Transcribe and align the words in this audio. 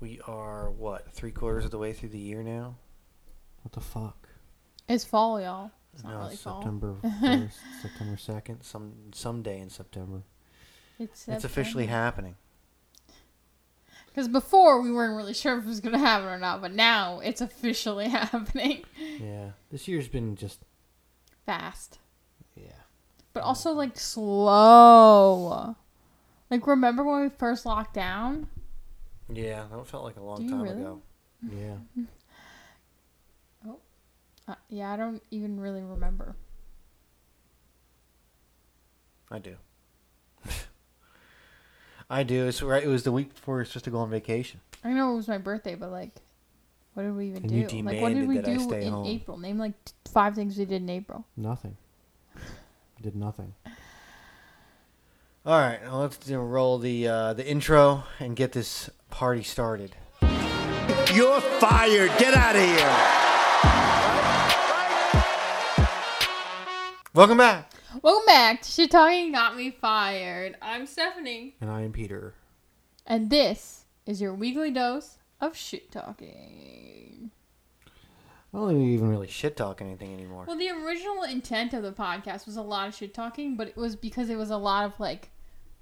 We 0.00 0.20
are 0.26 0.70
what 0.70 1.12
three 1.12 1.32
quarters 1.32 1.64
of 1.64 1.70
the 1.70 1.78
way 1.78 1.92
through 1.92 2.10
the 2.10 2.18
year 2.18 2.42
now. 2.42 2.76
What 3.62 3.72
the 3.72 3.80
fuck? 3.80 4.28
It's 4.88 5.04
fall, 5.04 5.40
y'all. 5.40 5.70
It's 5.92 6.04
not 6.04 6.12
No, 6.12 6.18
really 6.20 6.36
fall. 6.36 6.62
September 6.62 6.96
first, 7.20 7.58
September 7.82 8.16
second. 8.16 8.62
Some 8.62 8.92
someday 9.12 9.60
in 9.60 9.70
September. 9.70 10.22
It's, 10.98 11.28
It's 11.28 11.44
officially 11.44 11.86
happening. 11.86 12.36
Because 14.06 14.28
before 14.28 14.80
we 14.80 14.90
weren't 14.90 15.16
really 15.16 15.34
sure 15.34 15.58
if 15.58 15.64
it 15.64 15.68
was 15.68 15.80
going 15.80 15.92
to 15.92 15.98
happen 15.98 16.26
or 16.26 16.38
not, 16.38 16.60
but 16.60 16.72
now 16.72 17.20
it's 17.20 17.40
officially 17.40 18.08
happening 18.08 18.82
Yeah. 19.20 19.50
This 19.70 19.86
year's 19.86 20.08
been 20.08 20.34
just 20.34 20.60
fast. 21.46 21.98
Yeah. 22.56 22.72
But 23.32 23.44
also 23.44 23.72
like 23.72 23.96
slow. 23.98 25.76
Like 26.50 26.66
remember 26.66 27.04
when 27.04 27.22
we 27.22 27.28
first 27.28 27.64
locked 27.66 27.94
down? 27.94 28.48
Yeah. 29.32 29.64
That 29.70 29.86
felt 29.86 30.04
like 30.04 30.16
a 30.16 30.22
long 30.22 30.46
Do 30.46 30.50
time 30.50 30.62
really? 30.62 30.80
ago. 30.80 31.02
yeah. 31.50 31.74
Uh, 34.48 34.54
yeah, 34.70 34.90
I 34.90 34.96
don't 34.96 35.22
even 35.30 35.60
really 35.60 35.82
remember. 35.82 36.34
I 39.30 39.38
do. 39.38 39.56
I 42.10 42.22
do. 42.22 42.46
It's 42.46 42.62
right. 42.62 42.82
It 42.82 42.86
was 42.88 43.02
the 43.02 43.12
week 43.12 43.34
before 43.34 43.56
we 43.56 43.60
were 43.60 43.64
supposed 43.66 43.84
to 43.84 43.90
go 43.90 43.98
on 43.98 44.08
vacation. 44.08 44.60
I 44.82 44.94
know 44.94 45.12
it 45.12 45.16
was 45.16 45.28
my 45.28 45.36
birthday, 45.36 45.74
but 45.74 45.90
like, 45.90 46.12
what 46.94 47.02
did 47.02 47.14
we 47.14 47.26
even 47.26 47.42
And 47.42 47.50
do? 47.68 47.76
you 47.76 47.82
like, 47.82 48.00
what 48.00 48.14
did 48.14 48.26
we 48.26 48.38
do 48.38 48.72
in 48.72 48.90
home. 48.90 49.06
April? 49.06 49.36
Name 49.36 49.58
like 49.58 49.72
t- 49.84 49.92
five 50.10 50.34
things 50.34 50.56
we 50.56 50.64
did 50.64 50.80
in 50.80 50.88
April. 50.88 51.26
Nothing. 51.36 51.76
Did 53.02 53.14
nothing. 53.16 53.52
All 55.48 55.58
right. 55.58 55.80
Well, 55.82 56.00
let's 56.00 56.18
do- 56.18 56.36
roll 56.38 56.76
the 56.76 57.08
uh, 57.08 57.32
the 57.32 57.46
intro 57.46 58.04
and 58.20 58.36
get 58.36 58.52
this 58.52 58.90
party 59.08 59.42
started. 59.42 59.96
You're 61.14 61.40
fired. 61.40 62.10
Get 62.18 62.34
out 62.34 62.54
of 62.54 62.60
here. 62.60 62.94
Welcome 67.14 67.38
back. 67.38 67.72
Welcome 68.02 68.26
back 68.26 68.60
to 68.60 68.70
Shit 68.70 68.90
Talking 68.90 69.32
Got 69.32 69.56
Me 69.56 69.70
Fired. 69.70 70.56
I'm 70.60 70.84
Stephanie, 70.84 71.54
And 71.62 71.70
I 71.70 71.80
am 71.80 71.92
Peter. 71.92 72.34
and 73.06 73.30
this 73.30 73.86
is 74.04 74.20
your 74.20 74.34
weekly 74.34 74.70
dose 74.70 75.16
of 75.40 75.56
shit 75.56 75.90
talking. 75.90 77.30
I 78.52 78.58
don't 78.58 78.68
think 78.68 78.80
we 78.80 78.92
even 78.92 79.08
really. 79.08 79.20
Really 79.20 79.32
shit 79.32 79.56
talk 79.56 79.80
anything 79.80 80.12
anymore. 80.12 80.44
Well, 80.46 80.58
the 80.58 80.68
original 80.68 81.22
intent 81.22 81.72
of 81.72 81.82
the 81.82 81.92
podcast 81.92 82.44
was 82.44 82.56
a 82.56 82.62
lot 82.62 82.88
of 82.88 82.94
shit 82.94 83.14
talking, 83.14 83.56
but 83.56 83.68
it 83.68 83.76
was 83.78 83.96
because 83.96 84.28
it 84.28 84.36
was 84.36 84.50
a 84.50 84.58
lot 84.58 84.84
of 84.84 85.00
like 85.00 85.30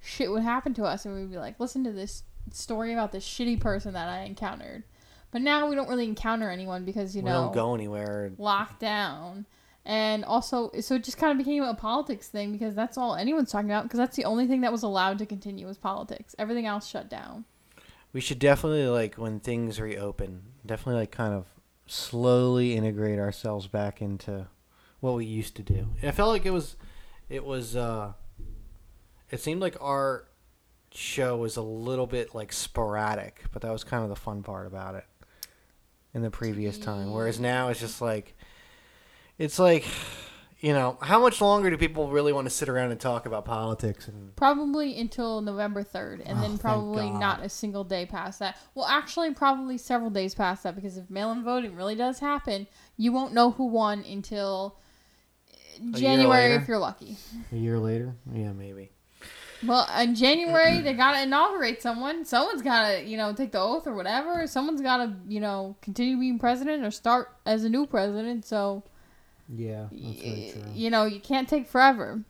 shit 0.00 0.30
would 0.30 0.42
happen 0.42 0.74
to 0.74 0.84
us, 0.84 1.04
and 1.04 1.14
we'd 1.14 1.30
be 1.30 1.38
like, 1.38 1.58
listen 1.60 1.84
to 1.84 1.92
this 1.92 2.22
story 2.52 2.92
about 2.92 3.12
this 3.12 3.24
shitty 3.26 3.60
person 3.60 3.94
that 3.94 4.08
I 4.08 4.20
encountered. 4.20 4.84
But 5.30 5.42
now 5.42 5.68
we 5.68 5.74
don't 5.74 5.88
really 5.88 6.04
encounter 6.06 6.50
anyone 6.50 6.84
because 6.84 7.14
you 7.14 7.22
we 7.22 7.28
know 7.30 7.44
don't 7.44 7.54
go 7.54 7.74
anywhere. 7.74 8.32
locked 8.38 8.80
down. 8.80 9.46
And 9.84 10.24
also, 10.24 10.70
so 10.80 10.96
it 10.96 11.04
just 11.04 11.16
kind 11.16 11.30
of 11.30 11.38
became 11.38 11.62
a 11.62 11.74
politics 11.74 12.28
thing 12.28 12.50
because 12.50 12.74
that's 12.74 12.98
all 12.98 13.14
anyone's 13.14 13.52
talking 13.52 13.70
about 13.70 13.84
because 13.84 13.98
that's 13.98 14.16
the 14.16 14.24
only 14.24 14.46
thing 14.46 14.62
that 14.62 14.72
was 14.72 14.82
allowed 14.82 15.18
to 15.18 15.26
continue 15.26 15.66
was 15.66 15.78
politics. 15.78 16.34
Everything 16.38 16.66
else 16.66 16.88
shut 16.88 17.08
down. 17.08 17.44
We 18.12 18.20
should 18.20 18.38
definitely 18.38 18.86
like 18.88 19.14
when 19.14 19.38
things 19.40 19.80
reopen, 19.80 20.42
definitely 20.64 21.00
like 21.00 21.12
kind 21.12 21.34
of 21.34 21.46
slowly 21.86 22.74
integrate 22.74 23.18
ourselves 23.18 23.68
back 23.68 24.02
into 24.02 24.48
what 25.00 25.14
we 25.14 25.24
used 25.24 25.54
to 25.56 25.62
do. 25.62 25.88
I 26.02 26.10
felt 26.10 26.30
like 26.30 26.46
it 26.46 26.50
was 26.50 26.76
it 27.28 27.44
was 27.44 27.76
uh 27.76 28.14
it 29.36 29.42
seemed 29.42 29.60
like 29.60 29.76
our 29.82 30.24
show 30.94 31.36
was 31.36 31.58
a 31.58 31.62
little 31.62 32.06
bit 32.06 32.34
like 32.34 32.54
sporadic, 32.54 33.44
but 33.52 33.60
that 33.60 33.70
was 33.70 33.84
kind 33.84 34.02
of 34.02 34.08
the 34.08 34.16
fun 34.16 34.42
part 34.42 34.66
about 34.66 34.94
it 34.94 35.04
in 36.14 36.22
the 36.22 36.30
previous 36.30 36.78
time. 36.78 37.12
Whereas 37.12 37.38
now 37.38 37.68
it's 37.68 37.78
just 37.80 38.00
like 38.00 38.34
it's 39.36 39.58
like 39.58 39.84
you 40.60 40.72
know, 40.72 40.96
how 41.02 41.20
much 41.20 41.42
longer 41.42 41.68
do 41.68 41.76
people 41.76 42.08
really 42.08 42.32
want 42.32 42.46
to 42.46 42.50
sit 42.50 42.70
around 42.70 42.90
and 42.90 42.98
talk 42.98 43.26
about 43.26 43.44
politics 43.44 44.08
and 44.08 44.34
Probably 44.36 44.98
until 44.98 45.42
November 45.42 45.84
3rd, 45.84 46.22
and 46.24 46.38
Oh, 46.38 46.40
then 46.40 46.56
probably 46.56 47.10
not 47.10 47.44
a 47.44 47.50
single 47.50 47.84
day 47.84 48.06
past 48.06 48.38
that. 48.38 48.56
Well, 48.74 48.86
actually, 48.86 49.34
probably 49.34 49.76
several 49.76 50.08
days 50.08 50.34
past 50.34 50.62
that 50.62 50.74
because 50.74 50.96
if 50.96 51.10
mail 51.10 51.30
in 51.30 51.44
voting 51.44 51.76
really 51.76 51.94
does 51.94 52.20
happen, 52.20 52.68
you 52.96 53.12
won't 53.12 53.34
know 53.34 53.50
who 53.50 53.66
won 53.66 54.02
until 54.10 54.78
January 55.92 56.54
if 56.54 56.66
you're 56.66 56.78
lucky. 56.78 57.18
A 57.52 57.56
year 57.56 57.78
later? 57.78 58.16
yeah, 58.32 58.52
maybe. 58.52 58.92
Well, 59.66 59.88
in 60.00 60.14
January 60.14 60.80
they 60.80 60.92
gotta 60.94 61.22
inaugurate 61.22 61.82
someone. 61.82 62.24
Someone's 62.24 62.62
gotta, 62.62 63.02
you 63.02 63.16
know, 63.16 63.32
take 63.32 63.52
the 63.52 63.60
oath 63.60 63.86
or 63.86 63.94
whatever. 63.94 64.46
Someone's 64.46 64.80
gotta, 64.80 65.14
you 65.28 65.40
know, 65.40 65.76
continue 65.82 66.18
being 66.18 66.38
president 66.38 66.84
or 66.84 66.90
start 66.90 67.28
as 67.44 67.64
a 67.64 67.68
new 67.68 67.86
president. 67.86 68.44
So, 68.44 68.82
Yeah, 69.48 69.86
that's 69.90 70.20
very 70.20 70.30
y- 70.46 70.50
true. 70.52 70.62
you 70.74 70.90
know, 70.90 71.04
you 71.04 71.20
can't 71.20 71.48
take 71.48 71.66
forever. 71.66 72.22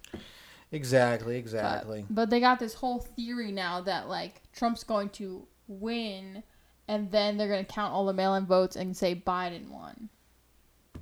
Exactly, 0.73 1.35
But, 1.35 1.39
exactly. 1.39 2.07
but 2.11 2.29
they 2.31 2.41
got 2.41 2.59
this 2.59 2.75
whole 2.75 2.99
theory 2.99 3.53
now 3.53 3.81
that 3.83 4.09
like 4.09 4.43
Trump's 4.53 4.83
going 4.85 5.11
to 5.11 5.47
win, 5.69 6.43
and 6.89 7.11
then 7.11 7.37
they're 7.37 7.49
gonna 7.49 7.65
count 7.65 7.93
all 7.93 8.07
the 8.07 8.13
mail-in 8.13 8.47
votes 8.47 8.77
and 8.77 8.97
say 8.97 9.15
Biden 9.15 9.69
won. 9.71 10.09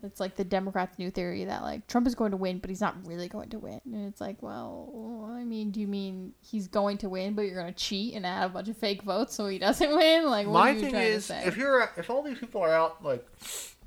It's 0.04 0.20
like 0.20 0.36
the 0.36 0.44
Democrats' 0.44 0.98
new 0.98 1.10
theory 1.10 1.44
that 1.46 1.62
like 1.62 1.86
Trump 1.86 2.06
is 2.06 2.14
going 2.14 2.30
to 2.30 2.36
win, 2.36 2.58
but 2.58 2.70
he's 2.70 2.80
not 2.80 2.94
really 3.06 3.28
going 3.28 3.48
to 3.50 3.58
win. 3.58 3.80
And 3.84 4.06
it's 4.06 4.20
like, 4.20 4.42
well, 4.42 5.28
I 5.34 5.42
mean, 5.44 5.70
do 5.70 5.80
you 5.80 5.86
mean 5.88 6.32
he's 6.40 6.68
going 6.68 6.98
to 6.98 7.08
win, 7.08 7.34
but 7.34 7.42
you're 7.42 7.60
going 7.60 7.72
to 7.72 7.78
cheat 7.78 8.14
and 8.14 8.24
add 8.24 8.46
a 8.46 8.48
bunch 8.50 8.68
of 8.68 8.76
fake 8.76 9.02
votes 9.02 9.34
so 9.34 9.46
he 9.48 9.58
doesn't 9.58 9.96
win? 9.96 10.26
Like, 10.26 10.46
what 10.46 10.52
My 10.52 10.70
are 10.70 10.72
you 10.74 10.80
thing 10.80 10.90
trying 10.90 11.06
is, 11.06 11.26
to 11.26 11.32
say? 11.32 11.42
if 11.46 11.56
you're 11.56 11.90
if 11.96 12.08
all 12.10 12.22
these 12.22 12.38
people 12.38 12.60
are 12.62 12.72
out 12.72 13.02
like 13.04 13.26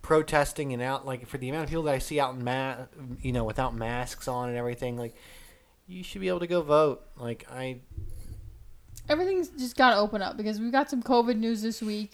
protesting 0.01 0.73
and 0.73 0.81
out 0.81 1.05
like 1.05 1.27
for 1.27 1.37
the 1.37 1.49
amount 1.49 1.65
of 1.65 1.69
people 1.69 1.83
that 1.83 1.93
I 1.95 1.99
see 1.99 2.19
out 2.19 2.33
in 2.35 2.43
ma- 2.43 2.75
you 3.21 3.31
know 3.33 3.43
without 3.43 3.75
masks 3.75 4.27
on 4.27 4.49
and 4.49 4.57
everything, 4.57 4.97
like 4.97 5.15
you 5.87 6.03
should 6.03 6.21
be 6.21 6.27
able 6.27 6.39
to 6.39 6.47
go 6.47 6.61
vote. 6.61 7.03
Like 7.17 7.45
I, 7.51 7.79
everything's 9.09 9.49
just 9.49 9.75
got 9.75 9.91
to 9.91 9.97
open 9.97 10.21
up 10.21 10.37
because 10.37 10.59
we've 10.59 10.71
got 10.71 10.89
some 10.89 11.01
COVID 11.03 11.37
news 11.37 11.61
this 11.61 11.81
week. 11.81 12.13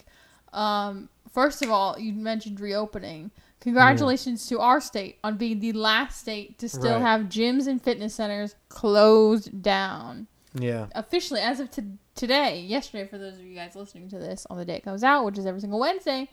Um, 0.52 1.08
first 1.32 1.62
of 1.62 1.70
all, 1.70 1.98
you 1.98 2.12
mentioned 2.12 2.60
reopening. 2.60 3.30
Congratulations 3.64 4.46
to 4.48 4.60
our 4.60 4.80
state 4.80 5.18
on 5.24 5.36
being 5.36 5.58
the 5.58 5.72
last 5.72 6.20
state 6.20 6.58
to 6.58 6.68
still 6.68 6.92
Right. 6.92 7.00
have 7.02 7.22
gyms 7.22 7.66
and 7.66 7.82
fitness 7.82 8.14
centers 8.14 8.54
closed 8.68 9.62
down. 9.62 10.26
yeah, 10.54 10.86
Officially, 10.94 11.40
as 11.40 11.58
of 11.58 11.70
to- 11.72 11.98
today, 12.14 12.60
yesterday, 12.60 13.08
for 13.08 13.18
those 13.18 13.34
of 13.34 13.40
you 13.40 13.54
guys 13.56 13.74
listening 13.74 14.08
to 14.10 14.18
this 14.18 14.46
on 14.50 14.56
the 14.58 14.64
day 14.64 14.76
it 14.76 14.84
comes 14.84 15.02
out, 15.02 15.24
which 15.24 15.36
is 15.38 15.46
every 15.46 15.60
single 15.60 15.80
Wednesday, 15.80 16.28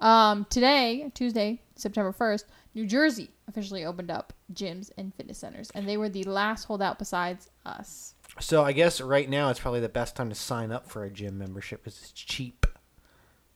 um, 0.00 0.44
today, 0.50 1.10
Tuesday, 1.14 1.62
September 1.76 2.12
1st, 2.12 2.44
New 2.74 2.86
Jersey 2.86 3.30
officially 3.48 3.84
opened 3.84 4.10
up 4.10 4.32
gyms 4.52 4.90
and 4.98 5.14
fitness 5.14 5.38
centers. 5.38 5.70
And 5.74 5.88
they 5.88 5.96
were 5.96 6.08
the 6.08 6.24
last 6.24 6.64
holdout 6.64 6.98
besides 6.98 7.48
us. 7.64 8.14
so 8.40 8.64
I 8.64 8.72
guess 8.72 9.00
right 9.00 9.28
now 9.30 9.50
it's 9.50 9.60
probably 9.60 9.80
the 9.80 9.88
best 9.88 10.16
time 10.16 10.28
to 10.30 10.34
sign 10.34 10.72
up 10.72 10.88
for 10.88 11.04
a 11.04 11.10
gym 11.10 11.38
membership 11.38 11.84
because 11.84 12.00
it's 12.00 12.12
cheap. 12.12 12.61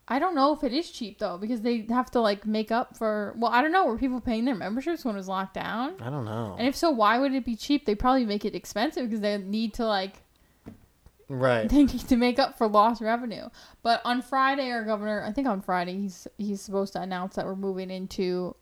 I 0.09 0.21
don't 0.21 0.37
know 0.37 0.55
if 0.55 0.63
it 0.63 0.73
is 0.73 0.91
cheap 0.91 1.19
though 1.19 1.37
because 1.37 1.63
they 1.63 1.85
have 1.89 2.11
to 2.13 2.21
like 2.21 2.47
make 2.47 2.71
up 2.71 2.97
for. 2.97 3.35
Well, 3.37 3.51
I 3.51 3.61
don't 3.61 3.73
know. 3.73 3.87
Were 3.87 3.99
people 3.99 4.21
paying 4.21 4.45
their 4.45 4.55
memberships 4.55 5.05
when 5.05 5.17
it 5.17 5.19
was 5.19 5.29
locked 5.29 5.55
down? 5.55 5.97
I 6.01 6.11
don't 6.11 6.25
know. 6.25 6.55
And 6.59 6.69
if 6.69 6.77
so, 6.77 6.91
why 6.91 7.19
would 7.19 7.35
it 7.35 7.45
be 7.45 7.57
cheap? 7.57 7.87
They 7.87 7.95
probably 7.95 8.25
make 8.25 8.45
it 8.45 8.55
expensive 8.55 9.05
because 9.05 9.21
they 9.21 9.37
need 9.39 9.75
to 9.75 9.87
like 9.87 10.23
right. 11.29 11.69
they 11.69 11.85
need 11.85 12.09
to 12.09 12.17
make 12.17 12.39
up 12.39 12.57
for 12.57 12.69
lost 12.69 13.01
revenue. 13.01 13.49
But 13.83 14.01
on 14.05 14.23
Friday, 14.23 14.71
our 14.71 14.85
governor, 14.85 15.25
I 15.25 15.33
think 15.33 15.49
on 15.49 15.61
Friday, 15.61 16.01
he's 16.01 16.29
he's 16.39 16.61
supposed 16.61 16.93
to 16.93 17.01
announce 17.01 17.35
that 17.35 17.45
we're 17.45 17.57
moving 17.57 17.91
into 17.91 18.55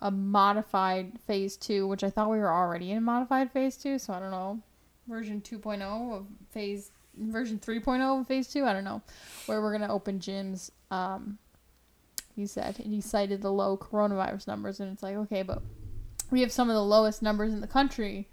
a 0.00 0.12
modified 0.12 1.18
phase 1.26 1.56
two, 1.56 1.88
which 1.88 2.04
I 2.04 2.10
thought 2.10 2.30
we 2.30 2.38
were 2.38 2.52
already 2.52 2.92
in 2.92 3.02
modified 3.02 3.50
phase 3.50 3.76
two. 3.76 3.98
So 3.98 4.12
I 4.12 4.20
don't 4.20 4.30
know, 4.30 4.62
version 5.08 5.40
2.0 5.40 5.82
of 6.12 6.26
phase 6.50 6.92
version 7.20 7.58
3.0 7.58 8.20
of 8.20 8.26
phase 8.26 8.48
two. 8.48 8.64
I 8.64 8.72
don't 8.72 8.84
know 8.84 9.02
where 9.46 9.60
we're 9.60 9.72
gonna 9.72 9.92
open 9.92 10.18
gyms. 10.18 10.70
Um, 10.90 11.38
he 12.34 12.46
said, 12.46 12.78
and 12.78 12.92
he 12.92 13.00
cited 13.00 13.42
the 13.42 13.52
low 13.52 13.76
coronavirus 13.76 14.46
numbers, 14.46 14.80
and 14.80 14.92
it's 14.92 15.02
like 15.02 15.16
okay, 15.16 15.42
but 15.42 15.62
we 16.30 16.40
have 16.42 16.52
some 16.52 16.68
of 16.68 16.74
the 16.74 16.84
lowest 16.84 17.22
numbers 17.22 17.52
in 17.52 17.60
the 17.60 17.66
country. 17.66 18.28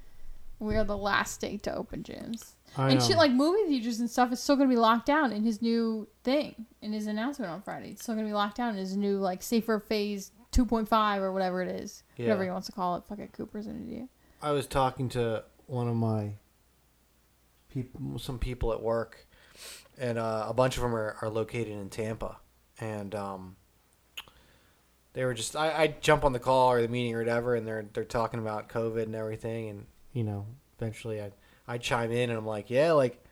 We 0.60 0.76
are 0.76 0.84
the 0.84 0.98
last 0.98 1.34
state 1.34 1.64
to 1.64 1.76
open 1.76 2.04
gyms. 2.04 2.54
I 2.78 2.92
and 2.92 3.00
know. 3.00 3.06
shit 3.06 3.18
like 3.18 3.32
movie 3.32 3.68
theaters 3.68 4.00
and 4.00 4.10
stuff 4.10 4.32
is 4.32 4.40
still 4.40 4.56
gonna 4.56 4.70
be 4.70 4.76
locked 4.76 5.06
down 5.06 5.32
in 5.32 5.44
his 5.44 5.62
new 5.62 6.08
thing 6.24 6.66
in 6.82 6.94
his 6.94 7.08
announcement 7.08 7.52
on 7.52 7.62
Friday. 7.62 7.92
It's 7.92 8.04
still 8.04 8.16
gonna 8.16 8.28
be 8.28 8.34
locked 8.34 8.58
down 8.58 8.70
in 8.74 8.78
his 8.78 8.96
new 8.96 9.18
like 9.18 9.42
safer 9.42 9.80
phase 9.80 10.32
2.5 10.52 11.20
or 11.20 11.34
whatever 11.34 11.62
it 11.62 11.70
is, 11.70 12.04
whatever 12.18 12.44
he 12.44 12.50
wants 12.50 12.68
to 12.68 12.74
call 12.74 12.96
it. 12.96 13.04
Fuck 13.08 13.20
it, 13.20 13.34
Cooper's 13.34 13.68
an 13.68 13.86
idiot. 13.88 14.08
I 14.42 14.52
was 14.52 14.68
talking 14.68 15.10
to 15.10 15.44
one 15.68 15.88
of 15.88 15.96
my 15.96 16.34
people, 17.76 18.18
some 18.18 18.40
people 18.40 18.74
at 18.74 18.82
work, 18.82 19.28
and 19.98 20.18
uh, 20.18 20.46
a 20.48 20.54
bunch 20.54 20.78
of 20.78 20.84
them 20.84 20.96
are, 20.96 21.18
are 21.22 21.30
located 21.30 21.70
in 21.70 21.90
Tampa, 21.90 22.38
and 22.80 23.14
um, 23.14 23.56
they 25.14 25.24
were 25.26 25.34
just 25.34 25.56
I, 25.56 25.84
I 25.84 25.88
jump 26.02 26.24
on 26.24 26.34
the 26.34 26.40
call 26.40 26.72
or 26.72 26.82
the 26.82 26.88
meeting 26.88 27.14
or 27.14 27.20
whatever, 27.20 27.56
and 27.56 27.68
they're 27.68 27.86
they're 27.94 28.04
talking 28.04 28.40
about 28.40 28.70
COVID 28.70 29.04
and 29.04 29.16
everything, 29.16 29.70
and 29.70 29.86
you 30.14 30.24
know, 30.24 30.48
eventually 30.80 31.22
I 31.22 31.32
I 31.68 31.78
chime 31.78 32.12
in 32.12 32.30
and 32.30 32.40
I'm 32.40 32.46
like, 32.46 32.70
yeah, 32.70 32.94
like, 32.94 33.24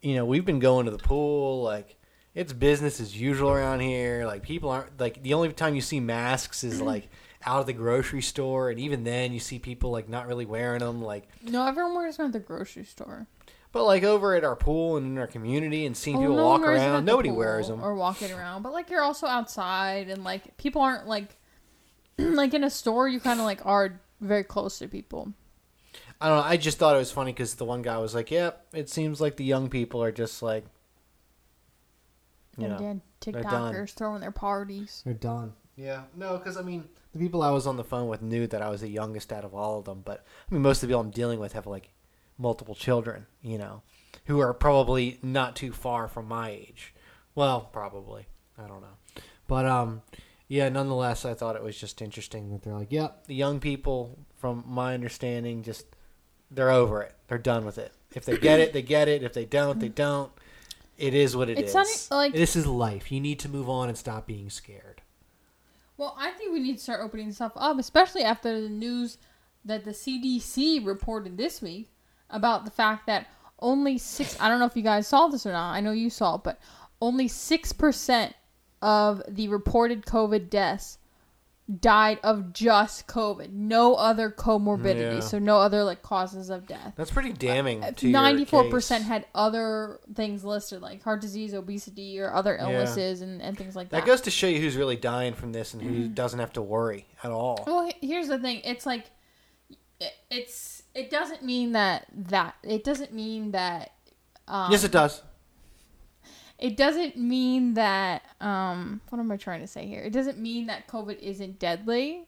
you 0.00 0.14
know, 0.14 0.24
we've 0.24 0.44
been 0.44 0.58
going 0.58 0.86
to 0.86 0.92
the 0.92 0.98
pool, 0.98 1.62
like, 1.62 1.96
it's 2.34 2.52
business 2.52 3.00
as 3.00 3.18
usual 3.18 3.50
around 3.50 3.80
here. 3.80 4.24
Like 4.26 4.42
people 4.42 4.70
aren't 4.70 4.98
like 4.98 5.22
the 5.22 5.34
only 5.34 5.52
time 5.52 5.74
you 5.74 5.80
see 5.80 6.00
masks 6.00 6.64
is 6.64 6.80
like 6.80 7.08
out 7.44 7.60
of 7.60 7.66
the 7.66 7.72
grocery 7.72 8.22
store, 8.22 8.70
and 8.70 8.78
even 8.80 9.04
then 9.04 9.32
you 9.32 9.40
see 9.40 9.58
people 9.58 9.90
like 9.90 10.08
not 10.08 10.26
really 10.26 10.46
wearing 10.46 10.80
them. 10.80 11.02
Like, 11.02 11.28
No, 11.42 11.66
everyone 11.66 11.94
wears 11.94 12.16
them 12.16 12.26
at 12.26 12.32
the 12.32 12.40
grocery 12.40 12.84
store. 12.84 13.26
but 13.72 13.84
like 13.84 14.02
over 14.02 14.34
at 14.34 14.44
our 14.44 14.56
pool 14.56 14.96
and 14.96 15.06
in 15.06 15.18
our 15.18 15.26
community 15.26 15.86
and 15.86 15.96
seeing 15.96 16.16
Well, 16.18 16.24
people 16.26 16.36
no 16.36 16.44
walk 16.46 16.60
wears 16.62 16.80
them 16.80 16.88
at 16.90 16.94
around, 16.94 17.04
nobody 17.06 17.28
pool 17.30 17.38
wears 17.38 17.68
them. 17.68 17.82
or 17.82 17.94
walking 17.94 18.32
around. 18.32 18.62
But 18.62 18.72
like 18.72 18.90
you're 18.90 19.02
also 19.02 19.26
outside, 19.26 20.08
and 20.08 20.22
like 20.24 20.56
people 20.56 20.82
aren't 20.82 21.06
like 21.06 21.36
like 22.18 22.52
in 22.54 22.64
a 22.64 22.70
store. 22.70 23.08
You 23.08 23.20
kind 23.20 23.40
of 23.40 23.46
like 23.46 23.64
are 23.64 24.00
very 24.20 24.44
close 24.44 24.78
to 24.80 24.88
people. 24.88 25.32
I 26.20 26.28
don't 26.28 26.36
know. 26.38 26.44
I 26.44 26.56
just 26.56 26.78
thought 26.78 26.94
it 26.94 26.98
was 26.98 27.10
funny 27.10 27.32
because 27.32 27.54
the 27.56 27.64
one 27.64 27.82
guy 27.82 27.98
was 27.98 28.14
like, 28.14 28.30
"Yep, 28.30 28.66
it 28.74 28.88
seems 28.88 29.20
like 29.20 29.36
the 29.36 29.44
young 29.44 29.68
people 29.68 30.02
are 30.02 30.12
just 30.12 30.40
like, 30.42 30.64
you 32.56 32.64
And 32.66 32.72
know, 32.72 32.76
again. 32.78 33.02
TikTokers 33.20 33.94
throwing 33.94 34.20
their 34.20 34.30
parties. 34.30 35.02
They're 35.04 35.14
done. 35.14 35.54
Yeah, 35.76 36.02
no, 36.14 36.36
because 36.38 36.56
I 36.56 36.62
mean, 36.62 36.88
the 37.12 37.18
people 37.18 37.42
I 37.42 37.50
was 37.50 37.66
on 37.66 37.76
the 37.76 37.84
phone 37.84 38.08
with 38.08 38.22
knew 38.22 38.46
that 38.46 38.62
I 38.62 38.68
was 38.68 38.80
the 38.82 38.88
youngest 38.88 39.32
out 39.32 39.44
of 39.44 39.54
all 39.54 39.78
of 39.78 39.84
them. 39.84 40.02
But 40.04 40.24
I 40.50 40.54
mean, 40.54 40.62
most 40.62 40.82
of 40.82 40.88
the 40.88 40.92
people 40.92 41.00
I'm 41.00 41.10
dealing 41.10 41.38
with 41.40 41.52
have 41.54 41.66
like 41.66 41.90
multiple 42.38 42.74
children, 42.74 43.26
you 43.42 43.58
know, 43.58 43.82
who 44.26 44.40
are 44.40 44.52
probably 44.54 45.18
not 45.22 45.56
too 45.56 45.72
far 45.72 46.08
from 46.08 46.26
my 46.28 46.50
age. 46.50 46.94
Well, 47.34 47.62
probably. 47.72 48.26
I 48.58 48.66
don't 48.66 48.82
know. 48.82 49.22
But 49.48 49.64
um, 49.66 50.02
yeah. 50.48 50.68
Nonetheless, 50.68 51.24
I 51.24 51.34
thought 51.34 51.56
it 51.56 51.62
was 51.62 51.78
just 51.78 52.02
interesting 52.02 52.50
that 52.50 52.62
they're 52.62 52.74
like, 52.74 52.92
"Yep, 52.92 53.26
the 53.26 53.34
young 53.34 53.58
people, 53.60 54.18
from 54.36 54.64
my 54.66 54.94
understanding, 54.94 55.62
just 55.62 55.86
they're 56.50 56.70
over 56.70 57.02
it. 57.02 57.14
They're 57.28 57.38
done 57.38 57.64
with 57.64 57.78
it. 57.78 57.92
If 58.14 58.26
they 58.26 58.36
get 58.36 58.60
it, 58.60 58.72
they 58.74 58.82
get 58.82 59.08
it. 59.08 59.22
If 59.22 59.32
they 59.32 59.46
don't, 59.46 59.80
they 59.80 59.88
don't. 59.88 60.30
It 60.98 61.14
is 61.14 61.34
what 61.34 61.48
it 61.48 61.58
It's 61.58 61.74
is. 61.74 62.10
not 62.10 62.16
like- 62.16 62.32
this 62.34 62.54
is 62.54 62.66
life. 62.66 63.10
You 63.10 63.20
need 63.20 63.38
to 63.40 63.48
move 63.48 63.68
on 63.70 63.88
and 63.88 63.96
stop 63.96 64.26
being 64.26 64.50
scared. 64.50 65.00
Well, 66.02 66.16
I 66.18 66.32
think 66.32 66.52
we 66.52 66.58
need 66.58 66.78
to 66.78 66.82
start 66.82 67.00
opening 67.00 67.30
stuff 67.30 67.52
up, 67.54 67.78
especially 67.78 68.24
after 68.24 68.60
the 68.60 68.68
news 68.68 69.18
that 69.64 69.84
the 69.84 69.92
CDC 69.92 70.84
reported 70.84 71.36
this 71.36 71.62
week 71.62 71.92
about 72.28 72.64
the 72.64 72.72
fact 72.72 73.06
that 73.06 73.28
only 73.60 73.98
six. 73.98 74.36
I 74.40 74.48
don't 74.48 74.58
know 74.58 74.64
if 74.64 74.74
you 74.74 74.82
guys 74.82 75.06
saw 75.06 75.28
this 75.28 75.46
or 75.46 75.52
not. 75.52 75.74
I 75.74 75.80
know 75.80 75.92
you 75.92 76.10
saw 76.10 76.34
it, 76.34 76.40
but 76.42 76.58
only 77.00 77.28
six 77.28 77.72
percent 77.72 78.34
of 78.82 79.22
the 79.28 79.46
reported 79.46 80.04
COVID 80.04 80.50
deaths 80.50 80.98
died 81.80 82.18
of 82.22 82.52
just 82.52 83.06
COVID. 83.06 83.50
No 83.52 83.94
other 83.94 84.30
comorbidity, 84.30 85.14
Yeah. 85.14 85.20
so 85.20 85.38
no 85.38 85.58
other 85.58 85.84
like 85.84 86.02
causes 86.02 86.50
of 86.50 86.66
death. 86.66 86.92
That's 86.96 87.10
pretty 87.10 87.32
damning. 87.32 87.84
Ninety-four 88.02 88.64
percent 88.68 89.04
had 89.04 89.26
other 89.34 90.00
things 90.14 90.44
listed, 90.44 90.82
like 90.82 91.02
heart 91.02 91.20
disease, 91.20 91.54
obesity, 91.54 92.20
or 92.20 92.32
other 92.34 92.54
Yeah. 92.56 92.68
illnesses, 92.68 93.22
and, 93.22 93.40
and 93.40 93.56
things 93.56 93.76
like 93.76 93.90
that. 93.90 93.98
That 94.00 94.06
goes 94.06 94.20
to 94.22 94.30
show 94.30 94.48
you 94.48 94.60
who's 94.60 94.76
really 94.76 94.96
dying 94.96 95.34
from 95.34 95.52
this 95.52 95.72
and 95.72 95.82
who 95.82 95.90
Mm-hmm. 95.90 96.14
doesn't 96.14 96.40
have 96.40 96.52
to 96.54 96.62
worry 96.62 97.06
at 97.22 97.30
all. 97.30 97.62
Well, 97.66 97.90
here's 98.00 98.28
the 98.28 98.38
thing. 98.38 98.60
It's 98.64 98.84
like 98.84 99.10
it, 100.00 100.12
it's 100.30 100.82
it 100.94 101.10
doesn't 101.10 101.44
mean 101.44 101.72
that 101.72 102.06
that 102.28 102.56
it 102.64 102.82
doesn't 102.84 103.12
mean 103.14 103.52
that 103.52 103.92
um, 104.48 104.72
yes, 104.72 104.82
it 104.84 104.90
does. 104.90 105.22
It 106.62 106.76
doesn't 106.76 107.16
mean 107.18 107.74
that 107.74 108.22
um 108.40 109.00
what 109.10 109.18
am 109.18 109.30
I 109.30 109.36
trying 109.36 109.60
to 109.60 109.66
say 109.66 109.86
here? 109.86 110.00
It 110.02 110.12
doesn't 110.12 110.38
mean 110.38 110.66
that 110.68 110.86
COVID 110.88 111.18
isn't 111.18 111.58
deadly. 111.58 112.26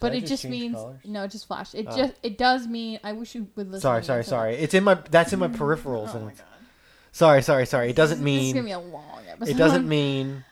But 0.00 0.14
it 0.16 0.20
just 0.22 0.42
just 0.42 0.44
means 0.46 0.74
colors? 0.74 1.00
no, 1.04 1.22
it 1.22 1.30
just 1.30 1.46
flashed. 1.46 1.74
It 1.76 1.86
Oh. 1.88 1.96
just 1.96 2.14
it 2.24 2.36
does 2.36 2.66
mean 2.66 2.98
I 3.04 3.12
wish 3.12 3.36
you 3.36 3.46
would 3.54 3.68
listen. 3.68 3.82
Sorry, 3.82 4.00
to 4.00 4.06
sorry, 4.06 4.24
so 4.24 4.30
sorry. 4.30 4.56
It's 4.56 4.74
in 4.74 4.82
my. 4.82 4.94
That's 4.94 5.32
in 5.32 5.38
my 5.38 5.46
peripherals. 5.60 6.08
Oh 6.10 6.16
and 6.16 6.24
my 6.26 6.32
it's- 6.32 6.38
god. 6.40 6.66
sorry, 7.12 7.42
sorry, 7.42 7.66
sorry. 7.66 7.90
It 7.90 7.96
doesn't 7.96 8.18
This 8.24 8.42
is 8.42 8.52
gonna 8.52 8.64
mean. 8.64 8.64
be 8.64 8.72
a 8.72 8.78
long 8.80 9.20
episode. 9.30 9.52
It 9.54 9.56
doesn't 9.56 9.88
mean. 9.98 10.44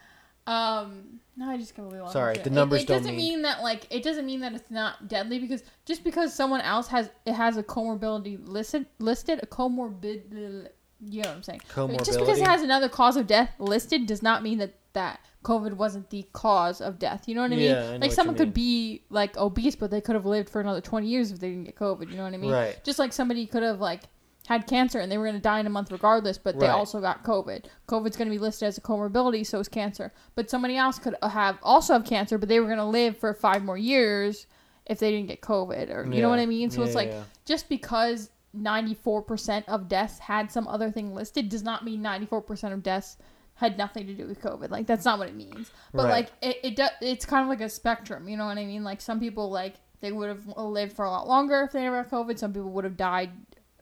Um, 0.47 1.21
no, 1.37 1.49
I 1.51 1.57
just 1.57 1.75
completely 1.75 2.01
lost 2.01 2.13
Sorry, 2.13 2.37
my 2.37 2.43
the 2.43 2.51
numbers 2.51 2.81
it, 2.81 2.83
it 2.85 2.87
don't 2.89 2.99
doesn't 2.99 3.17
mean- 3.17 3.35
mean 3.35 3.43
that 3.43 3.63
like 3.63 3.87
it 3.91 4.03
doesn't 4.05 4.25
mean 4.27 4.41
that 4.41 4.53
it's 4.53 4.71
not 4.71 5.09
deadly 5.09 5.39
because 5.41 5.65
just 5.85 6.05
because 6.05 6.33
someone 6.33 6.61
else 6.61 6.87
has 6.89 7.11
it 7.27 7.33
has 7.33 7.57
a 7.57 7.63
comorbidity 7.65 8.39
listed 8.47 8.87
listed 9.01 9.41
a 9.43 9.47
comorbid 9.47 10.69
you 11.05 11.23
know 11.23 11.29
what 11.29 11.37
I'm 11.37 11.43
saying. 11.43 11.61
Just 12.05 12.19
because 12.19 12.39
it 12.41 12.45
has 12.47 12.63
another 12.63 12.89
cause 12.89 13.17
of 13.17 13.27
death 13.27 13.55
listed 13.59 14.07
does 14.07 14.23
not 14.23 14.43
mean 14.43 14.59
that 14.59 14.75
that 14.93 15.21
COVID 15.45 15.75
wasn't 15.75 16.11
the 16.11 16.27
cause 16.33 16.81
of 16.81 16.99
death. 16.99 17.29
You 17.29 17.35
know 17.37 17.43
what 17.43 17.53
I 17.53 17.57
mean? 17.57 17.71
Yeah, 17.77 17.91
I 17.95 17.97
like 17.99 18.13
someone 18.13 18.35
could 18.37 18.53
be 18.53 19.05
like 19.09 19.37
obese, 19.37 19.77
but 19.77 19.91
they 19.91 20.01
could 20.01 20.15
have 20.17 20.27
lived 20.27 20.51
for 20.51 20.61
another 20.61 20.81
20 20.81 21.07
years 21.07 21.31
if 21.31 21.39
they 21.39 21.49
didn't 21.51 21.65
get 21.65 21.77
COVID. 21.77 22.11
You 22.11 22.17
know 22.17 22.25
what 22.25 22.35
I 22.35 22.39
mean? 22.39 22.51
Right. 22.51 22.83
Just 22.85 22.99
like 22.99 23.13
somebody 23.13 23.47
could 23.47 23.63
have 23.63 23.81
like 23.81 24.03
had 24.49 24.67
cancer 24.67 24.99
and 24.99 25.11
they 25.13 25.17
were 25.17 25.25
going 25.27 25.37
to 25.37 25.41
die 25.41 25.61
in 25.61 25.67
a 25.67 25.71
month 25.71 25.93
regardless, 25.93 26.37
but 26.39 26.59
they 26.59 26.67
Right. 26.67 26.73
also 26.75 27.01
got 27.01 27.23
COVID. 27.23 27.67
COVID's 27.87 28.17
going 28.17 28.27
to 28.29 28.35
be 28.35 28.39
listed 28.39 28.67
as 28.67 28.77
a 28.79 28.81
comorbidity, 28.81 29.47
so 29.47 29.61
is 29.61 29.69
cancer. 29.69 30.13
But 30.35 30.51
somebody 30.51 30.77
else 30.77 30.99
could 30.99 31.15
have 31.23 31.59
also 31.63 31.93
have 31.93 32.05
cancer, 32.05 32.37
but 32.37 32.49
they 32.49 32.59
were 32.59 32.67
going 32.67 32.79
to 32.79 32.85
live 32.85 33.17
for 33.17 33.33
five 33.33 33.63
more 33.63 33.79
years 33.79 34.47
if 34.87 34.99
they 34.99 35.13
didn't 35.13 35.29
get 35.29 35.41
COVID, 35.41 35.95
or 35.95 36.05
you 36.07 36.15
Yeah. 36.15 36.23
know 36.23 36.31
what 36.31 36.41
I 36.41 36.47
mean. 36.47 36.71
So 36.71 36.81
Yeah, 36.81 36.87
it's 36.87 36.97
like 36.97 37.15
just 37.45 37.69
because 37.69 38.31
94% 38.57 39.65
of 39.69 39.89
deaths 39.89 40.19
had 40.19 40.51
some 40.51 40.67
other 40.69 40.91
thing 40.91 41.15
listed 41.15 41.49
does 41.49 41.63
not 41.63 41.85
mean 41.85 42.03
94% 42.03 42.73
of 42.73 42.83
deaths 42.83 43.17
had 43.55 43.77
nothing 43.79 44.07
to 44.07 44.15
do 44.15 44.27
with 44.27 44.41
COVID. 44.41 44.71
Like 44.71 44.87
that's 44.87 45.05
not 45.05 45.19
what 45.19 45.29
it 45.29 45.35
means. 45.37 45.71
But 45.93 46.05
Right. 46.05 46.11
like 46.11 46.31
it, 46.43 46.57
it 46.65 46.77
do, 46.77 46.87
it's 47.01 47.25
kind 47.27 47.43
of 47.43 47.49
like 47.49 47.61
a 47.61 47.69
spectrum. 47.69 48.29
You 48.29 48.37
know 48.37 48.47
what 48.47 48.59
I 48.59 48.65
mean? 48.65 48.83
Like 48.85 49.01
some 49.01 49.21
people 49.21 49.51
like 49.51 49.75
they 50.01 50.13
would 50.13 50.29
have 50.29 50.47
lived 50.57 50.95
for 50.95 51.05
a 51.05 51.11
lot 51.11 51.29
longer 51.29 51.63
if 51.63 51.73
they 51.73 51.83
never 51.83 51.99
had 51.99 52.11
COVID. 52.11 52.39
Some 52.39 52.53
people 52.53 52.71
would 52.71 52.85
have 52.85 52.97
died 52.97 53.31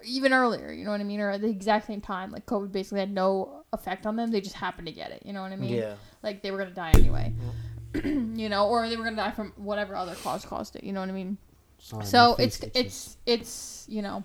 even 0.04 0.32
earlier. 0.32 0.72
You 0.72 0.84
know 0.84 0.90
what 0.90 1.00
I 1.00 1.04
mean? 1.04 1.20
Or 1.20 1.30
at 1.30 1.40
the 1.40 1.48
exact 1.48 1.86
same 1.86 2.00
time. 2.00 2.30
Like 2.32 2.44
COVID 2.46 2.72
basically 2.72 3.00
had 3.00 3.12
no 3.12 3.64
effect 3.72 4.04
on 4.06 4.16
them. 4.16 4.30
They 4.30 4.40
just 4.40 4.56
happened 4.56 4.88
to 4.88 4.92
get 4.92 5.12
it. 5.12 5.22
You 5.24 5.32
know 5.32 5.42
what 5.42 5.52
I 5.52 5.56
mean? 5.56 5.74
Yeah. 5.74 5.94
Like 6.22 6.42
they 6.42 6.50
were 6.50 6.58
gonna 6.58 6.70
die 6.72 6.90
anyway. 6.94 7.32
you 8.04 8.48
know, 8.48 8.66
or 8.68 8.88
they 8.88 8.96
were 8.96 9.04
gonna 9.04 9.16
die 9.16 9.30
from 9.30 9.52
whatever 9.56 9.94
other 9.94 10.14
cause 10.16 10.44
caused 10.44 10.74
it. 10.76 10.82
You 10.84 10.92
know 10.92 11.00
what 11.00 11.08
I 11.08 11.12
mean? 11.12 11.38
Sorry, 11.78 12.04
so 12.04 12.34
my 12.36 12.44
it's 12.44 12.60
itches. 12.62 12.72
it's 12.74 13.16
it's 13.24 13.86
you 13.88 14.02
know 14.02 14.24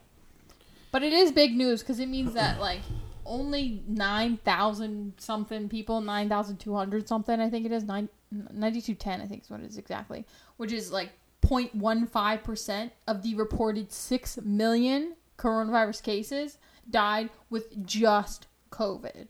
but 0.93 1.03
it 1.03 1.11
is 1.11 1.31
big 1.33 1.53
news 1.55 1.81
because 1.81 1.99
it 1.99 2.07
means 2.07 2.33
that 2.33 2.61
like 2.61 2.79
only 3.25 3.83
9000 3.87 5.13
something 5.17 5.67
people 5.67 5.99
9200 5.99 7.07
something 7.07 7.39
i 7.41 7.49
think 7.49 7.65
it 7.65 7.71
is 7.71 7.83
9 7.83 8.07
9210 8.31 9.21
i 9.21 9.25
think 9.25 9.43
is 9.43 9.49
what 9.49 9.59
it 9.59 9.65
is 9.65 9.77
exactly 9.77 10.25
which 10.57 10.71
is 10.71 10.91
like 10.91 11.09
0.15% 11.41 12.91
of 13.07 13.21
the 13.21 13.35
reported 13.35 13.91
6 13.91 14.39
million 14.43 15.15
coronavirus 15.37 16.01
cases 16.01 16.57
died 16.89 17.29
with 17.49 17.85
just 17.85 18.47
covid. 18.71 19.27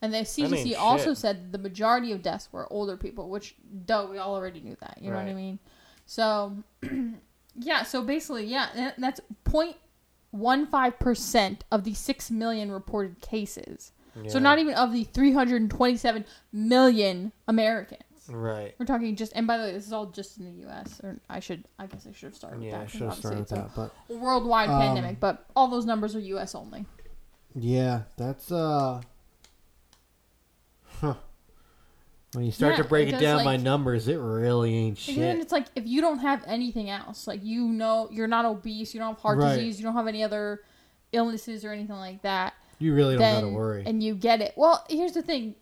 And 0.00 0.12
the 0.12 0.18
cdc 0.18 0.76
also 0.76 1.10
shit. 1.10 1.18
said 1.18 1.52
the 1.52 1.58
majority 1.58 2.10
of 2.10 2.22
deaths 2.22 2.48
were 2.50 2.72
older 2.72 2.96
people 2.96 3.28
which 3.28 3.54
duh 3.86 4.08
we 4.10 4.18
all 4.18 4.34
already 4.34 4.60
knew 4.60 4.76
that 4.80 4.98
you 5.00 5.10
know 5.10 5.16
what 5.16 5.26
i 5.26 5.34
mean? 5.34 5.60
So 6.06 6.56
yeah, 7.56 7.82
so 7.82 8.02
basically, 8.02 8.46
yeah, 8.46 8.68
that's 8.74 9.00
that's 9.00 9.20
0.15% 10.34 11.58
of 11.70 11.84
the 11.84 11.94
6 11.94 12.30
million 12.30 12.70
reported 12.72 13.20
cases. 13.20 13.92
So 14.28 14.38
not 14.38 14.58
even 14.58 14.74
of 14.74 14.92
the 14.92 15.04
327 15.04 16.24
million 16.52 17.32
Americans. 17.48 18.02
Right. 18.28 18.74
We're 18.78 18.84
talking 18.86 19.16
just, 19.16 19.32
and 19.34 19.46
by 19.46 19.56
the 19.56 19.64
way, 19.64 19.72
this 19.72 19.86
is 19.86 19.92
all 19.92 20.06
just 20.06 20.38
in 20.38 20.44
the 20.44 20.60
U.S. 20.64 21.00
Or 21.02 21.18
I 21.30 21.40
should, 21.40 21.64
I 21.78 21.86
guess 21.86 22.06
I 22.06 22.12
should 22.12 22.26
have 22.28 22.34
started 22.36 22.58
with 22.60 22.68
Yeah, 22.68 22.78
that. 22.78 22.82
I 22.82 22.86
Should 22.88 23.00
have 23.02 23.14
started 23.14 23.40
with 23.40 23.48
that, 23.48 23.70
but 23.74 23.92
worldwide 24.10 24.68
Um, 24.68 24.80
pandemic, 24.80 25.18
but 25.18 25.46
all 25.56 25.68
those 25.68 25.86
numbers 25.86 26.14
are 26.14 26.20
U.S. 26.20 26.54
only. 26.54 26.84
yeah, 27.54 28.02
that's 28.18 28.52
uh. 28.52 29.00
Huh. 31.00 31.14
When 32.34 32.44
you 32.44 32.52
start 32.52 32.76
Yeah, 32.76 32.82
to 32.82 32.88
break 32.88 33.08
it 33.08 33.14
it, 33.14 33.20
down 33.20 33.44
by 33.44 33.56
numbers, 33.58 34.08
it 34.08 34.16
really 34.16 34.74
ain't 34.74 35.06
And 35.08 35.18
then 35.18 35.40
it's 35.40 35.52
like 35.52 35.66
if 35.76 35.86
you 35.86 36.00
don't 36.00 36.20
have 36.20 36.42
anything 36.46 36.88
else, 36.88 37.26
like 37.26 37.44
you 37.44 37.66
know, 37.68 38.08
you're 38.10 38.26
not 38.26 38.44
obese, 38.46 38.94
you 38.94 39.00
don't 39.00 39.10
have 39.14 39.20
heart 39.20 39.38
Right. 39.38 39.56
disease, 39.56 39.78
you 39.78 39.84
don't 39.84 39.94
have 39.94 40.06
any 40.06 40.24
other 40.24 40.62
illnesses 41.12 41.62
or 41.64 41.72
anything 41.72 41.96
like 41.96 42.22
that. 42.22 42.54
You 42.78 42.94
really 42.94 43.14
don't 43.16 43.20
then 43.22 43.42
gotta 43.42 43.54
worry. 43.54 43.82
and 43.86 44.02
you 44.02 44.14
get 44.14 44.40
it. 44.40 44.54
Well, 44.56 44.82
here's 44.88 45.12
the 45.12 45.20
thing: 45.22 45.56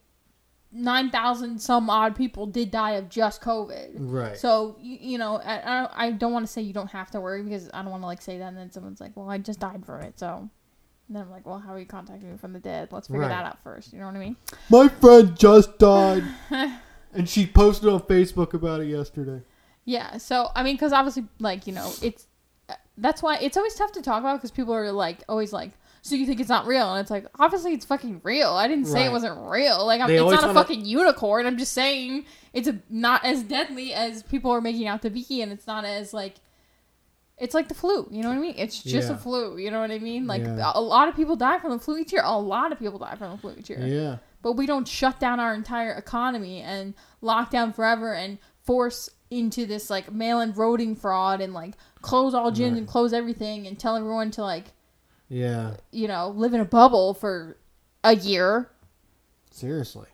nine 0.70 1.10
thousand 1.10 1.58
some 1.60 1.90
odd 1.90 2.14
people 2.14 2.46
did 2.46 2.70
die 2.70 2.92
of 2.92 3.08
just 3.08 3.42
COVID. 3.42 3.96
Right. 3.98 4.38
So 4.38 4.76
you, 4.80 4.96
you 5.00 5.18
know, 5.18 5.36
I, 5.44 5.56
I- 5.84 6.06
I 6.06 6.10
don't 6.12 6.32
want 6.32 6.46
to 6.46 6.52
say 6.52 6.62
you 6.62 6.72
don't 6.72 6.90
have 6.92 7.10
to 7.10 7.20
worry 7.20 7.42
because 7.42 7.68
I 7.74 7.82
don't 7.82 7.90
want 7.90 8.04
to 8.04 8.06
like 8.06 8.22
say 8.22 8.38
that 8.38 8.46
and 8.46 8.56
then 8.56 8.70
someone's 8.70 9.00
like, 9.00 9.16
"Well, 9.16 9.28
I 9.28 9.38
just 9.38 9.58
died 9.58 9.84
from 9.84 10.02
it." 10.02 10.18
So 10.20 10.48
and 11.10 11.16
then 11.16 11.24
I'm 11.24 11.30
like, 11.32 11.44
"Well, 11.44 11.58
how 11.58 11.74
are 11.74 11.78
you 11.80 11.86
contacting 11.86 12.30
me 12.30 12.38
from 12.38 12.52
the 12.52 12.60
dead? 12.60 12.88
Let's 12.92 13.08
figure 13.08 13.22
Right. 13.22 13.28
that 13.28 13.44
out 13.44 13.58
first. 13.64 13.92
You 13.92 13.98
know 13.98 14.06
what 14.06 14.14
I 14.14 14.20
mean? 14.20 14.36
My 14.70 14.86
friend 14.86 15.36
just 15.36 15.76
died, 15.78 16.22
and 17.12 17.28
she 17.28 17.46
posted 17.48 17.88
on 17.88 18.00
Facebook 18.02 18.54
about 18.54 18.80
it 18.80 18.86
yesterday. 18.86 19.42
Yeah. 19.84 20.18
So 20.18 20.50
I 20.54 20.62
mean, 20.62 20.76
because 20.76 20.92
obviously, 20.92 21.24
like 21.40 21.66
you 21.66 21.72
know, 21.72 21.92
it's 22.00 22.26
that's 22.96 23.22
why 23.22 23.38
it's 23.38 23.56
always 23.56 23.74
tough 23.74 23.90
to 23.92 24.02
talk 24.02 24.20
about 24.20 24.36
because 24.36 24.52
people 24.52 24.72
are 24.72 24.92
like 24.92 25.24
always 25.28 25.52
like. 25.52 25.72
So 26.02 26.14
you 26.14 26.24
think 26.24 26.40
it's 26.40 26.48
not 26.48 26.66
real? 26.66 26.92
And 26.94 27.00
it's 27.02 27.10
like 27.10 27.26
obviously 27.38 27.74
it's 27.74 27.84
fucking 27.84 28.22
real. 28.24 28.48
I 28.52 28.68
didn't 28.68 28.86
say 28.86 29.04
it 29.04 29.10
wasn't 29.12 29.38
real. 29.50 29.84
Like 29.84 30.00
I'm, 30.00 30.08
it's 30.08 30.18
not 30.22 30.44
a 30.44 30.46
wanna- 30.46 30.54
fucking 30.54 30.86
unicorn. 30.86 31.44
I'm 31.44 31.58
just 31.58 31.72
saying 31.72 32.24
it's 32.54 32.68
a, 32.68 32.78
not 32.88 33.22
as 33.24 33.42
deadly 33.42 33.92
as 33.92 34.22
people 34.22 34.50
are 34.50 34.62
making 34.62 34.86
out 34.86 35.02
to 35.02 35.10
be, 35.10 35.42
and 35.42 35.52
it's 35.52 35.66
not 35.66 35.84
as 35.84 36.14
like 36.14 36.36
It's 37.40 37.54
like 37.54 37.68
the 37.68 37.74
flu, 37.74 38.06
you 38.10 38.22
know 38.22 38.28
what 38.28 38.36
I 38.36 38.40
mean? 38.40 38.54
It's 38.58 38.82
just 38.82 39.08
Yeah. 39.08 39.14
a 39.14 39.18
flu, 39.18 39.56
you 39.56 39.70
know 39.70 39.80
what 39.80 39.90
I 39.90 39.98
mean? 39.98 40.26
Like 40.26 40.42
Yeah. 40.42 40.72
a, 40.74 40.80
lot 40.80 41.08
of 41.08 41.16
people 41.16 41.36
die 41.36 41.58
from 41.58 41.70
the 41.70 41.78
flu 41.78 41.96
each 41.98 42.12
year. 42.12 42.22
A 42.24 42.38
lot 42.38 42.70
of 42.70 42.78
people 42.78 42.98
die 42.98 43.14
from 43.16 43.32
the 43.32 43.38
flu 43.38 43.54
each 43.58 43.70
year. 43.70 43.80
Yeah. 43.86 44.18
But 44.42 44.52
we 44.52 44.66
don't 44.66 44.86
shut 44.86 45.18
down 45.18 45.40
our 45.40 45.54
entire 45.54 45.92
economy 45.92 46.60
and 46.60 46.94
lock 47.22 47.50
down 47.50 47.72
forever 47.72 48.12
and 48.14 48.38
force 48.64 49.08
into 49.30 49.64
this 49.64 49.88
like 49.88 50.12
mail-in 50.12 50.52
voting 50.52 50.94
fraud 50.94 51.40
and 51.40 51.54
like 51.54 51.74
close 52.02 52.34
all 52.34 52.50
gyms 52.52 52.70
Right. 52.72 52.78
and 52.78 52.86
close 52.88 53.12
everything 53.14 53.66
and 53.66 53.78
tell 53.78 53.96
everyone 53.96 54.30
to 54.32 54.42
like 54.42 54.72
Yeah. 55.28 55.76
you 55.92 56.08
know 56.08 56.28
live 56.28 56.52
in 56.52 56.60
a 56.60 56.64
bubble 56.66 57.14
for 57.14 57.56
a 58.04 58.16
year. 58.16 58.70
Seriously. 59.50 60.08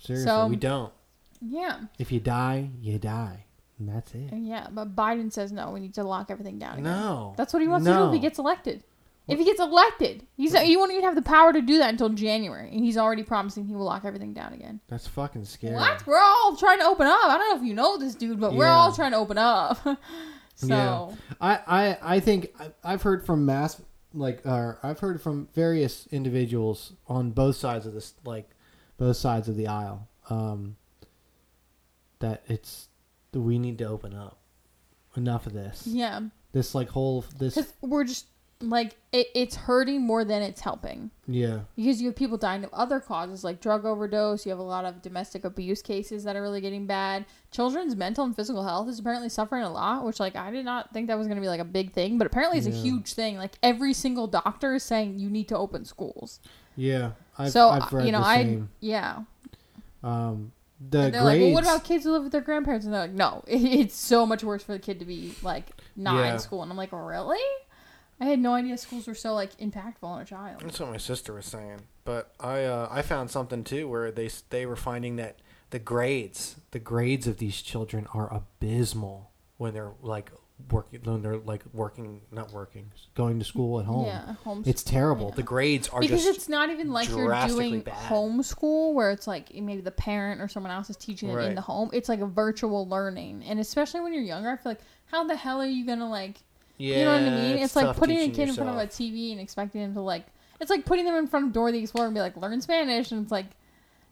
Seriously. 0.00 0.28
So- 0.30 0.46
we 0.46 0.56
don't. 0.56 0.92
Yeah. 1.40 1.80
if 1.98 2.10
you 2.12 2.20
die, 2.20 2.70
you 2.80 2.98
die. 2.98 3.44
And 3.78 3.88
that's 3.88 4.14
it. 4.14 4.30
And 4.30 4.46
yeah, 4.46 4.68
but 4.70 4.94
Biden 4.94 5.32
says 5.32 5.52
no. 5.52 5.70
We 5.70 5.80
need 5.80 5.94
to 5.94 6.04
lock 6.04 6.30
everything 6.30 6.58
down. 6.58 6.74
Again. 6.74 6.84
No. 6.84 7.34
That's 7.36 7.52
what 7.52 7.62
he 7.62 7.68
wants 7.68 7.86
to 7.86 7.92
do 7.92 8.06
if 8.06 8.12
he 8.12 8.20
gets 8.20 8.38
elected. 8.38 8.84
If 9.26 9.38
he 9.38 9.44
gets 9.46 9.58
elected, 9.58 10.26
he's 10.36 10.56
he 10.58 10.76
won't 10.76 10.92
even 10.92 11.04
have 11.04 11.14
the 11.14 11.22
power 11.22 11.50
to 11.52 11.62
do 11.62 11.78
that 11.78 11.88
until 11.88 12.10
January, 12.10 12.68
and 12.70 12.84
he's 12.84 12.98
already 12.98 13.22
promising 13.22 13.64
he 13.66 13.74
will 13.74 13.86
lock 13.86 14.04
everything 14.04 14.34
down 14.34 14.52
again. 14.52 14.80
That's 14.88 15.06
fucking 15.06 15.46
scary. 15.46 15.74
What? 15.74 16.06
We're 16.06 16.18
all 16.20 16.56
trying 16.56 16.78
to 16.80 16.84
open 16.84 17.06
up. 17.06 17.18
I 17.24 17.38
don't 17.38 17.50
know 17.50 17.62
if 17.62 17.66
you 17.66 17.74
know 17.74 17.96
this 17.96 18.14
dude, 18.14 18.38
but 18.38 18.54
we're 18.54 18.66
all 18.66 18.92
trying 18.92 19.12
to 19.12 19.16
open 19.16 19.38
up. 19.38 19.78
so 20.56 20.66
Yeah. 20.66 21.10
I, 21.40 21.60
I, 21.66 21.98
I 22.16 22.20
think 22.20 22.54
I, 22.60 22.92
I've 22.92 23.00
heard 23.00 23.24
from 23.24 23.46
mass 23.46 23.80
like 24.12 24.42
uh, 24.44 24.74
I've 24.82 25.00
heard 25.00 25.20
from 25.20 25.48
various 25.54 26.06
individuals 26.10 26.92
on 27.06 27.30
both 27.30 27.56
sides 27.56 27.86
of 27.86 27.94
this 27.94 28.14
like 28.24 28.50
both 28.98 29.16
sides 29.16 29.48
of 29.48 29.56
the 29.56 29.66
aisle 29.66 30.06
um, 30.30 30.76
that 32.20 32.42
it's 32.46 32.88
that 33.34 33.40
we 33.40 33.58
need 33.58 33.76
to 33.78 33.84
open 33.84 34.14
up. 34.14 34.38
Enough 35.16 35.46
of 35.46 35.52
this. 35.52 35.86
yeah, 35.86 36.20
This 36.52 36.74
like 36.74 36.88
whole 36.88 37.24
this 37.38 37.56
we're 37.82 38.02
just 38.02 38.26
like 38.60 38.96
it, 39.12 39.26
it's 39.34 39.54
hurting 39.54 40.00
more 40.02 40.24
than 40.24 40.42
it's 40.42 40.60
helping. 40.60 41.10
yeah 41.28 41.60
Because 41.76 42.00
you 42.00 42.08
have 42.08 42.16
people 42.16 42.36
dying 42.36 42.64
of 42.64 42.72
other 42.72 42.98
causes 42.98 43.44
like 43.44 43.60
drug 43.60 43.84
overdose. 43.84 44.44
You 44.44 44.50
have 44.50 44.58
a 44.58 44.62
lot 44.62 44.84
of 44.84 45.02
domestic 45.02 45.44
abuse 45.44 45.82
cases 45.82 46.24
that 46.24 46.34
are 46.34 46.42
really 46.42 46.60
getting 46.60 46.86
bad. 46.86 47.26
Children's 47.52 47.94
mental 47.94 48.24
and 48.24 48.34
physical 48.34 48.64
health 48.64 48.88
is 48.88 48.98
apparently 48.98 49.28
suffering 49.28 49.62
a 49.62 49.70
lot, 49.72 50.04
which 50.04 50.18
like 50.18 50.34
I 50.34 50.50
did 50.50 50.64
not 50.64 50.92
think 50.92 51.06
that 51.06 51.18
was 51.18 51.28
going 51.28 51.36
to 51.36 51.42
be 51.42 51.48
like 51.48 51.60
a 51.60 51.64
big 51.64 51.92
thing, 51.92 52.18
but 52.18 52.26
apparently 52.26 52.58
it's 52.58 52.66
a 52.66 52.70
huge 52.70 53.12
thing. 53.12 53.36
Like 53.36 53.52
every 53.62 53.92
single 53.92 54.26
doctor 54.26 54.74
is 54.74 54.82
saying 54.82 55.18
you 55.20 55.30
need 55.30 55.46
to 55.48 55.56
open 55.56 55.84
schools. 55.84 56.40
yeah. 56.76 57.12
I've, 57.38 57.50
so 57.52 57.68
I've 57.68 57.92
you 58.06 58.10
know 58.12 58.20
I 58.20 58.62
yeah. 58.80 59.22
Um, 60.02 60.52
the 60.80 61.00
And 61.00 61.14
they're 61.14 61.22
grades. 61.22 61.24
like, 61.24 61.40
well, 61.40 61.52
what 61.52 61.62
about 61.64 61.84
kids 61.84 62.04
who 62.04 62.12
live 62.12 62.22
with 62.24 62.32
their 62.32 62.40
grandparents? 62.40 62.84
And 62.84 62.94
they're 62.94 63.02
like, 63.02 63.12
no, 63.12 63.42
it's 63.48 63.94
so 63.94 64.26
much 64.26 64.42
worse 64.44 64.62
for 64.62 64.72
the 64.72 64.78
kid 64.78 64.98
to 64.98 65.04
be 65.04 65.34
like 65.42 65.70
not 65.96 66.16
Yeah. 66.24 66.32
in 66.34 66.38
school. 66.38 66.62
And 66.62 66.70
I'm 66.70 66.76
like, 66.78 66.92
really? 66.92 67.38
I 68.20 68.26
had 68.26 68.38
no 68.38 68.54
idea 68.54 68.76
schools 68.78 69.06
were 69.08 69.14
so 69.14 69.34
like 69.34 69.56
impactful 69.58 70.04
on 70.04 70.20
a 70.20 70.24
child. 70.24 70.60
That's 70.62 70.78
what 70.80 70.90
my 70.90 70.96
sister 70.98 71.32
was 71.34 71.46
saying. 71.46 71.80
But 72.04 72.32
I 72.38 72.62
uh, 72.64 72.88
I 72.90 73.02
found 73.02 73.30
something 73.30 73.64
too 73.64 73.88
where 73.88 74.10
they 74.12 74.30
they 74.50 74.66
were 74.66 74.76
finding 74.76 75.16
that 75.16 75.40
the 75.70 75.78
grades 75.80 76.56
the 76.70 76.78
grades 76.78 77.26
of 77.26 77.38
these 77.38 77.60
children 77.60 78.06
are 78.14 78.32
abysmal 78.32 79.30
when 79.56 79.74
they're 79.74 79.92
like 80.00 80.30
working 80.70 81.00
when 81.02 81.20
they're 81.20 81.36
like 81.38 81.62
working 81.72 82.20
not 82.30 82.52
working 82.52 82.90
going 83.16 83.38
to 83.38 83.44
school 83.44 83.80
at 83.80 83.86
home 83.86 84.06
Yeah, 84.06 84.34
home 84.44 84.62
it's 84.64 84.84
terrible 84.84 85.28
yeah. 85.30 85.34
the 85.34 85.42
grades 85.42 85.88
are 85.88 86.00
because 86.00 86.24
just 86.24 86.36
it's 86.38 86.48
not 86.48 86.70
even 86.70 86.92
like 86.92 87.08
you're 87.08 87.46
doing 87.48 87.80
bad. 87.80 87.94
homeschool 87.94 88.94
where 88.94 89.10
it's 89.10 89.26
like 89.26 89.52
maybe 89.52 89.80
the 89.80 89.90
parent 89.90 90.40
or 90.40 90.48
someone 90.48 90.72
else 90.72 90.88
is 90.90 90.96
teaching 90.96 91.28
it 91.28 91.38
in 91.38 91.54
the 91.56 91.60
home. 91.60 91.90
It's 91.92 92.08
like 92.08 92.20
a 92.20 92.26
virtual 92.26 92.88
learning, 92.88 93.44
and 93.46 93.58
especially 93.58 94.00
when 94.00 94.12
you're 94.14 94.22
younger, 94.22 94.50
I 94.50 94.56
feel 94.56 94.72
like 94.72 94.80
how 95.06 95.24
the 95.24 95.36
hell 95.36 95.60
are 95.60 95.66
you 95.66 95.84
gonna 95.84 96.08
like 96.08 96.36
yeah, 96.76 96.98
you 96.98 97.04
know 97.04 97.12
what 97.12 97.22
I 97.22 97.30
mean? 97.30 97.58
It's, 97.58 97.76
like 97.76 97.96
putting 97.96 98.18
a 98.18 98.28
kid 98.30 98.48
in 98.48 98.54
front 98.54 98.70
of 98.70 98.76
a. 98.76 98.86
TV 98.86 99.32
and 99.32 99.40
expecting 99.40 99.80
them 99.80 99.94
to 99.94 100.00
like. 100.00 100.26
It's 100.60 100.70
like 100.70 100.84
putting 100.84 101.04
them 101.04 101.14
in 101.16 101.26
front 101.26 101.46
of 101.46 101.52
Dora 101.52 101.72
the 101.72 101.78
Explorer 101.78 102.06
and 102.06 102.14
be 102.14 102.20
like, 102.20 102.36
learn 102.36 102.60
Spanish, 102.60 103.12
and 103.12 103.22
it's 103.22 103.32
like 103.32 103.46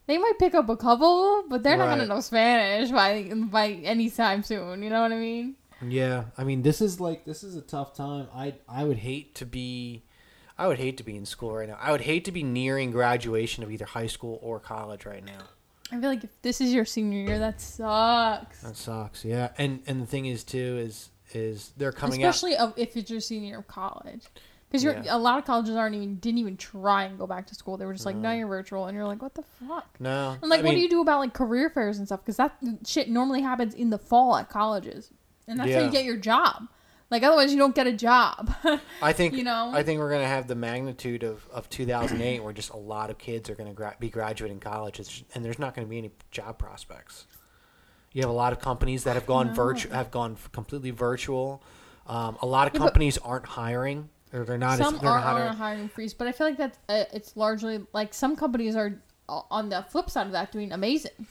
they 0.07 0.19
might 0.19 0.39
pick 0.39 0.55
up 0.55 0.69
a 0.69 0.77
couple, 0.77 1.45
but 1.49 1.63
they're 1.63 1.77
not 1.77 1.89
gonna 1.89 2.07
know 2.07 2.21
Spanish 2.21 2.91
by 2.91 3.31
by 3.35 3.71
any 3.71 4.11
time 4.11 4.43
soon. 4.43 4.83
You 4.83 4.91
know 4.91 5.03
what 5.03 5.13
I 5.13 5.17
mean? 5.19 5.57
Yeah 5.87 6.25
i 6.39 6.45
mean 6.45 6.62
this 6.62 6.81
is 6.81 7.01
like 7.01 7.25
this 7.25 7.43
is 7.43 7.57
a 7.57 7.61
tough 7.61 7.95
time. 7.95 8.29
I 8.35 8.55
I 8.69 8.85
would 8.85 8.99
hate 8.99 9.35
to 9.37 9.47
be 9.47 10.05
I 10.59 10.69
would 10.69 10.79
hate 10.79 10.97
to 10.99 11.03
be 11.03 11.17
in 11.17 11.25
school 11.27 11.55
right 11.55 11.69
now. 11.69 11.79
I 11.81 11.91
would 11.93 12.03
hate 12.03 12.25
to 12.27 12.33
be 12.33 12.43
nearing 12.43 12.91
graduation 12.91 13.65
of 13.65 13.71
either 13.73 13.87
high 13.87 14.07
school 14.07 14.39
or 14.43 14.61
college 14.61 15.07
right 15.07 15.25
now. 15.25 15.41
I 15.91 15.99
feel 15.99 16.09
like 16.11 16.25
if 16.25 16.31
this 16.43 16.61
is 16.61 16.73
your 16.73 16.85
senior 16.85 17.27
year, 17.27 17.39
that 17.39 17.61
sucks. 17.61 18.61
That 18.61 18.77
sucks. 18.77 19.25
Yeah. 19.25 19.49
And 19.59 19.81
and 19.87 20.03
the 20.03 20.07
thing 20.07 20.27
is 20.27 20.45
too 20.45 20.79
is 20.79 21.11
is 21.33 21.73
they're 21.77 21.91
coming 21.93 22.25
Especially 22.25 22.57
of 22.57 22.75
if 22.77 22.97
it's 22.97 23.11
your 23.11 23.21
senior 23.21 23.49
year 23.49 23.59
of 23.59 23.67
college. 23.67 24.25
Because 24.69 24.85
Yeah. 24.85 25.03
a 25.09 25.19
lot 25.19 25.39
of 25.39 25.45
colleges 25.45 25.75
aren't 25.77 25.95
even 25.95 26.17
didn't 26.17 26.39
even 26.39 26.57
try 26.57 27.05
and 27.05 27.19
go 27.19 27.27
back 27.27 27.47
to 27.49 27.55
school. 27.55 27.77
They 27.77 27.85
were 27.85 27.93
just 27.93 28.07
like, 28.07 28.17
no, 28.17 28.31
you're 28.33 28.47
virtual, 28.47 28.87
and 28.87 28.97
you're 28.97 29.07
like, 29.07 29.21
what 29.21 29.35
the 29.35 29.43
fuck? 29.43 29.71
out. 29.85 30.01
No. 30.01 30.37
And 30.41 30.49
like, 30.51 30.61
I 30.61 30.65
what 30.65 30.73
do 30.75 30.81
you 30.81 30.89
do 30.89 31.01
about 31.03 31.19
like 31.19 31.35
career 31.35 31.69
fairs 31.71 31.99
and 31.99 32.07
stuff? 32.07 32.21
Because 32.21 32.37
that 32.37 32.57
shit 32.87 33.11
normally 33.11 33.43
happens 33.43 33.75
in 33.75 33.91
the 33.91 33.99
fall 33.99 34.37
at 34.37 34.49
colleges, 34.49 35.11
and 35.53 35.61
that's 35.61 35.71
how 35.73 35.79
Yeah. 35.81 35.87
you 35.87 35.93
get 35.93 36.05
your 36.05 36.17
job. 36.17 36.69
Like 37.11 37.23
otherwise, 37.23 37.53
you 37.53 37.59
don't 37.59 37.75
get 37.75 37.87
a 37.87 37.93
job. 37.93 38.55
I 39.03 39.13
think 39.13 39.35
you 39.37 39.45
know? 39.45 39.71
I 39.75 39.83
think 39.83 40.01
we're 40.01 40.11
gonna 40.11 40.27
have 40.27 40.49
the 40.49 40.55
magnitude 40.55 41.23
of, 41.23 41.47
of 41.53 41.69
2008, 41.69 42.43
where 42.43 42.53
just 42.55 42.71
a 42.71 42.77
lot 42.77 43.11
of 43.11 43.19
kids 43.19 43.51
are 43.51 43.55
gonna 43.55 43.75
gra- 43.75 43.97
be 44.01 44.09
graduating 44.09 44.61
college, 44.61 44.99
It's- 44.99 45.23
and 45.35 45.45
there's 45.45 45.59
not 45.59 45.75
gonna 45.75 45.87
be 45.89 45.99
any 45.99 46.11
job 46.31 46.59
prospects. 46.59 47.27
You 48.13 48.23
have 48.23 48.31
a 48.31 48.35
lot 48.35 48.53
of 48.53 48.61
companies 48.61 49.05
that 49.05 49.15
have 49.15 49.27
gone 49.27 49.55
virtual, 49.55 49.93
have 49.95 50.11
gone 50.11 50.33
f- 50.33 50.51
completely 50.53 50.91
virtual. 50.91 51.63
Um, 52.07 52.37
a 52.43 52.47
lot 52.47 52.67
of 52.67 52.73
but- 52.73 52.79
companies 52.81 53.19
aren't 53.19 53.47
hiring, 53.47 54.09
or 54.33 54.45
they're 54.45 54.57
not. 54.59 54.79
some 54.79 54.95
as, 54.95 55.01
they're 55.03 55.11
are 55.11 55.21
not 55.21 55.27
on 55.35 55.37
a 55.37 55.45
hiring. 55.45 55.57
hiring 55.57 55.89
freeze, 55.91 56.15
but 56.15 56.27
I 56.29 56.33
feel 56.33 56.47
like 56.47 56.57
that's 56.57 56.79
uh, 56.89 57.05
it's 57.13 57.37
largely 57.37 57.87
like 57.93 58.13
some 58.15 58.37
companies 58.37 58.75
are 58.75 59.01
uh, 59.29 59.43
on 59.51 59.69
the 59.69 59.85
flip 59.91 60.09
side 60.09 60.27
of 60.27 60.33
that 60.33 60.51
doing 60.51 60.73
amazing. 60.73 61.27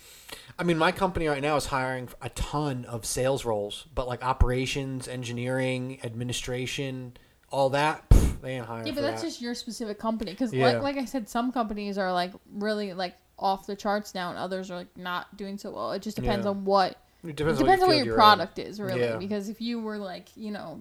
I 0.62 0.64
mean, 0.64 0.78
my 0.78 0.92
company 0.92 1.28
right 1.28 1.42
now 1.42 1.56
is 1.56 1.66
hiring 1.66 2.08
a 2.22 2.30
ton 2.30 2.86
of 2.86 3.04
sales 3.04 3.46
roles, 3.46 3.88
but 3.96 4.08
like 4.08 4.24
operations, 4.24 5.08
engineering, 5.08 6.00
administration, 6.04 7.18
all 7.50 7.72
that, 7.72 8.08
pff, 8.12 8.40
they 8.42 8.52
ain't 8.58 8.68
hiring. 8.68 8.86
Yeah, 8.86 8.94
but 8.94 9.02
that's 9.02 9.24
that. 9.24 9.28
just 9.28 9.42
your 9.42 9.56
specific 9.56 9.98
company. 9.98 10.30
Because 10.30 10.54
Yeah. 10.54 10.68
like, 10.74 10.84
like 10.84 10.98
I 10.98 11.06
said, 11.06 11.28
some 11.28 11.52
companies 11.52 11.98
are 11.98 12.14
like 12.14 12.32
really 12.54 12.94
like 12.94 13.16
off 13.40 13.66
the 13.66 13.76
charts 13.76 14.14
now, 14.14 14.30
and 14.30 14.38
others 14.38 14.70
are 14.70 14.76
like 14.78 14.96
not 14.96 15.36
doing 15.36 15.58
so 15.58 15.72
well. 15.72 15.94
It 15.94 16.04
just 16.04 16.16
depends 16.16 16.46
Yeah. 16.46 16.52
on 16.52 16.64
what 16.64 16.92
It 17.24 17.36
depends, 17.38 17.60
it 17.60 17.64
depends 17.64 17.82
on 17.82 17.88
what 17.90 17.98
your 17.98 18.06
you're 18.06 18.14
in. 18.14 18.20
product 18.20 18.60
is, 18.60 18.80
really. 18.80 19.00
Yeah. 19.02 19.18
Because 19.18 19.50
if 19.50 19.62
you 19.62 19.82
were 19.82 19.98
like, 19.98 20.30
you 20.38 20.52
know, 20.52 20.80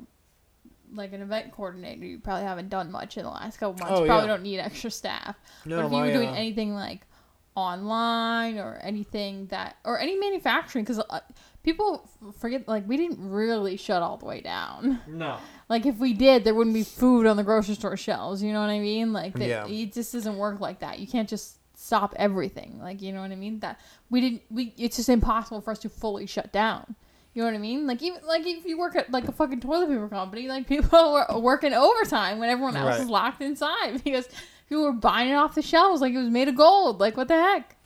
like 0.92 1.14
an 1.14 1.22
event 1.22 1.52
coordinator, 1.52 2.04
you 2.04 2.18
probably 2.18 2.44
haven't 2.44 2.68
done 2.68 2.90
much 2.92 3.16
in 3.16 3.22
the 3.24 3.30
last 3.30 3.56
couple 3.58 3.78
months. 3.82 3.98
Oh, 3.98 4.02
you 4.02 4.08
probably 4.08 4.26
don't 4.26 4.42
need 4.42 4.58
extra 4.58 4.90
staff. 4.90 5.36
No, 5.64 5.76
but 5.76 5.86
if 5.86 5.92
you 5.92 5.98
were 6.00 6.12
doing 6.12 6.28
uh, 6.28 6.32
anything 6.34 6.74
like 6.74 7.06
online 7.54 8.58
or 8.58 8.78
anything 8.82 9.46
that, 9.46 9.76
or 9.84 9.98
any 9.98 10.16
manufacturing, 10.18 10.84
because 10.84 11.00
uh, 11.10 11.20
people 11.62 12.08
forget, 12.38 12.66
like, 12.68 12.86
we 12.88 12.96
didn't 12.96 13.30
really 13.30 13.76
shut 13.76 14.02
all 14.02 14.16
the 14.16 14.26
way 14.26 14.40
down. 14.40 15.00
No. 15.06 15.38
Like, 15.68 15.86
if 15.86 15.96
we 15.98 16.12
did, 16.12 16.44
there 16.44 16.54
wouldn't 16.54 16.74
be 16.74 16.84
food 16.84 17.26
on 17.26 17.36
the 17.36 17.44
grocery 17.44 17.74
store 17.74 17.96
shelves. 17.96 18.42
You 18.42 18.52
know 18.52 18.60
what 18.60 18.70
I 18.70 18.78
mean? 18.80 19.12
Like, 19.12 19.34
that, 19.34 19.46
Yeah. 19.48 19.66
it 19.66 19.92
just 19.92 20.12
doesn't 20.12 20.36
work 20.36 20.60
like 20.60 20.80
that. 20.80 20.98
You 20.98 21.06
can't 21.06 21.28
just 21.28 21.56
stop 21.78 22.14
everything. 22.16 22.78
Like, 22.80 23.02
you 23.02 23.12
know 23.12 23.20
what 23.20 23.30
I 23.30 23.36
mean? 23.36 23.60
That 23.60 23.80
we 24.10 24.20
didn't. 24.20 24.42
We 24.50 24.74
it's 24.76 24.96
just 24.96 25.08
impossible 25.08 25.60
for 25.60 25.70
us 25.70 25.78
to 25.80 25.88
fully 25.88 26.26
shut 26.26 26.52
down. 26.52 26.94
You 27.32 27.42
know 27.42 27.46
what 27.48 27.54
I 27.54 27.58
mean? 27.58 27.86
Like 27.86 28.02
even 28.02 28.20
like 28.26 28.44
if 28.44 28.66
you 28.66 28.76
work 28.76 28.96
at 28.96 29.10
like 29.12 29.28
a 29.28 29.32
fucking 29.32 29.60
toilet 29.60 29.88
paper 29.88 30.08
company, 30.08 30.48
like 30.48 30.66
people 30.66 30.98
are 31.28 31.38
working 31.38 31.72
overtime 31.72 32.38
when 32.40 32.50
everyone 32.50 32.76
else 32.76 32.96
Right. 32.96 33.00
is 33.02 33.08
locked 33.08 33.40
inside 33.40 34.02
because 34.04 34.28
people 34.70 34.84
were 34.84 34.92
buying 34.92 35.30
it 35.30 35.34
off 35.34 35.54
the 35.54 35.62
shelves 35.62 36.00
like 36.00 36.14
it 36.14 36.18
was 36.18 36.30
made 36.30 36.48
of 36.48 36.56
gold. 36.56 37.00
Like 37.00 37.16
what 37.16 37.28
the 37.28 37.34
heck? 37.34 37.76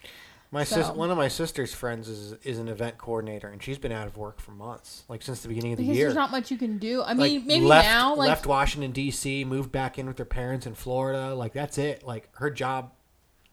My 0.53 0.63
sis, 0.63 0.89
one 0.91 1.11
of 1.11 1.17
my 1.17 1.27
sister's 1.27 1.75
friends 1.75 2.09
is 2.09 2.35
is 2.45 2.61
an 2.61 2.69
event 2.69 2.97
coordinator, 2.97 3.49
and 3.49 3.61
she's 3.61 3.79
been 3.79 3.91
out 3.91 4.07
of 4.07 4.17
work 4.17 4.39
for 4.39 4.53
months, 4.53 5.03
like 5.09 5.21
since 5.21 5.41
the 5.41 5.49
beginning 5.49 5.73
of 5.73 5.79
the 5.79 5.83
Because 5.83 5.97
year. 5.97 6.07
there's 6.07 6.15
not 6.15 6.31
much 6.31 6.53
you 6.53 6.57
can 6.57 6.79
do. 6.79 7.01
I 7.01 7.15
like, 7.15 7.17
mean, 7.33 7.47
maybe 7.47 7.65
left, 7.65 7.89
now 7.89 8.15
like 8.15 8.29
left 8.29 8.47
Washington 8.47 8.93
D.C., 8.93 9.45
moved 9.47 9.73
back 9.73 9.99
in 9.99 10.07
with 10.07 10.17
her 10.19 10.25
parents 10.25 10.65
in 10.65 10.75
Florida. 10.75 11.35
Like 11.35 11.55
that's 11.55 11.77
it. 11.77 12.05
Like 12.05 12.29
her 12.37 12.51
job, 12.51 12.93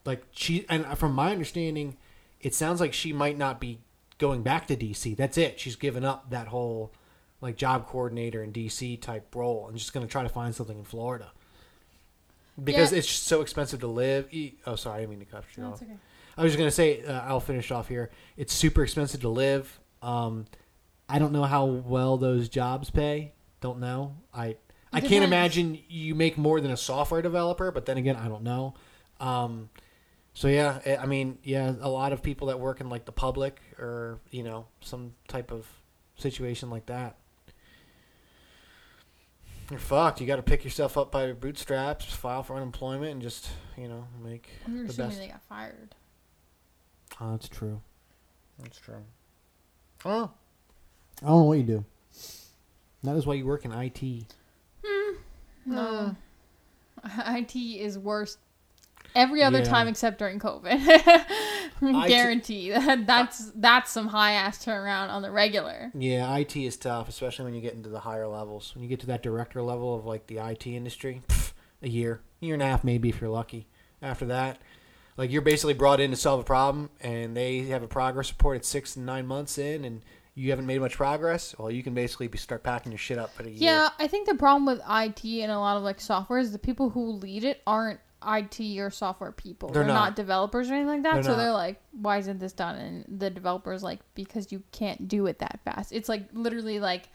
like 0.06 0.22
she 0.30 0.64
and 0.70 0.86
from 0.96 1.14
my 1.14 1.32
understanding, 1.32 1.98
it 2.40 2.54
sounds 2.54 2.80
like 2.80 2.94
she 2.94 3.14
might 3.14 3.38
not 3.38 3.60
be 3.60 3.80
going 4.20 4.44
back 4.44 4.68
to 4.68 4.76
D.C. 4.76 5.16
That's 5.16 5.40
it. 5.40 5.60
She's 5.60 5.76
given 5.76 6.06
up 6.06 6.30
that 6.30 6.50
whole 6.50 6.94
like 7.40 7.56
job 7.56 7.88
coordinator 7.88 8.44
in 8.44 8.52
D.C. 8.52 8.98
type 8.98 9.34
role 9.34 9.68
and 9.68 9.76
just 9.76 9.92
going 9.92 10.06
to 10.06 10.12
try 10.12 10.22
to 10.22 10.30
find 10.30 10.54
something 10.54 10.78
in 10.78 10.84
Florida 10.84 11.32
because 12.62 12.92
Yeah. 12.92 13.00
it's 13.00 13.10
so 13.10 13.42
expensive 13.42 13.80
to 13.82 13.88
live. 13.88 14.30
Oh, 14.66 14.76
sorry, 14.76 14.98
I 14.98 15.00
didn't 15.02 15.10
mean 15.12 15.20
to 15.20 15.26
cut 15.26 15.44
you 15.56 15.64
No, 15.64 15.70
off. 15.70 15.74
it's 15.76 15.84
okay. 15.84 15.98
I 16.38 16.44
was 16.44 16.52
just 16.54 16.58
gonna 16.60 16.72
say 16.72 17.04
uh, 17.04 17.22
I'll 17.22 17.40
finish 17.40 17.72
off 17.72 17.88
here. 17.88 18.10
It's 18.38 18.54
super 18.54 18.84
expensive 18.84 19.22
to 19.22 19.30
live. 19.30 19.80
Um, 20.02 20.46
I 21.10 21.20
don't 21.20 21.34
know 21.34 21.44
how 21.44 21.66
well 21.66 22.18
those 22.18 22.48
jobs 22.50 22.90
pay. 22.90 23.34
Don't 23.60 23.80
know. 23.80 24.16
I 24.34 24.56
I 24.94 25.02
can't 25.02 25.24
imagine 25.24 25.80
you 25.88 26.16
make 26.16 26.38
more 26.38 26.60
than 26.62 26.72
a 26.72 26.78
software 26.78 27.22
developer. 27.22 27.72
But 27.72 27.86
then 27.86 27.98
again, 27.98 28.16
I 28.16 28.28
don't 28.28 28.44
know. 28.44 28.74
Um, 29.20 29.70
so 30.34 30.48
yeah, 30.48 30.80
I- 30.86 30.98
I 30.98 31.06
mean, 31.06 31.38
yeah, 31.44 31.74
a 31.82 31.90
lot 31.90 32.12
of 32.14 32.22
people 32.24 32.48
that 32.48 32.60
work 32.60 32.82
in 32.82 32.90
like 32.90 33.06
the 33.06 33.12
public 33.12 33.62
or 33.78 34.20
you 34.32 34.44
know 34.44 34.66
some 34.82 35.14
type 35.28 35.52
of 35.52 35.68
situation 36.16 36.70
like 36.70 36.86
that. 36.88 37.18
You're 39.72 39.80
fucked. 39.80 40.22
You 40.22 40.28
got 40.28 40.36
to 40.38 40.44
pick 40.44 40.64
yourself 40.64 40.98
up 40.98 41.12
by 41.12 41.26
your 41.26 41.36
bootstraps, 41.36 42.06
file 42.06 42.44
for 42.44 42.56
unemployment, 42.56 43.12
and 43.12 43.22
just 43.22 43.50
you 43.78 43.88
know 43.88 44.06
make 44.24 44.50
You're 44.68 44.84
the 44.86 44.90
assuming 44.90 45.10
best. 45.10 45.20
they 45.22 45.28
got 45.28 45.44
fired. 45.44 45.96
Oh, 47.20 47.32
that's 47.32 47.50
true. 47.50 47.82
That's 48.60 48.78
true. 48.80 49.04
Oh, 50.06 50.32
I 51.22 51.28
don't 51.28 51.40
know 51.40 51.44
what 51.44 51.58
you 51.58 51.64
do. 51.64 51.86
That 53.04 53.16
is 53.16 53.26
why 53.26 53.34
you 53.36 53.46
work 53.46 53.66
in 53.66 53.72
IT. 53.72 54.26
Hmm. 54.84 55.16
No. 55.66 56.16
IT 57.28 57.56
is 57.56 57.98
worse 57.98 58.38
every 59.16 59.44
other 59.44 59.60
Yeah. 59.60 59.64
time 59.66 59.88
except 59.88 60.18
during 60.20 60.40
COVID. 60.40 61.28
Guarantee 62.08 62.70
that 62.72 63.08
that's 63.08 63.52
that's 63.56 63.92
some 63.92 64.08
high 64.08 64.34
ass 64.34 64.64
turnaround 64.64 65.10
on 65.10 65.22
the 65.22 65.32
regular. 65.32 65.92
yeah, 65.96 66.36
IT 66.38 66.56
is 66.56 66.78
tough, 66.78 67.10
especially 67.10 67.46
when 67.46 67.54
you 67.56 67.62
get 67.62 67.74
into 67.74 67.90
the 67.90 68.00
higher 68.02 68.28
levels. 68.28 68.74
When 68.76 68.84
you 68.84 68.90
get 68.90 69.00
to 69.02 69.08
that 69.08 69.24
director 69.24 69.62
level 69.62 69.96
of 69.96 70.06
like 70.06 70.28
the 70.28 70.38
IT 70.38 70.68
industry, 70.68 71.22
pff, 71.28 71.54
a 71.82 71.90
year, 71.90 72.22
year 72.40 72.54
and 72.54 72.62
a 72.64 72.66
half, 72.68 72.84
maybe 72.84 73.10
if 73.10 73.20
you're 73.22 73.30
lucky. 73.30 73.68
After 74.02 74.26
that, 74.28 74.60
like 75.18 75.32
you're 75.32 75.42
basically 75.42 75.74
brought 75.76 76.00
in 76.00 76.12
to 76.12 76.18
solve 76.18 76.40
a 76.40 76.44
problem, 76.44 76.90
and 77.02 77.36
they 77.36 77.60
have 77.66 77.84
a 77.84 77.88
progress 77.88 78.32
report 78.32 78.58
at 78.58 78.66
six 78.66 78.96
and 78.96 79.06
nine 79.06 79.26
months 79.28 79.58
in, 79.58 79.86
and 79.86 80.02
you 80.34 80.50
haven't 80.52 80.66
made 80.66 80.80
much 80.80 80.96
progress. 80.98 81.54
Well, 81.60 81.70
you 81.72 81.84
can 81.84 81.94
basically 81.94 82.28
be 82.28 82.38
start 82.38 82.64
packing 82.64 82.92
your 82.92 83.00
shit 83.00 83.18
up 83.18 83.34
for 83.34 83.44
a 83.44 83.48
year. 83.48 83.58
Yeah, 83.58 83.90
I 84.00 84.08
think 84.08 84.28
the 84.28 84.36
problem 84.36 84.66
with 84.66 84.80
IT 84.90 85.24
and 85.26 85.52
a 85.52 85.60
lot 85.60 85.78
of 85.78 85.84
like 85.84 86.00
software 86.02 86.40
is 86.40 86.52
the 86.52 86.60
people 86.60 86.90
who 86.92 87.12
lead 87.12 87.44
it 87.44 87.62
aren't 87.68 88.00
IT 88.26 88.60
or 88.80 88.90
software 88.90 89.32
people. 89.32 89.70
They're 89.70 89.84
They're, 89.84 89.94
not. 89.94 90.06
not. 90.10 90.16
developers 90.16 90.70
or 90.70 90.74
anything 90.74 90.88
like 90.88 91.04
that. 91.04 91.14
They're 91.16 91.24
so 91.24 91.32
not. 91.32 91.38
they're 91.38 91.52
like, 91.52 91.82
why 91.92 92.18
isn't 92.18 92.40
this 92.40 92.54
done? 92.54 92.76
And 92.76 93.20
the 93.20 93.30
developers 93.30 93.84
like 93.84 94.00
because 94.16 94.52
you 94.52 94.62
can't 94.72 95.08
do 95.08 95.26
it 95.28 95.40
that 95.40 95.60
fast. 95.66 95.92
It's 95.92 96.08
like 96.10 96.28
literally 96.34 96.80
like 96.80 97.10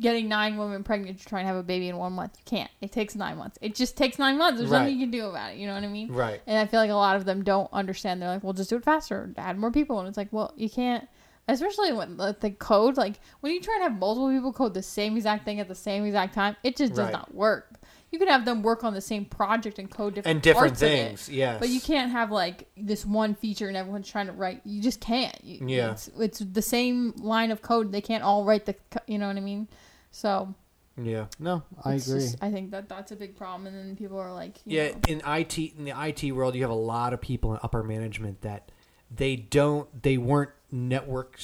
getting 0.00 0.26
nine 0.28 0.56
women 0.56 0.82
pregnant 0.82 1.18
to 1.20 1.26
try 1.26 1.40
and 1.40 1.46
have 1.46 1.56
a 1.56 1.62
baby 1.62 1.88
in 1.88 1.96
one 1.98 2.14
month. 2.14 2.34
You 2.38 2.44
can't. 2.46 2.70
It 2.80 2.92
takes 2.92 3.14
nine 3.14 3.36
months. 3.36 3.58
It 3.60 3.74
just 3.74 3.96
takes 3.96 4.18
nine 4.18 4.38
months. 4.38 4.58
There's 4.58 4.70
Right. 4.70 4.80
nothing 4.80 4.94
you 4.98 5.04
can 5.04 5.10
do 5.10 5.26
about 5.26 5.52
it. 5.52 5.58
You 5.58 5.66
know 5.66 5.74
what 5.74 5.84
I 5.84 5.88
mean? 5.88 6.10
Right. 6.12 6.40
And 6.46 6.58
I 6.58 6.66
feel 6.66 6.80
like 6.80 6.90
a 6.90 6.94
lot 6.94 7.16
of 7.16 7.24
them 7.26 7.44
don't 7.44 7.68
understand. 7.72 8.20
They're 8.22 8.28
like, 8.30 8.42
well, 8.42 8.54
just 8.54 8.70
do 8.70 8.76
it 8.76 8.84
faster, 8.84 9.32
add 9.36 9.58
more 9.58 9.70
people. 9.70 9.98
And 9.98 10.08
it's 10.08 10.16
like, 10.16 10.28
well, 10.32 10.52
you 10.56 10.70
can't. 10.70 11.06
Especially 11.48 11.92
when 11.92 12.16
the, 12.16 12.34
the 12.40 12.52
code, 12.52 12.96
like 12.96 13.14
when 13.40 13.52
you 13.52 13.60
try 13.60 13.74
and 13.74 13.82
have 13.82 13.98
multiple 13.98 14.30
people 14.30 14.52
code 14.52 14.74
the 14.74 14.82
same 14.82 15.16
exact 15.16 15.44
thing 15.44 15.60
at 15.60 15.68
the 15.68 15.74
same 15.74 16.04
exact 16.06 16.34
time, 16.34 16.56
it 16.62 16.76
just 16.76 16.94
does 16.94 17.06
Right. 17.06 17.12
not 17.12 17.34
work. 17.34 17.80
You 18.12 18.18
can 18.18 18.28
have 18.28 18.44
them 18.44 18.62
work 18.62 18.84
on 18.84 18.92
the 18.94 19.00
same 19.00 19.24
project 19.24 19.78
and 19.80 19.90
code 19.90 20.14
different 20.14 20.36
And 20.36 20.42
different 20.42 20.68
parts 20.74 20.82
of 20.82 20.88
it, 20.88 21.06
things, 21.08 21.28
yes. 21.28 21.58
but 21.58 21.70
you 21.70 21.80
can't 21.80 22.12
have 22.12 22.30
like 22.30 22.68
this 22.76 23.04
one 23.04 23.34
feature 23.34 23.66
and 23.68 23.76
everyone's 23.76 24.08
trying 24.08 24.26
to 24.26 24.32
write. 24.32 24.60
You 24.64 24.80
just 24.82 25.00
can't. 25.00 25.34
You- 25.42 25.66
Yeah. 25.66 25.92
it's, 25.92 26.08
it's 26.18 26.38
the 26.40 26.62
same 26.62 27.12
line 27.16 27.50
of 27.50 27.62
code. 27.62 27.90
They 27.90 28.02
can't 28.02 28.22
all 28.22 28.44
write 28.44 28.66
the. 28.66 28.76
You 29.06 29.18
know 29.18 29.26
what 29.28 29.36
I 29.36 29.40
mean? 29.40 29.66
So 30.10 30.54
Yeah. 31.02 31.26
No, 31.38 31.62
I 31.82 31.94
agree. 31.94 32.20
just- 32.20 32.36
I 32.42 32.50
think 32.50 32.70
that 32.72 32.88
that's 32.88 33.12
a 33.12 33.16
big 33.16 33.34
problem, 33.34 33.66
and 33.66 33.76
then 33.88 33.96
people 33.96 34.18
are 34.18 34.32
like, 34.32 34.58
you 34.66 34.76
Yeah, 34.78 34.88
know, 34.90 35.00
in 35.08 35.22
IT 35.26 35.58
in 35.78 35.84
the 35.86 35.94
IT 35.96 36.32
world, 36.32 36.54
you 36.54 36.60
have 36.62 36.70
a 36.70 36.74
lot 36.74 37.14
of 37.14 37.20
people 37.22 37.54
in 37.54 37.60
upper 37.62 37.82
management 37.82 38.42
that 38.42 38.70
they 39.10 39.36
don't 39.36 40.02
they 40.02 40.18
weren't 40.18 40.50
network 40.70 41.40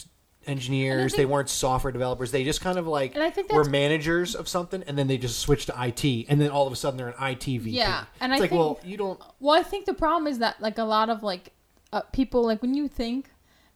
engineers, 0.48 1.14
they 1.14 1.26
weren't 1.26 1.48
software 1.48 1.92
developers. 1.92 2.30
They 2.30 2.44
just 2.44 2.60
kind 2.60 2.78
of 2.78 2.86
like 2.86 3.14
And 3.14 3.22
I 3.22 3.30
think 3.30 3.52
were 3.52 3.58
that's- 3.58 3.70
managers 3.70 4.34
of 4.34 4.48
something, 4.48 4.82
and 4.86 4.96
then 4.98 5.06
they 5.06 5.18
just 5.18 5.38
switched 5.38 5.66
to 5.66 5.74
IT, 5.86 6.26
and 6.28 6.40
then 6.40 6.50
all 6.50 6.66
of 6.66 6.72
a 6.72 6.76
sudden 6.76 6.96
they're 6.96 7.08
an 7.08 7.14
IT 7.32 7.44
VP. 7.58 7.70
Yeah, 7.76 8.04
and 8.20 8.32
it's 8.32 8.38
I 8.40 8.42
like, 8.42 8.50
think- 8.50 8.58
well, 8.58 8.80
you 8.84 8.96
don't. 8.96 9.20
Well, 9.40 9.58
I 9.58 9.62
think 9.62 9.86
the 9.86 9.94
problem 9.94 10.26
is 10.26 10.38
that 10.38 10.60
like 10.60 10.78
a 10.78 10.84
lot 10.84 11.10
of 11.10 11.22
like 11.22 11.52
uh, 11.92 12.00
people 12.12 12.44
like 12.44 12.62
when 12.62 12.74
you 12.74 12.88
think, 12.88 13.30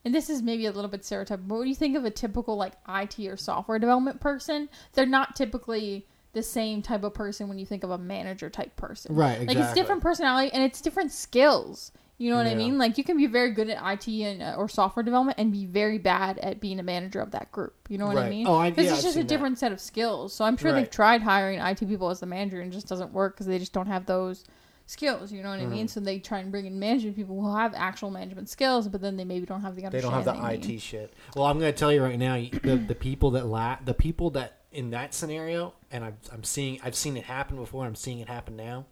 and 0.04 0.14
this 0.14 0.28
is 0.30 0.42
maybe 0.42 0.66
a 0.66 0.72
little 0.72 0.90
bit 0.90 1.02
stereotypical, 1.02 1.46
but 1.48 1.58
when 1.58 1.68
you 1.68 1.74
think 1.74 1.96
of 1.96 2.04
a 2.04 2.10
typical 2.10 2.56
like 2.56 2.72
IT 2.88 3.18
or 3.28 3.36
software 3.36 3.78
development 3.78 4.20
person, 4.20 4.68
they're 4.94 5.06
not 5.06 5.36
typically 5.36 6.06
the 6.32 6.42
same 6.42 6.80
type 6.80 7.04
of 7.04 7.12
person 7.12 7.46
when 7.46 7.58
you 7.58 7.66
think 7.66 7.84
of 7.84 7.90
a 7.90 7.98
manager 7.98 8.48
type 8.48 8.74
person. 8.76 9.14
Right, 9.14 9.38
Like 9.40 9.42
it's 9.48 9.52
exactly. 9.52 9.82
different 9.82 10.02
personality 10.02 10.50
and 10.52 10.62
it's 10.62 10.80
different 10.80 11.12
skills. 11.12 11.92
You 12.22 12.30
know 12.30 12.36
what 12.36 12.46
I 12.46 12.54
mean? 12.54 12.78
Like 12.78 12.98
you 12.98 13.04
can 13.04 13.16
be 13.16 13.26
very 13.26 13.50
good 13.50 13.68
at 13.68 13.78
IT 13.94 14.06
and 14.08 14.42
uh, 14.42 14.54
or 14.56 14.68
software 14.68 15.02
development 15.02 15.38
and 15.40 15.50
be 15.50 15.66
very 15.66 15.98
bad 15.98 16.38
at 16.38 16.60
being 16.60 16.78
a 16.78 16.82
manager 16.84 17.20
of 17.20 17.32
that 17.32 17.50
group. 17.50 17.74
You 17.88 17.98
know 17.98 18.06
what 18.06 18.16
I 18.16 18.20
Right. 18.20 18.30
mean? 18.30 18.46
Oh, 18.46 18.62
Because 18.62 18.84
yeah, 18.86 18.92
it's 18.94 19.02
just 19.02 19.16
a 19.16 19.20
seen 19.20 19.26
that. 19.26 19.28
different 19.28 19.58
set 19.58 19.72
of 19.72 19.80
skills. 19.80 20.32
So 20.32 20.44
I'm 20.44 20.56
sure 20.56 20.70
Right. 20.70 20.82
they've 20.82 20.90
tried 20.90 21.22
hiring 21.22 21.58
IT 21.58 21.80
people 21.88 22.10
as 22.10 22.20
the 22.20 22.26
manager 22.26 22.60
and 22.60 22.72
it 22.72 22.76
just 22.76 22.86
doesn't 22.86 23.12
work 23.12 23.34
because 23.34 23.46
they 23.46 23.58
just 23.58 23.72
don't 23.72 23.88
have 23.88 24.06
those 24.06 24.44
skills. 24.86 25.32
You 25.32 25.42
know 25.42 25.48
what 25.50 25.58
I 25.58 25.62
Mm-hmm. 25.62 25.70
mean? 25.72 25.88
So 25.88 25.98
they 25.98 26.20
try 26.20 26.38
and 26.38 26.52
bring 26.52 26.66
in 26.66 26.78
management 26.78 27.16
people 27.16 27.40
who 27.40 27.56
have 27.56 27.74
actual 27.74 28.10
management 28.10 28.48
skills, 28.48 28.86
but 28.86 29.00
then 29.00 29.16
they 29.16 29.24
maybe 29.24 29.44
don't 29.46 29.62
have 29.62 29.74
the 29.74 29.82
They 29.90 30.00
don't 30.00 30.12
have 30.12 30.24
the 30.24 30.36
IT 30.52 30.68
need. 30.68 30.80
shit. 30.80 31.12
Well, 31.34 31.46
I'm 31.46 31.58
going 31.58 31.72
to 31.72 31.78
tell 31.78 31.92
you 31.92 32.04
right 32.04 32.18
now, 32.18 32.36
the 32.36 32.76
the 32.76 32.94
people 32.94 33.32
that 33.32 33.46
la- 33.46 33.78
the 33.84 33.94
people 33.94 34.30
that 34.30 34.58
in 34.70 34.90
that 34.90 35.12
scenario, 35.12 35.74
and 35.90 36.04
I'm 36.04 36.16
I'm 36.32 36.44
seeing 36.44 36.78
I've 36.84 36.94
seen 36.94 37.16
it 37.16 37.24
happen 37.24 37.56
before. 37.56 37.84
I'm 37.84 37.94
seeing 37.94 38.20
it 38.20 38.28
happen 38.28 38.56
now. 38.56 38.86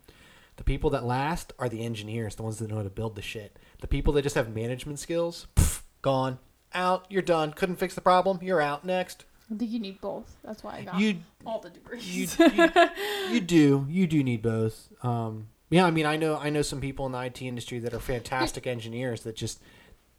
The 0.61 0.65
people 0.65 0.91
that 0.91 1.07
last 1.07 1.55
are 1.59 1.71
the 1.71 1.83
engineers, 1.83 2.35
the 2.35 2.43
ones 2.43 2.59
that 2.59 2.69
know 2.69 2.77
how 2.77 2.83
to 2.83 2.91
build 2.91 3.17
the 3.17 3.23
shit. 3.23 3.57
The 3.81 3.87
people 3.87 4.13
that 4.13 4.21
just 4.21 4.35
have 4.35 4.55
management 4.55 4.99
skills, 4.99 5.47
pff, 5.57 5.81
gone, 6.03 6.39
out. 6.75 7.07
You're 7.09 7.23
done. 7.23 7.55
Couldn't 7.55 7.77
fix 7.77 7.95
the 7.95 8.03
problem. 8.03 8.41
You're 8.43 8.61
out. 8.61 8.85
Next. 8.85 9.25
I 9.51 9.57
think 9.57 9.71
you 9.71 9.81
need 9.81 10.03
both. 10.03 10.37
That's 10.45 10.63
why 10.63 10.77
I 10.77 10.83
got 10.83 11.01
You 11.01 11.17
all 11.47 11.61
the 11.61 11.71
degrees. 11.71 12.15
you, 12.15 12.29
you 12.39 12.71
you 13.31 13.41
do 13.41 13.87
you 13.89 14.07
do 14.07 14.23
need 14.23 14.43
both. 14.43 14.93
Um, 15.03 15.49
yeah, 15.71 15.87
I 15.87 15.91
mean, 15.91 16.05
I 16.05 16.17
know 16.17 16.37
I 16.37 16.51
know 16.51 16.61
some 16.61 16.83
people 16.83 17.07
in 17.07 17.13
the 17.13 17.21
IT 17.21 17.41
industry 17.41 17.79
that 17.79 17.95
are 17.95 17.99
fantastic 17.99 18.67
engineers 18.67 19.23
that 19.23 19.37
just 19.37 19.63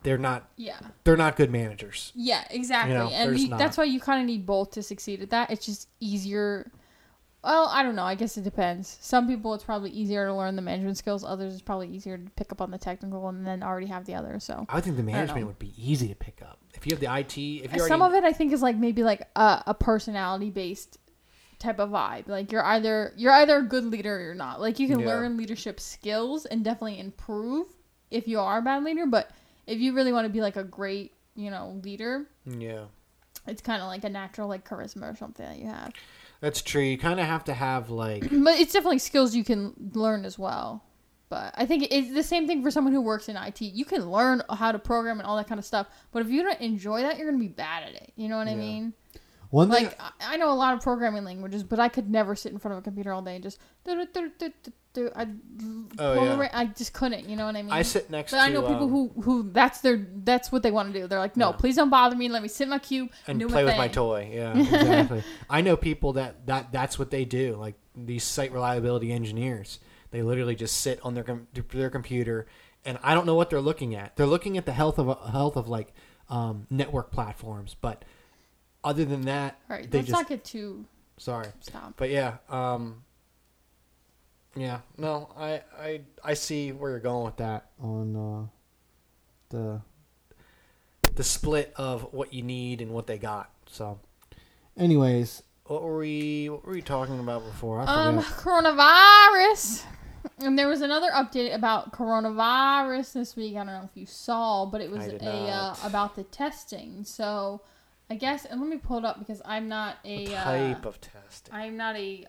they're 0.02 0.18
not 0.18 0.50
yeah. 0.58 0.80
they're 1.04 1.18
not 1.18 1.36
good 1.36 1.52
managers. 1.52 2.12
Yeah, 2.16 2.46
exactly. 2.50 2.94
You 2.94 3.00
know, 3.00 3.10
and 3.10 3.40
you, 3.40 3.48
that's 3.50 3.78
why 3.78 3.84
you 3.84 4.00
kind 4.00 4.22
of 4.22 4.26
need 4.26 4.48
both 4.48 4.72
to 4.72 4.82
succeed 4.82 5.22
at 5.22 5.30
that. 5.30 5.52
It's 5.52 5.68
just 5.68 5.88
easier. 6.00 6.72
Well, 7.44 7.68
I 7.70 7.82
don't 7.82 7.96
know. 7.96 8.04
I 8.04 8.14
guess 8.16 8.38
it 8.38 8.44
depends. 8.44 8.98
Some 9.02 9.28
people 9.28 9.54
it's 9.56 9.64
probably 9.64 9.90
easier 9.90 10.28
to 10.28 10.34
learn 10.34 10.56
the 10.56 10.62
management 10.62 10.98
skills. 10.98 11.24
Others 11.24 11.54
it's 11.54 11.62
probably 11.62 11.88
easier 11.88 12.18
to 12.18 12.30
pick 12.36 12.52
up 12.52 12.62
on 12.62 12.70
the 12.70 12.78
technical 12.78 13.28
and 13.30 13.46
then 13.48 13.64
already 13.64 13.88
have 13.88 14.06
the 14.06 14.14
other. 14.14 14.40
So 14.40 14.66
I 14.70 14.80
think 14.80 14.96
the 14.98 15.04
management 15.04 15.48
would 15.48 15.58
be 15.60 15.74
easy 15.78 16.08
to 16.08 16.16
pick 16.16 16.42
up 16.44 16.60
if 16.76 16.86
you 16.86 16.92
have 16.92 17.00
the 17.00 17.12
IT. 17.12 17.36
If 17.38 17.74
you 17.74 17.80
some 17.80 18.02
already, 18.02 18.18
of 18.18 18.24
it 18.24 18.28
I 18.28 18.34
think 18.34 18.54
is 18.54 18.62
like 18.62 18.76
maybe 18.76 19.04
like 19.04 19.28
a, 19.36 19.64
a 19.68 19.74
personality 19.74 20.52
based 20.52 21.00
type 21.58 21.80
of 21.80 21.90
vibe. 21.90 22.28
Like 22.28 22.52
you're 22.52 22.64
either 22.64 23.14
you're 23.18 23.32
either 23.34 23.58
a 23.58 23.64
good 23.64 23.86
leader 23.86 24.18
or 24.18 24.22
you're 24.22 24.36
not. 24.36 24.62
Like 24.62 24.78
you 24.80 24.88
can 24.88 25.00
Yeah. 25.00 25.08
learn 25.08 25.36
leadership 25.38 25.80
skills 25.80 26.46
and 26.46 26.64
definitely 26.64 27.00
improve 27.00 27.68
if 28.12 28.28
you 28.28 28.40
are 28.40 28.60
a 28.60 28.62
bad 28.62 28.84
leader, 28.84 29.08
but 29.08 29.32
if 29.66 29.80
you 29.80 29.94
really 29.96 30.12
want 30.12 30.26
to 30.26 30.30
be 30.34 30.42
like 30.42 30.58
a 30.58 30.64
great, 30.64 31.14
you 31.36 31.50
know, 31.50 31.80
leader, 31.84 32.26
yeah, 32.46 32.86
it's 33.48 33.62
kind 33.62 33.82
of 33.82 33.88
like 33.88 34.04
a 34.04 34.10
natural 34.10 34.48
like 34.48 34.68
charisma 34.68 35.12
or 35.12 35.16
something 35.16 35.46
that 35.46 35.58
you 35.58 35.66
have. 35.68 35.92
That's 36.42 36.62
true. 36.62 36.82
You 36.82 36.98
kind 36.98 37.20
of 37.20 37.26
have 37.26 37.46
to 37.46 37.54
have 37.54 37.90
like 37.90 38.24
But 38.32 38.60
it's 38.60 38.74
definitely 38.74 39.00
skills 39.00 39.36
you 39.36 39.44
can 39.46 39.74
learn 39.94 40.26
as 40.26 40.38
well. 40.38 40.84
But 41.30 41.54
I 41.56 41.66
think 41.66 41.88
it's 41.92 42.14
the 42.14 42.24
same 42.24 42.46
thing 42.46 42.62
for 42.62 42.70
someone 42.72 42.94
who 42.94 43.00
works 43.00 43.30
in 43.30 43.38
IT. 43.38 43.62
You 43.62 43.86
can 43.86 44.12
learn 44.12 44.44
how 44.50 44.74
to 44.74 44.80
program 44.80 45.20
and 45.20 45.26
all 45.26 45.38
that 45.38 45.48
kind 45.48 45.60
of 45.60 45.64
stuff. 45.64 45.88
But 46.12 46.24
if 46.24 46.30
you 46.30 46.44
don't 46.44 46.60
enjoy 46.60 47.04
that, 47.04 47.18
you're 47.18 47.26
going 47.30 47.40
to 47.40 47.48
be 47.48 47.54
bad 47.54 47.84
at 47.84 47.94
it. 47.96 48.12
You 48.18 48.28
know 48.28 48.36
what 48.38 48.50
I 48.50 48.56
mean? 48.56 48.94
One 49.50 49.70
Like 49.70 49.98
I- 50.02 50.34
I 50.34 50.38
know 50.38 50.52
a 50.52 50.56
lot 50.56 50.74
of 50.74 50.82
programming 50.82 51.24
languages, 51.24 51.64
but 51.64 51.80
I 51.80 51.88
could 51.88 52.10
never 52.10 52.36
sit 52.36 52.52
in 52.52 52.58
front 52.58 52.74
of 52.74 52.80
a 52.80 52.82
computer 52.82 53.14
all 53.14 53.22
day 53.22 53.36
and 53.36 53.44
just 53.44 53.60
do. 54.94 55.10
I 55.16 55.28
Oh, 56.00 56.14
yeah. 56.42 56.50
I 56.54 56.66
just 56.66 56.94
couldn't. 56.94 57.28
You 57.28 57.36
know 57.36 57.46
what 57.46 57.56
I 57.56 57.62
mean? 57.62 57.72
I 57.72 57.82
sit 57.82 58.10
next 58.10 58.32
But 58.32 58.38
to. 58.38 58.44
I 58.44 58.50
know 58.50 58.62
people 58.62 58.84
um, 58.84 58.90
who 58.90 59.22
who 59.22 59.50
that's 59.52 59.82
their 59.82 60.06
that's 60.24 60.52
what 60.52 60.64
they 60.64 60.72
want 60.72 60.94
to 60.94 61.00
do. 61.00 61.08
They're 61.08 61.20
like, 61.20 61.38
no, 61.38 61.50
Yeah. 61.50 61.56
please 61.58 61.76
don't 61.76 61.90
bother 61.90 62.16
me. 62.16 62.30
Let 62.30 62.42
me 62.42 62.48
sit 62.48 62.64
in 62.64 62.70
my 62.70 62.80
cube 62.80 63.10
and 63.28 63.42
play 63.50 63.64
with 63.64 63.78
my 63.78 63.88
toy. 63.88 64.30
Yeah, 64.34 64.58
exactly. 64.58 65.24
I 65.50 65.62
know 65.62 65.76
people 65.78 66.14
that, 66.14 66.46
that 66.48 66.72
that's 66.72 66.98
what 66.98 67.12
they 67.12 67.26
do. 67.26 67.56
Like 67.56 67.76
these 67.96 68.24
site 68.24 68.52
reliability 68.52 69.12
engineers, 69.12 69.80
they 70.12 70.22
literally 70.24 70.56
just 70.56 70.80
sit 70.82 71.00
on 71.04 71.14
their 71.14 71.24
com- 71.24 71.48
their 71.72 71.90
computer, 71.90 72.48
and 72.86 72.98
I 73.04 73.14
don't 73.14 73.26
know 73.26 73.36
what 73.36 73.50
they're 73.50 73.62
looking 73.62 73.96
at. 73.96 74.16
They're 74.16 74.26
looking 74.26 74.58
at 74.58 74.66
the 74.66 74.74
health 74.74 74.98
of 75.00 75.08
health 75.32 75.56
of 75.58 75.68
like 75.68 75.94
um, 76.30 76.68
network 76.70 77.12
platforms, 77.12 77.76
but 77.80 78.06
other 78.84 79.06
than 79.06 79.22
that, 79.24 79.60
All 79.70 79.76
right, 79.76 79.90
they 79.90 80.00
let's 80.00 80.10
just 80.10 80.20
not 80.22 80.30
get 80.30 80.44
too 80.44 80.86
sorry. 81.18 81.48
stop. 81.60 81.94
But 81.98 82.10
yeah, 82.10 82.38
um, 82.50 83.04
yeah, 84.56 84.80
no, 84.98 85.30
I, 85.38 85.62
I 85.80 86.02
I 86.24 86.34
see 86.34 86.72
where 86.72 86.92
you're 86.92 87.00
going 87.00 87.26
with 87.26 87.38
that. 87.38 87.68
on 87.82 88.16
uh, 88.16 88.48
the 89.50 89.82
The 91.16 91.24
split 91.24 91.74
of 91.76 92.14
what 92.14 92.34
you 92.34 92.42
need 92.42 92.82
and 92.82 92.92
what 92.92 93.06
they 93.08 93.18
got. 93.18 93.50
So, 93.68 94.00
anyways, 94.78 95.44
what 95.66 95.84
were 95.84 95.98
we 95.98 96.50
what 96.50 96.66
were 96.66 96.74
we 96.74 96.82
talking 96.82 97.20
about 97.20 97.46
before? 97.46 97.80
I 97.82 97.86
Um, 97.86 98.20
coronavirus. 98.20 99.84
And 100.38 100.58
there 100.58 100.68
was 100.68 100.82
another 100.82 101.10
update 101.12 101.54
about 101.54 101.94
coronavirus 101.94 103.14
this 103.14 103.36
week. 103.36 103.56
I 103.56 103.64
don't 103.64 103.74
know 103.74 103.90
if 103.92 103.96
you 103.98 104.06
saw, 104.06 104.66
but 104.66 104.80
it 104.82 104.92
was 104.92 105.08
a 105.08 105.26
uh, 105.26 105.76
about 105.84 106.16
the 106.16 106.24
testing. 106.24 107.04
So, 107.04 107.62
I 108.10 108.16
guess, 108.16 108.46
and 108.46 108.62
let 108.62 108.70
me 108.70 108.78
pull 108.78 109.00
it 109.00 109.06
up 109.06 109.18
because 109.20 109.42
I'm 109.46 109.68
not 109.68 109.98
a 110.06 110.26
What 110.28 110.38
uh, 110.38 110.44
type 110.44 110.86
of 110.86 111.02
testing. 111.02 111.54
I'm 111.54 111.76
not 111.76 111.96
a. 111.96 112.26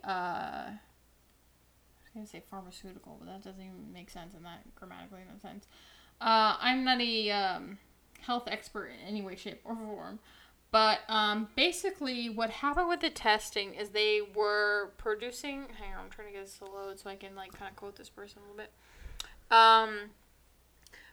Was 2.15 2.15
gonna 2.15 2.27
say 2.27 2.43
pharmaceutical, 2.51 3.17
but 3.19 3.27
that 3.29 3.43
doesn't 3.43 3.63
even 3.63 3.93
make 3.93 4.11
sense 4.11 4.35
in 4.35 4.43
that 4.43 4.75
grammatically 4.75 5.21
in 5.23 5.29
that 5.29 5.41
sense. 5.41 5.67
Uh, 6.21 6.57
I'm 6.61 6.85
not 6.85 7.01
a 7.01 7.31
um, 7.31 7.79
health 8.21 8.45
expert 8.47 8.89
in 8.89 9.09
any 9.09 9.23
way, 9.23 9.35
shape, 9.37 9.61
or 9.65 9.75
form, 9.75 10.19
But 10.71 11.01
um, 11.09 11.49
basically, 11.55 12.31
what 12.31 12.51
happened 12.51 12.89
with 12.89 13.01
the 13.01 13.11
testing 13.11 13.75
is 13.75 13.91
they 13.91 14.21
were 14.35 14.93
producing. 14.97 15.67
Hang 15.79 15.95
on, 15.95 16.05
I'm 16.05 16.11
trying 16.11 16.29
to 16.29 16.33
get 16.33 16.45
this 16.45 16.59
to 16.59 16.65
load 16.65 16.99
so 16.99 17.11
I 17.11 17.17
can 17.17 17.35
like 17.35 17.53
kind 17.53 17.71
of 17.71 17.77
quote 17.77 17.97
this 17.97 18.09
person 18.09 18.39
a 18.39 18.51
little 18.51 18.57
bit. 18.57 18.73
Um, 19.51 20.11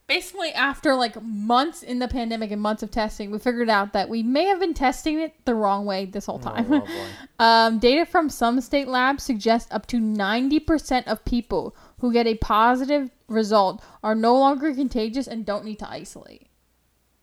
basically, 0.09 0.51
after 0.51 0.95
like 0.95 1.21
months 1.23 1.83
in 1.83 1.99
the 1.99 2.07
pandemic 2.09 2.51
and 2.51 2.61
months 2.61 2.83
of 2.83 2.91
testing, 2.91 3.31
we 3.31 3.39
figured 3.39 3.69
out 3.69 3.93
that 3.93 4.09
we 4.09 4.23
may 4.23 4.45
have 4.45 4.59
been 4.59 4.73
testing 4.73 5.21
it 5.21 5.33
the 5.45 5.55
wrong 5.55 5.85
way 5.85 6.05
this 6.05 6.25
whole 6.25 6.39
time. 6.39 6.65
Oh, 6.69 6.79
boy. 6.81 6.87
Um, 7.39 7.79
data 7.79 8.05
from 8.05 8.27
some 8.29 8.59
state 8.59 8.89
labs 8.89 9.23
suggest 9.23 9.69
up 9.71 9.87
to 9.87 9.97
90% 9.97 11.07
of 11.07 11.23
people 11.23 11.73
who 11.99 12.11
get 12.11 12.27
a 12.27 12.35
positive 12.35 13.09
result 13.29 13.81
are 14.03 14.13
no 14.13 14.37
longer 14.37 14.73
contagious 14.73 15.25
and 15.25 15.45
don't 15.45 15.63
need 15.63 15.79
to 15.79 15.89
isolate. 15.89 16.47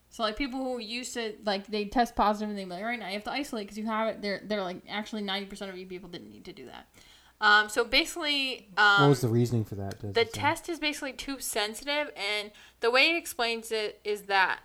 So 0.08 0.22
like 0.22 0.36
people 0.36 0.60
who 0.60 0.78
used 0.78 1.12
to 1.12 1.34
like 1.44 1.66
they 1.66 1.84
test 1.84 2.16
positive 2.16 2.48
and 2.48 2.58
they 2.58 2.64
like, 2.64 2.80
all 2.80 2.86
right 2.86 2.98
now 2.98 3.08
you 3.08 3.12
have 3.12 3.24
to 3.24 3.30
isolate 3.30 3.66
because 3.66 3.76
you 3.76 3.84
have 3.84 4.08
it. 4.08 4.22
They're 4.22 4.40
they're 4.42 4.62
like 4.62 4.80
actually 4.88 5.22
90% 5.22 5.68
of 5.68 5.76
you 5.76 5.84
people 5.84 6.08
didn't 6.08 6.30
need 6.30 6.46
to 6.46 6.54
do 6.54 6.64
that. 6.64 6.86
Um, 7.40 7.68
so 7.68 7.84
basically, 7.84 8.68
um, 8.78 9.02
what 9.02 9.08
was 9.08 9.20
the 9.20 9.28
reasoning 9.28 9.64
for 9.64 9.74
that? 9.74 10.00
Does 10.00 10.14
the 10.14 10.24
test 10.24 10.68
is 10.68 10.78
basically 10.78 11.12
too 11.12 11.38
sensitive 11.38 12.10
and 12.16 12.50
the 12.80 12.90
way 12.90 13.10
it 13.10 13.16
explains 13.16 13.70
it 13.70 14.00
is 14.04 14.22
that 14.22 14.60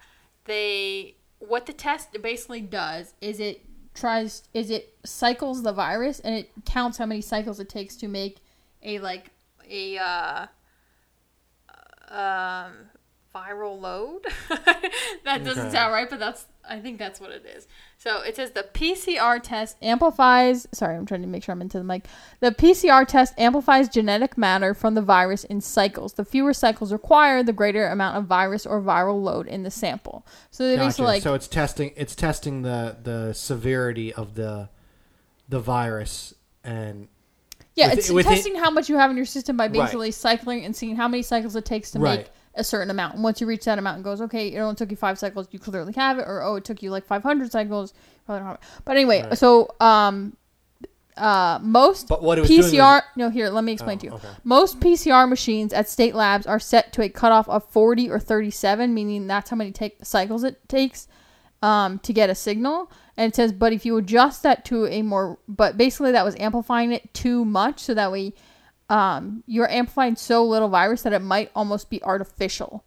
they 0.46 1.16
what 1.40 1.66
the 1.66 1.74
test 1.74 2.10
basically 2.22 2.62
does 2.62 3.14
is 3.20 3.40
it 3.40 3.66
tries 3.94 4.44
is 4.54 4.70
it 4.70 4.96
cycles 5.04 5.64
the 5.64 5.74
virus 5.74 6.20
and 6.20 6.36
it 6.36 6.52
counts 6.66 6.98
how 6.98 7.06
many 7.06 7.22
cycles 7.22 7.60
it 7.60 7.68
takes 7.68 7.96
to 7.96 8.08
make 8.08 8.38
a 8.84 9.00
like 9.00 9.32
a 9.70 9.98
uh 9.98 10.46
um 12.10 12.74
viral 13.34 13.80
load 13.80 14.22
that 15.24 15.44
doesn't 15.44 15.67
Okay. 15.67 15.72
sound 15.72 15.94
right 15.94 16.10
but 16.10 16.20
that's 16.20 16.46
i 16.70 16.80
think 16.80 17.00
that's 17.00 17.20
what 17.22 17.32
it 17.32 17.46
is 17.46 17.65
so 17.98 18.22
it 18.22 18.36
says 18.36 18.52
the 18.52 18.65
pcr 18.74 19.41
test 19.41 19.78
amplifies 19.82 20.67
sorry 20.74 20.98
i'm 20.98 21.06
trying 21.06 21.22
to 21.22 21.28
make 21.28 21.44
sure 21.44 21.54
i'm 21.54 21.62
into 21.62 21.78
the 21.78 21.84
mic 21.84 22.06
the 22.41 22.52
pcr 22.52 23.08
test 23.08 23.34
amplifies 23.38 23.88
genetic 23.88 24.38
matter 24.38 24.74
from 24.74 24.96
the 24.96 25.02
virus 25.02 25.44
in 25.46 25.62
cycles 25.62 26.13
the 26.13 26.26
fewer 26.26 26.54
cycles 26.54 26.91
required 26.91 27.46
the 27.46 27.54
greater 27.54 27.88
amount 27.88 28.17
of 28.17 28.26
virus 28.26 28.65
or 28.65 28.82
viral 28.82 29.22
load 29.24 29.48
in 29.48 29.63
the 29.63 29.72
sample 29.72 30.26
so 30.50 30.67
they 30.67 30.76
Gotcha. 30.76 30.88
basically 30.88 31.06
like 31.06 31.24
so 31.24 31.34
it's 31.34 31.48
testing 31.48 31.91
it's 31.96 32.15
testing 32.15 32.63
the 32.63 32.98
the 33.02 33.34
severity 33.34 34.13
of 34.13 34.36
the 34.36 34.70
the 35.48 35.60
virus 35.60 36.34
and 36.63 37.08
Yeah, 37.76 37.89
With- 37.91 38.00
it's 38.00 38.12
with 38.12 38.26
it- 38.26 38.30
testing 38.30 38.56
how 38.56 38.70
much 38.70 38.89
you 38.89 38.98
have 38.98 39.10
in 39.10 39.15
your 39.17 39.26
system 39.26 39.56
by 39.56 39.65
Right. 39.65 39.74
basically 39.74 40.12
cycling 40.12 40.65
and 40.65 40.76
seeing 40.76 40.96
how 40.98 41.08
many 41.08 41.24
cycles 41.24 41.56
it 41.56 41.63
takes 41.65 41.91
to 41.91 42.00
Right. 42.00 42.20
make 42.20 42.30
a 42.56 42.64
certain 42.64 42.90
amount. 42.90 43.16
And 43.16 43.24
once 43.24 43.40
you 43.40 43.48
reach 43.48 43.66
that 43.66 43.80
amount 43.80 43.96
and 43.96 44.04
goes, 44.04 44.22
okay, 44.22 44.50
it 44.54 44.60
only 44.60 44.76
took 44.76 44.92
you 44.92 44.98
five 44.98 45.18
cycles, 45.18 45.48
you 45.52 45.60
clearly 45.60 45.94
have 45.94 46.20
it, 46.20 46.24
or 46.28 46.42
oh, 46.44 46.56
it 46.56 46.66
took 46.66 46.82
you 46.84 46.92
like 46.92 47.06
500 47.06 47.52
cycles, 47.52 47.94
probably 48.26 48.40
don't 48.40 48.48
have 48.48 48.56
it. 48.56 48.62
But 48.86 48.98
anyway, 48.98 49.24
Right. 49.24 49.38
so 49.38 49.74
um, 49.80 50.36
uh, 51.18 51.60
most 51.62 52.08
But 52.08 52.24
what 52.24 52.38
it 52.38 52.42
was 52.42 52.50
PCR. 52.50 53.02
no, 53.16 53.30
here, 53.30 53.50
let 53.50 53.64
me 53.64 53.74
explain 53.74 53.98
Oh, 53.98 54.00
to 54.02 54.06
you. 54.08 54.14
okay. 54.14 54.28
Most 54.44 54.80
PCR 54.80 55.28
machines 55.30 55.72
at 55.74 55.88
state 55.90 56.16
labs 56.16 56.46
are 56.48 56.60
set 56.60 56.92
to 56.94 57.02
a 57.02 57.10
cutoff 57.10 57.48
of 57.50 57.64
40 57.70 58.10
or 58.10 58.20
37, 58.20 58.94
meaning 58.94 59.28
that's 59.28 59.50
how 59.50 59.56
many 59.58 59.72
take 59.72 59.98
cycles 60.04 60.44
it 60.44 60.68
takes 60.68 61.08
um, 61.62 62.00
to 62.00 62.12
get 62.14 62.30
a 62.30 62.36
signal. 62.36 62.92
And 63.18 63.32
it 63.32 63.36
says, 63.36 63.52
but 63.52 63.72
if 63.74 63.86
you 63.86 63.98
adjust 63.98 64.42
that 64.44 64.66
to 64.66 64.88
a 64.88 65.02
more, 65.04 65.38
but 65.48 65.78
basically 65.78 66.12
that 66.14 66.26
was 66.26 66.36
amplifying 66.40 66.92
it 66.92 67.14
too 67.14 67.46
much, 67.46 67.80
so 67.82 67.94
that 67.94 68.12
way 68.12 68.34
um, 68.92 69.42
you're 69.48 69.72
amplifying 69.72 70.18
so 70.18 70.46
little 70.46 70.68
virus 70.68 71.04
that 71.04 71.14
it 71.14 71.22
might 71.22 71.50
almost 71.56 71.90
be 71.90 72.04
artificial. 72.04 72.84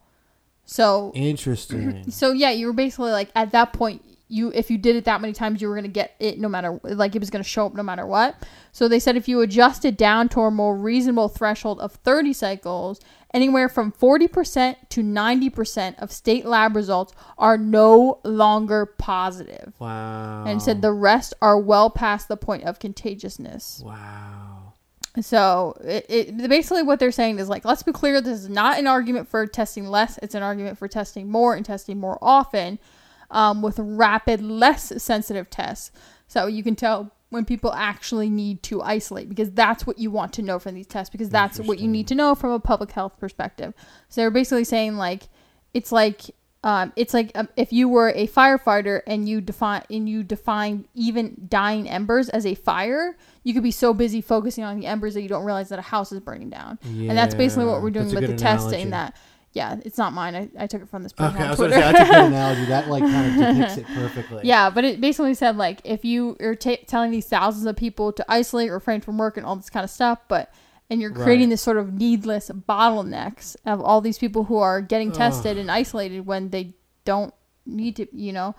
So 0.66 1.12
Interesting. 1.14 2.04
so 2.10 2.32
yeah, 2.32 2.50
you 2.50 2.66
were 2.66 2.74
basically 2.74 3.10
like 3.10 3.30
at 3.34 3.52
that 3.52 3.72
point, 3.72 4.04
you 4.28 4.52
if 4.54 4.70
you 4.70 4.76
did 4.76 4.96
it 4.96 5.06
that 5.06 5.22
many 5.22 5.32
times, 5.32 5.62
you 5.62 5.68
were 5.68 5.74
gonna 5.74 5.88
get 5.88 6.14
it 6.20 6.38
no 6.38 6.48
matter 6.48 6.78
like 6.82 7.16
it 7.16 7.20
was 7.20 7.30
gonna 7.30 7.42
show 7.42 7.64
up 7.66 7.74
no 7.74 7.82
matter 7.82 8.06
what. 8.06 8.36
So 8.70 8.86
they 8.86 9.00
said 9.00 9.16
if 9.16 9.28
you 9.28 9.40
adjust 9.40 9.86
it 9.86 9.96
down 9.96 10.28
to 10.30 10.40
a 10.40 10.50
more 10.50 10.76
reasonable 10.76 11.28
threshold 11.28 11.80
of 11.80 11.92
30 11.92 12.34
cycles, 12.34 13.00
anywhere 13.32 13.70
from 13.70 13.90
40% 13.90 14.76
to 14.90 15.02
90% 15.02 15.98
of 15.98 16.12
state 16.12 16.44
lab 16.44 16.76
results 16.76 17.14
are 17.38 17.56
no 17.56 18.20
longer 18.24 18.84
positive. 18.84 19.72
wow 19.78 20.44
And 20.46 20.60
said 20.60 20.82
the 20.82 20.92
rest 20.92 21.32
are 21.40 21.58
well 21.58 21.88
past 21.88 22.28
the 22.28 22.36
point 22.36 22.64
of 22.64 22.78
contagiousness. 22.78 23.80
wow 23.84 24.53
So 25.20 25.76
it, 25.84 26.06
it 26.08 26.48
basically 26.48 26.82
what 26.82 26.98
they're 26.98 27.12
saying 27.12 27.38
is 27.38 27.48
like, 27.48 27.64
let's 27.64 27.82
be 27.82 27.92
clear, 27.92 28.20
this 28.20 28.40
is 28.40 28.48
not 28.48 28.78
an 28.78 28.86
argument 28.86 29.28
for 29.28 29.46
testing 29.46 29.86
less. 29.86 30.18
It's 30.22 30.34
an 30.34 30.42
argument 30.42 30.78
for 30.78 30.88
testing 30.88 31.30
more 31.30 31.54
and 31.54 31.64
testing 31.64 32.00
more 32.00 32.18
often, 32.20 32.78
um, 33.30 33.62
with 33.62 33.78
rapid, 33.78 34.42
less 34.42 34.92
sensitive 35.02 35.50
tests. 35.50 35.92
So 36.26 36.46
you 36.46 36.64
can 36.64 36.74
tell 36.74 37.12
when 37.30 37.44
people 37.44 37.72
actually 37.72 38.30
need 38.30 38.62
to 38.64 38.82
isolate 38.82 39.28
because 39.28 39.50
that's 39.52 39.86
what 39.86 39.98
you 39.98 40.10
want 40.10 40.32
to 40.32 40.42
know 40.42 40.58
from 40.58 40.74
these 40.74 40.86
tests 40.86 41.10
because 41.10 41.28
that's 41.30 41.58
what 41.58 41.80
you 41.80 41.88
need 41.88 42.06
to 42.08 42.14
know 42.14 42.34
from 42.34 42.50
a 42.50 42.60
public 42.60 42.92
health 42.92 43.18
perspective. 43.18 43.74
So 44.08 44.20
they're 44.20 44.30
basically 44.30 44.64
saying 44.64 44.96
like, 44.96 45.28
it's 45.72 45.90
like 45.90 46.30
um, 46.64 46.94
it's 46.96 47.12
like 47.12 47.30
um, 47.34 47.50
if 47.56 47.74
you 47.74 47.90
were 47.90 48.08
a 48.16 48.26
firefighter 48.26 49.02
and 49.06 49.28
you 49.28 49.42
define 49.42 49.82
and 49.90 50.08
you 50.08 50.22
define 50.22 50.88
even 50.94 51.46
dying 51.46 51.88
embers 51.88 52.30
as 52.30 52.46
a 52.46 52.54
fire, 52.54 53.16
you 53.42 53.52
could 53.52 53.62
be 53.62 53.70
so 53.70 53.92
busy 53.92 54.22
focusing 54.22 54.64
on 54.64 54.80
the 54.80 54.86
embers 54.86 55.12
that 55.12 55.20
you 55.20 55.28
don't 55.28 55.44
realize 55.44 55.68
that 55.68 55.78
a 55.78 55.82
house 55.82 56.10
is 56.10 56.20
burning 56.20 56.48
down. 56.48 56.78
and 56.82 57.10
that's 57.10 57.34
basically 57.34 57.66
what 57.66 57.82
we're 57.82 57.90
doing 57.90 58.06
with 58.06 58.14
the 58.14 58.28
good 58.28 58.38
testing. 58.38 58.90
That 58.90 59.14
yeah, 59.52 59.76
it's 59.84 59.98
not 59.98 60.14
mine. 60.14 60.34
I, 60.34 60.48
I 60.64 60.66
took 60.66 60.80
it 60.80 60.88
from 60.88 61.02
this 61.02 61.12
person 61.12 61.34
okay 61.34 61.44
I 61.44 61.44
on 61.44 61.50
was 61.50 61.58
Twitter. 61.58 61.74
say 61.74 61.90
a 61.90 61.92
good 61.92 62.00
analogy. 62.10 62.64
That 62.64 62.88
like 62.88 63.02
kind 63.02 63.42
of 63.42 63.56
depicts 63.56 63.76
it 63.76 63.86
perfectly. 63.86 64.40
Yeah, 64.44 64.70
but 64.70 64.84
it 64.84 65.02
basically 65.02 65.34
said 65.34 65.58
like 65.58 65.82
if 65.84 66.02
you 66.02 66.34
are 66.40 66.54
ta 66.54 66.76
telling 66.86 67.10
these 67.10 67.26
thousands 67.26 67.66
of 67.66 67.76
people 67.76 68.10
to 68.12 68.24
isolate, 68.26 68.70
refrain 68.70 69.02
from 69.02 69.18
work, 69.18 69.36
and 69.36 69.44
all 69.44 69.54
this 69.54 69.68
kind 69.68 69.84
of 69.84 69.90
stuff, 69.90 70.18
but 70.28 70.50
and 70.90 71.00
you're 71.00 71.10
creating 71.12 71.48
Right. 71.48 71.54
this 71.54 71.62
sort 71.62 71.76
of 71.78 71.94
needless 71.94 72.50
bottlenecks 72.50 73.56
of 73.64 73.80
all 73.80 74.00
these 74.00 74.18
people 74.18 74.44
who 74.44 74.58
are 74.58 74.80
getting 74.80 75.12
tested 75.12 75.56
and 75.58 75.70
isolated 75.70 76.26
when 76.26 76.50
they 76.50 76.74
don't 77.04 77.32
need 77.66 77.96
to, 77.96 78.06
you 78.16 78.32
know. 78.32 78.54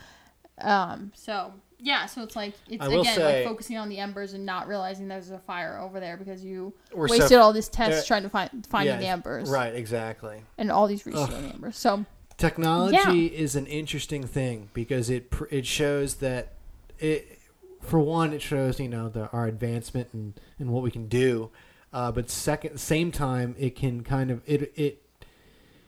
Um. 0.60 1.12
So 1.16 1.54
yeah, 1.80 2.06
so 2.08 2.24
it's 2.24 2.36
like 2.36 2.54
it's 2.70 2.86
again 2.86 3.04
say- 3.06 3.40
like 3.42 3.46
focusing 3.48 3.78
on 3.78 3.90
the 3.90 4.00
embers 4.00 4.34
and 4.34 4.46
not 4.46 4.68
realizing 4.68 5.08
there's 5.08 5.30
a 5.30 5.38
fire 5.40 5.78
over 5.78 6.00
there 6.00 6.18
because 6.18 6.44
you 6.44 6.74
so- 6.92 6.98
wasted 6.98 7.38
all 7.38 7.54
this 7.54 7.68
tests 7.70 8.04
uh, 8.04 8.08
trying 8.08 8.24
to 8.24 8.30
find 8.30 8.66
finding 8.70 8.96
yeah, 8.96 9.00
the 9.00 9.08
embers 9.08 9.50
right 9.50 9.76
exactly 9.76 10.42
and 10.58 10.72
all 10.72 10.88
these 10.88 11.06
research 11.06 11.32
on 11.32 11.44
the 11.44 11.50
embers. 11.54 11.78
So 11.78 12.06
Technology 12.38 13.28
is 13.28 13.56
an 13.56 13.66
interesting 13.66 14.24
thing 14.28 14.70
because 14.74 15.10
it 15.10 15.30
pr- 15.30 15.46
it 15.52 15.66
shows 15.66 16.16
that 16.16 16.54
it 17.00 17.40
for 17.82 18.00
one 18.00 18.34
it 18.34 18.42
shows 18.42 18.80
you 18.80 18.88
know 18.90 19.10
the 19.10 19.30
our 19.32 19.46
advancement 19.46 20.10
and, 20.14 20.34
and 20.60 20.70
what 20.72 20.84
we 20.84 20.92
can 20.92 21.08
do, 21.08 21.50
uh, 21.96 22.12
but 22.12 22.30
second 22.30 22.78
same 22.80 23.12
time 23.12 23.56
it 23.58 23.76
can 23.76 24.04
kind 24.04 24.30
of 24.30 24.42
it 24.46 24.72
it 24.76 25.02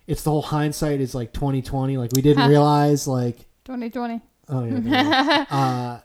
it's 0.08 0.24
the 0.24 0.32
whole 0.32 0.41
hindsight 0.41 1.02
is 1.02 1.13
like 1.13 1.34
twenty 1.34 1.62
twenty. 1.62 1.98
Like 1.98 2.12
we 2.15 2.22
didn't 2.22 2.50
realize 2.56 3.08
like 3.08 3.38
2020 3.65 4.22
oh 4.50 4.63
yeah 4.63 5.46
uh, 5.52 6.00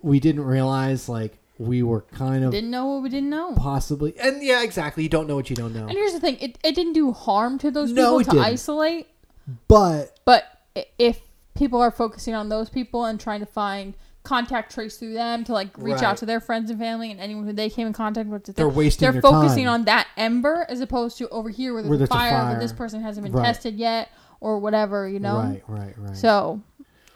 we 0.00 0.20
didn't 0.20 0.44
realize 0.44 1.08
like 1.08 1.36
we 1.58 1.82
were 1.82 2.02
kind 2.02 2.44
of 2.44 2.52
didn't 2.52 2.70
know 2.70 2.86
what 2.86 3.02
we 3.02 3.08
didn't 3.08 3.28
know. 3.28 3.52
possibly 3.56 4.14
and 4.20 4.42
yeah 4.42 4.62
exactly 4.62 5.02
you 5.02 5.08
don't 5.08 5.26
know 5.26 5.34
what 5.34 5.50
you 5.50 5.56
don't 5.56 5.74
know. 5.74 5.82
And 5.88 5.90
here's 5.90 6.12
the 6.12 6.20
thing: 6.20 6.36
it, 6.40 6.56
it 6.64 6.74
didn't 6.76 6.92
do 6.94 7.10
harm 7.12 7.58
to 7.58 7.70
those 7.72 7.90
No, 7.92 8.18
people 8.18 8.24
to 8.24 8.30
didn't. 8.38 8.44
isolate, 8.54 9.08
but 9.68 10.18
but 10.24 10.44
if 10.98 11.20
people 11.56 11.80
are 11.80 11.90
focusing 11.90 12.34
on 12.34 12.48
those 12.48 12.70
people 12.70 13.04
and 13.04 13.18
trying 13.20 13.40
to 13.40 13.46
find 13.46 13.94
contact 14.22 14.72
trace 14.74 14.96
through 14.98 15.14
them 15.14 15.44
to 15.44 15.52
like 15.52 15.68
reach 15.78 15.94
Right. 15.96 16.02
out 16.04 16.16
to 16.18 16.26
their 16.26 16.40
friends 16.40 16.70
and 16.70 16.78
family 16.78 17.10
and 17.10 17.18
anyone 17.20 17.46
who 17.46 17.52
they 17.52 17.70
came 17.70 17.86
in 17.86 17.92
contact 17.92 18.28
with, 18.28 18.44
They're 18.44 18.68
wasting 18.68 19.04
They're 19.06 19.12
their 19.12 19.22
focusing 19.22 19.64
time. 19.64 19.72
on 19.74 19.84
that 19.86 20.08
ember 20.16 20.66
as 20.68 20.80
opposed 20.80 21.16
to 21.18 21.28
over 21.30 21.48
here 21.48 21.72
where 21.72 21.82
there's, 21.82 21.88
Where 21.90 21.98
there's 21.98 22.10
a 22.10 22.12
fire, 22.12 22.30
fire. 22.32 22.58
this 22.60 22.72
person 22.72 23.00
hasn't 23.02 23.24
been 23.24 23.32
Right. 23.32 23.46
tested 23.46 23.76
yet 23.76 24.10
or 24.40 24.58
whatever, 24.58 25.08
you 25.08 25.20
know. 25.20 25.36
right 25.36 25.62
right 25.68 25.94
right 25.98 26.16
So 26.16 26.60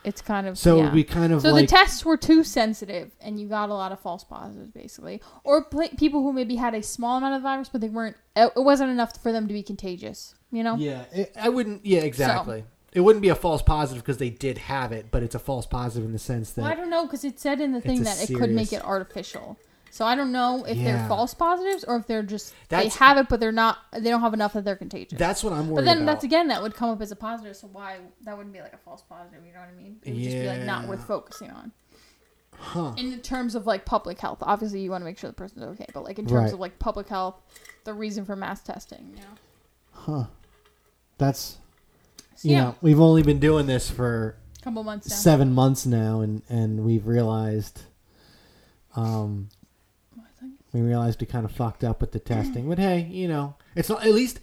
it's 0.02 0.20
kind 0.22 0.46
of 0.46 0.58
so 0.58 0.76
yeah. 0.78 0.92
we 0.92 1.04
kind 1.04 1.32
of 1.32 1.40
So 1.42 1.50
like 1.50 1.62
the 1.62 1.66
tests 1.76 2.04
were 2.04 2.16
too 2.16 2.42
sensitive, 2.44 3.14
and 3.20 3.38
you 3.40 3.48
got 3.48 3.68
a 3.70 3.74
lot 3.74 3.90
of 3.92 4.00
false 4.00 4.22
positives, 4.24 4.70
basically, 4.70 5.20
or 5.44 5.64
pla 5.64 5.86
people 5.96 6.22
who 6.22 6.32
maybe 6.32 6.56
had 6.56 6.74
a 6.74 6.82
small 6.82 7.16
amount 7.18 7.34
of 7.34 7.40
the 7.42 7.48
virus, 7.48 7.68
but 7.70 7.80
they 7.80 7.88
weren't. 7.88 8.16
It 8.36 8.52
wasn't 8.56 8.90
enough 8.90 9.16
for 9.22 9.32
them 9.32 9.46
to 9.48 9.54
be 9.54 9.62
contagious. 9.62 10.34
You 10.50 10.62
know? 10.62 10.76
yeah 10.76 11.04
it, 11.12 11.32
I 11.40 11.48
wouldn't 11.48 11.84
yeah 11.84 12.00
exactly 12.02 12.64
it 12.94 13.00
wouldn't 13.00 13.22
be 13.22 13.28
a 13.28 13.34
false 13.34 13.60
positive 13.60 14.02
because 14.02 14.18
they 14.18 14.30
did 14.30 14.56
have 14.56 14.92
it 14.92 15.06
but 15.10 15.22
it's 15.22 15.34
a 15.34 15.38
false 15.38 15.66
positive 15.66 16.06
in 16.06 16.12
the 16.12 16.18
sense 16.18 16.52
that 16.52 16.62
Well, 16.62 16.70
I 16.70 16.74
don't 16.74 16.90
know 16.90 17.04
because 17.04 17.24
it 17.24 17.38
said 17.40 17.60
in 17.60 17.72
the 17.72 17.80
thing 17.80 18.02
that 18.04 18.22
it 18.30 18.34
could 18.34 18.50
make 18.50 18.72
it 18.72 18.82
artificial. 18.84 19.58
So 19.90 20.04
I 20.04 20.16
don't 20.16 20.32
know 20.32 20.64
if 20.66 20.76
they're 20.76 21.06
false 21.06 21.34
positives 21.34 21.84
or 21.84 21.94
if 21.96 22.08
they're 22.08 22.24
just 22.24 22.52
That's- 22.68 22.94
they 22.94 22.98
have 23.04 23.16
it, 23.16 23.28
but 23.28 23.38
they're 23.38 23.52
not. 23.52 23.78
They 23.92 24.10
don't 24.10 24.22
have 24.22 24.34
enough 24.34 24.54
that 24.54 24.64
they're 24.64 24.74
contagious. 24.74 25.16
that's 25.16 25.44
what 25.44 25.52
I'm 25.52 25.68
worried 25.68 25.76
but 25.76 25.84
then 25.84 25.98
about. 25.98 26.06
that's 26.14 26.24
again 26.24 26.48
that 26.48 26.60
would 26.62 26.74
come 26.74 26.90
up 26.90 27.00
as 27.00 27.12
a 27.12 27.16
positive. 27.16 27.56
So 27.56 27.68
why 27.68 27.98
that 28.22 28.36
wouldn't 28.36 28.52
be 28.52 28.60
like 28.60 28.72
a 28.72 28.78
false 28.78 29.02
positive? 29.08 29.46
You 29.46 29.52
know 29.52 29.60
what 29.60 29.68
I 29.68 29.80
mean? 29.80 30.00
It 30.02 30.12
would 30.14 30.22
just 30.22 30.36
be 30.36 30.46
like 30.48 30.62
not 30.62 30.88
worth 30.88 31.04
focusing 31.06 31.50
on. 31.52 31.70
huh 32.56 32.92
in 32.96 33.10
the 33.10 33.18
terms 33.18 33.54
of 33.56 33.66
like 33.66 33.84
public 33.84 34.18
health 34.20 34.38
obviously 34.42 34.80
you 34.80 34.88
want 34.90 35.00
to 35.00 35.04
make 35.04 35.18
sure 35.18 35.28
the 35.28 35.34
person's 35.34 35.64
okay 35.64 35.86
but 35.92 36.04
like 36.04 36.18
in 36.20 36.24
terms 36.26 36.44
Right. 36.44 36.52
of 36.52 36.60
like 36.60 36.78
public 36.78 37.08
health 37.08 37.34
the 37.82 37.92
reason 37.92 38.24
for 38.24 38.36
mass 38.36 38.62
testing 38.62 39.10
you 39.16 39.20
know 39.22 39.34
huh 39.92 40.24
that's 41.18 41.58
you 42.44 42.52
yeah 42.52 42.60
know 42.62 42.76
we've 42.80 43.00
only 43.00 43.22
been 43.22 43.38
doing 43.40 43.66
this 43.66 43.90
for 43.90 44.36
a 44.60 44.62
couple 44.62 44.84
months 44.84 45.08
now. 45.08 45.16
seven 45.16 45.52
months 45.52 45.86
now, 45.86 46.20
and 46.20 46.42
and 46.48 46.84
we've 46.84 47.06
realized, 47.06 47.82
um, 48.96 49.48
we 50.72 50.80
realized 50.80 51.20
we 51.20 51.26
kind 51.26 51.44
of 51.44 51.52
fucked 51.52 51.84
up 51.84 52.00
with 52.00 52.12
the 52.12 52.18
testing. 52.18 52.68
But 52.68 52.78
hey, 52.78 53.02
you 53.10 53.28
know, 53.28 53.56
it's 53.74 53.88
not 53.88 54.04
at 54.04 54.12
least. 54.12 54.40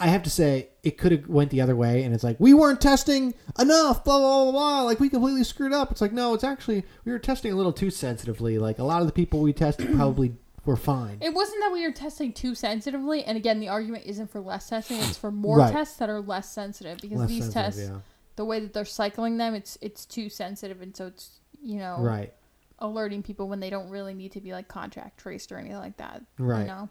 I 0.00 0.06
have 0.08 0.24
to 0.24 0.30
say, 0.30 0.70
it 0.82 0.98
could 0.98 1.12
have 1.12 1.28
went 1.28 1.50
the 1.50 1.60
other 1.60 1.76
way, 1.76 2.02
and 2.02 2.12
it's 2.12 2.24
like 2.24 2.40
we 2.40 2.54
weren't 2.54 2.80
testing 2.80 3.34
enough, 3.58 4.02
blah 4.02 4.18
blah 4.18 4.42
blah 4.44 4.52
blah. 4.52 4.82
Like 4.82 4.98
we 4.98 5.08
completely 5.08 5.44
screwed 5.44 5.72
up. 5.72 5.92
It's 5.92 6.00
like 6.00 6.12
no, 6.12 6.34
it's 6.34 6.42
actually 6.42 6.84
we 7.04 7.12
were 7.12 7.20
testing 7.20 7.52
a 7.52 7.54
little 7.56 7.72
too 7.72 7.90
sensitively. 7.90 8.58
Like 8.58 8.78
a 8.78 8.84
lot 8.84 9.00
of 9.00 9.06
the 9.06 9.12
people 9.12 9.40
we 9.40 9.52
tested 9.52 9.94
probably 9.94 10.34
were 10.64 10.76
fine. 10.76 11.18
It 11.20 11.34
wasn't 11.34 11.60
that 11.62 11.72
we 11.72 11.82
were 11.86 11.92
testing 11.92 12.32
too 12.32 12.54
sensitively, 12.54 13.24
and 13.24 13.36
again, 13.36 13.58
the 13.60 13.68
argument 13.68 14.04
isn't 14.06 14.30
for 14.30 14.40
less 14.40 14.68
testing; 14.68 14.98
it's 14.98 15.16
for 15.18 15.30
more 15.32 15.58
Right. 15.58 15.72
tests 15.72 15.96
that 15.96 16.08
are 16.08 16.20
less 16.20 16.50
sensitive 16.52 16.98
because 17.00 17.18
Less 17.20 17.28
these 17.28 17.48
tests, 17.52 17.80
yeah. 17.80 17.98
the 18.36 18.44
way 18.44 18.60
that 18.60 18.72
they're 18.72 18.84
cycling 18.84 19.38
them, 19.38 19.54
it's 19.54 19.76
it's 19.80 20.04
too 20.06 20.28
sensitive, 20.28 20.80
and 20.82 20.96
so 20.96 21.06
it's 21.08 21.40
you 21.60 21.78
know 21.78 21.96
right, 22.00 22.32
alerting 22.78 23.22
people 23.22 23.48
when 23.48 23.60
they 23.60 23.70
don't 23.70 23.88
really 23.90 24.14
need 24.14 24.32
to 24.32 24.40
be 24.40 24.52
like 24.52 24.68
contract 24.68 25.18
traced 25.18 25.50
or 25.52 25.58
anything 25.58 25.78
like 25.78 25.96
that. 25.98 26.22
Right. 26.38 26.60
You 26.62 26.66
know, 26.66 26.88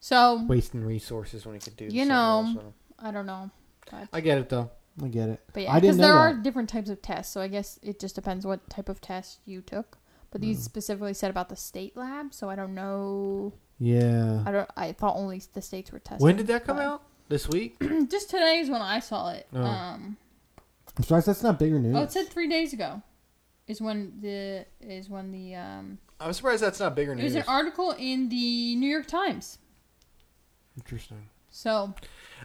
so 0.00 0.44
Wasting 0.48 0.84
resources 0.84 1.44
when 1.46 1.54
you 1.54 1.60
could 1.60 1.76
do. 1.76 1.86
You 1.86 2.04
know, 2.04 2.44
else 2.46 2.56
'em. 2.56 2.74
I 2.98 3.10
don't 3.10 3.26
know, 3.26 3.50
but, 3.90 4.08
I 4.12 4.20
get 4.20 4.38
it 4.38 4.48
though. 4.48 4.70
I 5.02 5.08
get 5.08 5.28
it. 5.30 5.40
but 5.54 5.62
yeah, 5.64 5.72
I 5.72 5.80
because 5.80 5.96
there 5.96 6.12
are 6.14 6.34
different 6.34 6.68
types 6.68 6.90
of 6.90 7.00
tests, 7.02 7.32
so 7.32 7.40
I 7.40 7.48
guess 7.48 7.78
it 7.82 7.98
just 7.98 8.14
depends 8.14 8.44
what 8.46 8.68
type 8.70 8.88
of 8.88 9.00
test 9.00 9.40
you 9.46 9.60
took. 9.62 9.98
But 10.32 10.40
these 10.40 10.58
Mm. 10.60 10.64
specifically 10.64 11.14
said 11.14 11.30
about 11.30 11.48
the 11.50 11.56
state 11.56 11.96
lab, 11.96 12.32
so 12.34 12.48
I 12.50 12.56
don't 12.56 12.74
know. 12.74 13.52
Yeah. 13.78 14.42
I 14.46 14.50
don't. 14.50 14.70
I 14.76 14.92
thought 14.92 15.14
only 15.16 15.40
the 15.52 15.62
states 15.62 15.92
were 15.92 15.98
tested. 16.00 16.22
When 16.24 16.36
did 16.36 16.46
that 16.48 16.64
come 16.64 16.76
but- 16.78 16.84
out? 16.84 17.02
This 17.28 17.48
week? 17.48 17.78
Just 18.10 18.28
today 18.30 18.58
is 18.58 18.68
when 18.68 18.82
I 18.82 18.98
saw 18.98 19.30
it. 19.30 19.46
Oh. 19.54 19.62
Um, 19.62 20.16
I'm 20.96 21.02
surprised 21.04 21.26
that's 21.26 21.42
not 21.42 21.58
bigger 21.58 21.78
news. 21.78 21.96
oh, 21.96 22.02
it 22.02 22.12
said 22.12 22.28
three 22.28 22.48
days 22.48 22.72
ago. 22.74 23.00
Is 23.68 23.80
when 23.80 24.18
the 24.20 24.66
is 24.80 25.08
when 25.08 25.30
the 25.30 25.54
um. 25.54 25.98
I'm 26.20 26.32
surprised 26.32 26.62
that's 26.62 26.80
not 26.80 26.94
bigger 26.94 27.12
It 27.14 27.22
was 27.22 27.34
an 27.34 27.44
article 27.48 27.92
in 27.98 28.28
the 28.28 28.74
New 28.76 28.88
York 28.88 29.06
Times. 29.06 29.58
Interesting. 30.76 31.28
So 31.50 31.94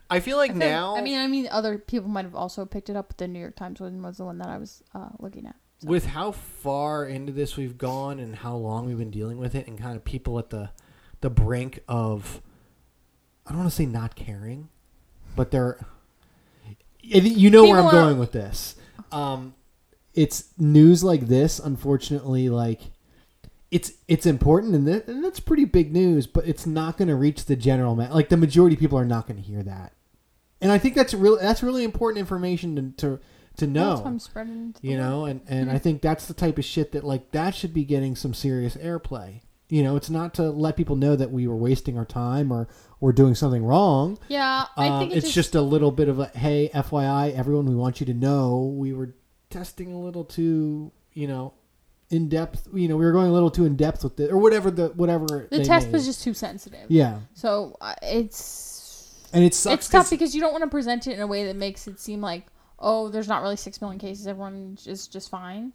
I 0.10 0.20
feel 0.20 0.38
like 0.38 0.52
I 0.52 0.54
feel- 0.54 0.60
now, 0.60 0.96
I 0.98 1.02
mean, 1.02 1.18
I 1.20 1.28
mean, 1.28 1.48
other 1.52 1.78
people 1.78 2.10
might 2.10 2.26
have 2.26 2.36
also 2.36 2.66
picked 2.66 2.90
it 2.90 2.96
up, 2.96 3.08
but 3.10 3.18
the 3.18 3.28
New 3.28 3.40
York 3.40 3.56
Times 3.56 3.80
one 3.80 4.02
was 4.02 4.18
the 4.18 4.26
one 4.26 4.38
that 4.40 4.48
I 4.50 4.58
was 4.58 4.84
uh, 4.94 5.10
looking 5.20 5.46
at. 5.48 5.56
So. 5.80 5.90
with 5.90 6.08
how 6.08 6.32
far 6.32 7.06
into 7.06 7.32
this 7.32 7.56
we've 7.56 7.78
gone 7.78 8.20
and 8.20 8.36
how 8.36 8.56
long 8.56 8.86
we've 8.86 8.98
been 8.98 9.12
dealing 9.12 9.38
with 9.38 9.56
it, 9.56 9.68
and 9.68 9.78
kind 9.80 9.96
of 9.96 10.04
people 10.04 10.40
at 10.40 10.50
the 10.50 10.72
the 11.22 11.30
brink 11.30 11.80
of, 11.88 12.42
I 13.46 13.50
don't 13.50 13.60
want 13.60 13.70
to 13.70 13.76
say 13.76 13.86
not 13.86 14.16
caring, 14.16 14.70
but 15.36 15.52
they're. 15.52 15.80
You 17.02 17.50
know 17.50 17.64
where 17.64 17.80
I'm 17.80 17.86
are- 17.86 17.92
going 17.92 18.20
with 18.20 18.34
this. 18.34 18.76
Um, 19.12 19.54
it's 20.18 20.46
news 20.58 21.04
like 21.04 21.28
this 21.28 21.60
unfortunately 21.60 22.50
like 22.50 22.82
it's 23.70 23.94
it's 24.08 24.26
important 24.26 24.74
and, 24.74 24.88
and 24.88 25.24
that's 25.24 25.40
pretty 25.40 25.64
big 25.64 25.94
news 25.94 26.26
but 26.26 26.46
it's 26.48 26.66
not 26.66 26.98
going 26.98 27.08
to 27.08 27.16
reach 27.16 27.46
the 27.46 27.56
general 27.56 27.96
man 27.96 28.10
like 28.12 28.30
the 28.30 28.36
majority 28.36 28.76
of 28.76 28.80
people 28.80 28.98
are 28.98 29.06
not 29.06 29.28
going 29.28 29.38
to 29.38 29.48
hear 29.48 29.62
that 29.62 29.94
and 30.60 30.72
i 30.72 30.78
think 30.78 30.96
that's 30.96 31.14
really 31.14 31.40
that's 31.40 31.62
really 31.62 31.84
important 31.84 32.20
information 32.20 32.96
to 32.98 33.08
to, 33.08 33.20
to 33.58 33.66
That's 33.68 33.76
why 33.78 33.96
know 33.98 34.04
I'm 34.06 34.20
spreading. 34.20 34.76
you 34.82 34.98
know 34.98 35.26
and 35.26 35.42
and 35.48 35.70
i 35.72 35.78
think 35.78 36.02
that's 36.02 36.26
the 36.28 36.34
type 36.34 36.58
of 36.58 36.66
shit 36.66 36.92
that 36.94 37.04
like 37.04 37.32
that 37.32 37.54
should 37.56 37.74
be 37.74 37.84
getting 37.84 38.16
some 38.16 38.34
serious 38.34 38.76
airplay 38.78 39.42
you 39.70 39.84
know 39.84 39.96
it's 39.96 40.10
not 40.10 40.34
to 40.36 40.44
let 40.44 40.78
people 40.78 40.96
know 40.96 41.16
that 41.16 41.32
we 41.32 41.48
were 41.48 41.56
wasting 41.56 41.98
our 41.98 42.06
time 42.06 42.52
or 42.52 42.68
or 43.02 43.12
doing 43.12 43.36
something 43.36 43.64
wrong 43.64 44.18
Yeah, 44.28 44.66
I 44.76 44.88
um, 44.88 45.00
think 45.00 45.16
it's 45.16 45.34
just 45.34 45.54
a 45.56 45.62
little 45.62 45.92
bit 45.92 46.08
of 46.10 46.20
a 46.20 46.26
hey, 46.28 46.70
FYI, 46.74 47.34
everyone, 47.38 47.66
we 47.68 47.76
want 47.76 48.00
you 48.00 48.06
to 48.08 48.14
know 48.14 48.74
we 48.76 48.92
were 48.94 49.14
testing 49.52 49.94
a 49.94 50.00
little 50.00 50.24
too, 50.24 50.92
you 51.14 51.28
know, 51.28 51.54
in 52.10 52.28
depth. 52.28 52.68
You 52.74 52.88
know, 52.88 52.98
we 52.98 53.06
were 53.06 53.12
going 53.12 53.28
a 53.30 53.34
little 53.34 53.52
too 53.52 53.66
in 53.66 53.76
depth 53.76 54.04
with 54.04 54.20
it, 54.20 54.32
or 54.32 54.38
whatever 54.40 54.72
the 54.72 54.88
whatever 54.96 55.48
the 55.52 55.64
test 55.64 55.88
made. 55.88 55.94
was 55.94 56.06
just 56.08 56.24
too 56.24 56.34
sensitive. 56.34 56.90
yeah, 56.90 57.20
So 57.36 57.76
uh, 57.82 57.94
it's 58.02 59.28
and 59.34 59.44
it 59.44 59.54
sucks. 59.54 59.74
it's 59.76 59.90
tough 59.90 60.10
because 60.10 60.34
you 60.34 60.42
don't 60.42 60.54
want 60.54 60.64
to 60.64 60.70
present 60.72 61.06
it 61.06 61.14
in 61.14 61.20
a 61.22 61.28
way 61.28 61.46
that 61.46 61.56
makes 61.56 61.88
it 61.88 62.00
seem 62.00 62.20
like 62.22 62.46
oh, 62.80 63.10
there's 63.10 63.28
not 63.28 63.42
really 63.42 63.56
six 63.56 63.82
million 63.82 64.00
cases. 64.00 64.28
Everyone 64.28 64.78
is 64.86 65.08
just 65.08 65.30
fine. 65.30 65.74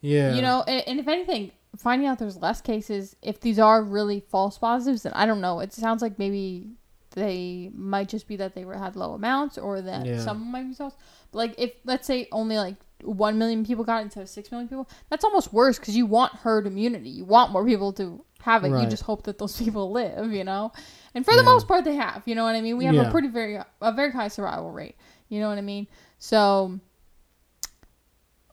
yeah, 0.00 0.34
You 0.34 0.42
know, 0.42 0.62
and, 0.66 0.82
and 0.86 1.00
if 1.00 1.08
anything, 1.08 1.50
finding 1.78 2.06
out 2.08 2.18
there's 2.18 2.36
less 2.36 2.60
cases, 2.60 3.16
if 3.22 3.40
these 3.40 3.58
are 3.58 3.82
really 3.82 4.20
false 4.20 4.58
positives, 4.58 5.02
then 5.04 5.12
I 5.14 5.24
don't 5.26 5.40
know. 5.40 5.60
It 5.60 5.72
sounds 5.72 6.02
like 6.02 6.18
maybe 6.18 6.72
they 7.14 7.70
might 7.74 8.08
just 8.08 8.26
be 8.26 8.36
that 8.36 8.54
they 8.54 8.64
were 8.64 8.76
had 8.76 8.96
low 8.96 9.12
amounts, 9.12 9.58
or 9.58 9.80
that 9.82 10.06
Yeah. 10.06 10.18
some 10.18 10.50
might 10.50 10.64
be 10.68 10.74
false. 10.74 10.94
But 11.30 11.38
like, 11.38 11.54
if 11.58 11.72
let's 11.84 12.06
say 12.06 12.28
only 12.32 12.56
like 12.58 12.76
one 13.02 13.36
million 13.38 13.64
people 13.66 13.84
got 13.84 13.98
it 14.00 14.04
instead 14.04 14.22
of 14.22 14.28
six 14.28 14.50
million 14.50 14.68
people, 14.68 14.88
that's 15.10 15.24
almost 15.24 15.52
worse 15.52 15.78
because 15.78 15.96
you 15.96 16.06
want 16.06 16.32
herd 16.34 16.66
immunity. 16.66 17.10
You 17.10 17.24
want 17.24 17.50
more 17.52 17.64
people 17.66 17.92
to 17.94 18.24
have 18.42 18.64
it. 18.64 18.68
You 18.70 18.88
just 18.88 19.02
hope 19.02 19.24
that 19.24 19.38
those 19.38 19.56
people 19.62 19.90
live. 19.90 20.32
You 20.32 20.44
know, 20.44 20.72
and 21.14 21.24
for 21.24 21.32
the 21.34 21.42
Yeah. 21.42 21.46
most 21.52 21.68
part, 21.68 21.84
they 21.84 21.96
have. 21.96 22.22
You 22.26 22.34
know 22.34 22.44
what 22.44 22.54
I 22.54 22.60
mean? 22.60 22.76
We 22.78 22.84
have 22.86 22.94
Yeah. 22.94 23.08
a 23.08 23.10
pretty 23.10 23.28
very 23.28 23.56
a 23.80 23.92
very 23.92 24.12
high 24.12 24.28
survival 24.28 24.70
rate. 24.70 24.96
You 25.28 25.40
know 25.40 25.48
what 25.48 25.58
I 25.58 25.62
mean? 25.62 25.86
So. 26.22 26.78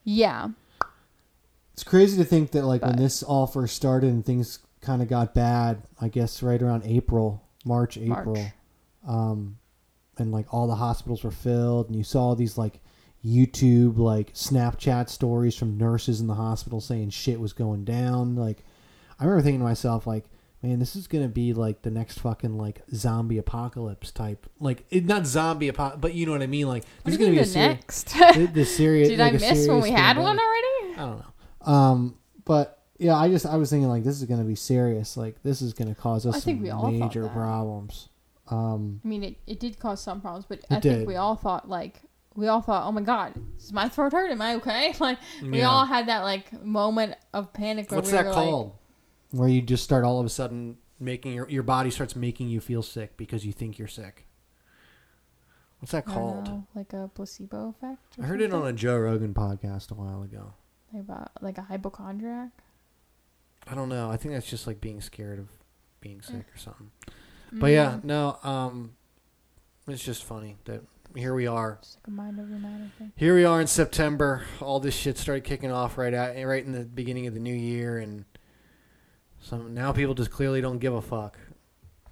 Yeah. 0.03 0.47
It's 1.73 1.83
crazy 1.83 2.17
to 2.17 2.23
think 2.23 2.49
that 2.51 2.65
like 2.65 2.81
when 2.81 2.95
this 2.95 3.21
all 3.21 3.45
first 3.45 3.75
started 3.75 4.09
and 4.09 4.25
things 4.25 4.57
kind 4.81 5.03
of 5.03 5.07
got 5.07 5.35
bad. 5.35 5.83
I 6.01 6.07
guess 6.07 6.41
right 6.41 6.59
around 6.59 6.81
April, 6.83 7.43
March, 7.63 7.95
April, 7.95 8.35
March. 8.35 8.51
um, 9.07 9.57
and 10.17 10.31
like 10.31 10.51
all 10.51 10.65
the 10.65 10.75
hospitals 10.75 11.23
were 11.23 11.29
filled, 11.29 11.87
and 11.87 11.95
you 11.95 12.03
saw 12.03 12.33
these 12.33 12.57
like 12.57 12.79
YouTube 13.23 13.99
like 13.99 14.33
Snapchat 14.33 15.07
stories 15.07 15.55
from 15.55 15.77
nurses 15.77 16.19
in 16.19 16.25
the 16.25 16.33
hospital 16.33 16.81
saying 16.81 17.11
shit 17.11 17.39
was 17.39 17.53
going 17.53 17.85
down. 17.85 18.35
Like, 18.35 18.65
I 19.19 19.25
remember 19.25 19.43
thinking 19.43 19.59
to 19.59 19.65
myself 19.65 20.07
like. 20.07 20.25
Man, 20.61 20.79
this 20.79 20.95
is 20.97 21.07
gonna 21.07 21.29
be 21.29 21.53
like 21.53 21.83
the 21.83 21.91
next 21.91 22.19
fucking 22.19 22.57
like 22.57 22.81
zombie 22.93 23.37
apocalypse 23.37 24.11
type, 24.11 24.45
like 24.59 24.83
it, 24.89 25.05
not 25.05 25.25
zombie 25.25 25.69
apocalypse, 25.69 26.01
but 26.01 26.13
you 26.13 26.25
know 26.25 26.33
what 26.33 26.41
I 26.41 26.47
mean. 26.47 26.67
Like 26.67 26.83
this 27.05 27.13
is 27.13 27.17
gonna 27.17 27.31
be 27.31 27.37
a 27.37 27.41
the 27.41 27.45
seri- 27.47 27.67
next? 27.75 28.09
the, 28.35 28.49
the 28.53 28.65
serious. 28.65 29.07
Did 29.09 29.19
like 29.19 29.33
I 29.35 29.37
miss 29.37 29.67
when 29.67 29.81
we 29.81 29.91
had 29.91 30.17
one 30.17 30.37
already? 30.37 30.93
I 30.93 30.97
don't 30.97 31.19
know. 31.19 31.71
Um, 31.73 32.17
but 32.43 32.83
yeah, 32.97 33.15
I 33.15 33.29
just 33.29 33.45
I 33.45 33.55
was 33.55 33.69
thinking 33.69 33.87
like 33.87 34.03
this 34.03 34.17
is 34.19 34.25
going 34.25 34.41
to 34.41 34.45
be 34.45 34.55
serious. 34.55 35.15
Like 35.15 35.41
this 35.43 35.61
is 35.61 35.73
going 35.73 35.87
to 35.87 35.95
cause 35.99 36.25
us 36.25 36.35
I 36.35 36.39
some 36.39 36.61
major 36.61 37.27
problems. 37.29 38.09
Um, 38.51 38.99
I 39.05 39.07
mean, 39.07 39.23
it, 39.23 39.35
it 39.47 39.59
did 39.61 39.79
cause 39.79 40.01
some 40.01 40.19
problems, 40.19 40.45
but 40.49 40.59
I 40.69 40.77
It 40.77 40.83
think 40.83 41.07
we 41.07 41.15
all 41.15 41.35
thought 41.35 41.69
like 41.69 42.01
we 42.35 42.47
all 42.47 42.61
thought, 42.61 42.85
oh 42.85 42.91
my 42.91 43.01
god, 43.01 43.33
is 43.57 43.71
my 43.71 43.87
throat 43.87 44.11
hurt? 44.11 44.29
Am 44.31 44.41
I 44.41 44.55
okay? 44.55 44.93
Like 44.99 45.19
we 45.41 45.59
Yeah. 45.59 45.69
all 45.69 45.85
had 45.85 46.07
that 46.09 46.23
like 46.23 46.63
moment 46.63 47.15
of 47.33 47.53
panic. 47.53 47.89
Where 47.91 47.99
What's 47.99 48.11
we 48.11 48.17
that 48.17 48.25
were 48.25 48.33
called? 48.33 48.75
Where 49.31 49.49
you 49.49 49.61
just 49.61 49.83
start 49.83 50.03
all 50.03 50.19
of 50.19 50.25
a 50.25 50.29
sudden, 50.29 50.77
making 50.99 51.33
your 51.33 51.49
your 51.49 51.63
body 51.63 51.89
starts 51.91 52.15
making 52.15 52.49
you 52.49 52.59
feel 52.59 52.81
sick 52.83 53.15
because 53.17 53.45
you 53.45 53.51
think 53.53 53.77
you're 53.77 53.87
sick. 53.87 54.25
What's 55.79 55.91
that 55.93 56.07
Like, 56.07 56.15
I 56.15 56.19
don't 56.19 56.29
called? 56.33 56.47
know, 56.47 56.67
like 56.75 56.93
a 56.93 57.09
placebo 57.13 57.69
effect. 57.69 58.15
I 58.21 58.25
heard 58.25 58.41
it 58.41 58.53
on 58.53 58.67
a 58.67 58.73
Joe 58.73 58.97
Rogan 58.97 59.33
podcast 59.33 59.91
a 59.91 59.93
while 59.95 60.23
ago. 60.23 60.53
like, 60.93 61.03
about, 61.03 61.31
like 61.41 61.57
a 61.57 61.61
hypochondriac. 61.61 62.49
I 63.67 63.75
don't 63.75 63.87
know. 63.89 64.09
I 64.11 64.17
think 64.17 64.33
that's 64.33 64.49
just 64.49 64.67
like 64.67 64.81
being 64.81 64.99
scared 64.99 65.39
of 65.39 65.47
being 66.01 66.21
sick 66.21 66.45
or 66.53 66.57
something. 66.57 66.91
Mm, 67.53 67.59
But 67.59 67.67
yeah, 67.67 67.99
no. 68.03 68.37
Um, 68.43 68.93
it's 69.87 70.03
just 70.03 70.23
funny 70.25 70.57
that 70.65 70.81
here 71.15 71.33
we 71.33 71.47
are. 71.47 71.79
like 71.81 72.07
a 72.07 72.11
mind 72.11 72.39
over 72.39 72.47
matter 72.49 72.91
thing. 72.97 73.11
Here 73.15 73.35
we 73.35 73.45
are 73.45 73.61
in 73.61 73.67
September. 73.67 74.43
All 74.59 74.79
this 74.81 74.95
shit 74.95 75.17
started 75.17 75.43
kicking 75.45 75.71
off 75.71 75.97
right 75.97 76.13
at 76.13 76.35
right 76.45 76.63
in 76.65 76.71
the 76.73 76.83
beginning 76.83 77.25
of 77.27 77.33
the 77.33 77.39
new 77.39 77.53
year, 77.53 77.99
and 77.99 78.25
some 79.41 79.73
now 79.73 79.91
people 79.91 80.13
just 80.13 80.31
clearly 80.31 80.61
don't 80.61 80.79
give 80.79 80.93
a 80.93 81.01
fuck. 81.01 81.37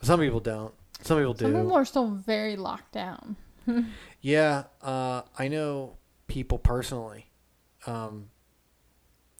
Some 0.02 0.20
people 0.20 0.40
don't. 0.40 0.74
Some 1.02 1.18
people 1.18 1.34
do. 1.34 1.46
Some 1.46 1.54
people 1.54 1.74
are 1.74 1.86
still 1.86 2.08
very 2.08 2.56
locked 2.56 2.92
down. 2.92 3.36
Yeah, 4.22 4.64
uh, 4.82 5.22
I 5.38 5.48
know 5.48 5.98
people 6.28 6.58
personally 6.58 7.30
um, 7.86 8.30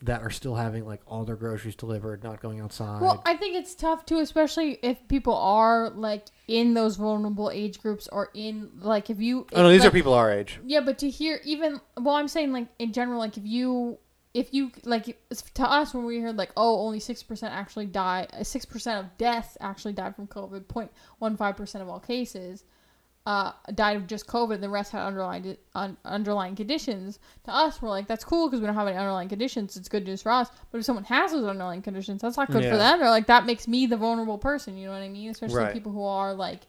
that 0.02 0.22
are 0.22 0.30
still 0.30 0.56
having 0.56 0.86
like 0.86 1.02
all 1.08 1.26
their 1.26 1.36
groceries 1.36 1.76
delivered, 1.76 2.24
not 2.24 2.42
going 2.42 2.60
outside. 2.60 3.02
Well, 3.02 3.22
I 3.26 3.36
think 3.36 3.56
it's 3.56 3.74
tough 3.74 4.06
too, 4.06 4.20
especially 4.20 4.80
if 4.84 5.08
people 5.08 5.36
are 5.36 5.90
like 5.90 6.28
in 6.48 6.74
those 6.74 6.96
vulnerable 6.96 7.50
age 7.52 7.82
groups 7.82 8.08
or 8.12 8.30
in 8.34 8.70
like 8.80 9.10
if 9.10 9.20
you. 9.20 9.48
oh 9.54 9.64
no, 9.64 9.70
these 9.70 9.82
like, 9.82 9.90
are 9.90 9.92
people 9.92 10.14
our 10.14 10.32
age. 10.32 10.60
Yeah, 10.64 10.82
but 10.82 11.00
to 11.00 11.10
hear 11.10 11.42
even 11.44 11.82
well, 12.00 12.16
I'm 12.16 12.28
saying 12.28 12.54
like 12.54 12.68
in 12.78 12.94
general, 12.94 13.20
like 13.20 13.38
if 13.38 13.46
you 13.46 13.98
if 14.38 14.54
you 14.54 14.72
like 14.86 15.06
to 15.56 15.64
us 15.70 15.94
when 15.94 16.06
we 16.06 16.20
heard 16.20 16.38
like 16.38 16.52
oh 16.56 16.80
only 16.86 17.00
six 17.00 17.24
percent 17.24 17.54
actually 17.54 17.88
die, 17.88 18.28
six 18.44 18.66
percent 18.66 19.04
of 19.04 19.18
deaths 19.18 19.58
actually 19.60 19.94
died 19.94 20.16
from 20.16 20.28
COVID, 20.28 20.66
0.15 20.66 21.58
percent 21.58 21.82
of 21.82 21.90
all 21.90 22.00
cases. 22.00 22.64
Uh, 23.26 23.52
died 23.76 23.98
of 23.98 24.08
just 24.08 24.26
COVID. 24.26 24.62
The 24.62 24.70
rest 24.70 24.94
had 24.94 25.02
underlying 25.06 25.58
un, 25.76 25.98
underlying 26.06 26.56
conditions. 26.56 27.20
To 27.44 27.54
us, 27.54 27.82
we're 27.82 27.90
like, 27.90 28.08
that's 28.08 28.24
cool 28.24 28.48
because 28.48 28.62
we 28.62 28.68
don't 28.68 28.76
have 28.76 28.88
any 28.88 28.96
underlying 28.96 29.28
conditions. 29.28 29.76
It's 29.76 29.90
good 29.90 30.06
news 30.06 30.22
for 30.22 30.32
us. 30.32 30.48
But 30.72 30.78
if 30.78 30.86
someone 30.86 31.04
has 31.04 31.34
those 31.34 31.44
underlying 31.44 31.82
conditions, 31.82 32.22
that's 32.22 32.38
not 32.38 32.50
good 32.50 32.64
Yeah. 32.64 32.72
for 32.72 32.78
them. 32.78 33.00
they're 33.00 33.10
like 33.10 33.28
that 33.28 33.46
makes 33.46 33.68
me 33.68 33.86
the 33.86 33.98
vulnerable 33.98 34.38
person. 34.38 34.78
You 34.78 34.88
know 34.88 34.94
what 34.94 35.02
I 35.02 35.10
mean? 35.10 35.30
Especially 35.30 35.58
Right. 35.58 35.74
people 35.74 35.92
who 35.92 36.06
are 36.06 36.34
like 36.34 36.62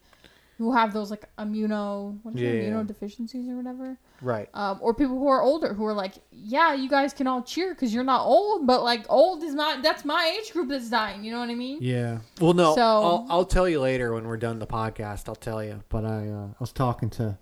who 0.59 0.73
have 0.75 0.93
those 0.93 1.11
like 1.11 1.25
immuno 1.37 2.19
what 2.23 2.35
is 2.35 2.41
Yeah, 2.41 2.49
it, 2.51 2.65
yeah. 2.65 2.71
immunodeficiencies 2.71 3.49
or 3.49 3.57
whatever. 3.57 3.97
Right. 4.21 4.49
Um, 4.53 4.79
or 4.83 4.93
people 4.93 5.17
who 5.17 5.29
are 5.29 5.41
older 5.41 5.73
who 5.73 5.85
are 5.87 5.93
like, 5.95 6.15
yeah, 6.33 6.75
you 6.75 6.89
guys 6.89 7.13
can 7.13 7.27
all 7.29 7.43
cheer 7.43 7.73
because 7.75 7.95
you're 7.95 8.03
not 8.05 8.25
old, 8.27 8.67
but 8.67 8.83
like 8.83 9.07
old 9.09 9.45
is 9.45 9.55
not 9.55 9.83
that's 9.83 10.05
my 10.05 10.37
age 10.39 10.53
group 10.53 10.69
that's 10.69 10.91
dying. 10.91 11.23
You 11.25 11.31
know 11.33 11.39
what 11.39 11.49
I 11.49 11.55
mean? 11.55 11.79
Yeah. 11.81 12.19
Well, 12.41 12.55
no, 12.55 12.75
So- 12.75 12.83
I'll, 12.83 13.27
I'll 13.31 13.45
tell 13.45 13.69
you 13.69 13.81
later 13.81 14.13
when 14.13 14.27
we're 14.27 14.37
done 14.37 14.59
the 14.59 14.67
podcast. 14.67 15.29
I'll 15.29 15.37
tell 15.37 15.63
you. 15.63 15.83
But 15.89 16.05
I 16.05 16.29
uh, 16.29 16.47
I 16.49 16.57
was 16.59 16.73
talking 16.73 17.09
to 17.11 17.39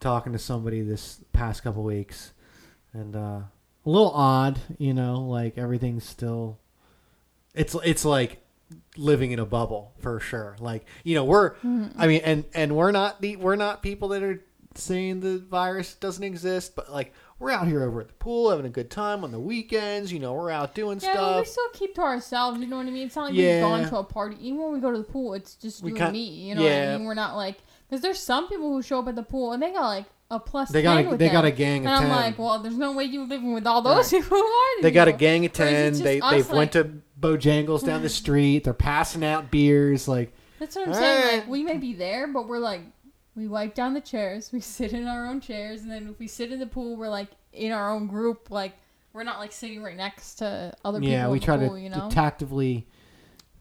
talking 0.00 0.32
to 0.32 0.38
somebody 0.38 0.82
this 0.82 1.20
past 1.32 1.62
couple 1.62 1.84
weeks, 1.84 2.32
and 2.92 3.14
uh, 3.14 3.18
a 3.18 3.50
little 3.84 4.10
odd, 4.10 4.58
you 4.78 4.92
know, 4.94 5.20
like 5.20 5.56
everything's 5.56 6.04
still. 6.04 6.58
It's 7.54 7.76
it's 7.84 8.04
like 8.04 8.40
living 8.96 9.32
in 9.32 9.38
a 9.38 9.46
bubble 9.46 9.92
for 9.98 10.20
sure. 10.20 10.56
Like 10.60 10.84
you 11.04 11.14
know, 11.14 11.24
we're 11.24 11.54
mm-hmm. 11.56 11.88
I 12.00 12.06
mean, 12.06 12.20
and 12.24 12.44
and 12.54 12.76
we're 12.76 12.92
not 12.92 13.20
the 13.20 13.36
we're 13.36 13.56
not 13.56 13.82
people 13.82 14.08
that 14.08 14.22
are 14.22 14.42
saying 14.74 15.20
the 15.20 15.38
virus 15.38 15.94
doesn't 15.94 16.22
exist, 16.22 16.76
but 16.76 16.90
like 16.92 17.12
we're 17.40 17.50
out 17.50 17.66
here 17.68 17.82
over 17.84 18.00
at 18.00 18.08
the 18.08 18.14
pool 18.14 18.50
having 18.50 18.66
a 18.66 18.70
good 18.70 18.90
time 18.90 19.22
on 19.24 19.30
the 19.32 19.38
weekends. 19.40 20.12
You 20.12 20.18
know, 20.18 20.32
we're 20.34 20.50
out 20.50 20.74
doing 20.74 20.98
stuff. 21.00 21.14
Yeah, 21.14 21.38
we 21.38 21.44
stuff. 21.44 21.52
still 21.52 21.68
keep 21.72 21.94
to 21.96 22.02
ourselves. 22.02 22.60
You 22.60 22.66
know 22.66 22.76
what 22.78 22.86
I 22.86 22.90
mean? 22.90 23.06
It's 23.06 23.16
not 23.16 23.26
like 23.26 23.34
Yeah. 23.34 23.54
we've 23.56 23.82
gone 23.82 23.88
to 23.90 23.96
a 23.98 24.04
party. 24.04 24.36
Even 24.40 24.58
when 24.62 24.72
we 24.72 24.80
go 24.80 24.90
to 24.90 24.98
the 24.98 25.04
pool, 25.04 25.34
it's 25.34 25.54
just 25.54 25.82
We 25.82 25.92
you 25.92 25.96
and 25.98 26.12
me. 26.12 26.24
You 26.24 26.54
know 26.56 26.62
what 26.62 26.70
yeah. 26.70 26.92
I 26.94 26.96
mean? 26.98 27.06
We're 27.06 27.14
not 27.14 27.36
like 27.36 27.56
because 27.88 28.02
there's 28.02 28.18
some 28.18 28.48
people 28.48 28.70
who 28.72 28.82
show 28.82 28.98
up 29.00 29.08
at 29.08 29.16
the 29.16 29.22
pool 29.22 29.52
and 29.52 29.62
they 29.62 29.72
got 29.72 29.86
like 29.86 30.06
a 30.30 30.38
plus. 30.38 30.68
They 30.70 30.82
got 30.82 30.96
10 30.96 31.06
a- 31.06 31.10
with 31.10 31.18
they 31.20 31.28
got 31.30 31.44
a 31.44 31.50
gang 31.50 31.86
of 31.86 31.92
and 31.92 32.02
10. 32.02 32.10
I'm 32.10 32.16
like, 32.24 32.38
well, 32.38 32.58
there's 32.58 32.76
no 32.76 32.92
way 32.92 33.04
you're 33.04 33.26
living 33.26 33.52
with 33.54 33.66
all 33.66 33.82
those 33.82 34.10
people. 34.10 34.28
Who 34.36 34.44
are 34.44 34.82
They 34.82 34.90
these 34.90 34.94
got 34.94 35.08
a 35.08 35.12
people? 35.12 35.18
gang 35.20 35.46
of 35.46 35.52
Or 35.58 35.64
is 35.64 35.70
it 35.70 35.72
ten. 35.72 35.92
just 35.92 36.04
They 36.04 36.20
us, 36.20 36.30
they've 36.30 36.46
like- 36.48 36.56
went 36.56 36.72
to 36.72 36.90
Bojangles 37.20 37.84
down 37.84 38.02
the 38.02 38.08
street. 38.08 38.64
They're 38.64 38.74
passing 38.74 39.24
out 39.24 39.50
beers. 39.50 40.06
Like 40.08 40.32
That's 40.58 40.76
what 40.76 40.88
I'm 40.88 40.94
All 40.94 41.00
saying. 41.00 41.24
right. 41.24 41.34
Like 41.38 41.44
eh. 41.44 41.50
we 41.50 41.62
may 41.64 41.78
be 41.78 41.94
there, 41.94 42.26
but 42.26 42.48
we're 42.48 42.58
like 42.58 42.82
we 43.34 43.46
wipe 43.46 43.74
down 43.74 43.94
the 43.94 44.00
chairs, 44.00 44.50
we 44.52 44.60
sit 44.60 44.92
in 44.92 45.06
our 45.06 45.26
own 45.26 45.40
chairs, 45.40 45.82
and 45.82 45.90
then 45.90 46.08
if 46.08 46.18
we 46.18 46.26
sit 46.26 46.52
in 46.52 46.58
the 46.58 46.66
pool, 46.66 46.96
we're 46.96 47.08
like 47.08 47.28
in 47.52 47.72
our 47.72 47.90
own 47.92 48.06
group. 48.06 48.50
Like 48.50 48.74
we're 49.12 49.24
not 49.24 49.38
like 49.38 49.52
sitting 49.52 49.82
right 49.82 49.96
next 49.96 50.36
to 50.36 50.72
other 50.84 50.98
people. 51.00 51.12
yeah, 51.12 51.24
in 51.26 51.30
we 51.32 51.38
the 51.38 51.44
try 51.44 51.56
pool, 51.56 51.74
to, 51.74 51.80
you 51.80 51.88
know. 51.90 52.08
tactively 52.10 52.84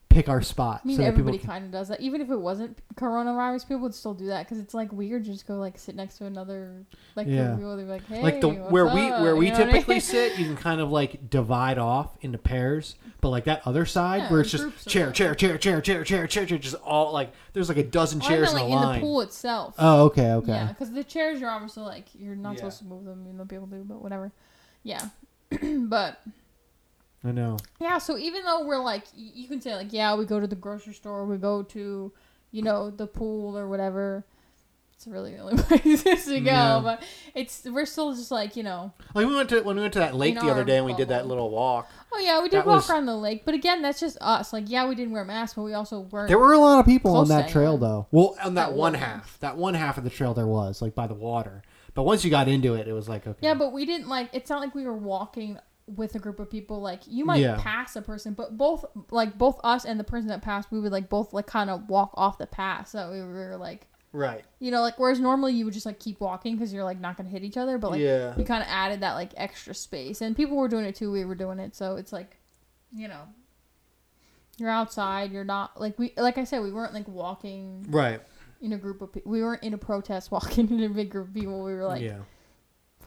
pick 0.10 0.30
our 0.30 0.42
spot. 0.42 0.82
I 0.84 0.88
mean, 0.88 0.98
so 0.98 1.04
everybody 1.04 1.38
kind 1.38 1.66
of 1.66 1.72
does 1.72 1.90
that. 1.90 2.02
Even 2.02 2.22
if 2.22 2.30
it 2.30 2.38
wasn't 2.38 2.78
coronavirus, 2.96 3.64
people 3.68 3.80
would 3.82 3.94
still 3.94 4.14
do 4.14 4.28
that 4.28 4.46
because 4.46 4.60
it's 4.60 4.74
like 4.74 4.92
weird 4.92 5.26
to 5.26 5.32
just 5.32 5.46
go 5.48 5.56
like 5.56 5.78
sit 5.78 5.96
next 5.96 6.18
to 6.20 6.26
another 6.26 6.86
like 7.16 7.28
Yeah. 7.28 7.56
people. 7.56 7.76
They're 7.78 7.86
like, 7.86 8.08
hey, 8.08 8.22
like 8.22 8.42
the 8.42 8.50
what's 8.50 8.72
where 8.72 8.86
we 8.88 9.10
where 9.10 9.36
we 9.36 9.48
You 9.48 9.52
know 9.52 9.60
what 9.60 9.68
I 9.68 9.72
typically 9.74 9.96
mean? 9.96 10.02
sit, 10.02 10.38
you 10.38 10.46
can 10.46 10.56
kind 10.56 10.82
of 10.82 10.90
like 10.92 11.30
divide 11.30 11.78
off 11.78 12.18
into 12.22 12.38
pairs. 12.38 12.96
But 13.20 13.30
like 13.30 13.46
that 13.46 13.62
other 13.66 13.86
side 13.86 14.24
Yeah, 14.24 14.32
where 14.32 14.42
it's 14.42 14.52
just 14.52 14.88
chair, 14.88 15.12
chair, 15.12 15.34
chair, 15.34 15.58
chair, 15.58 15.82
chair, 15.82 16.04
chair, 16.04 16.28
chair, 16.28 16.46
chair, 16.46 16.58
just 16.58 16.76
all 16.76 17.12
like 17.12 17.34
there's 17.54 17.68
like 17.68 17.80
a 17.80 17.84
dozen 17.84 18.22
Oh, 18.22 18.26
I 18.26 18.28
chairs 18.28 18.54
meant, 18.54 18.66
in 18.70 18.76
like 18.76 18.84
a 18.84 18.88
in 18.88 18.94
the 18.94 19.00
pool 19.08 19.22
itself. 19.22 19.76
Oh, 19.80 20.06
okay, 20.06 20.34
okay. 20.34 20.52
Yeah, 20.52 20.68
because 20.68 20.92
the 20.92 21.04
chairs 21.04 21.42
are 21.42 21.50
obviously 21.50 21.84
like 21.84 22.06
you're 22.14 22.36
not 22.36 22.52
Yeah. 22.52 22.58
supposed 22.58 22.80
to 22.80 22.86
move 22.86 23.06
them, 23.06 23.24
even 23.26 23.38
though 23.38 23.46
people 23.46 23.66
do, 23.68 23.84
but 23.84 24.02
whatever. 24.02 24.32
Yeah, 24.84 25.10
but 25.80 26.22
I 27.28 27.32
know. 27.32 27.58
yeah. 27.80 27.98
So 27.98 28.18
even 28.18 28.44
though 28.46 28.66
we're 28.66 28.80
like, 28.84 29.04
you 29.16 29.48
can 29.48 29.60
say 29.62 29.76
like, 29.76 29.92
yeah, 29.92 30.16
we 30.16 30.26
go 30.26 30.40
to 30.40 30.48
the 30.48 30.56
grocery 30.56 30.94
store, 30.94 31.26
we 31.26 31.38
go 31.38 31.64
to, 31.64 32.12
you 32.52 32.62
know, 32.62 32.90
the 32.90 33.08
pool 33.08 33.58
or 33.58 33.68
whatever. 33.68 34.26
It's 34.94 35.06
really 35.06 35.34
the 35.36 35.40
only 35.42 35.62
places 35.64 36.26
to 36.26 36.40
go, 36.40 36.50
Yeah. 36.50 36.80
but 36.84 37.04
it's 37.36 37.66
we're 37.66 37.86
still 37.86 38.16
just 38.16 38.32
like 38.32 38.56
you 38.56 38.64
know. 38.64 38.92
Like 39.14 39.28
we 39.28 39.36
went 39.36 39.48
to 39.50 39.62
when 39.62 39.76
we 39.76 39.84
went 39.84 39.94
to 39.94 40.00
that 40.00 40.16
lake 40.16 40.34
the 40.40 40.50
other 40.50 40.64
day 40.64 40.78
and 40.78 40.88
we 40.88 40.94
did 40.96 41.10
that 41.10 41.28
little 41.28 41.52
walk. 41.52 41.88
Oh 42.12 42.18
yeah, 42.18 42.42
we 42.42 42.50
did 42.50 42.62
That 42.62 42.66
walk 42.66 42.76
was- 42.78 42.90
around 42.90 43.06
the 43.06 43.16
lake, 43.16 43.46
but 43.46 43.54
again, 43.54 43.84
that's 43.84 44.00
just 44.00 44.18
us. 44.22 44.54
Like, 44.54 44.64
yeah, 44.72 44.88
we 44.90 44.96
didn't 44.96 45.14
wear 45.14 45.24
masks, 45.24 45.54
but 45.54 45.62
we 45.62 45.76
also 45.76 46.00
weren't. 46.00 46.30
There 46.30 46.40
were 46.40 46.54
a 46.54 46.58
lot 46.58 46.80
of 46.80 46.88
people 46.88 47.16
on 47.16 47.28
that 47.28 47.48
trail 47.50 47.78
though. 47.78 48.08
Well, 48.10 48.36
on 48.44 48.56
that 48.56 48.70
That 48.70 48.74
one 48.76 48.94
wasn't. 48.94 49.04
half, 49.12 49.38
that 49.42 49.56
one 49.56 49.76
half 49.76 50.00
of 50.00 50.04
the 50.04 50.10
trail 50.10 50.34
there 50.34 50.48
was 50.48 50.82
like 50.82 50.96
by 50.96 51.06
the 51.06 51.14
water. 51.14 51.62
But 51.94 52.02
once 52.04 52.26
you 52.26 52.32
got 52.32 52.48
into 52.48 52.74
it, 52.74 52.88
it 52.88 52.94
was 52.94 53.08
like 53.08 53.28
okay. 53.28 53.38
Yeah, 53.42 53.54
but 53.54 53.74
we 53.74 53.86
didn't 53.86 54.08
like. 54.08 54.30
It's 54.34 54.50
not 54.50 54.62
like 54.62 54.74
we 54.74 54.84
were 54.86 54.98
walking 54.98 55.60
with 55.96 56.16
a 56.16 56.20
group 56.20 56.40
of 56.40 56.50
people. 56.50 56.82
Like 56.82 57.02
you 57.08 57.24
might 57.26 57.38
Yeah. 57.42 57.58
pass 57.60 57.96
a 57.96 58.02
person, 58.02 58.34
but 58.34 58.58
both 58.58 58.86
like 59.10 59.38
both 59.38 59.60
us 59.64 59.86
and 59.86 60.00
the 60.00 60.04
person 60.04 60.28
that 60.30 60.42
passed, 60.42 60.72
we 60.72 60.80
would 60.80 60.92
like 60.92 61.10
both 61.10 61.34
like 61.34 61.48
kind 61.48 61.70
of 61.70 61.88
walk 61.90 62.12
off 62.16 62.38
the 62.38 62.46
path. 62.48 62.90
So 62.90 63.12
we 63.12 63.22
were 63.22 63.56
like, 63.58 63.88
Right. 64.14 64.44
you 64.60 64.72
know, 64.72 64.82
like 64.82 64.98
whereas 65.00 65.20
normally 65.20 65.54
you 65.54 65.66
would 65.66 65.74
just 65.74 65.86
like 65.86 66.00
keep 66.00 66.20
walking 66.20 66.56
because 66.56 66.74
you're 66.74 66.84
like 66.84 67.00
not 67.00 67.16
gonna 67.18 67.30
hit 67.30 67.44
each 67.44 67.58
other, 67.58 67.78
but 67.78 67.92
like 67.92 68.02
Yeah. 68.02 68.36
we 68.36 68.44
kind 68.44 68.62
of 68.64 68.70
added 68.70 69.00
that 69.02 69.14
like 69.14 69.32
extra 69.38 69.74
space, 69.74 70.22
and 70.22 70.36
people 70.36 70.58
were 70.58 70.68
doing 70.68 70.86
it 70.86 70.96
too. 70.96 71.12
We 71.12 71.24
were 71.26 71.36
doing 71.36 71.60
it, 71.60 71.76
so 71.76 71.96
it's 71.96 72.12
like, 72.12 72.38
you 72.94 73.08
know, 73.08 73.22
you're 74.58 74.70
outside. 74.70 75.32
You're 75.32 75.44
not 75.44 75.80
like 75.80 75.98
we 76.00 76.14
like 76.18 76.38
I 76.38 76.44
said, 76.44 76.62
we 76.64 76.72
weren't 76.72 76.94
like 76.94 77.08
walking 77.08 77.86
Right. 77.90 78.22
in 78.62 78.74
a 78.74 78.78
group 78.78 79.02
of 79.02 79.14
people. 79.14 79.32
We 79.32 79.42
weren't 79.42 79.64
in 79.64 79.74
a 79.74 79.78
protest 79.78 80.32
walking 80.34 80.70
in 80.70 80.84
a 80.84 80.90
big 80.90 81.12
group 81.12 81.28
of 81.30 81.34
people. 81.34 81.64
We 81.64 81.74
were 81.74 81.86
like 81.86 82.02
yeah. 82.02 82.20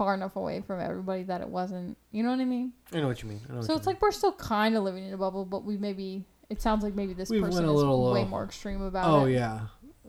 Far 0.01 0.15
enough 0.15 0.35
away 0.37 0.63
from 0.63 0.81
everybody 0.81 1.25
that 1.25 1.43
it 1.43 1.49
wasn't. 1.51 1.95
You 2.11 2.23
know 2.23 2.31
what 2.31 2.41
I 2.41 2.47
mean? 2.47 2.73
I 2.91 3.01
know 3.01 3.09
what 3.09 3.23
you 3.23 3.29
mean. 3.29 3.43
I 3.51 3.53
know 3.53 3.61
So 3.61 3.75
it's 3.75 3.87
like 3.87 4.01
we're 4.01 4.13
still 4.13 4.33
kind 4.33 4.75
of 4.75 4.83
living 4.83 5.05
in 5.07 5.13
a 5.13 5.19
bubble, 5.19 5.45
but 5.45 5.63
we 5.63 5.77
maybe 5.77 6.25
it 6.49 6.63
sounds 6.63 6.83
like 6.83 6.95
maybe 6.95 7.13
this 7.13 7.29
We 7.29 7.39
person 7.39 7.57
went 7.57 7.67
a 7.67 7.71
is 7.71 7.77
little, 7.77 8.11
way 8.11 8.25
more 8.25 8.43
extreme 8.45 8.81
about 8.81 9.07
oh 9.07 9.27
it. 9.27 9.33
yeah. 9.35 9.61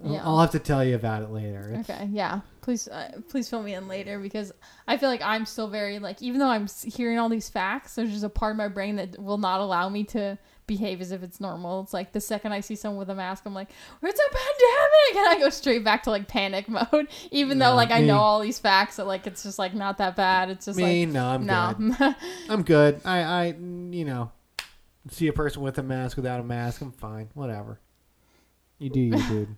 Yeah. 0.03 0.21
I'll 0.23 0.39
have 0.39 0.51
to 0.51 0.59
tell 0.59 0.83
you 0.83 0.95
about 0.95 1.23
it 1.23 1.29
later. 1.29 1.73
It's- 1.73 1.89
Okay, 1.89 2.07
yeah. 2.13 2.39
Please, 2.61 2.87
uh, 2.87 3.19
please 3.27 3.49
fill 3.49 3.61
me 3.63 3.73
in 3.73 3.87
later 3.89 4.17
because 4.17 4.53
I 4.87 4.95
feel 4.97 5.09
like 5.09 5.21
I'm 5.21 5.45
still 5.45 5.67
very 5.67 5.99
like 5.99 6.21
even 6.21 6.39
though 6.39 6.47
I'm 6.47 6.67
hearing 6.85 7.19
all 7.19 7.27
these 7.27 7.49
facts, 7.49 7.95
there's 7.95 8.11
just 8.11 8.23
a 8.23 8.29
part 8.29 8.51
of 8.51 8.57
my 8.57 8.69
brain 8.69 8.95
that 8.95 9.19
will 9.21 9.37
not 9.39 9.59
allow 9.59 9.89
me 9.89 10.05
to 10.05 10.37
behave 10.71 11.01
as 11.01 11.11
if 11.11 11.21
it's 11.21 11.41
normal. 11.41 11.81
It's 11.81 11.93
like 11.93 12.13
the 12.13 12.21
second 12.21 12.53
I 12.53 12.61
see 12.61 12.75
someone 12.75 12.99
with 12.99 13.09
a 13.09 13.15
mask, 13.15 13.43
I'm 13.45 13.53
like, 13.53 13.69
"It's 14.01 14.19
a 14.19 14.29
pandemic," 14.31 15.15
and 15.15 15.27
I 15.27 15.37
go 15.39 15.49
straight 15.49 15.83
back 15.83 16.03
to 16.03 16.11
like 16.11 16.29
panic 16.29 16.69
mode. 16.93 17.09
Even 17.29 17.59
though 17.59 17.71
No, 17.71 17.75
like 17.75 17.91
I 17.91 17.99
know 17.99 18.17
all 18.17 18.39
these 18.39 18.57
facts, 18.57 18.95
that 18.95 19.05
like 19.05 19.27
it's 19.27 19.43
just 19.43 19.59
like 19.59 19.73
not 19.73 19.97
that 19.97 20.15
bad. 20.15 20.49
It's 20.49 20.65
just 20.65 20.77
Me, 20.77 21.05
like 21.05 21.13
no, 21.13 21.25
I'm 21.25 21.45
no. 21.45 21.75
good. 21.77 22.15
I'm 22.49 22.63
good. 22.63 23.01
I, 23.03 23.21
I, 23.21 23.45
you 23.47 24.05
know, 24.05 24.31
see 25.09 25.27
a 25.27 25.33
person 25.33 25.61
with 25.61 25.77
a 25.77 25.83
mask 25.83 26.15
without 26.15 26.39
a 26.39 26.43
mask, 26.43 26.81
I'm 26.81 26.91
fine. 26.93 27.29
Whatever. 27.33 27.79
You 28.79 28.89
do 28.89 28.99
you, 28.99 29.27
dude. 29.27 29.55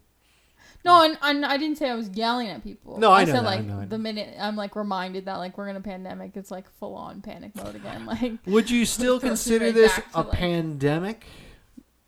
No, 0.85 1.03
and, 1.03 1.17
and 1.21 1.45
I 1.45 1.55
didn't 1.57 1.77
say 1.77 1.89
I 1.89 1.95
was 1.95 2.09
yelling 2.09 2.49
at 2.49 2.61
people. 2.63 2.97
No, 2.99 3.11
I 3.11 3.23
know 3.23 3.33
said 3.33 3.35
that, 3.45 3.47
I 3.47 3.55
like 3.55 3.65
know, 3.65 3.77
I 3.77 3.81
know. 3.81 3.85
the 3.87 3.97
minute 3.97 4.35
I'm 4.39 4.55
like 4.57 4.75
reminded 4.75 5.25
that 5.25 5.35
like 5.37 5.57
we're 5.57 5.69
in 5.69 5.75
a 5.77 5.81
pandemic, 5.81 6.35
it's 6.35 6.51
like 6.51 6.69
full 6.71 6.95
on 6.95 7.21
panic 7.21 7.55
mode 7.55 7.75
again. 7.75 8.05
Like 8.07 8.33
Would 8.45 8.69
you 8.69 8.85
still 8.85 9.19
consider 9.29 9.65
right 9.65 9.73
this 9.73 9.99
a 10.13 10.21
like- 10.23 10.31
pandemic? 10.31 11.25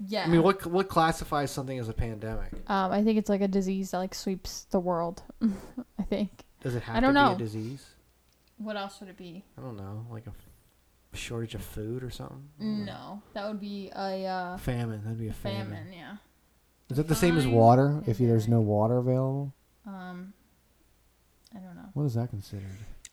yeah, 0.05 0.25
I 0.25 0.27
mean, 0.27 0.43
what 0.43 0.65
what 0.65 0.89
classifies 0.89 1.51
something 1.51 1.79
as 1.79 1.87
a 1.87 1.93
pandemic? 1.93 2.51
um, 2.67 2.91
I 2.91 3.01
think 3.03 3.17
it's 3.17 3.29
like 3.29 3.41
a 3.41 3.47
disease 3.47 3.91
that 3.91 3.99
like 3.99 4.13
sweeps 4.13 4.65
the 4.71 4.79
world. 4.79 5.23
I 5.99 6.03
think. 6.03 6.31
Does 6.61 6.75
it 6.75 6.83
have 6.83 6.97
I 6.97 6.99
don't 6.99 7.13
to 7.13 7.21
know. 7.21 7.29
be 7.35 7.43
a 7.43 7.45
disease? 7.45 7.85
What 8.57 8.75
else 8.75 8.99
would 8.99 9.09
it 9.09 9.17
be? 9.17 9.43
I 9.57 9.61
don't 9.61 9.77
know, 9.77 10.05
like 10.11 10.25
a 10.27 10.33
shortage 11.17 11.55
of 11.55 11.61
food 11.63 12.03
or 12.03 12.09
something. 12.09 12.49
No, 12.59 13.21
that 13.33 13.47
would 13.47 13.59
be 13.61 13.89
a 13.95 14.25
uh, 14.25 14.57
Famine. 14.57 15.01
That'd 15.03 15.17
be 15.19 15.27
a 15.29 15.33
famine. 15.33 15.67
famine. 15.67 15.93
Yeah. 15.93 16.15
Is 16.89 16.99
it 16.99 17.07
the 17.07 17.15
same 17.15 17.37
as 17.37 17.47
water? 17.47 18.03
If 18.05 18.17
there's 18.19 18.47
no 18.47 18.61
water 18.61 18.97
available, 18.97 19.53
Um, 19.87 20.33
I 21.55 21.59
don't 21.59 21.75
know. 21.75 21.89
what 21.93 22.03
is 22.03 22.13
that 22.15 22.29
considered? 22.29 22.65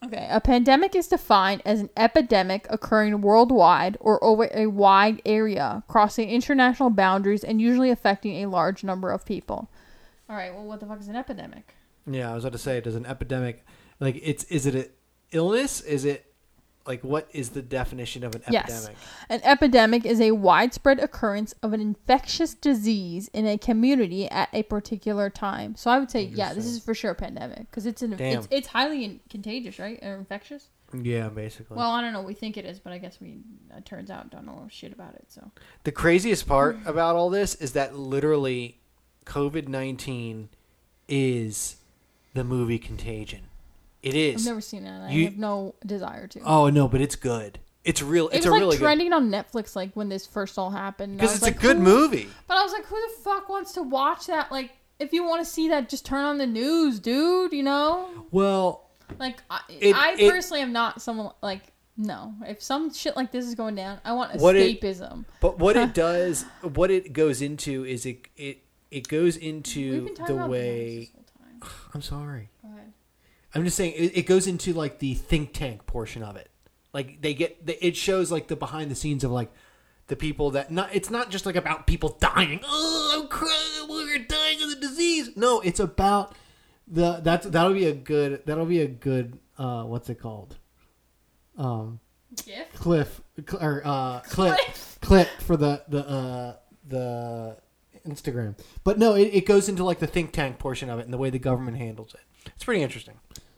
Okay, 0.04 0.26
a 0.30 0.40
pandemic 0.40 0.96
is 0.96 1.06
defined 1.06 1.62
as 1.64 1.80
an 1.80 1.88
epidemic 1.96 2.66
occurring 2.68 3.20
worldwide 3.20 3.96
or 4.00 4.22
over 4.22 4.48
a 4.52 4.66
wide 4.66 5.22
area, 5.24 5.84
crossing 5.86 6.28
international 6.28 6.90
boundaries 6.90 7.44
and 7.44 7.60
usually 7.60 7.88
affecting 7.88 8.42
a 8.42 8.46
large 8.50 8.82
number 8.82 9.10
of 9.12 9.24
people. 9.24 9.70
All 10.28 10.34
right, 10.36 10.52
well, 10.52 10.64
what 10.64 10.80
the 10.80 10.86
fuck 10.86 11.00
is 11.00 11.06
an 11.08 11.14
epidemic? 11.16 11.76
Yeah, 12.04 12.32
I 12.32 12.34
was 12.34 12.44
about 12.44 12.52
to 12.52 12.58
say, 12.58 12.80
does 12.80 12.96
an 12.96 13.06
epidemic, 13.06 13.64
like, 14.00 14.18
it's 14.24 14.42
is 14.44 14.66
it 14.66 14.74
an 14.74 14.86
illness? 15.30 15.80
Is 15.82 16.04
it 16.04 16.31
like 16.86 17.02
what 17.02 17.28
is 17.32 17.50
the 17.50 17.62
definition 17.62 18.24
of 18.24 18.34
an 18.34 18.42
epidemic? 18.42 18.68
Yes. 18.68 18.90
An 19.28 19.40
epidemic 19.44 20.04
is 20.04 20.20
a 20.20 20.32
widespread 20.32 20.98
occurrence 20.98 21.54
of 21.62 21.72
an 21.72 21.80
infectious 21.80 22.54
disease 22.54 23.28
in 23.32 23.46
a 23.46 23.56
community 23.58 24.28
at 24.30 24.48
a 24.52 24.62
particular 24.64 25.30
time. 25.30 25.76
So 25.76 25.90
I 25.90 25.98
would 25.98 26.10
say, 26.10 26.22
yeah, 26.22 26.52
this 26.54 26.66
is 26.66 26.82
for 26.82 26.94
sure 26.94 27.12
a 27.12 27.14
pandemic 27.14 27.70
because 27.70 27.86
it's 27.86 28.02
an 28.02 28.16
Damn. 28.16 28.38
it's, 28.38 28.48
it's 28.50 28.68
highly 28.68 29.04
in- 29.04 29.20
contagious, 29.30 29.78
right? 29.78 29.98
Or 30.02 30.16
infectious. 30.16 30.68
Yeah, 30.94 31.28
basically. 31.28 31.76
Well, 31.76 31.90
I 31.90 32.02
don't 32.02 32.12
know. 32.12 32.22
We 32.22 32.34
think 32.34 32.56
it 32.56 32.64
is, 32.66 32.78
but 32.78 32.92
I 32.92 32.98
guess 32.98 33.18
we 33.20 33.38
it 33.76 33.86
turns 33.86 34.10
out 34.10 34.30
don't 34.30 34.44
know 34.44 34.66
shit 34.70 34.92
about 34.92 35.14
it. 35.14 35.24
So 35.28 35.50
The 35.84 35.92
craziest 35.92 36.46
part 36.46 36.78
about 36.86 37.16
all 37.16 37.30
this 37.30 37.54
is 37.54 37.72
that 37.72 37.96
literally 37.96 38.80
COVID 39.24 39.68
19 39.68 40.48
is 41.08 41.76
the 42.34 42.44
movie 42.44 42.78
Contagion. 42.78 43.42
It 44.02 44.34
I've 44.36 44.44
never 44.44 44.60
seen 44.60 44.84
it. 44.84 45.00
I 45.06 45.10
You- 45.10 45.24
have 45.26 45.38
no 45.38 45.74
desire 45.86 46.26
to. 46.28 46.40
Oh, 46.44 46.68
no, 46.70 46.88
but 46.88 47.00
it's 47.00 47.16
good. 47.16 47.60
It's 47.84 48.00
real. 48.02 48.28
it 48.28 48.36
It's 48.38 48.46
was 48.46 48.50
a 48.50 48.50
like 48.52 48.60
really 48.60 48.76
good. 48.76 48.82
trending 48.84 49.12
on 49.12 49.28
Netflix 49.30 49.74
like 49.76 49.92
when 49.94 50.08
this 50.08 50.26
first 50.26 50.58
all 50.58 50.70
happened. 50.70 51.16
Because 51.16 51.40
was 51.40 51.48
it's 51.48 51.56
a 51.56 51.60
good 51.60 51.76
who- 51.78 51.82
movie. 51.82 52.28
But 52.46 52.56
I 52.58 52.62
was 52.62 52.72
like, 52.72 52.84
who 52.86 52.96
the 52.96 53.22
fuck 53.22 53.48
wants 53.48 53.72
to 53.72 53.82
watch 53.82 54.26
that? 54.26 54.50
Like, 54.52 54.70
if 54.98 55.12
you 55.12 55.24
want 55.24 55.44
to 55.44 55.50
see 55.50 55.68
that, 55.68 55.88
just 55.88 56.04
turn 56.06 56.24
on 56.24 56.38
the 56.38 56.46
news, 56.46 57.00
dude. 57.00 57.52
You 57.52 57.62
know, 57.64 58.08
Well, 58.30 58.88
like 59.18 59.42
I, 59.50 59.60
It- 59.68 59.96
I 59.96 60.14
it- 60.18 60.30
personally 60.30 60.62
am 60.62 60.72
not 60.72 61.02
someone 61.02 61.32
like 61.42 61.62
no. 61.96 62.34
If 62.46 62.62
some 62.62 62.92
shit 62.94 63.16
like 63.16 63.30
this 63.32 63.46
is 63.46 63.54
going 63.54 63.74
down, 63.74 64.00
I 64.04 64.12
want 64.12 64.36
What 64.40 64.54
it- 64.56 64.80
escapism. 64.80 65.24
but 65.40 65.58
what 65.58 65.76
it 65.76 65.92
does, 65.94 66.44
what 66.62 66.90
it 66.90 67.12
goes 67.12 67.42
into 67.42 67.84
is 67.84 68.06
it, 68.06 68.26
it 68.36 68.62
it 68.90 69.08
goes 69.08 69.36
into 69.36 70.14
the 70.26 70.34
way. 70.36 70.98
this 71.00 71.10
whole 71.14 71.24
time. 71.40 71.70
I'm 71.94 72.02
sorry. 72.02 72.48
Go 72.62 72.68
ahead. 72.70 72.92
I'm 73.54 73.64
just 73.64 73.76
saying 73.76 73.94
it, 73.96 74.16
it 74.18 74.26
goes 74.26 74.46
into 74.46 74.72
like 74.72 74.98
the 74.98 75.14
think 75.14 75.52
tank 75.52 75.86
portion 75.86 76.22
of 76.22 76.36
it. 76.36 76.50
Like 76.92 77.20
they 77.20 77.34
get, 77.34 77.66
the, 77.66 77.86
it 77.86 77.96
shows 77.96 78.30
like 78.30 78.48
the 78.48 78.56
behind 78.56 78.90
the 78.90 78.94
scenes 78.94 79.24
of 79.24 79.30
like 79.30 79.50
the 80.08 80.16
people 80.16 80.50
that 80.52 80.70
not. 80.70 80.90
It's 80.94 81.10
not 81.10 81.30
just 81.30 81.46
like 81.46 81.56
about 81.56 81.86
people 81.86 82.16
dying. 82.20 82.60
Oh, 82.64 83.20
I'm 83.20 83.28
crying. 83.28 83.88
We're 83.88 84.18
dying 84.18 84.62
of 84.62 84.70
the 84.70 84.76
disease. 84.76 85.30
No, 85.36 85.60
it's 85.60 85.80
about 85.80 86.34
the 86.86 87.20
that's 87.22 87.46
that'll 87.46 87.72
be 87.72 87.86
a 87.86 87.94
good 87.94 88.42
that'll 88.44 88.66
be 88.66 88.80
a 88.80 88.88
good 88.88 89.38
uh 89.56 89.84
what's 89.84 90.10
it 90.10 90.16
called 90.16 90.56
um 91.56 92.00
Gift. 92.44 92.74
cliff 92.74 93.20
cl- 93.48 93.62
or 93.62 93.82
uh 93.84 94.20
clip 94.20 94.56
Cliff. 94.56 94.98
clip 95.00 95.28
for 95.40 95.56
the 95.56 95.82
the 95.88 96.06
uh 96.08 96.56
the 96.88 97.56
Instagram. 98.06 98.58
But 98.84 98.98
no, 98.98 99.14
it, 99.14 99.30
it 99.32 99.46
goes 99.46 99.68
into 99.68 99.84
like 99.84 100.00
the 100.00 100.06
think 100.06 100.32
tank 100.32 100.58
portion 100.58 100.90
of 100.90 100.98
it 100.98 101.04
and 101.04 101.12
the 101.12 101.18
way 101.18 101.30
the 101.30 101.38
government 101.38 101.76
handles 101.76 102.14
it. 102.14 102.20
It's 102.46 102.64
pretty 102.64 102.82
interesting. 102.82 103.14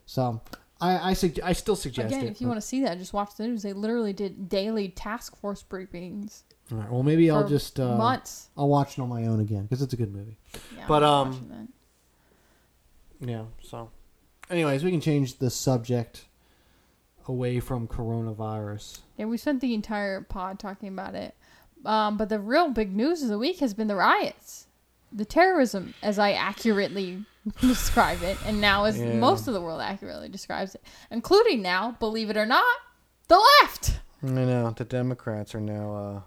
So 0.06 0.40
I 0.80 1.10
I, 1.10 1.12
sug- 1.14 1.40
I 1.42 1.52
still 1.52 1.76
suggest 1.76 2.08
Again, 2.08 2.26
it. 2.26 2.30
if 2.30 2.40
you 2.40 2.46
want 2.46 2.58
to 2.58 2.66
see 2.66 2.82
that, 2.82 2.98
just 2.98 3.12
watch 3.12 3.34
the 3.36 3.46
news. 3.46 3.62
They 3.62 3.72
literally 3.72 4.12
did 4.12 4.48
daily 4.48 4.88
task 4.88 5.36
force 5.36 5.62
briefings 5.62 6.42
All 6.70 6.78
right, 6.78 6.90
well, 6.90 7.02
maybe 7.02 7.30
I'll 7.30 7.42
for 7.42 7.48
just 7.48 7.80
uh, 7.80 7.96
months. 7.96 8.50
I'll 8.56 8.68
watch 8.68 8.98
it 8.98 9.02
on 9.02 9.08
my 9.08 9.26
own 9.26 9.40
again 9.40 9.62
because 9.62 9.82
it's 9.82 9.92
a 9.92 9.96
good 9.96 10.12
movie. 10.12 10.38
Yeah, 10.76 10.84
but, 10.86 11.02
I'm 11.02 11.08
um, 11.08 11.30
watching 11.30 11.48
that. 13.20 13.28
yeah. 13.30 13.44
So, 13.62 13.90
Anyways, 14.50 14.84
we 14.84 14.90
can 14.90 15.00
change 15.00 15.38
the 15.38 15.50
subject 15.50 16.26
away 17.26 17.60
from 17.60 17.88
coronavirus. 17.88 19.00
Yeah, 19.16 19.26
we 19.26 19.38
spent 19.38 19.60
the 19.60 19.74
entire 19.74 20.20
pod 20.20 20.58
talking 20.58 20.88
about 20.88 21.14
it. 21.14 21.34
Um, 21.86 22.16
but 22.16 22.28
the 22.28 22.38
real 22.38 22.70
big 22.70 22.94
news 22.94 23.22
of 23.22 23.28
the 23.28 23.38
week 23.38 23.60
has 23.60 23.74
been 23.74 23.88
the 23.88 23.94
riots, 23.96 24.66
the 25.14 25.24
terrorism, 25.24 25.94
as 26.02 26.18
I 26.18 26.32
accurately 26.32 27.24
describe 27.60 28.22
it, 28.22 28.36
and 28.44 28.60
now 28.60 28.84
as 28.84 28.98
Yeah. 28.98 29.12
most 29.18 29.46
of 29.48 29.54
the 29.54 29.60
world 29.60 29.80
accurately 29.80 30.28
describes 30.28 30.74
it, 30.74 30.82
including 31.10 31.62
now, 31.62 31.96
believe 32.00 32.30
it 32.30 32.36
or 32.36 32.46
not, 32.46 32.76
the 33.28 33.40
left. 33.62 34.00
I 34.22 34.26
know 34.28 34.70
the 34.70 34.84
Democrats 34.84 35.54
are 35.54 35.60
now. 35.60 35.94
uh 35.94 36.20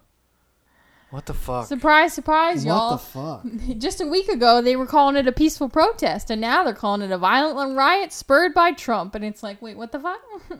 What 1.09 1.25
the 1.25 1.33
fuck? 1.33 1.65
Surprise, 1.67 2.13
surprise, 2.13 2.65
What 2.65 2.71
y'all. 2.71 2.91
What 2.91 3.43
the 3.43 3.57
fuck? 3.69 3.77
Just 3.79 4.01
a 4.01 4.05
week 4.07 4.27
ago, 4.29 4.61
they 4.61 4.75
were 4.75 4.85
calling 4.85 5.15
it 5.15 5.27
a 5.27 5.31
peaceful 5.31 5.69
protest, 5.69 6.29
and 6.29 6.39
now 6.41 6.63
they're 6.63 6.73
calling 6.73 7.01
it 7.01 7.11
a 7.11 7.17
violent 7.17 7.75
riot 7.77 8.11
spurred 8.13 8.53
by 8.53 8.71
Trump. 8.73 9.15
And 9.15 9.23
it's 9.25 9.41
like, 9.41 9.61
wait, 9.61 9.77
what 9.77 9.91
the 9.91 9.99
fuck? 9.99 10.21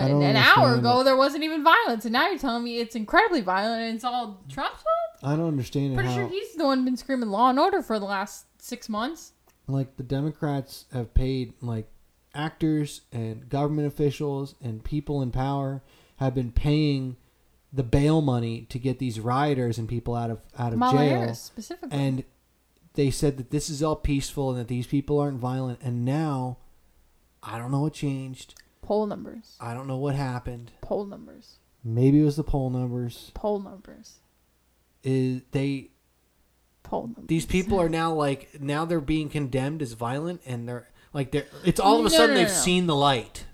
Don't 0.00 0.22
an 0.22 0.36
hour 0.36 0.74
ago, 0.74 1.00
it. 1.00 1.04
there 1.04 1.16
wasn't 1.16 1.44
even 1.44 1.64
violence, 1.64 2.04
and 2.04 2.12
now 2.12 2.28
you're 2.28 2.38
telling 2.38 2.64
me 2.64 2.78
it's 2.78 2.94
incredibly 2.94 3.40
violent 3.40 3.82
and 3.82 3.94
it's 3.94 4.04
all 4.04 4.42
Trump's 4.48 4.82
fault? 4.82 5.32
I 5.32 5.36
don't 5.36 5.48
understand 5.48 5.94
Pretty 5.94 6.10
how 6.10 6.14
sure 6.16 6.28
he's 6.28 6.54
the 6.54 6.64
one 6.64 6.84
been 6.84 6.96
screaming 6.96 7.30
law 7.30 7.50
and 7.50 7.58
order 7.58 7.82
for 7.82 7.98
the 7.98 8.04
last 8.04 8.46
six 8.58 8.88
months. 8.88 9.32
like 9.66 9.96
the 9.96 10.02
Democrats 10.02 10.84
have 10.92 11.14
paid 11.14 11.52
like 11.62 11.88
actors 12.34 13.00
and 13.12 13.48
government 13.48 13.88
officials 13.88 14.54
and 14.62 14.84
people 14.84 15.22
in 15.22 15.30
power 15.30 15.82
have 16.16 16.34
been 16.34 16.52
paying 16.52 17.16
the 17.72 17.82
bail 17.82 18.20
money 18.20 18.66
to 18.68 18.78
get 18.78 18.98
these 18.98 19.18
rioters 19.18 19.78
and 19.78 19.88
people 19.88 20.14
out 20.14 20.30
of 20.30 20.38
out 20.58 20.68
of 20.68 20.74
Kamala 20.74 20.92
jail 20.98 21.20
Harris, 21.20 21.40
specifically. 21.40 21.98
and 21.98 22.24
they 22.94 23.10
said 23.10 23.36
that 23.38 23.50
this 23.50 23.68
is 23.70 23.82
all 23.82 23.96
peaceful 23.96 24.50
and 24.50 24.58
that 24.60 24.68
these 24.68 24.86
people 24.86 25.18
aren't 25.18 25.38
violent 25.38 25.80
and 25.82 26.04
now 26.04 26.58
I 27.42 27.58
don't 27.58 27.70
know 27.70 27.80
what 27.80 27.92
changed. 27.94 28.54
Poll 28.86 29.06
numbers. 29.06 29.56
I 29.60 29.74
don't 29.74 29.86
know 29.86 29.96
what 29.96 30.14
happened. 30.14 30.70
Poll 30.80 31.06
numbers. 31.06 31.58
Maybe 31.84 32.20
it 32.20 32.24
was 32.24 32.36
the 32.36 32.44
poll 32.44 32.70
numbers. 32.70 33.30
Poll 33.34 33.60
numbers. 33.60 34.18
Is 35.02 35.42
they 35.52 35.90
Poll 36.82 37.08
numbers. 37.08 37.26
These 37.26 37.46
people 37.46 37.80
are 37.80 37.88
now 37.88 38.12
like 38.12 38.60
now 38.60 38.84
they're 38.84 39.00
being 39.00 39.28
condemned 39.28 39.82
as 39.82 39.92
violent, 39.92 40.40
and 40.46 40.68
they're 40.68 40.88
like 41.12 41.32
they're. 41.32 41.46
It's 41.64 41.80
all 41.80 41.98
of 41.98 42.06
a 42.06 42.08
No, 42.10 42.16
sudden 42.16 42.34
no, 42.36 42.40
no, 42.40 42.46
they've 42.46 42.54
no. 42.54 42.60
seen 42.60 42.86
the 42.86 42.94
light. 42.94 43.44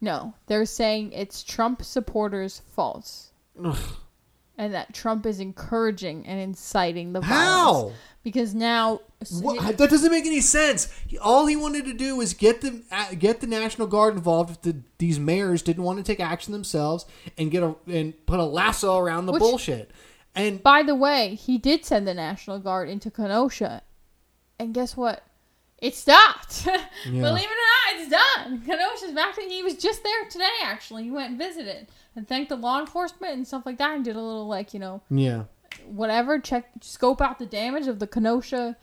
No, 0.00 0.34
they're 0.46 0.66
saying 0.66 1.12
it's 1.12 1.42
Trump 1.42 1.82
supporters' 1.82 2.62
faults. 2.74 3.32
Ugh. 3.64 3.76
And 4.58 4.72
that 4.72 4.94
Trump 4.94 5.26
is 5.26 5.38
encouraging 5.38 6.26
and 6.26 6.40
inciting 6.40 7.12
the 7.12 7.20
violence. 7.20 7.92
How? 7.92 7.92
Because 8.22 8.54
now 8.54 9.00
What? 9.40 9.76
That 9.76 9.90
doesn't 9.90 10.10
make 10.10 10.24
any 10.26 10.40
sense. 10.40 10.90
He- 11.06 11.18
All 11.18 11.46
he 11.46 11.56
wanted 11.56 11.84
to 11.84 11.92
do 11.92 12.16
was 12.16 12.32
get 12.32 12.62
the 12.62 12.82
uh, 12.90 13.14
get 13.18 13.40
the 13.40 13.46
National 13.46 13.86
Guard 13.86 14.14
involved. 14.14 14.50
If 14.50 14.62
the, 14.62 14.76
these 14.98 15.18
mayors 15.18 15.60
didn't 15.62 15.84
want 15.84 15.98
to 15.98 16.02
take 16.02 16.20
action 16.20 16.52
themselves 16.52 17.04
and 17.36 17.50
get 17.50 17.62
a 17.62 17.74
and 17.86 18.14
put 18.26 18.40
a 18.40 18.44
lasso 18.44 18.96
around 18.96 19.26
the 19.26 19.32
Which- 19.32 19.40
bullshit. 19.40 19.90
And 20.34 20.62
By 20.62 20.82
the 20.82 20.94
way, 20.94 21.34
he 21.34 21.56
did 21.58 21.84
send 21.84 22.06
the 22.06 22.12
National 22.14 22.58
Guard 22.58 22.88
into 22.90 23.10
Kenosha. 23.10 23.82
And 24.58 24.74
guess 24.74 24.96
what? 24.96 25.22
It 25.78 25.94
stopped. 25.94 26.64
Believe 27.04 27.22
it 27.22 27.24
or 27.24 27.30
not, 27.30 28.00
it's 28.00 28.10
done. 28.10 28.60
Kenosha's 28.62 29.14
back 29.14 29.34
to 29.34 29.42
he 29.42 29.62
was 29.62 29.74
just 29.76 30.02
there 30.02 30.24
today 30.30 30.48
actually. 30.62 31.04
He 31.04 31.10
went 31.10 31.30
and 31.30 31.38
visited 31.38 31.86
and 32.16 32.26
thanked 32.26 32.48
the 32.48 32.56
law 32.56 32.80
enforcement 32.80 33.34
and 33.34 33.46
stuff 33.46 33.64
like 33.66 33.78
that 33.78 33.94
and 33.94 34.04
did 34.04 34.16
a 34.16 34.20
little 34.20 34.48
like, 34.48 34.74
you 34.74 34.80
know, 34.80 35.02
yeah. 35.10 35.44
whatever, 35.86 36.38
check 36.40 36.70
scope 36.80 37.20
out 37.20 37.38
the 37.38 37.46
damage 37.46 37.86
of 37.86 37.98
the 37.98 38.06
Kenosha 38.06 38.76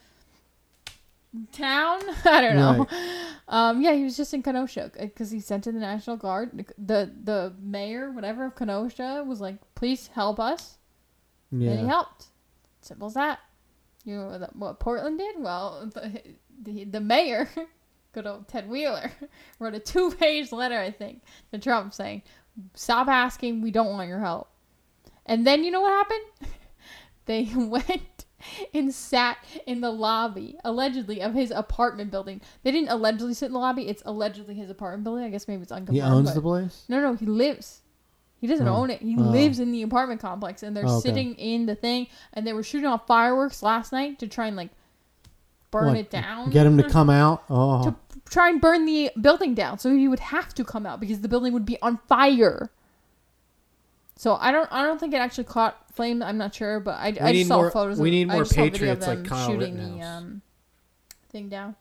town. 1.52 2.00
I 2.26 2.42
don't 2.42 2.56
know. 2.56 2.88
Um, 3.46 3.82
yeah, 3.82 3.92
he 3.94 4.06
was 4.06 4.16
just 4.16 4.34
in 4.34 4.42
Kenosha 4.42 4.90
because 4.98 5.30
he 5.30 5.42
sent 5.42 5.68
in 5.68 5.76
the 5.76 5.82
National 5.82 6.16
Guard. 6.16 6.66
The 6.78 7.12
the 7.24 7.54
mayor, 7.62 8.10
whatever 8.10 8.46
of 8.46 8.56
Kenosha, 8.56 9.24
was 9.28 9.42
like, 9.42 9.58
"Please 9.76 10.08
help 10.08 10.40
us." 10.40 10.78
yeah 11.52 11.72
And 11.72 11.80
he 11.82 11.86
helped. 11.86 12.28
Simple 12.82 13.08
as 13.08 13.16
that. 13.16 13.40
You 14.06 14.16
know 14.16 14.28
what- 14.28 14.56
what 14.56 14.80
Portland 14.80 15.20
did? 15.20 15.36
Well, 15.40 15.92
the, 15.94 16.22
the, 16.62 16.86
the 16.86 17.02
mayor, 17.02 17.50
good 18.14 18.26
old 18.26 18.48
Ted 18.48 18.70
Wheeler, 18.70 19.12
wrote 19.60 19.76
a 19.76 19.80
two 19.80 20.10
page 20.12 20.54
letter, 20.54 20.80
I 20.80 20.90
think, 20.90 21.22
to 21.52 21.60
Trump 21.60 21.94
saying, 21.94 22.24
Stop 22.76 23.08
asking. 23.08 23.62
We 23.62 23.72
don't 23.72 23.90
want 23.92 24.10
your 24.10 24.20
help. 24.20 24.50
And 25.26 25.46
then 25.48 25.64
you 25.64 25.72
know 25.72 25.82
what 25.82 25.92
happened? 25.92 26.52
they 27.26 27.50
went 27.56 28.26
and 28.74 28.94
sat 28.94 29.38
in 29.66 29.80
the 29.82 29.90
lobby, 29.92 30.58
allegedly, 30.66 31.22
of 31.22 31.34
his 31.34 31.50
apartment 31.52 32.12
building. 32.12 32.42
They 32.64 32.72
didn't 32.72 32.90
allegedly 32.90 33.34
sit 33.34 33.48
in 33.48 33.54
the 33.54 33.60
lobby. 33.60 33.88
It's 33.88 34.04
allegedly 34.06 34.56
his 34.56 34.70
apartment 34.70 35.04
building. 35.06 35.24
I 35.24 35.30
guess 35.30 35.48
maybe 35.48 35.62
it's 35.64 35.72
unconfirmed. 35.72 35.96
He 35.96 36.02
owns 36.02 36.34
the 36.34 36.42
place? 36.42 36.84
no, 36.90 37.00
no, 37.02 37.14
he 37.14 37.26
lives. 37.26 37.80
He 38.40 38.48
doesn't 38.48 38.68
Oh. 38.68 38.76
own 38.76 38.90
it. 38.90 39.02
He 39.02 39.16
Oh. 39.18 39.22
lives 39.22 39.62
in 39.62 39.72
the 39.72 39.82
apartment 39.84 40.20
complex, 40.20 40.62
and 40.64 40.76
they're 40.76 40.86
Oh, 40.86 40.98
okay. 40.98 41.10
sitting 41.10 41.36
in 41.36 41.66
the 41.66 41.76
thing, 41.76 42.08
and 42.34 42.46
they 42.46 42.52
were 42.52 42.64
shooting 42.64 42.88
off 42.88 43.08
fireworks 43.08 43.64
last 43.64 43.94
night 43.94 44.20
to 44.20 44.28
try 44.28 44.48
and 44.48 44.58
like 44.58 44.72
burn 45.72 45.88
What, 45.88 45.98
it 45.98 46.10
down. 46.10 46.50
Get 46.50 46.66
him 46.66 46.78
to 46.78 46.90
come 46.90 47.10
out. 47.10 47.44
Oh. 47.50 47.84
to 47.86 47.96
try 48.34 48.50
and 48.50 48.60
burn 48.60 48.86
the 48.86 49.12
building 49.22 49.54
down, 49.54 49.78
so 49.80 49.96
he 49.96 50.08
would 50.08 50.20
have 50.20 50.54
to 50.56 50.64
come 50.64 50.86
out 50.86 51.00
because 51.00 51.22
the 51.22 51.28
building 51.30 51.54
would 51.54 51.66
be 51.66 51.80
on 51.82 52.00
fire. 52.08 52.72
So 54.16 54.36
I 54.40 54.52
don't, 54.52 54.68
I 54.72 54.84
don't 54.84 55.00
think 55.00 55.14
it 55.14 55.18
actually 55.18 55.46
caught 55.46 55.78
flame. 55.94 56.22
I'm 56.22 56.38
not 56.38 56.54
sure, 56.54 56.80
but 56.80 56.96
I, 56.96 57.08
I 57.20 57.34
just 57.34 57.48
saw 57.48 57.58
more- 57.58 57.72
photos. 57.72 58.00
we 58.00 58.10
of, 58.10 58.14
need 58.14 58.28
more 58.28 58.42
a 58.42 58.46
video 58.46 58.66
of 58.66 58.74
patriots 58.74 59.08
like 59.08 59.26
Kyle 59.26 59.48
shooting 59.48 59.78
the 59.78 60.02
um, 60.06 60.42
thing 61.32 61.50
down. 61.50 61.76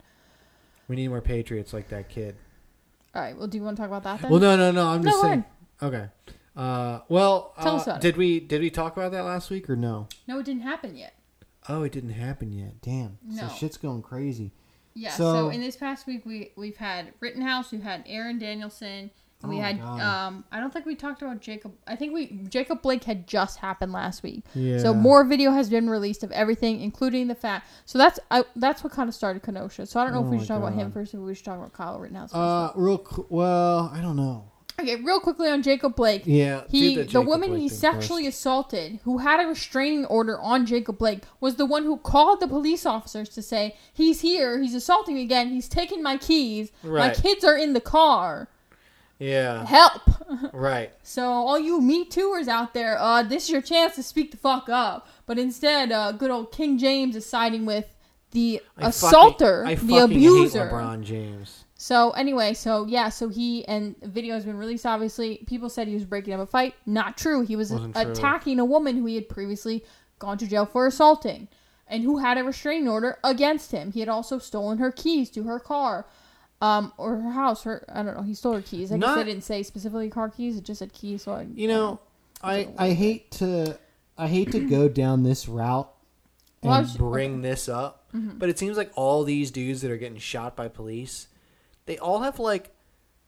we 0.89 0.97
need 0.97 1.09
more 1.09 1.21
patriots 1.21 1.73
like 1.73 1.89
that 1.89 2.09
kid. 2.09 2.37
All 3.15 3.21
right. 3.23 3.37
Well, 3.37 3.47
do 3.47 3.59
you 3.59 3.65
want 3.65 3.77
to 3.77 3.83
talk 3.83 3.89
about 3.89 4.05
that 4.05 4.23
then? 4.23 4.31
Well, 4.31 4.41
no, 4.41 4.57
no, 4.57 4.71
no. 4.71 4.89
I'm 4.89 5.03
No, 5.03 5.11
just 5.11 5.21
saying. 5.23 5.45
Okay. 5.83 6.07
Uh, 6.57 7.01
well, 7.09 7.55
Tell 7.61 7.75
uh, 7.75 7.77
us 7.77 7.83
about 7.87 7.97
it. 7.97 8.03
did 8.03 8.17
we 8.17 8.41
did 8.41 8.61
we 8.61 8.71
talk 8.71 8.97
about 8.97 9.13
that 9.13 9.25
last 9.25 9.51
week 9.51 9.69
or 9.69 9.77
no? 9.77 10.09
no, 10.27 10.39
it 10.39 10.45
didn't 10.45 10.63
happen 10.63 10.97
yet. 10.97 11.15
Oh, 11.69 11.83
it 11.83 11.93
didn't 11.93 12.11
happen 12.11 12.53
yet. 12.53 12.81
Damn. 12.83 13.19
No. 13.25 13.49
So 13.49 13.55
shit's 13.55 13.77
going 13.77 14.03
crazy. 14.03 14.53
Yeah. 14.95 15.11
So- 15.11 15.33
So, 15.35 15.49
in 15.51 15.61
this 15.61 15.77
past 15.77 16.07
week, 16.07 16.25
we 16.27 16.53
we've 16.57 16.77
had 16.77 17.13
Rittenhouse, 17.21 17.73
we've 17.73 17.83
had 17.83 18.05
Aaron 18.07 18.39
Danielson, 18.39 19.11
and 19.43 19.51
we 19.51 19.59
Oh, 19.59 19.61
had 19.63 19.81
God. 19.81 20.01
um. 20.01 20.45
I 20.53 20.61
don't 20.61 20.73
think 20.73 20.87
we 20.87 20.95
talked 20.95 21.21
about 21.23 21.41
Jacob. 21.41 21.73
I 21.87 21.97
think 21.97 22.13
we 22.15 22.27
Jacob 22.49 22.81
Blake 22.83 23.05
had 23.05 23.27
just 23.27 23.59
happened 23.59 23.93
last 23.93 24.23
week. 24.23 24.45
Yeah. 24.55 24.79
So 24.79 24.95
more 24.95 25.25
video 25.25 25.51
has 25.51 25.69
been 25.69 25.91
released 25.91 26.23
of 26.23 26.31
everything, 26.33 26.81
including 26.81 27.27
the 27.29 27.35
fact. 27.35 27.67
So 27.87 27.99
that's 27.99 28.21
I, 28.31 28.45
that's 28.55 28.85
what 28.85 28.93
kind 28.93 29.09
of 29.09 29.15
started 29.15 29.43
Kenosha. 29.43 29.87
So 29.87 29.99
I 29.99 30.05
don't 30.05 30.13
know 30.13 30.21
Oh 30.21 30.25
if 30.27 30.31
we 30.31 30.37
my 30.37 30.43
should 30.43 30.49
talk 30.49 30.59
about 30.59 30.75
him 30.75 30.93
first, 30.93 31.15
or 31.15 31.21
we 31.23 31.35
should 31.35 31.45
talk 31.45 31.59
about 31.59 31.73
Kyle 31.73 31.99
Rittenhouse. 31.99 32.31
First. 32.31 32.37
Uh, 32.39 32.73
real 32.77 32.99
qu- 32.99 33.27
well, 33.31 33.91
I 33.93 34.01
don't 34.01 34.17
know. 34.17 34.45
Okay, 34.83 34.97
real 34.97 35.21
quickly 35.21 35.49
on 35.49 35.63
Jacob 35.63 35.97
Blake. 35.97 36.23
Yeah. 36.27 36.63
He, 36.69 36.97
do 36.97 37.05
the, 37.05 37.21
woman 37.23 37.51
Blake 37.51 37.63
he 37.63 37.69
sexually 37.69 38.25
first. 38.25 38.39
assaulted, 38.39 39.01
who 39.05 39.19
had 39.19 39.45
a 39.45 39.49
restraining 39.49 40.05
order 40.07 40.39
on 40.41 40.67
Jacob 40.67 40.99
Blake, 40.99 41.23
was 41.41 41.57
the 41.57 41.67
one 41.67 41.85
who 41.85 41.97
called 41.97 42.41
the 42.41 42.49
police 42.49 42.85
officers 42.87 43.29
to 43.31 43.43
say, 43.43 43.77
"He's 43.93 44.21
here. 44.21 44.61
He's 44.61 44.75
assaulting 44.75 45.15
me 45.15 45.23
again. 45.23 45.49
He's 45.51 45.69
taking 45.69 46.03
my 46.03 46.17
keys. 46.19 46.71
My 46.83 47.11
kids 47.11 47.45
are 47.45 47.57
in 47.57 47.73
the 47.73 47.81
car. 47.81 48.49
Yeah. 49.19 49.65
Help!" 49.67 50.03
Right. 50.53 50.91
so 51.03 51.25
all 51.31 51.59
you 51.59 51.81
Me 51.81 52.05
Tooers 52.07 52.49
out 52.49 52.73
there, 52.75 52.99
uh, 52.99 53.23
this 53.23 53.45
is 53.45 53.51
your 53.51 53.61
chance 53.61 53.95
to 53.97 54.03
speak 54.03 54.31
the 54.31 54.37
fuck 54.39 54.69
up. 54.69 55.07
But 55.27 55.39
instead, 55.39 55.93
uh, 55.93 56.13
good 56.13 56.31
old 56.31 56.53
King 56.53 56.79
James 56.79 57.15
is 57.17 57.27
siding 57.27 57.67
with 57.67 57.87
the 58.31 58.63
I 58.79 58.89
assaulter, 58.89 59.65
fucking- 59.67 59.69
I 59.69 59.75
the 59.75 60.01
fucking 60.01 60.17
abuser. 60.17 60.65
Hate 60.69 60.73
LeBron 60.75 61.03
James. 61.03 61.65
So 61.83 62.11
anyway, 62.13 62.55
so 62.55 62.87
yeah, 62.87 63.09
so 63.09 63.29
he 63.29 63.67
and 63.67 63.97
video 64.03 64.35
has 64.35 64.45
been 64.45 64.57
released. 64.57 64.87
Obviously, 64.87 65.39
people 65.49 65.69
said 65.69 65.89
he 65.89 65.95
was 65.95 66.05
breaking 66.05 66.33
up 66.33 66.39
a 66.39 66.47
fight. 66.47 66.77
Not 66.87 67.17
true. 67.17 67.41
He 67.45 67.57
was 67.57 67.73
Wasn't 67.73 67.97
true. 67.97 68.03
attacking 68.13 68.61
a 68.61 68.65
woman 68.65 68.97
who 68.97 69.07
he 69.07 69.17
had 69.17 69.29
previously 69.29 69.85
gone 70.21 70.39
to 70.39 70.47
jail 70.47 70.65
for 70.65 70.87
assaulting. 70.87 71.49
and 71.89 72.05
who 72.05 72.19
had 72.19 72.39
a 72.39 72.45
restraining 72.45 72.89
order 72.89 73.19
against 73.25 73.73
him. 73.73 73.91
He 73.93 74.01
had 74.01 74.09
also 74.09 74.39
stolen 74.39 74.79
her 74.79 74.91
keys 74.93 75.29
to 75.31 75.43
her 75.43 75.59
car. 75.59 76.07
Um, 76.63 76.93
or 76.97 77.17
her 77.17 77.33
house, 77.33 77.65
her 77.65 77.85
I 77.93 78.05
don't 78.05 78.17
know. 78.17 78.23
He 78.23 78.35
stole 78.35 78.53
her 78.55 78.63
keys. 78.63 78.93
I 78.93 78.97
guess 78.99 79.17
they 79.17 79.25
didn't 79.25 79.43
say 79.43 79.63
specifically 79.65 80.09
car 80.09 80.31
keys. 80.31 80.57
It 80.57 80.63
just 80.65 80.79
said 80.79 80.93
keys. 80.93 81.23
So 81.25 81.33
I, 81.33 81.49
You 81.55 81.67
know, 81.69 81.99
I 82.43 82.69
I 82.79 82.93
hate 82.93 83.33
to 83.33 83.77
I 84.17 84.29
hate 84.29 84.53
to 84.53 84.61
go 84.61 84.89
down 84.89 85.25
this 85.25 85.49
route. 85.49 85.93
Well, 86.63 86.75
and 86.75 86.85
was- 86.87 86.97
bring 86.97 87.43
this 87.43 87.69
up, 87.69 88.07
but 88.15 88.49
it 88.49 88.57
seems 88.59 88.77
like 88.77 88.93
all 88.95 89.25
these 89.25 89.51
dudes 89.51 89.83
that 89.83 89.91
are 89.91 89.97
getting 89.99 90.19
shot 90.19 90.55
by 90.57 90.69
police, 90.69 91.27
they 91.87 91.99
all 91.99 92.21
have 92.21 92.39
like, 92.39 92.75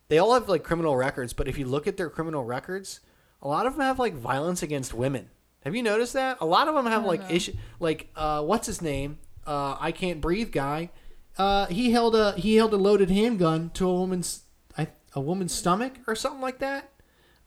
they 0.09 0.19
all 0.19 0.35
have 0.35 0.49
like 0.49 0.63
criminal 0.63 0.97
records. 0.97 1.33
But 1.33 1.49
if 1.49 1.59
you 1.59 1.67
look 1.67 1.87
at 1.87 1.97
their 1.97 2.11
criminal 2.11 2.45
records, 2.45 3.01
a 3.43 3.49
lot 3.49 3.67
of 3.67 3.75
them 3.75 3.83
have 3.83 3.99
like 3.99 4.15
violence 4.15 4.63
against 4.63 4.95
women. 4.95 5.31
Have 5.65 5.75
you 5.75 5.83
noticed 5.83 6.13
that? 6.13 6.39
A 6.41 6.47
lot 6.47 6.69
of 6.69 6.75
them 6.75 6.87
have 6.87 7.05
like 7.05 7.23
issue, 7.31 7.55
like 7.81 8.11
uh, 8.17 8.43
what's 8.43 8.67
his 8.67 8.83
name? 8.83 9.19
Uh, 9.47 9.77
I 9.81 9.93
can't 9.93 10.21
breathe 10.21 10.53
guy. 10.53 10.91
Uh, 11.39 11.67
he 11.67 11.91
held 11.91 12.15
a 12.15 12.33
he 12.33 12.57
held 12.57 12.73
a 12.75 12.77
loaded 12.77 13.11
handgun 13.11 13.71
to 13.75 13.89
a 13.89 13.93
woman's 13.93 14.43
I, 14.77 14.89
a 15.15 15.21
woman's 15.21 15.53
stomach 15.55 15.95
or 16.07 16.15
something 16.15 16.41
like 16.43 16.59
that. 16.59 16.91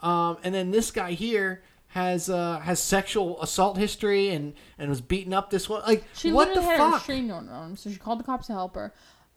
Um, 0.01 0.38
and 0.43 0.53
then 0.53 0.72
this 0.72 0.91
guy 0.91 1.12
here 1.12 1.64
has 1.89 2.30
uh, 2.30 2.60
has 2.60 2.80
sexual 2.80 3.41
assault 3.41 3.78
history 3.78 4.30
and 4.30 4.53
and 4.78 4.89
was 4.89 4.99
beating 5.01 5.34
up 5.34 5.49
this 5.51 5.70
one. 5.70 5.84
Like 5.88 6.03
She 6.14 6.32
what 6.32 6.53
the 6.53 6.62
had 6.62 6.78
fuck? 6.78 6.95
restraining 6.95 7.32
order 7.32 7.51
on 7.51 7.70
him, 7.72 7.76
so 7.78 7.89
she 7.89 7.97
called 7.97 8.20
the 8.20 8.24
cops 8.24 8.47
to 8.47 8.53
help 8.53 8.76
her. 8.76 8.93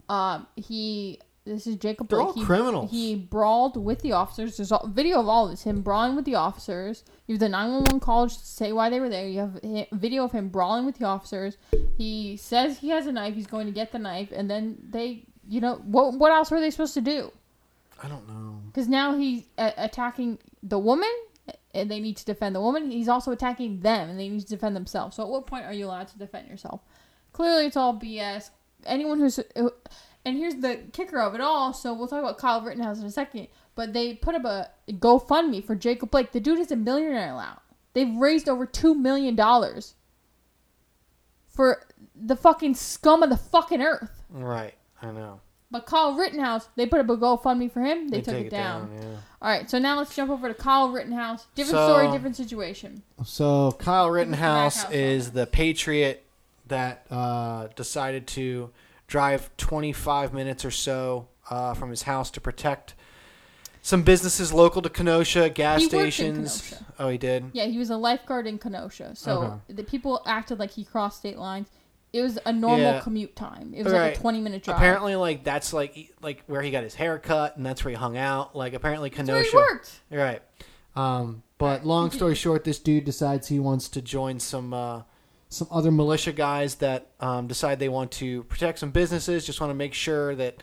Um, 0.08 0.46
he, 0.56 1.20
this 1.44 1.66
is 1.66 1.76
Jacob 1.76 2.08
They're 2.08 2.18
Blake. 2.18 2.28
all 2.28 2.32
he, 2.34 2.44
criminals. 2.44 2.90
He 2.90 3.14
brawled 3.16 3.82
with 3.82 4.00
the 4.02 4.12
officers. 4.12 4.56
There's 4.56 4.72
a 4.72 4.80
video 4.86 5.20
of 5.20 5.28
all 5.28 5.48
this. 5.48 5.62
Him 5.62 5.80
brawling 5.82 6.14
with 6.16 6.24
the 6.24 6.34
officers. 6.34 7.02
You 7.26 7.34
have 7.34 7.40
the 7.40 7.48
911 7.48 8.00
call 8.00 8.28
to 8.28 8.34
say 8.34 8.72
why 8.72 8.90
they 8.90 9.00
were 9.00 9.08
there. 9.08 9.26
You 9.26 9.40
have 9.40 9.60
hi- 9.64 9.88
video 9.92 10.24
of 10.24 10.32
him 10.32 10.48
brawling 10.48 10.84
with 10.86 10.98
the 10.98 11.06
officers. 11.06 11.56
He 11.96 12.36
says 12.36 12.78
he 12.78 12.90
has 12.90 13.06
a 13.06 13.12
knife. 13.12 13.34
He's 13.34 13.46
going 13.46 13.66
to 13.66 13.72
get 13.72 13.90
the 13.92 13.98
knife, 13.98 14.30
and 14.32 14.50
then 14.50 14.78
they, 14.90 15.24
you 15.48 15.60
know, 15.60 15.76
what 15.84 16.14
what 16.14 16.30
else 16.30 16.50
were 16.50 16.60
they 16.60 16.70
supposed 16.70 16.94
to 16.94 17.00
do? 17.00 17.32
I 18.02 18.08
don't 18.08 18.26
know. 18.28 18.60
Because 18.66 18.88
now 18.88 19.16
he's 19.16 19.44
uh, 19.58 19.72
attacking 19.76 20.38
the 20.62 20.78
woman, 20.78 21.10
and 21.74 21.90
they 21.90 22.00
need 22.00 22.16
to 22.18 22.24
defend 22.24 22.54
the 22.54 22.60
woman. 22.60 22.90
He's 22.90 23.08
also 23.08 23.30
attacking 23.32 23.80
them, 23.80 24.08
and 24.10 24.18
they 24.18 24.28
need 24.28 24.40
to 24.40 24.46
defend 24.48 24.74
themselves. 24.76 25.16
So, 25.16 25.22
at 25.22 25.28
what 25.28 25.46
point 25.46 25.64
are 25.66 25.72
you 25.72 25.86
allowed 25.86 26.08
to 26.08 26.18
defend 26.18 26.48
yourself? 26.48 26.80
Clearly, 27.32 27.66
it's 27.66 27.76
all 27.76 27.98
BS. 27.98 28.50
Anyone 28.86 29.18
who's 29.20 29.38
who- 29.56 29.72
and 30.24 30.36
here's 30.36 30.56
the 30.56 30.80
kicker 30.92 31.20
of 31.20 31.34
it 31.34 31.40
all. 31.40 31.72
So 31.72 31.92
we'll 31.94 32.08
talk 32.08 32.20
about 32.20 32.38
Kyle 32.38 32.60
Rittenhouse 32.62 32.98
in 33.00 33.06
a 33.06 33.10
second. 33.10 33.48
But 33.74 33.92
they 33.92 34.14
put 34.14 34.34
up 34.34 34.44
a 34.44 34.70
GoFundMe 34.92 35.64
for 35.64 35.74
Jacob 35.74 36.10
Blake. 36.10 36.32
The 36.32 36.40
dude 36.40 36.58
is 36.58 36.70
a 36.70 36.76
millionaire 36.76 37.32
now. 37.34 37.62
They've 37.94 38.14
raised 38.16 38.48
over 38.48 38.66
two 38.66 38.94
million 38.94 39.34
dollars 39.34 39.94
for 41.48 41.82
the 42.14 42.36
fucking 42.36 42.74
scum 42.74 43.22
of 43.22 43.30
the 43.30 43.36
fucking 43.36 43.82
earth. 43.82 44.22
Right, 44.30 44.74
I 45.02 45.10
know. 45.10 45.40
But 45.72 45.86
Kyle 45.86 46.14
Rittenhouse, 46.14 46.68
they 46.74 46.86
put 46.86 46.98
up 47.00 47.08
a 47.08 47.16
GoFundMe 47.16 47.70
for 47.70 47.80
him. 47.80 48.08
They, 48.08 48.18
They 48.18 48.22
took 48.22 48.34
it 48.34 48.46
it 48.46 48.50
down. 48.50 48.88
down, 48.88 49.02
yeah. 49.02 49.16
All 49.40 49.50
right, 49.50 49.70
so 49.70 49.78
now 49.78 49.96
let's 49.98 50.14
jump 50.14 50.30
over 50.30 50.48
to 50.48 50.54
Kyle 50.54 50.90
Rittenhouse. 50.90 51.46
Different 51.54 51.78
So- 51.78 51.88
story, 51.88 52.10
different 52.10 52.36
situation. 52.36 53.02
so 53.24 53.72
Kyle 53.78 54.10
Rittenhouse 54.10 54.82
House 54.82 54.92
is 54.92 55.30
the 55.30 55.46
patriot 55.46 56.24
that 56.66 57.06
uh, 57.10 57.68
decided 57.76 58.26
to 58.28 58.70
drive 59.10 59.50
25 59.56 60.32
minutes 60.32 60.64
or 60.64 60.70
so 60.70 61.26
uh, 61.50 61.74
from 61.74 61.90
his 61.90 62.02
house 62.02 62.30
to 62.30 62.40
protect 62.40 62.94
some 63.82 64.02
businesses 64.04 64.52
local 64.52 64.80
to 64.82 64.88
Kenosha, 64.88 65.50
gas 65.50 65.80
He 65.80 65.86
worked 65.86 65.94
in 65.94 66.00
stations. 66.12 66.60
Kenosha. 66.70 66.86
Oh, 67.00 67.08
he 67.08 67.18
did. 67.18 67.50
Yeah, 67.52 67.64
he 67.66 67.76
was 67.78 67.90
a 67.90 67.96
lifeguard 67.96 68.46
in 68.46 68.58
Kenosha. 68.58 69.16
So 69.16 69.32
Okay. 69.66 69.74
the 69.74 69.82
people 69.84 70.22
acted 70.26 70.58
like 70.60 70.70
he 70.70 70.84
crossed 70.84 71.18
state 71.18 71.38
lines. 71.38 71.66
It 72.12 72.22
was 72.22 72.38
a 72.46 72.52
normal 72.52 72.78
Yeah. 72.94 73.00
commute 73.00 73.34
time. 73.34 73.72
It 73.74 73.82
was 73.82 73.92
like 73.92 74.00
Right. 74.02 74.16
a 74.16 74.20
20 74.20 74.40
minute 74.40 74.62
drive. 74.62 74.76
Apparently, 74.76 75.16
like 75.16 75.42
that's 75.44 75.72
like 75.72 75.92
he- 75.94 76.10
like 76.22 76.44
where 76.46 76.62
he 76.62 76.70
got 76.70 76.84
his 76.84 76.94
hair 76.94 77.18
cut, 77.18 77.56
and 77.56 77.66
that's 77.66 77.84
where 77.84 77.90
he 77.90 77.96
hung 77.96 78.16
out. 78.16 78.54
Like 78.54 78.74
apparently 78.74 79.08
That's 79.10 79.26
where 79.28 79.42
Kenosha. 79.42 79.50
he 79.50 79.56
worked. 79.56 80.00
Right. 80.10 80.42
um, 80.94 81.42
but 81.58 81.84
long 81.86 82.10
story 82.10 82.34
short, 82.34 82.64
this 82.64 82.78
dude 82.78 83.04
decides 83.04 83.48
he 83.48 83.58
wants 83.58 83.88
to 83.88 84.00
To 84.00 84.06
join 84.06 84.38
some 84.40 84.72
uh, 84.74 85.02
some 85.50 85.68
other 85.70 85.90
militia. 85.90 86.32
guys 86.32 86.76
that 86.76 87.08
um, 87.20 87.46
decide 87.46 87.78
they 87.78 87.88
want 87.88 88.12
to 88.12 88.44
protect 88.44 88.78
some 88.78 88.90
businesses, 88.90 89.44
just 89.44 89.60
want 89.60 89.70
to 89.70 89.74
make 89.74 89.92
sure 89.92 90.34
that, 90.36 90.62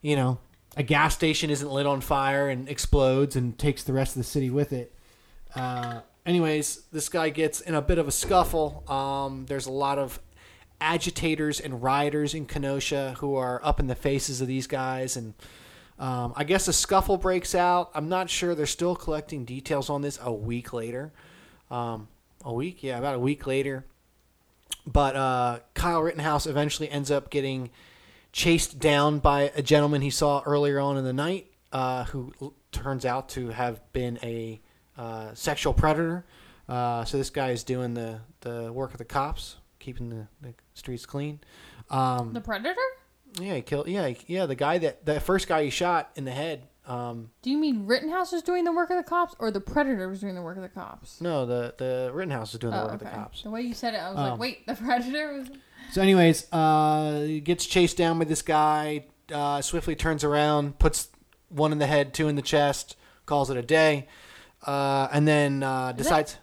you 0.00 0.16
know, 0.16 0.38
a 0.76 0.82
gas 0.82 1.14
station 1.14 1.50
isn't 1.50 1.70
lit 1.70 1.86
on 1.86 2.00
fire 2.00 2.48
and 2.48 2.68
explodes 2.68 3.36
and 3.36 3.56
takes 3.58 3.84
the 3.84 3.92
rest 3.92 4.16
of 4.16 4.20
the 4.20 4.28
city 4.28 4.50
with 4.50 4.72
it. 4.72 4.94
Uh, 5.54 6.00
anyways, 6.24 6.82
this 6.92 7.10
guy 7.10 7.28
gets 7.28 7.60
in 7.60 7.74
a 7.74 7.82
bit 7.82 7.98
of 7.98 8.08
a 8.08 8.12
scuffle. 8.12 8.82
Um, 8.90 9.44
there's 9.46 9.66
a 9.66 9.72
lot 9.72 9.98
of 9.98 10.18
agitators 10.80 11.60
and 11.60 11.82
rioters 11.82 12.34
in 12.34 12.46
Kenosha 12.46 13.14
who 13.18 13.36
are 13.36 13.60
up 13.62 13.80
in 13.80 13.86
the 13.86 13.94
faces 13.94 14.40
of 14.40 14.48
these 14.48 14.66
guys, 14.66 15.16
and 15.16 15.34
um, 15.98 16.32
I 16.34 16.44
guess 16.44 16.66
a 16.68 16.72
scuffle 16.72 17.18
breaks 17.18 17.54
out. 17.54 17.90
I'm 17.94 18.08
not 18.08 18.30
sure. 18.30 18.54
They're 18.54 18.66
still 18.66 18.96
collecting 18.96 19.44
details 19.44 19.90
on 19.90 20.00
this 20.00 20.18
a 20.22 20.32
week 20.32 20.72
later. 20.72 21.12
Um, 21.70 22.08
a 22.44 22.52
week, 22.52 22.82
yeah, 22.82 22.98
about 22.98 23.14
a 23.14 23.18
week 23.20 23.46
later. 23.46 23.84
But 24.86 25.16
uh, 25.16 25.58
Kyle 25.74 26.02
Rittenhouse 26.02 26.46
eventually 26.46 26.90
ends 26.90 27.10
up 27.10 27.30
getting 27.30 27.70
chased 28.32 28.78
down 28.78 29.18
by 29.18 29.52
a 29.54 29.62
gentleman 29.62 30.00
he 30.02 30.10
saw 30.10 30.42
earlier 30.44 30.80
on 30.80 30.96
in 30.96 31.04
the 31.04 31.12
night, 31.12 31.48
uh, 31.72 32.04
who 32.04 32.32
l- 32.40 32.54
turns 32.72 33.04
out 33.04 33.28
to 33.30 33.48
have 33.50 33.80
been 33.92 34.18
a 34.22 34.60
uh, 34.96 35.34
sexual 35.34 35.72
predator. 35.74 36.24
Uh, 36.68 37.04
so 37.04 37.16
this 37.18 37.30
guy 37.30 37.50
is 37.50 37.62
doing 37.64 37.94
the, 37.94 38.20
the 38.40 38.72
work 38.72 38.92
of 38.92 38.98
the 38.98 39.04
cops, 39.04 39.56
keeping 39.78 40.08
the, 40.08 40.26
the 40.40 40.54
streets 40.74 41.04
clean. 41.06 41.40
Um, 41.90 42.32
The 42.32 42.40
Predator? 42.40 42.80
yeah, 43.40 43.56
he 43.56 43.62
killed. 43.62 43.86
Yeah, 43.88 44.08
he- 44.08 44.34
yeah. 44.34 44.46
The 44.46 44.54
guy 44.54 44.78
that 44.78 45.04
the 45.04 45.20
first 45.20 45.46
guy 45.48 45.64
he 45.64 45.70
shot 45.70 46.10
in 46.16 46.24
the 46.24 46.30
head. 46.32 46.66
Um, 46.86 47.30
Do 47.42 47.50
you 47.50 47.58
mean 47.58 47.86
Rittenhouse 47.86 48.32
was 48.32 48.42
doing 48.42 48.64
the 48.64 48.72
work 48.72 48.90
of 48.90 48.96
the 48.96 49.04
cops 49.04 49.36
or 49.38 49.50
the 49.52 49.60
Predator 49.60 50.08
was 50.08 50.20
doing 50.20 50.34
the 50.34 50.42
work 50.42 50.56
of 50.56 50.62
the 50.62 50.68
cops? 50.68 51.20
no, 51.20 51.46
the 51.46 51.74
the 51.78 52.10
Rittenhouse 52.12 52.52
is 52.54 52.58
doing 52.60 52.72
the 52.72 52.80
Oh, 52.80 52.84
work 52.86 52.94
of 52.94 53.00
the 53.00 53.06
okay. 53.06 53.14
cops. 53.16 53.42
The 53.42 53.50
way 53.50 53.60
you 53.62 53.72
said 53.74 53.94
it, 53.94 53.98
I 53.98 54.10
was 54.10 54.18
Um, 54.18 54.30
like, 54.30 54.38
wait, 54.40 54.66
the 54.66 54.74
Predator 54.74 55.32
was. 55.38 55.48
So, 55.92 56.02
anyways, 56.02 56.52
uh, 56.52 57.20
He 57.20 57.40
gets 57.40 57.66
chased 57.66 57.96
down 57.96 58.18
by 58.18 58.24
this 58.24 58.42
guy. 58.42 59.06
Uh, 59.32 59.62
swiftly 59.62 59.94
turns 59.94 60.24
around, 60.24 60.78
puts 60.78 61.08
one 61.48 61.70
in 61.72 61.78
the 61.78 61.86
head, 61.86 62.12
two 62.12 62.28
in 62.28 62.34
the 62.36 62.42
chest, 62.42 62.96
calls 63.26 63.48
it 63.48 63.56
a 63.56 63.62
day, 63.62 64.08
uh, 64.66 65.08
and 65.12 65.26
then 65.28 65.62
uh, 65.62 65.90
Is 65.90 65.96
decides. 66.04 66.36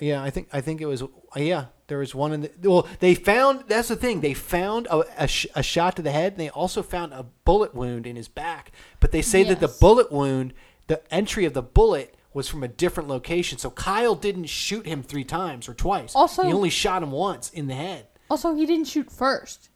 Yeah, 0.00 0.22
I 0.22 0.30
think 0.30 0.48
I 0.52 0.60
think 0.60 0.80
it 0.80 0.86
was. 0.86 1.02
uh, 1.02 1.06
yeah, 1.36 1.66
there 1.86 1.98
was 1.98 2.14
one 2.14 2.32
in 2.32 2.40
the. 2.42 2.50
Well, 2.62 2.88
they 3.00 3.14
found. 3.14 3.64
That's 3.68 3.88
the 3.88 3.96
thing. 3.96 4.20
They 4.20 4.34
found 4.34 4.86
a, 4.90 5.04
a, 5.24 5.28
sh- 5.28 5.46
a 5.54 5.62
shot 5.62 5.96
to 5.96 6.02
the 6.02 6.10
head. 6.12 6.32
And 6.32 6.40
they 6.40 6.48
also 6.50 6.82
found 6.82 7.12
a 7.12 7.24
bullet 7.44 7.74
wound 7.74 8.06
in 8.06 8.16
his 8.16 8.28
back. 8.28 8.72
But 9.00 9.10
they 9.12 9.22
say 9.22 9.44
that 9.44 9.60
the 9.60 9.66
Yes. 9.68 9.78
bullet 9.78 10.10
wound, 10.10 10.54
the 10.86 11.02
entry 11.12 11.44
of 11.44 11.54
the 11.54 11.62
bullet. 11.62 12.14
Was 12.32 12.48
from 12.48 12.64
a 12.64 12.68
different 12.68 13.08
location, 13.08 13.58
so 13.58 13.70
Kyle 13.70 14.16
didn't 14.16 14.46
shoot 14.46 14.86
him 14.86 15.04
three 15.04 15.22
times 15.22 15.68
or 15.68 15.72
twice. 15.74 16.16
Also- 16.16 16.42
he 16.42 16.52
only 16.52 16.68
shot 16.68 17.00
him 17.00 17.12
once 17.12 17.48
in 17.50 17.68
the 17.68 17.74
head. 17.74 18.08
Also, 18.28 18.56
he 18.56 18.66
didn't 18.66 18.88
shoot 18.88 19.08
first. 19.08 19.68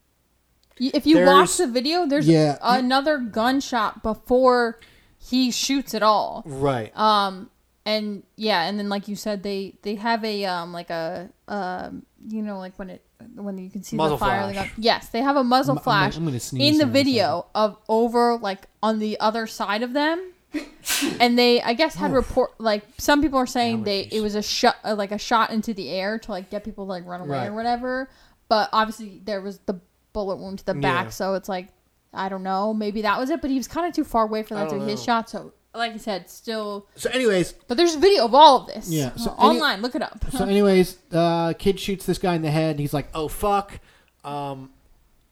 Y- 0.80 0.90
If 0.92 1.06
you 1.06 1.14
There's- 1.14 1.28
watch 1.32 1.56
the 1.56 1.68
video, 1.68 2.04
there's 2.04 2.26
Yeah. 2.26 2.58
another 2.60 3.18
gunshot 3.18 4.02
before 4.02 4.80
he 5.18 5.52
shoots 5.52 5.94
at 5.94 6.02
all. 6.02 6.42
Right. 6.46 6.90
Um, 6.98 7.50
and 7.88 8.22
yeah, 8.36 8.64
and 8.68 8.78
then 8.78 8.88
like 8.88 9.08
you 9.08 9.16
said, 9.16 9.42
they 9.42 9.74
they 9.82 9.94
have 9.96 10.24
a 10.24 10.44
um 10.44 10.72
like 10.72 10.90
a 10.90 11.30
um 11.48 12.04
you 12.28 12.42
know 12.42 12.58
like 12.58 12.78
when 12.78 12.90
it 12.90 13.02
when 13.34 13.58
you 13.58 13.70
can 13.70 13.82
see 13.82 13.96
Muzzle 13.96 14.16
the 14.16 14.24
fire. 14.24 14.52
flash. 14.52 14.72
Yes, 14.76 15.08
they 15.08 15.22
have 15.22 15.36
a 15.36 15.42
muzzle 15.44 15.72
I'm- 15.72 15.78
I'm 15.78 15.84
flash 15.84 16.16
I'm 16.16 16.24
gonna 16.24 16.38
sneeze 16.40 16.72
in 16.72 16.78
the 16.78 16.86
video 16.92 17.46
of 17.54 17.76
over 17.88 18.36
like 18.38 18.66
on 18.82 18.98
the 18.98 19.18
other 19.20 19.46
side 19.46 19.82
of 19.82 19.92
them. 19.92 20.32
and 21.20 21.38
they, 21.38 21.60
I 21.60 21.74
guess, 21.74 21.94
had 21.94 22.12
report 22.12 22.52
like 22.58 22.82
some 22.96 23.20
people 23.20 23.38
are 23.38 23.46
saying 23.46 23.84
they 23.84 24.08
it 24.10 24.22
was 24.22 24.34
a 24.34 24.42
shot 24.42 24.76
uh, 24.84 24.94
like 24.94 25.12
a 25.12 25.18
shot 25.18 25.50
into 25.50 25.74
the 25.74 25.90
air 25.90 26.18
to 26.20 26.30
like 26.30 26.48
get 26.50 26.64
people 26.64 26.86
to 26.86 26.88
like 26.90 27.04
run 27.06 27.20
away 27.20 27.38
Right. 27.38 27.46
or 27.48 27.54
whatever. 27.54 28.08
But 28.48 28.70
obviously 28.72 29.20
there 29.24 29.40
was 29.42 29.58
the 29.66 29.78
bullet 30.14 30.36
wound 30.36 30.60
to 30.60 30.64
the 30.64 30.74
back, 30.74 31.06
Yeah. 31.06 31.10
so 31.10 31.34
it's 31.34 31.48
like 31.50 31.68
I 32.14 32.30
don't 32.30 32.42
know, 32.42 32.72
maybe 32.72 33.02
that 33.02 33.18
was 33.20 33.28
it. 33.28 33.42
But 33.42 33.50
he 33.50 33.56
was 33.58 33.68
kind 33.68 33.86
of 33.86 33.92
too 33.94 34.04
far 34.04 34.24
away 34.24 34.42
for 34.42 34.54
that 34.54 34.70
to 34.70 34.78
be 34.78 34.86
his 34.90 35.02
shot. 35.04 35.28
So 35.28 35.52
like 35.78 35.92
I 35.94 35.96
said, 35.96 36.28
still 36.28 36.86
So, 36.96 37.08
anyways, 37.10 37.52
but 37.66 37.76
there's 37.76 37.94
a 37.94 37.98
video 37.98 38.24
of 38.24 38.34
all 38.34 38.60
of 38.60 38.66
this. 38.66 38.90
Yeah, 38.90 39.14
so 39.16 39.30
any- 39.38 39.58
online. 39.58 39.80
look 39.82 39.94
it 39.94 40.02
up. 40.02 40.24
so 40.30 40.44
anyways, 40.44 40.98
uh, 41.12 41.54
kid 41.58 41.80
shoots 41.80 42.04
this 42.06 42.18
guy 42.18 42.34
in 42.34 42.42
the 42.42 42.50
head. 42.50 42.72
And 42.72 42.80
He's 42.80 42.92
like, 42.94 43.08
oh 43.14 43.28
fuck, 43.28 43.80
um, 44.24 44.70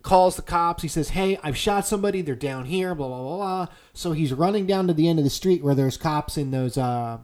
calls 0.02 0.36
the 0.36 0.42
cops. 0.42 0.82
He 0.82 0.88
says, 0.88 1.10
"Hey, 1.10 1.38
I've 1.42 1.56
shot 1.56 1.86
somebody. 1.86 2.22
They're 2.22 2.34
down 2.36 2.64
here." 2.66 2.94
Blah 2.94 3.08
blah 3.08 3.22
blah 3.22 3.36
blah. 3.36 3.66
so 3.92 4.12
he's 4.12 4.32
running 4.32 4.66
down 4.66 4.86
to 4.86 4.94
the 4.94 5.08
end 5.08 5.18
of 5.18 5.24
the 5.24 5.30
street 5.30 5.62
where 5.64 5.74
there's 5.74 5.96
cops 5.96 6.38
in 6.38 6.52
those 6.52 6.78
uh, 6.78 7.18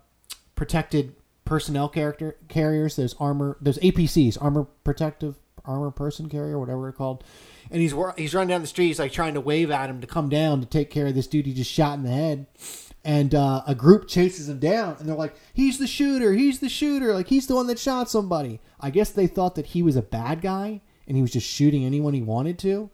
protected 0.56 1.14
personnel 1.44 1.88
character 1.88 2.36
carriers. 2.48 2.96
Those 2.96 3.14
armor, 3.20 3.56
those 3.60 3.78
APCs, 3.78 4.36
armor 4.42 4.64
protective 4.84 5.36
armor 5.64 5.92
person 5.92 6.28
carrier, 6.28 6.58
whatever 6.58 6.82
they're 6.82 6.92
called. 6.92 7.22
And 7.70 7.80
he's 7.80 7.94
wor- 7.94 8.14
he's 8.18 8.34
running 8.34 8.48
down 8.48 8.60
the 8.62 8.66
street. 8.66 8.88
He's 8.88 8.98
like 8.98 9.12
trying 9.12 9.34
to 9.34 9.40
wave 9.40 9.70
at 9.70 9.88
him 9.88 10.00
to 10.00 10.06
Come 10.08 10.28
down 10.28 10.60
to 10.60 10.66
take 10.66 10.90
care 10.90 11.06
of 11.06 11.14
this 11.14 11.28
dude 11.28 11.46
he 11.46 11.54
just 11.54 11.70
shot 11.70 11.96
in 11.96 12.02
the 12.04 12.10
head. 12.10 12.46
And 13.04 13.34
uh, 13.34 13.62
a 13.66 13.74
group 13.74 14.06
chases 14.06 14.48
him 14.48 14.60
down, 14.60 14.96
and 15.00 15.08
they're 15.08 15.16
like, 15.16 15.34
"He's 15.52 15.78
the 15.78 15.88
shooter! 15.88 16.32
He's 16.34 16.60
the 16.60 16.68
shooter! 16.68 17.12
Like 17.12 17.26
he's 17.26 17.48
the 17.48 17.56
one 17.56 17.66
that 17.66 17.78
shot 17.80 18.08
somebody." 18.08 18.60
I 18.78 18.90
guess 18.90 19.10
they 19.10 19.26
thought 19.26 19.56
that 19.56 19.66
he 19.66 19.82
was 19.82 19.96
a 19.96 20.02
bad 20.02 20.40
guy 20.40 20.82
and 21.08 21.16
he 21.16 21.20
was 21.22 21.32
just 21.32 21.46
shooting 21.46 21.84
anyone 21.84 22.14
he 22.14 22.22
wanted 22.22 22.58
to. 22.60 22.90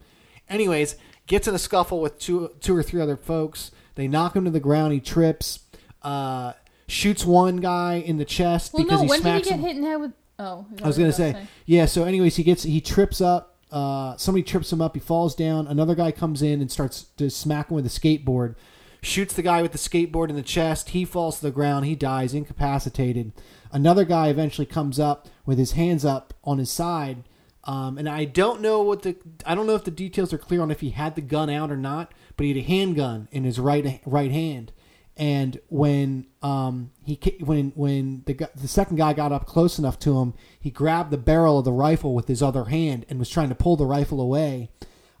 Anyways, 0.49 0.95
gets 1.27 1.47
in 1.47 1.53
a 1.53 1.59
scuffle 1.59 2.01
with 2.01 2.17
two 2.17 2.49
two 2.59 2.75
or 2.75 2.81
three 2.81 3.01
other 3.01 3.17
folks. 3.17 3.69
They 3.95 4.07
knock 4.07 4.35
him 4.35 4.45
to 4.45 4.51
the 4.51 4.59
ground. 4.59 4.93
He 4.93 4.99
trips. 4.99 5.59
Uh, 6.01 6.53
shoots 6.87 7.23
one 7.25 7.57
guy 7.57 7.95
in 7.95 8.17
the 8.17 8.25
chest 8.25 8.73
Well, 8.73 8.83
because 8.83 8.99
no. 9.01 9.03
he 9.03 9.09
When 9.09 9.19
did 9.21 9.25
he 9.25 9.43
smacks 9.43 9.47
get 9.49 9.55
him. 9.55 9.61
hit 9.61 9.75
in 9.75 9.81
the 9.83 9.87
head 9.89 9.99
with? 9.99 10.11
Oh, 10.39 10.65
I 10.81 10.87
was 10.87 10.97
gonna 10.97 11.11
say, 11.11 11.35
yeah. 11.65 11.85
So, 11.85 12.05
anyways, 12.05 12.35
he 12.37 12.43
gets 12.43 12.63
he 12.63 12.81
trips 12.81 13.19
up. 13.21 13.57
Uh, 13.71 14.15
somebody 14.17 14.41
trips 14.41 14.71
him 14.73 14.81
up. 14.81 14.95
He 14.95 14.99
falls 14.99 15.35
down. 15.35 15.67
Another 15.67 15.93
guy 15.93 16.11
comes 16.11 16.41
in 16.41 16.61
and 16.61 16.71
starts 16.71 17.03
to 17.17 17.29
smack 17.29 17.69
him 17.69 17.75
with 17.75 17.85
a 17.85 17.89
skateboard. 17.89 18.55
Shoots 19.01 19.33
the 19.33 19.41
guy 19.41 19.61
with 19.61 19.71
the 19.71 19.77
skateboard 19.77 20.29
in 20.29 20.35
the 20.35 20.41
chest. 20.41 20.89
He 20.89 21.05
falls 21.05 21.37
to 21.37 21.43
the 21.43 21.51
ground. 21.51 21.85
He 21.85 21.95
dies, 21.95 22.33
incapacitated. 22.33 23.31
Another 23.71 24.03
guy 24.03 24.27
eventually 24.27 24.65
comes 24.65 24.99
up 24.99 25.27
with 25.45 25.57
his 25.57 25.73
hands 25.73 26.03
up 26.03 26.33
on 26.43 26.57
his 26.57 26.69
side. 26.69 27.23
Um, 27.63 27.97
and 27.97 28.09
I 28.09 28.25
don't 28.25 28.61
know 28.61 28.81
what 28.81 29.03
the 29.03 29.15
I 29.45 29.53
don't 29.53 29.67
know 29.67 29.75
if 29.75 29.83
the 29.83 29.91
details 29.91 30.33
are 30.33 30.37
clear 30.37 30.61
on 30.61 30.71
if 30.71 30.79
he 30.79 30.91
had 30.91 31.15
the 31.15 31.21
gun 31.21 31.49
out 31.49 31.71
or 31.71 31.77
not, 31.77 32.13
but 32.35 32.45
he 32.45 32.53
had 32.53 32.63
a 32.63 32.67
handgun 32.67 33.27
in 33.31 33.43
his 33.43 33.59
right 33.59 34.01
right 34.05 34.31
hand. 34.31 34.71
And 35.15 35.59
when 35.67 36.27
um, 36.41 36.91
he 37.03 37.19
when 37.41 37.71
when 37.75 38.23
the 38.25 38.49
the 38.55 38.67
second 38.67 38.95
guy 38.95 39.13
got 39.13 39.31
up 39.31 39.45
close 39.45 39.77
enough 39.77 39.99
to 39.99 40.19
him, 40.19 40.33
he 40.59 40.71
grabbed 40.71 41.11
the 41.11 41.17
barrel 41.17 41.59
of 41.59 41.65
the 41.65 41.73
rifle 41.73 42.15
with 42.15 42.27
his 42.27 42.41
other 42.41 42.65
hand 42.65 43.05
and 43.09 43.19
was 43.19 43.29
trying 43.29 43.49
to 43.49 43.55
pull 43.55 43.75
the 43.75 43.85
rifle 43.85 44.21
away. 44.21 44.71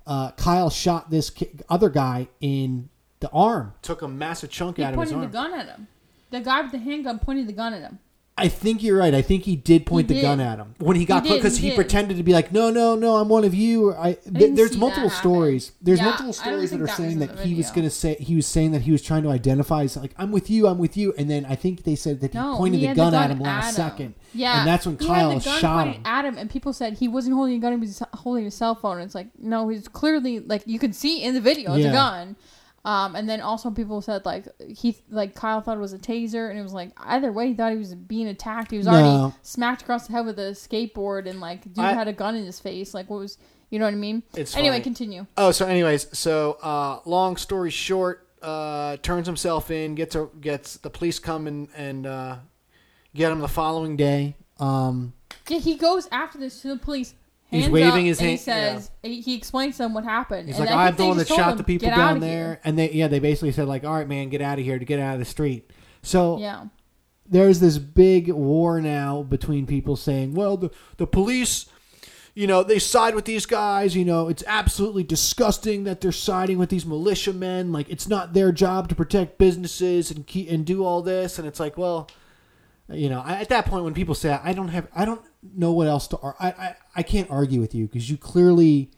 Uh, 0.07 0.31
Kyle 0.31 0.69
shot 0.69 1.11
this 1.11 1.31
other 1.69 1.89
guy 1.89 2.29
in 2.39 2.89
the 3.19 3.29
arm, 3.31 3.73
took 3.81 4.01
a 4.01 4.07
massive 4.07 4.49
chunk 4.49 4.77
He 4.77 4.83
out 4.83 4.93
of 4.93 4.99
his 4.99 5.11
pointed 5.11 5.29
the 5.29 5.33
gun 5.33 5.53
at 5.53 5.65
him. 5.67 5.87
The 6.31 6.41
guy 6.41 6.61
with 6.61 6.71
the 6.71 6.77
handgun 6.79 7.19
pointed 7.19 7.47
the 7.47 7.53
gun 7.53 7.73
at 7.73 7.81
him. 7.81 7.99
I 8.37 8.47
think 8.47 8.81
you're 8.81 8.97
right. 8.97 9.13
I 9.13 9.21
think 9.21 9.43
he 9.43 9.57
did 9.57 9.85
point 9.85 10.09
He 10.09 10.15
the 10.15 10.21
gun 10.21 10.39
at 10.39 10.59
him 10.59 10.73
when 10.77 10.95
he 10.95 11.03
got 11.03 11.23
because 11.23 11.57
he 11.57 11.63
he, 11.63 11.69
did. 11.71 11.75
pretended 11.75 12.15
to 12.15 12.23
be 12.23 12.31
like, 12.31 12.53
no, 12.53 12.69
no, 12.69 12.95
no, 12.95 13.17
I'm 13.17 13.27
one 13.27 13.43
of 13.43 13.53
you. 13.53 13.93
I, 13.93 14.13
th- 14.13 14.55
there's 14.55 14.77
multiple 14.77 15.09
stories. 15.09 15.73
There's 15.81 15.99
Yeah, 15.99 16.05
multiple 16.05 16.31
stories 16.31 16.71
that 16.71 16.79
are 16.79 16.85
that 16.85 16.95
saying 16.95 17.19
that 17.19 17.39
he 17.39 17.53
was 17.55 17.69
going 17.71 17.83
to 17.83 17.89
say 17.89 18.15
he 18.15 18.35
was 18.37 18.47
saying 18.47 18.71
that 18.71 18.83
he 18.83 18.93
was 18.93 19.01
trying 19.01 19.23
to 19.23 19.29
identify. 19.29 19.81
He's 19.81 19.97
like, 19.97 20.13
I'm 20.17 20.31
with 20.31 20.49
you, 20.49 20.67
I'm 20.67 20.77
with 20.77 20.95
you, 20.95 21.13
and 21.17 21.29
then 21.29 21.43
I 21.47 21.55
think 21.55 21.83
they 21.83 21.97
said 21.97 22.21
that 22.21 22.31
he 22.31 22.37
No, 22.39 22.55
pointed 22.55 22.79
he 22.79 22.87
the 22.87 22.93
gun, 22.95 23.11
the 23.11 23.17
at 23.17 23.29
him 23.31 23.39
last 23.41 23.77
at 23.77 23.83
him. 23.83 23.89
second. 23.91 24.13
Yeah, 24.33 24.59
and 24.59 24.67
that's 24.69 24.85
when 24.85 24.97
he 24.97 25.05
Kyle 25.05 25.37
the 25.37 25.43
gun 25.43 25.59
shot 25.59 25.87
him. 25.87 26.01
at 26.05 26.23
him, 26.23 26.37
and 26.37 26.49
people 26.49 26.71
said 26.71 26.93
he 26.93 27.09
wasn't 27.09 27.35
holding 27.35 27.55
a 27.57 27.59
gun; 27.59 27.73
he 27.73 27.79
was 27.79 28.01
holding 28.13 28.45
a 28.45 28.51
cell 28.51 28.73
phone. 28.73 28.99
And 28.99 29.05
it's 29.05 29.15
like, 29.15 29.27
no, 29.37 29.67
he's 29.67 29.89
clearly 29.89 30.39
like 30.39 30.63
you 30.65 30.79
can 30.79 30.93
see 30.93 31.21
in 31.21 31.33
the 31.33 31.41
video 31.41 31.73
it's 31.73 31.83
Yeah. 31.83 31.89
a 31.89 31.93
gun. 31.93 32.35
Um, 32.89 33.15
and 33.15 33.29
then 33.29 33.39
also 33.41 33.69
people 33.69 34.01
said 34.01 34.25
like 34.25 34.45
he 34.67 34.97
like 35.09 35.35
Kyle 35.35 35.61
thought 35.61 35.77
it 35.77 35.81
was 35.81 35.93
a 35.93 35.99
taser, 35.99 36.49
and 36.49 36.57
it 36.57 36.63
was 36.63 36.73
like 36.73 36.91
either 36.97 37.31
way 37.31 37.49
he 37.49 37.53
thought 37.53 37.71
he 37.71 37.77
was 37.77 37.93
being 37.93 38.27
attacked. 38.27 38.71
He 38.71 38.77
was 38.77 38.87
No. 38.87 38.93
already 38.93 39.35
smacked 39.43 39.81
across 39.83 40.07
the 40.07 40.13
head 40.13 40.25
with 40.25 40.39
a 40.39 40.51
skateboard, 40.53 41.29
and 41.29 41.39
like 41.39 41.63
dude 41.73 41.85
I- 41.85 41.93
had 41.93 42.07
a 42.07 42.13
gun 42.13 42.35
in 42.35 42.45
his 42.45 42.59
face. 42.59 42.93
Like 42.93 43.09
what 43.09 43.19
was 43.19 43.37
you 43.69 43.77
know 43.79 43.85
what 43.85 43.93
I 43.93 43.97
mean? 43.97 44.23
It's 44.33 44.55
anyway, 44.55 44.75
funny. 44.75 44.83
continue. 44.83 45.25
Oh, 45.37 45.51
so 45.51 45.67
anyways, 45.67 46.17
so 46.17 46.57
uh, 46.63 46.99
long 47.05 47.37
story 47.37 47.69
short, 47.69 48.25
uh, 48.41 48.97
turns 49.03 49.27
himself 49.27 49.69
in, 49.69 49.93
gets 49.93 50.15
a, 50.15 50.27
gets 50.41 50.77
the 50.77 50.89
police 50.89 51.19
come 51.19 51.45
and, 51.45 51.67
and 51.77 52.07
uh, 52.07 52.37
get 53.13 53.31
him 53.31 53.39
the 53.41 53.47
following 53.47 53.95
day. 53.95 54.35
Um, 54.59 55.13
Yeah, 55.47 55.59
he 55.59 55.75
goes 55.75 56.07
after 56.11 56.39
this 56.39 56.61
to 56.63 56.69
the 56.69 56.77
police. 56.77 57.13
He's 57.51 57.67
waving 57.69 58.05
his 58.05 58.19
hand- 58.19 58.31
He 58.31 58.37
says 58.37 58.91
he, 59.01 59.21
he 59.21 59.35
explains 59.35 59.77
to 59.77 59.83
them 59.83 59.93
what 59.93 60.03
happened. 60.03 60.47
he's 60.47 60.57
and 60.59 60.65
like, 60.67 60.75
I'm 60.75 60.95
the 60.95 61.05
one 61.05 61.17
that 61.17 61.27
shot 61.27 61.51
him, 61.53 61.57
the 61.57 61.63
people 61.63 61.89
down 61.89 62.19
there, 62.19 62.29
here." 62.29 62.61
and 62.63 62.77
they 62.77 62.91
yeah 62.91 63.07
they 63.07 63.19
basically 63.19 63.51
said 63.51 63.67
like, 63.67 63.83
all 63.83 63.93
right, 63.93 64.07
man, 64.07 64.29
get 64.29 64.41
out 64.41 64.59
of 64.59 64.65
here 64.65 64.77
to 64.77 64.85
get 64.85 64.99
out 64.99 65.13
of 65.13 65.19
the 65.19 65.25
street. 65.25 65.69
So 66.03 66.37
Yeah. 66.39 66.65
there's 67.27 67.59
this 67.59 67.77
big 67.77 68.29
war 68.31 68.79
now 68.81 69.23
between 69.23 69.65
people 69.65 69.95
saying, 69.95 70.33
well, 70.33 70.57
the, 70.57 70.69
the 70.97 71.07
police, 71.07 71.65
you 72.35 72.47
know, 72.47 72.63
they 72.63 72.79
side 72.79 73.15
with 73.15 73.25
these 73.25 73.45
guys. 73.45 73.95
You 73.95 74.05
know, 74.05 74.29
it's 74.29 74.43
absolutely 74.47 75.03
disgusting 75.03 75.83
that 75.85 76.01
they're 76.01 76.11
siding 76.11 76.57
with 76.57 76.69
these 76.69 76.85
militiamen. 76.85 77.71
Like, 77.71 77.89
it's 77.89 78.07
not 78.07 78.33
their 78.33 78.51
job 78.51 78.87
to 78.89 78.95
protect 78.95 79.37
businesses 79.39 80.09
and 80.11 80.25
keep, 80.25 80.49
and 80.49 80.65
do 80.65 80.85
all 80.85 81.01
this. 81.01 81.37
And 81.37 81.47
it's 81.47 81.59
like, 81.59 81.77
well, 81.77 82.09
you 82.91 83.09
know, 83.09 83.21
I, 83.25 83.33
at 83.41 83.49
that 83.49 83.65
point 83.65 83.83
when 83.83 83.93
people 83.93 84.15
say, 84.15 84.39
I 84.41 84.53
don't 84.53 84.69
have, 84.69 84.87
I 84.95 85.03
don't 85.05 85.21
know 85.41 85.71
what 85.71 85.87
else 85.87 86.07
to, 86.09 86.17
ar- 86.19 86.35
I, 86.39 86.47
I, 86.49 86.75
I 86.97 87.03
can't 87.03 87.29
argue 87.29 87.61
with 87.61 87.73
you 87.73 87.87
because 87.87 88.09
you 88.09 88.17
clearly 88.17 88.91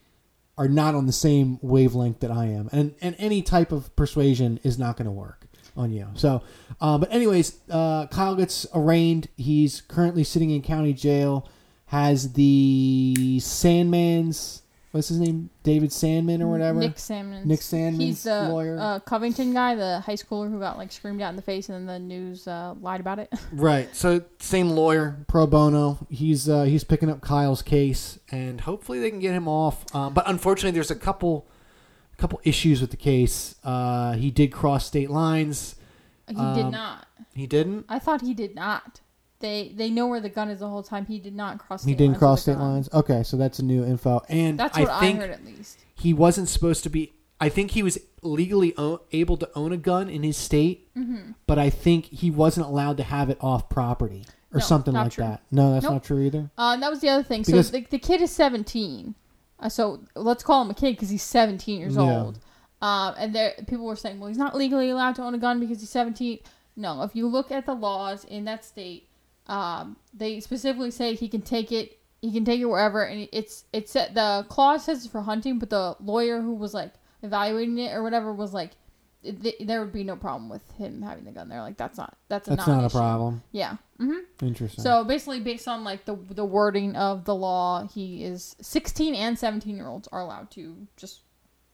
are 0.57 0.67
not 0.67 0.95
on 0.95 1.05
the 1.05 1.13
same 1.13 1.59
wavelength 1.61 2.19
that 2.19 2.31
I 2.31 2.45
am, 2.45 2.69
and 2.71 2.93
and 3.01 3.15
any 3.17 3.41
type 3.41 3.71
of 3.71 3.95
persuasion 3.95 4.59
is 4.63 4.77
not 4.77 4.97
going 4.97 5.05
to 5.05 5.11
work 5.11 5.47
on 5.77 5.91
you. 5.91 6.07
So, 6.13 6.43
uh, 6.79 6.97
but 6.97 7.11
anyways, 7.11 7.57
uh, 7.69 8.07
Kyle 8.07 8.35
gets 8.35 8.67
arraigned. 8.73 9.29
He's 9.37 9.81
currently 9.81 10.23
sitting 10.23 10.51
in 10.51 10.61
county 10.61 10.93
jail. 10.93 11.49
Has 11.85 12.33
the 12.33 13.39
Sandmann's 13.41 14.61
what's 14.91 15.07
his 15.07 15.19
name, 15.19 15.49
David 15.63 15.91
Sandman 15.91 16.41
or 16.41 16.47
whatever. 16.47 16.79
Nick 16.79 16.95
Sandmann. 16.95 17.45
Nick 17.45 17.61
Sandmann's 17.61 17.97
He's 17.99 18.23
the 18.23 18.49
lawyer. 18.49 18.77
Uh, 18.79 18.99
Covington 18.99 19.53
guy, 19.53 19.75
the 19.75 19.99
high 20.01 20.15
schooler 20.15 20.49
who 20.49 20.59
got 20.59 20.77
like 20.77 20.91
screamed 20.91 21.21
out 21.21 21.29
in 21.29 21.35
the 21.35 21.41
face, 21.41 21.69
and 21.69 21.87
then 21.87 21.93
the 21.93 21.99
news 21.99 22.47
uh, 22.47 22.75
lied 22.79 22.99
about 22.99 23.19
it. 23.19 23.31
Right. 23.53 23.93
So 23.95 24.23
same 24.39 24.69
lawyer, 24.69 25.23
pro 25.27 25.45
bono. 25.47 26.05
He's 26.09 26.47
uh, 26.49 26.63
he's 26.63 26.83
picking 26.83 27.09
up 27.09 27.21
Kyle's 27.21 27.61
case, 27.61 28.19
and 28.31 28.61
hopefully 28.61 28.99
they 28.99 29.09
can 29.09 29.19
get 29.19 29.33
him 29.33 29.47
off. 29.47 29.85
Uh, 29.93 30.09
but 30.09 30.27
unfortunately, 30.29 30.71
there's 30.71 30.91
a 30.91 30.95
couple 30.95 31.47
couple 32.17 32.39
issues 32.43 32.81
with 32.81 32.91
the 32.91 32.97
case. 32.97 33.55
Uh, 33.63 34.13
he 34.13 34.29
did 34.31 34.51
cross 34.51 34.85
state 34.85 35.09
lines. 35.09 35.75
he 36.29 36.35
Um, 36.35 36.55
did 36.55 36.69
not. 36.71 37.07
He 37.33 37.47
didn't. 37.47 37.85
I 37.89 37.97
thought 37.99 38.21
he 38.21 38.33
did 38.33 38.55
not. 38.55 39.01
They 39.41 39.71
they 39.75 39.89
know 39.89 40.07
where 40.07 40.19
the 40.21 40.29
gun 40.29 40.49
is 40.49 40.59
the 40.59 40.69
whole 40.69 40.83
time. 40.83 41.05
He 41.05 41.19
did 41.19 41.35
not 41.35 41.57
cross. 41.59 41.83
He 41.83 41.93
didn't 41.93 42.11
lines 42.11 42.19
cross 42.19 42.41
state 42.43 42.57
lines. 42.57 42.89
Okay, 42.93 43.23
so 43.23 43.35
that's 43.37 43.59
a 43.59 43.63
new 43.63 43.83
info. 43.83 44.21
And 44.29 44.59
That's 44.59 44.77
what 44.77 44.89
I, 44.89 44.99
think 44.99 45.19
heard 45.19 45.31
at 45.31 45.45
least. 45.45 45.79
he 45.95 46.13
wasn't 46.13 46.47
supposed 46.49 46.83
to 46.83 46.89
be. 46.89 47.13
I 47.39 47.49
think 47.49 47.71
he 47.71 47.81
was 47.81 47.97
legally 48.21 48.73
o- 48.77 49.01
able 49.11 49.35
to 49.37 49.49
own 49.55 49.71
a 49.71 49.77
gun 49.77 50.09
in 50.09 50.21
his 50.23 50.37
state, 50.37 50.87
Mm-hmm. 50.95 51.31
but 51.47 51.57
I 51.57 51.69
think 51.71 52.05
he 52.05 52.29
wasn't 52.29 52.67
allowed 52.67 52.97
to 52.97 53.03
have 53.03 53.29
it 53.31 53.37
off 53.41 53.67
property 53.67 54.25
or 54.53 54.59
No, 54.59 54.65
something 54.65 54.93
like 54.93 55.11
true. 55.13 55.23
that. 55.23 55.41
No, 55.51 55.73
that's 55.73 55.83
Nope. 55.83 55.93
not 55.93 56.03
true 56.03 56.21
either. 56.21 56.51
Uh, 56.57 56.77
that 56.77 56.89
was 56.91 56.99
the 57.01 57.09
other 57.09 57.23
thing. 57.23 57.43
So 57.43 57.59
the, 57.61 57.81
the 57.89 57.97
kid 57.97 58.21
is 58.21 58.29
17. 58.31 59.15
Uh, 59.59 59.69
so 59.69 60.01
let's 60.15 60.43
call 60.43 60.61
him 60.61 60.69
a 60.69 60.73
kid 60.75 60.91
because 60.95 61.09
he's 61.09 61.23
17 61.23 61.79
years 61.79 61.95
Yeah. 61.95 62.01
old. 62.21 62.39
Um, 62.81 63.15
and 63.17 63.33
there, 63.33 63.53
people 63.67 63.85
were 63.85 63.95
saying, 63.95 64.19
well, 64.19 64.27
he's 64.27 64.37
not 64.37 64.55
legally 64.55 64.89
allowed 64.91 65.15
to 65.15 65.23
own 65.23 65.33
a 65.33 65.37
gun 65.39 65.59
because 65.59 65.79
he's 65.79 65.89
17. 65.89 66.39
No, 66.75 67.01
if 67.03 67.15
you 67.15 67.27
look 67.27 67.51
at 67.51 67.65
the 67.65 67.73
laws 67.75 68.23
in 68.25 68.45
that 68.45 68.63
state, 68.65 69.07
um, 69.51 69.97
they 70.13 70.39
specifically 70.39 70.91
say 70.91 71.13
he 71.13 71.27
can 71.27 71.41
take 71.41 71.71
it. 71.73 71.99
He 72.21 72.31
can 72.31 72.45
take 72.45 72.61
it 72.61 72.65
wherever, 72.65 73.03
and 73.03 73.27
it's 73.33 73.65
it's 73.73 73.93
the 73.93 74.45
clause 74.47 74.85
says 74.85 75.03
it's 75.03 75.11
for 75.11 75.21
hunting, 75.21 75.59
but 75.59 75.69
the 75.69 75.95
lawyer 75.99 76.39
who 76.39 76.53
was 76.53 76.73
like 76.73 76.93
evaluating 77.21 77.77
it 77.77 77.93
or 77.93 78.01
whatever 78.01 78.31
was 78.31 78.53
like, 78.53 78.71
th- 79.23 79.55
there 79.59 79.81
would 79.81 79.91
be 79.91 80.05
no 80.05 80.15
problem 80.15 80.47
with 80.47 80.61
him 80.73 81.01
having 81.01 81.25
the 81.25 81.31
gun. 81.31 81.49
They're 81.49 81.61
like, 81.61 81.75
that's 81.75 81.97
not 81.97 82.17
that's 82.29 82.47
a 82.47 82.51
That's 82.55 82.67
not 82.67 82.85
a 82.85 82.89
problem. 82.89 83.43
Yeah. 83.51 83.75
Mm-hmm. 83.99 84.45
Interesting. 84.45 84.83
So 84.83 85.03
basically, 85.03 85.41
based 85.41 85.67
on 85.67 85.83
like 85.83 86.05
the 86.05 86.15
the 86.15 86.45
wording 86.45 86.95
of 86.95 87.25
the 87.25 87.35
law, 87.35 87.87
he 87.93 88.23
is 88.23 88.55
16 88.61 89.15
and 89.15 89.37
17 89.37 89.75
year 89.75 89.87
olds 89.87 90.07
are 90.13 90.21
allowed 90.21 90.49
to 90.51 90.87
just 90.95 91.21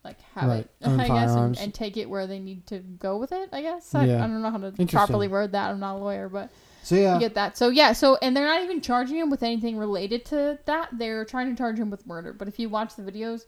like 0.03 0.19
have 0.33 0.49
Right, 0.49 0.59
it, 0.61 0.71
own 0.87 0.99
I 0.99 1.07
guess, 1.07 1.31
and, 1.31 1.57
and 1.59 1.73
take 1.73 1.95
it 1.97 2.09
where 2.09 2.25
they 2.25 2.39
need 2.39 2.65
to 2.67 2.79
go 2.79 3.17
with 3.17 3.33
it. 3.33 3.49
I 3.53 3.61
guess 3.61 3.93
I, 3.93 4.05
Yeah. 4.05 4.23
I 4.23 4.27
don't 4.27 4.41
know 4.41 4.49
how 4.49 4.57
to 4.57 4.85
properly 4.87 5.27
word 5.27 5.51
that. 5.51 5.69
I'm 5.69 5.79
not 5.79 5.97
a 5.97 5.99
lawyer, 5.99 6.27
but 6.27 6.49
so 6.87 6.95
yeah, 6.95 7.13
you 7.15 7.19
get 7.19 7.33
that. 7.35 7.57
So 7.57 7.69
yeah, 7.69 7.91
so 7.93 8.17
and 8.21 8.35
they're 8.35 8.45
not 8.47 8.63
even 8.63 8.81
charging 8.81 9.17
him 9.17 9.29
with 9.29 9.43
anything 9.43 9.77
related 9.77 10.23
to 10.25 10.57
that. 10.65 10.89
They're 10.93 11.25
trying 11.25 11.49
to 11.49 11.55
charge 11.57 11.77
him 11.79 11.89
with 11.89 12.05
murder. 12.07 12.33
But 12.33 12.47
if 12.47 12.57
you 12.59 12.69
watch 12.69 12.95
the 12.95 13.03
videos, 13.03 13.45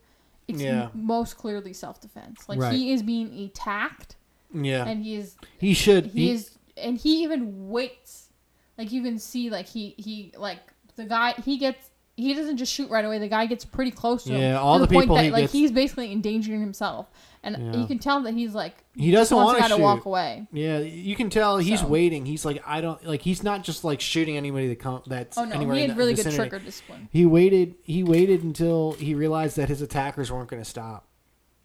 it's 0.48 0.62
Yeah. 0.62 0.90
most 0.94 1.38
clearly 1.38 1.74
self 1.74 2.02
defense. 2.02 2.48
Like 2.50 2.60
Right. 2.60 2.74
he 2.74 2.92
is 2.92 3.02
being 3.04 3.34
attacked, 3.46 4.16
Yeah. 4.54 4.86
and 4.86 5.04
he 5.04 5.16
is 5.16 5.36
he 5.58 5.74
should. 5.74 6.08
he, 6.08 6.28
He, 6.28 6.32
is 6.32 6.58
and 6.76 6.98
he 6.98 7.24
even 7.24 7.70
waits 7.70 8.30
like 8.78 8.92
you 8.92 9.02
can 9.04 9.20
see 9.20 9.50
like 9.50 9.68
he 9.68 9.94
he 9.98 10.32
like 10.38 10.60
the 10.96 11.06
guy 11.06 11.34
he 11.46 11.58
gets 11.58 11.90
he 12.18 12.34
doesn't 12.34 12.58
just 12.58 12.74
shoot 12.74 12.90
right 12.90 13.06
away 13.06 13.18
the 13.20 13.28
guy 13.30 13.46
gets 13.46 13.64
pretty 13.64 13.92
close 13.92 14.26
to 14.26 14.34
him 14.34 14.42
Yeah, 14.42 14.60
all 14.60 14.78
to 14.80 14.86
the 14.86 14.94
point 14.94 15.04
people 15.06 15.16
that, 15.16 15.24
he 15.26 15.32
like 15.32 15.44
gets- 15.44 15.54
he's 15.54 15.72
basically 15.72 16.12
endangering 16.12 16.60
himself 16.60 17.10
and 17.44 17.56
Yeah. 17.74 17.80
you 17.82 17.88
can 17.88 18.00
tell 18.00 18.22
that 18.24 18.34
he's 18.34 18.54
like 18.54 18.84
He 18.96 19.12
doesn't 19.12 19.36
guy 19.38 19.68
to 19.70 19.78
walk 19.78 20.06
away 20.06 20.48
yeah, 20.52 20.80
you 20.80 21.16
can 21.16 21.30
tell 21.30 21.58
he's 21.58 21.80
So. 21.82 21.88
waiting. 21.88 22.26
He's 22.26 22.44
like, 22.46 22.62
I 22.66 22.82
don't 22.82 23.04
like. 23.06 23.22
He's 23.22 23.44
not 23.44 23.64
just 23.64 23.84
like 23.84 24.02
shooting 24.02 24.36
anybody 24.38 24.68
that 24.68 24.80
come. 24.80 25.02
That's 25.08 25.38
oh 25.38 25.46
no 25.46 25.56
anywhere 25.56 25.76
he 25.76 25.82
had 25.88 25.98
really 25.98 26.14
good 26.14 26.32
trigger 26.32 26.60
discipline 26.60 27.08
He 27.12 27.26
waited. 27.26 27.76
He 27.84 28.04
waited 28.04 28.44
until 28.44 28.94
he 28.94 29.14
realized 29.16 29.56
that 29.58 29.70
his 29.70 29.82
attackers 29.82 30.32
weren't 30.32 30.50
going 30.50 30.62
to 30.62 30.70
stop, 30.70 31.08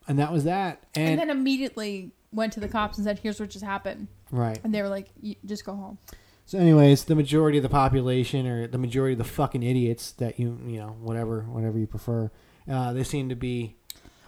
and 0.06 0.18
that 0.18 0.32
was 0.32 0.44
that. 0.44 0.84
and, 0.94 1.08
And, 1.10 1.18
then 1.20 1.30
immediately 1.30 2.12
went 2.32 2.52
to 2.54 2.60
the 2.60 2.68
cops 2.68 2.98
and 2.98 3.04
said 3.04 3.18
here's 3.20 3.38
what 3.40 3.50
just 3.50 3.64
happened 3.64 4.08
right. 4.32 4.58
and 4.64 4.74
they 4.74 4.82
were 4.82 4.88
like 4.88 5.06
"You- 5.20 5.36
just 5.46 5.64
go 5.64 5.74
home 5.74 5.98
So, 6.46 6.58
anyways, 6.58 7.04
the 7.04 7.14
majority 7.14 7.58
of 7.58 7.62
the 7.62 7.68
population, 7.70 8.46
or 8.46 8.66
the 8.66 8.76
majority 8.78 9.12
of 9.12 9.18
the 9.18 9.24
fucking 9.24 9.62
idiots 9.62 10.12
that 10.12 10.38
you, 10.38 10.58
you 10.66 10.78
know, 10.78 10.96
whatever, 11.00 11.42
whatever 11.42 11.78
you 11.78 11.86
prefer, 11.86 12.30
uh, 12.68 12.92
they 12.92 13.02
seem 13.04 13.28
to 13.30 13.34
be. 13.36 13.76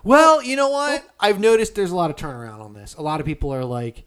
Well, 0.04 0.42
you 0.42 0.56
know 0.56 0.68
what? 0.68 1.04
I've 1.18 1.40
noticed 1.40 1.74
there's 1.74 1.90
a 1.90 1.96
lot 1.96 2.10
of 2.10 2.16
turnaround 2.16 2.60
on 2.60 2.74
this. 2.74 2.94
A 2.94 3.02
lot 3.02 3.20
of 3.20 3.26
people 3.26 3.52
are 3.52 3.64
like, 3.64 4.04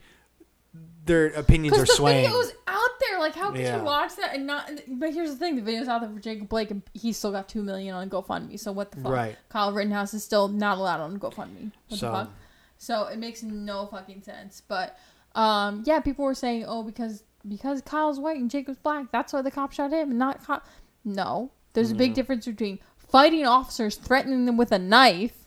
their 1.05 1.27
opinions 1.27 1.75
are 1.77 1.81
the 1.81 1.87
swaying. 1.87 2.25
video's 2.25 2.53
out 2.67 2.89
there 2.99 3.19
Like, 3.19 3.35
how 3.35 3.51
could 3.51 3.61
Yeah. 3.61 3.77
you 3.77 3.83
watch 3.83 4.15
that 4.17 4.35
and 4.35 4.45
not? 4.47 4.69
But 4.87 5.13
here's 5.13 5.31
the 5.31 5.35
thing: 5.37 5.55
the 5.55 5.61
video's 5.61 5.87
out 5.87 6.01
there 6.01 6.09
for 6.09 6.19
Jacob 6.19 6.47
Blake, 6.49 6.71
and 6.71 6.83
he's 6.93 7.17
still 7.17 7.31
got 7.31 7.49
two 7.49 7.63
million 7.63 7.95
on 7.95 8.09
GoFundMe. 8.09 8.59
So 8.59 8.71
what 8.71 8.91
the 8.91 8.97
fuck? 9.01 9.11
Right. 9.11 9.37
Kyle 9.49 9.73
Rittenhouse 9.73 10.13
is 10.13 10.23
still 10.23 10.47
not 10.47 10.77
allowed 10.77 11.01
on 11.01 11.19
GoFundMe. 11.19 11.71
What 11.89 11.99
So- 11.99 12.05
the 12.07 12.11
fuck? 12.13 12.29
So 12.77 13.05
it 13.07 13.17
makes 13.19 13.43
no 13.43 13.87
fucking 13.87 14.21
sense. 14.21 14.61
But 14.67 14.97
um, 15.35 15.83
yeah, 15.85 15.99
people 15.99 16.23
were 16.25 16.33
saying, 16.35 16.65
oh, 16.67 16.83
because 16.83 17.23
because 17.47 17.81
Kyle's 17.81 18.19
white 18.19 18.37
and 18.37 18.49
Jacob's 18.49 18.77
black, 18.79 19.11
that's 19.11 19.33
why 19.33 19.41
the 19.41 19.51
cop 19.51 19.71
shot 19.73 19.91
him, 19.91 20.11
and 20.11 20.19
not. 20.19 20.63
No, 21.03 21.51
there's 21.73 21.91
a 21.91 21.95
big 21.95 22.13
difference 22.13 22.45
between 22.45 22.79
fighting 22.97 23.45
officers, 23.45 23.95
threatening 23.95 24.45
them 24.45 24.57
with 24.57 24.71
a 24.71 24.79
knife, 24.79 25.38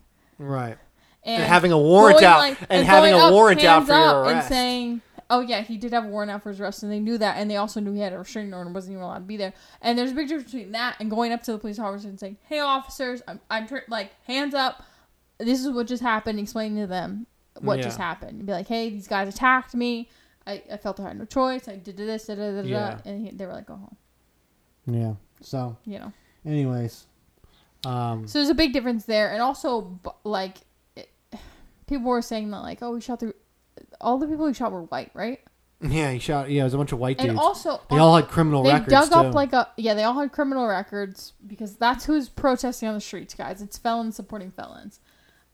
Right. 0.42 0.76
and, 1.24 1.42
And 1.42 1.44
having 1.44 1.72
a 1.72 1.78
warrant 1.78 2.16
going, 2.20 2.24
out- 2.26 2.38
like- 2.40 2.58
and 2.70 2.86
having 2.86 3.12
going 3.12 3.30
a 3.30 3.32
warrant 3.32 3.62
out 3.64 3.86
for 3.86 3.92
your 3.92 4.22
arrest. 4.22 4.34
and 4.34 4.44
saying, 4.44 5.02
"Oh 5.30 5.40
yeah, 5.40 5.60
he 5.62 5.76
did 5.76 5.92
have 5.92 6.04
a 6.04 6.08
warrant 6.08 6.30
out 6.32 6.42
for 6.42 6.48
his 6.50 6.60
arrest," 6.60 6.82
and 6.82 6.90
they 6.90 6.98
knew 6.98 7.16
that, 7.18 7.36
and 7.36 7.50
they 7.50 7.56
also 7.56 7.80
knew 7.80 7.92
he 7.92 8.00
had 8.00 8.12
a 8.12 8.18
restraining 8.18 8.52
order 8.52 8.66
and 8.66 8.74
wasn't 8.74 8.92
even 8.92 9.04
allowed 9.04 9.18
to 9.18 9.24
be 9.24 9.36
there. 9.36 9.52
And 9.80 9.96
there's 9.98 10.10
a 10.10 10.14
big 10.14 10.28
difference 10.28 10.50
between 10.52 10.72
that 10.72 10.96
and 11.00 11.08
going 11.10 11.32
up 11.32 11.42
to 11.44 11.52
the 11.52 11.58
police 11.58 11.78
officer 11.78 12.08
and 12.08 12.18
saying, 12.18 12.38
"Hey, 12.48 12.58
officers, 12.60 13.22
I'm, 13.28 13.40
I'm 13.50 13.68
like 13.88 14.10
hands 14.26 14.52
up. 14.54 14.82
This 15.38 15.60
is 15.64 15.70
what 15.70 15.86
just 15.86 16.02
happened." 16.02 16.38
Explaining 16.40 16.78
to 16.78 16.86
them 16.88 17.26
what 17.60 17.78
Yeah. 17.78 17.84
just 17.84 17.98
happened. 17.98 18.38
And 18.38 18.46
be 18.46 18.52
like, 18.52 18.66
"Hey, 18.66 18.90
these 18.90 19.06
guys 19.08 19.28
attacked 19.28 19.74
me. 19.74 20.08
I, 20.44 20.60
I 20.72 20.76
felt 20.76 20.98
I 20.98 21.04
had 21.04 21.18
no 21.18 21.24
choice. 21.24 21.68
I 21.68 21.76
did 21.76 21.96
this, 21.96 22.26
da, 22.26 22.34
da, 22.34 22.50
da, 22.50 22.62
da, 22.62 22.68
Yeah. 22.68 22.98
and 23.04 23.24
he, 23.26 23.30
they 23.30 23.46
were 23.46 23.52
like, 23.52 23.66
"Go 23.66 23.76
home," 23.76 23.96
Yeah. 24.86 25.14
So, 25.40 25.76
you 25.84 26.00
know. 26.00 26.12
anyways, 26.44 27.06
um, 27.84 28.26
So 28.26 28.38
there's 28.38 28.50
a 28.50 28.54
big 28.54 28.72
difference 28.72 29.04
there, 29.04 29.32
and 29.32 29.42
also 29.42 29.98
like 30.24 30.58
it, 30.96 31.10
people 31.86 32.06
were 32.08 32.22
saying 32.22 32.50
that 32.50 32.60
like, 32.60 32.78
"Oh, 32.82 32.92
we 32.94 33.00
shot 33.00 33.20
through 33.20 33.34
all 34.00 34.18
the 34.18 34.26
people 34.26 34.46
we 34.46 34.54
shot 34.54 34.72
were 34.72 34.82
white, 34.82 35.10
right?" 35.14 35.40
Yeah, 35.80 36.12
he 36.12 36.20
shot. 36.20 36.48
Yeah, 36.48 36.62
it 36.62 36.64
was 36.64 36.74
a 36.74 36.78
bunch 36.78 36.92
of 36.92 37.00
white 37.00 37.18
dudes. 37.18 37.30
And 37.30 37.38
also, 37.38 37.80
they 37.90 37.98
all 37.98 38.14
had 38.14 38.28
criminal 38.28 38.62
they 38.62 38.72
records 38.72 38.92
dug 38.92 39.08
too. 39.10 39.14
up 39.28 39.34
like 39.34 39.52
a 39.52 39.68
yeah 39.76 39.94
they 39.94 40.04
all 40.04 40.14
had 40.14 40.30
criminal 40.30 40.66
records 40.68 41.32
because 41.44 41.74
that's 41.76 42.04
who's 42.04 42.28
protesting 42.28 42.88
on 42.88 42.94
the 42.94 43.00
streets 43.00 43.34
guys 43.34 43.60
it's 43.60 43.78
felons 43.78 44.14
supporting 44.14 44.52
felons 44.52 45.00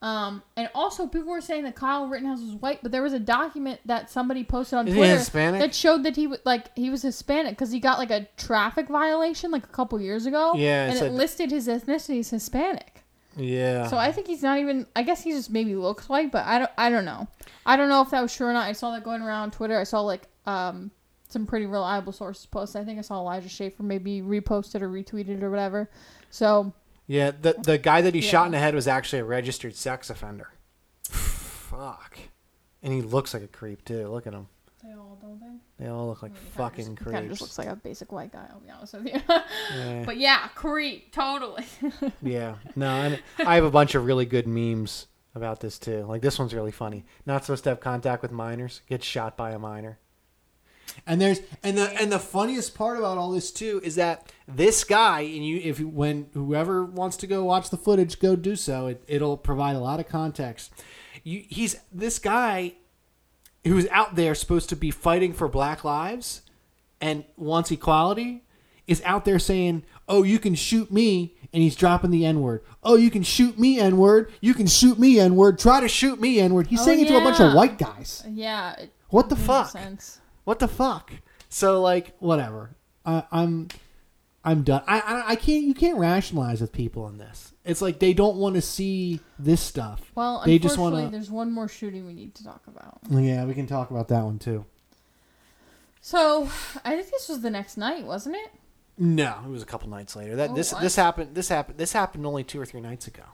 um 0.01 0.43
and 0.57 0.71
also 0.75 1.07
people 1.09 1.31
were 1.31 1.41
saying 1.41 1.65
that 1.65 1.75
kyle 1.75 2.07
rittenhouse 2.07 2.41
was 2.41 2.55
white 2.55 2.81
but 2.83 2.93
there 2.93 3.03
was 3.03 3.13
a 3.13 3.19
document 3.19 3.81
that 3.85 4.09
somebody 4.09 4.45
posted 4.45 4.79
on 4.79 4.87
Is 4.87 4.95
twitter 4.95 5.17
Hispanic? 5.19 5.61
that 5.61 5.75
showed 5.75 6.05
that 6.05 6.15
he 6.15 6.29
was 6.29 6.39
like 6.45 6.67
he 6.77 6.89
was 6.89 7.03
hispanic 7.03 7.53
because 7.53 7.73
he 7.73 7.81
got 7.81 7.99
like 7.99 8.13
a 8.13 8.29
traffic 8.37 8.87
violation 8.89 9.51
like 9.51 9.65
a 9.65 9.69
couple 9.69 10.01
years 10.01 10.25
ago 10.27 10.53
Yeah, 10.55 10.85
and 10.85 10.95
it 10.95 10.99
said- 10.99 11.13
listed 11.13 11.51
his 11.51 11.67
ethnicity 11.67 12.21
as 12.21 12.31
hispanic 12.31 13.03
yeah. 13.37 13.87
so 13.87 13.97
I 13.97 14.11
think 14.11 14.27
he's 14.27 14.43
not 14.43 14.59
even. 14.59 14.85
I 14.97 15.05
guess 15.05 15.23
he 15.23 15.31
just 15.31 15.49
maybe 15.49 15.77
looks 15.77 16.09
white, 16.09 16.33
but 16.33 16.45
I 16.45 16.59
don't. 16.59 16.71
I 16.77 16.91
don't 16.91 17.05
know. 17.05 17.29
I 17.65 17.77
don't 17.77 17.89
know 17.89 18.03
if 18.03 18.11
that 18.11 18.21
was 18.21 18.35
true 18.35 18.49
or 18.49 18.53
not. 18.53 18.67
I 18.67 18.73
saw 18.73 18.91
that 18.91 19.05
going 19.05 19.23
around 19.23 19.53
Twitter. 19.53 19.79
I 19.79 19.85
saw 19.85 20.01
like 20.01 20.23
um 20.45 20.91
some 21.29 21.47
pretty 21.47 21.67
reliable 21.67 22.11
sources 22.13 22.47
post. 22.47 22.75
I 22.75 22.83
think 22.85 22.99
I 22.99 23.03
saw 23.03 23.21
Elijah 23.21 23.49
Schaffer 23.49 23.85
maybe 23.85 24.23
reposted 24.23 24.83
or 24.83 24.89
retweeted 24.89 25.41
or 25.45 25.51
whatever. 25.51 25.89
So 26.31 26.73
yeah, 27.09 27.33
the 27.33 27.55
the 27.61 27.79
guy 27.79 28.01
that 28.03 28.15
he 28.15 28.21
Yeah. 28.21 28.31
shot 28.31 28.47
in 28.47 28.53
the 28.53 28.59
head 28.61 28.75
was 28.77 28.87
actually 28.87 29.19
a 29.19 29.25
registered 29.25 29.75
sex 29.75 30.09
offender. 30.11 30.53
Fuck. 31.05 32.19
And 32.83 32.93
he 32.93 33.03
looks 33.03 33.35
like 33.35 33.43
a 33.43 33.49
creep 33.49 33.85
too. 33.85 34.07
Look 34.09 34.27
at 34.27 34.33
him. 34.33 34.47
they 34.85 34.93
all 34.93 35.19
don't 35.21 35.41
they? 35.41 35.85
They 35.85 35.91
all 35.91 36.07
look 36.09 36.23
like 36.23 36.37
fucking 36.37 36.97
Kind 36.97 37.09
of 37.09 37.21
creeps. 37.23 37.29
just 37.31 37.41
looks 37.41 37.59
like 37.59 37.67
a 37.69 37.77
basic 37.77 38.13
white 38.13 38.33
guy. 38.33 38.47
I'll 38.51 38.61
be 38.61 38.71
honest 38.71 38.95
with 38.95 39.07
you. 39.07 39.21
Yeah. 39.77 40.03
but 40.07 40.17
yeah, 40.19 40.49
creep 40.55 41.13
totally. 41.13 41.65
Yeah, 42.23 42.57
no, 42.77 42.87
and 42.89 43.23
I 43.45 43.57
have 43.57 43.65
a 43.65 43.71
bunch 43.71 43.95
of 43.95 44.05
really 44.05 44.25
good 44.27 44.47
memes 44.47 45.07
about 45.35 45.61
this 45.61 45.79
too. 45.79 46.05
Like 46.05 46.23
this 46.23 46.39
one's 46.39 46.55
really 46.55 46.71
funny. 46.73 47.05
Not 47.27 47.45
supposed 47.45 47.65
to 47.65 47.71
have 47.71 47.81
contact 47.81 48.23
with 48.23 48.31
minors. 48.33 48.81
Gets 48.89 49.05
shot 49.07 49.37
by 49.37 49.51
a 49.53 49.59
minor. 49.59 49.99
And 51.07 51.21
there's 51.21 51.41
and 51.63 51.77
the 51.79 51.91
and 52.01 52.11
the 52.13 52.19
funniest 52.19 52.75
part 52.75 52.99
about 52.99 53.19
all 53.19 53.31
this 53.31 53.51
too 53.51 53.81
is 53.85 53.95
that 53.97 54.33
this 54.47 54.85
guy 54.85 55.21
and 55.21 55.45
you 55.47 55.61
if 55.63 55.81
when 55.81 56.29
whoever 56.35 56.85
wants 56.85 57.17
to 57.19 57.27
go 57.27 57.45
watch 57.45 57.71
the 57.71 57.77
footage 57.77 58.19
go 58.19 58.37
do 58.37 58.57
so. 58.57 58.89
It, 58.89 59.05
it'll 59.07 59.37
provide 59.37 59.77
a 59.77 59.81
lot 59.81 60.01
of 60.01 60.09
context. 60.09 60.73
You, 61.25 61.45
he's 61.49 61.77
this 61.93 62.19
guy 62.19 62.75
who's 63.65 63.87
out 63.89 64.15
there 64.17 64.35
supposed 64.35 64.69
to 64.71 64.77
be 64.77 64.91
fighting 64.91 65.33
for 65.33 65.49
black 65.49 65.85
lives 65.85 66.43
and 67.01 67.25
wants 67.37 67.71
equality 67.71 68.45
is 68.87 69.03
out 69.05 69.25
there 69.25 69.39
saying, 69.39 69.85
"Oh, 70.09 70.23
you 70.23 70.39
can 70.39 70.55
shoot 70.55 70.91
me," 70.91 71.37
and 71.53 71.63
he's 71.63 71.77
dropping 71.77 72.11
the 72.11 72.25
N 72.25 72.41
word. 72.41 72.63
"Oh, 72.83 72.97
you 72.97 73.11
can 73.11 73.23
shoot 73.23 73.59
me 73.59 73.79
N 73.79 73.99
word. 73.99 74.33
You 74.41 74.55
can 74.55 74.67
shoot 74.67 74.99
me 74.99 75.21
N 75.21 75.37
word. 75.37 75.59
Try 75.59 75.81
to 75.81 75.89
shoot 75.89 76.19
me 76.21 76.41
N 76.41 76.55
word." 76.55 76.69
He's 76.69 76.81
Oh, 76.81 76.85
saying 76.85 77.01
it 77.01 77.09
to 77.09 77.17
a 77.19 77.21
bunch 77.21 77.41
of 77.41 77.53
white 77.55 77.79
guys. 77.79 78.25
yeah. 78.31 78.75
What 79.11 79.29
the 79.29 79.37
makes 79.37 79.47
fuck? 79.47 79.69
Sense. 79.71 80.21
What 80.49 80.61
the 80.61 80.67
fuck? 80.69 81.13
So 81.51 81.83
like, 81.83 82.17
Whatever. 82.21 82.71
I, 83.05 83.25
I'm, 83.31 83.69
I'm 84.43 84.63
done. 84.63 84.83
I, 84.87 85.01
I, 85.01 85.23
I 85.33 85.37
can't. 85.37 85.65
You 85.65 85.75
can't 85.75 85.99
rationalize 85.99 86.63
with 86.63 86.73
people 86.73 87.05
on 87.05 87.19
this. 87.19 87.53
It's 87.67 87.83
like 87.83 87.99
they 87.99 88.15
don't 88.15 88.37
want 88.39 88.55
to 88.55 88.63
see 88.63 89.21
this 89.39 89.61
stuff. 89.61 90.11
Well, 90.15 90.43
they 90.47 90.55
unfortunately, 90.55 90.59
just 90.61 90.79
want 90.79 90.95
to. 90.95 91.11
there's 91.11 91.31
one 91.31 91.53
more 91.53 91.69
shooting 91.69 92.07
we 92.07 92.15
need 92.15 92.35
to 92.37 92.45
talk 92.45 92.63
about. 92.67 92.99
Yeah, 93.11 93.45
we 93.45 93.53
can 93.53 93.67
talk 93.67 93.91
about 93.91 94.09
that 94.09 94.25
one 94.25 94.39
too. 94.39 94.65
So 96.01 96.49
I 96.83 96.97
think 96.97 97.11
this 97.11 97.29
was 97.29 97.43
the 97.43 97.51
next 97.51 97.77
night, 97.77 98.07
wasn't 98.07 98.37
it? 98.37 98.51
no, 98.97 99.35
it 99.45 99.51
was 99.51 99.63
a 99.63 99.67
couple 99.67 99.91
nights 99.91 100.17
later. 100.17 100.35
That 100.37 100.53
Oh, 100.53 100.55
this 100.55 100.73
what? 100.73 100.81
this 100.81 100.97
happened. 100.97 101.35
This 101.35 101.51
happened. 101.51 101.77
This 101.77 101.93
happened 101.93 102.25
only 102.25 102.43
two 102.43 102.59
or 102.59 102.65
three 102.65 102.81
nights 102.81 103.07
ago. 103.07 103.25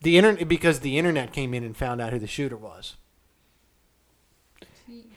The 0.00 0.16
internet 0.16 0.48
because 0.48 0.80
the 0.80 0.96
internet 0.96 1.34
came 1.34 1.52
in 1.52 1.62
and 1.62 1.76
found 1.76 2.00
out 2.00 2.14
who 2.14 2.18
the 2.18 2.26
shooter 2.26 2.56
was. 2.56 2.96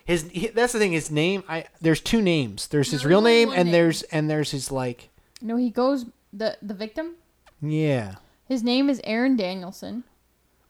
His 0.10 0.24
he, 0.32 0.47
that's 0.47 0.74
the 0.74 0.80
thing. 0.80 0.91
His 0.91 1.12
name. 1.12 1.43
I 1.47 1.66
there's 1.82 2.01
two 2.01 2.22
names. 2.22 2.68
There's 2.68 2.89
his 2.91 3.03
No, 3.03 3.10
real 3.10 3.22
name 3.22 3.49
one 3.49 3.57
and 3.57 3.66
name. 3.68 3.74
there's 3.74 4.01
and 4.03 4.30
there's 4.30 4.51
his 4.51 4.72
like 4.72 5.10
No, 5.41 5.55
he 5.55 5.70
goes 5.70 6.05
the 6.34 6.57
the 6.62 6.74
victim. 6.74 7.16
yeah. 7.62 8.16
His 8.47 8.64
name 8.64 8.89
is 8.89 8.99
Aaron 9.03 9.36
Danielson. 9.36 10.03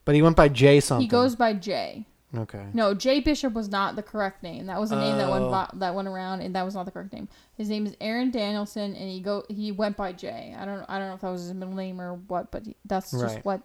But 0.03 0.13
he 0.15 0.21
went 0.21 0.35
by 0.35 0.49
Jay 0.49 0.81
something. 0.81 1.03
He 1.03 1.07
goes 1.07 1.35
by 1.37 1.53
Jay. 1.53 2.05
okay. 2.37 2.65
No, 2.73 2.93
Jay 2.93 3.21
Bishop 3.21 3.53
was 3.53 3.69
not 3.69 3.95
the 3.95 4.03
correct 4.03 4.43
name. 4.43 4.65
That 4.65 4.79
was 4.79 4.91
a 4.91 4.97
name 4.99 5.17
that 5.17 5.29
went 5.29 5.45
Oh. 5.45 5.67
that 5.75 5.95
went 5.95 6.07
around, 6.09 6.41
and 6.41 6.53
that 6.55 6.65
was 6.65 6.75
not 6.75 6.85
the 6.85 6.91
correct 6.91 7.13
name. 7.13 7.29
His 7.55 7.69
name 7.69 7.85
is 7.85 7.95
Aaron 8.01 8.31
Danielson, 8.31 8.93
and 8.95 9.09
he 9.09 9.21
go 9.21 9.45
he 9.47 9.71
went 9.71 9.95
by 9.95 10.11
Jay. 10.11 10.53
I 10.57 10.65
don't 10.65 10.83
I 10.89 10.99
don't 10.99 11.07
know 11.07 11.13
if 11.15 11.21
that 11.21 11.29
was 11.29 11.43
his 11.43 11.53
middle 11.53 11.75
name 11.75 12.01
or 12.01 12.15
what, 12.27 12.51
but 12.51 12.65
he, 12.65 12.75
that's 12.85 13.11
just 13.11 13.23
Right. 13.23 13.45
what 13.45 13.61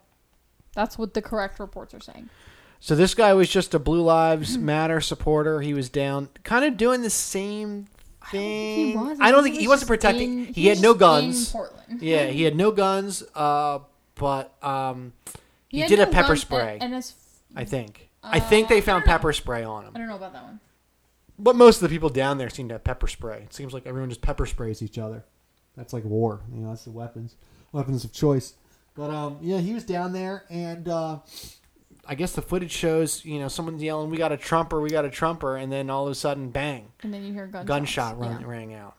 that's 0.73 0.97
what 0.97 1.13
the 1.13 1.21
correct 1.21 1.59
reports 1.59 1.93
are 1.93 1.99
saying. 1.99 2.29
So 2.85 2.95
this 2.95 3.15
guy 3.15 3.33
was 3.33 3.49
just 3.49 3.73
a 3.73 3.79
Blue 3.79 4.03
Lives 4.03 4.59
Matter 4.59 5.01
supporter. 5.01 5.59
He 5.59 5.73
was 5.73 5.89
down, 5.89 6.29
kind 6.43 6.63
of 6.63 6.77
doing 6.77 7.01
the 7.01 7.09
same 7.09 7.87
thing. 8.29 8.91
He 8.91 8.95
was. 8.95 9.17
I 9.19 9.31
don't 9.31 9.41
think 9.41 9.55
was 9.55 9.61
he 9.61 9.67
wasn't 9.67 9.87
protecting. 9.87 10.45
in- 10.45 10.53
he, 10.53 10.69
was 10.69 10.77
had 10.77 10.83
no 10.83 10.93
guns. 10.93 11.51
Portland. 11.51 12.03
Yeah, 12.03 12.27
he 12.27 12.43
had 12.43 12.55
no 12.55 12.69
guns. 12.69 13.23
Uh, 13.33 13.79
but 14.13 14.53
um, 14.63 15.13
he, 15.67 15.79
had 15.79 15.89
did 15.89 15.99
a 15.99 16.05
pepper 16.05 16.35
spray. 16.35 16.77
and, 16.79 16.93
I 17.55 17.63
think. 17.65 18.11
I 18.21 18.39
think 18.39 18.67
Uh, 18.67 18.75
they 18.75 18.81
found 18.81 19.03
pepper 19.03 19.33
spray 19.33 19.63
on 19.63 19.85
him. 19.85 19.93
I 19.95 19.97
don't 19.97 20.07
know 20.07 20.17
about 20.17 20.33
that 20.33 20.43
one. 20.43 20.59
But 21.39 21.55
most 21.55 21.77
of 21.77 21.81
the 21.81 21.89
people 21.89 22.09
down 22.09 22.37
there 22.37 22.51
seem 22.51 22.67
to 22.67 22.75
have 22.75 22.83
pepper 22.83 23.07
spray. 23.07 23.41
It 23.45 23.53
seems 23.55 23.73
like 23.73 23.87
everyone 23.87 24.09
just 24.09 24.21
pepper 24.21 24.45
sprays. 24.45 24.77
sprays 24.77 24.87
each 24.87 24.99
other. 24.99 25.25
That's 25.75 25.91
like 25.91 26.03
war. 26.03 26.41
You 26.53 26.61
know, 26.61 26.69
that's 26.69 26.83
the 26.83 26.91
weapons, 26.91 27.33
weapons 27.71 28.03
of 28.03 28.13
choice. 28.13 28.53
But 28.93 29.09
um, 29.09 29.39
yeah, 29.41 29.57
he 29.57 29.73
was 29.73 29.83
down 29.83 30.13
there, 30.13 30.43
and 30.51 30.87
uh, 30.87 31.17
I 32.07 32.15
guess 32.15 32.33
the 32.33 32.41
footage 32.41 32.71
shows 32.71 33.25
you 33.25 33.39
know 33.39 33.47
someone's 33.47 33.81
yelling, 33.81 34.09
"We 34.09 34.17
got 34.17 34.31
a 34.31 34.37
trumper! 34.37 34.79
We 34.81 34.89
got 34.89 35.05
a 35.05 35.09
trumper!" 35.09 35.57
and 35.57 35.71
then 35.71 35.89
all 35.89 36.05
of 36.05 36.11
a 36.11 36.15
sudden, 36.15 36.49
bang! 36.49 36.91
And 37.03 37.13
then 37.13 37.23
you 37.23 37.33
hear 37.33 37.47
gunshots. 37.47 37.67
gunshot 37.67 38.19
run, 38.19 38.31
Yeah. 38.31 38.37
Mm-hmm. 38.37 38.49
rang 38.49 38.73
out. 38.73 38.95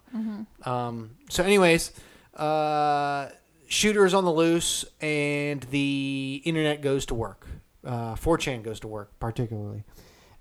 Um, 0.67 1.11
so, 1.31 1.45
anyways, 1.45 1.93
uh, 2.37 3.29
shooter 3.69 4.05
is 4.07 4.15
on 4.15 4.25
the 4.25 4.33
loose, 4.33 4.85
and 5.01 5.61
the 5.71 6.43
internet 6.45 6.83
goes 6.83 7.07
to 7.07 7.15
work. 7.15 7.47
Uh, 7.85 8.15
4chan 8.17 8.63
goes 8.63 8.81
to 8.81 8.89
work, 8.89 9.13
particularly. 9.21 9.85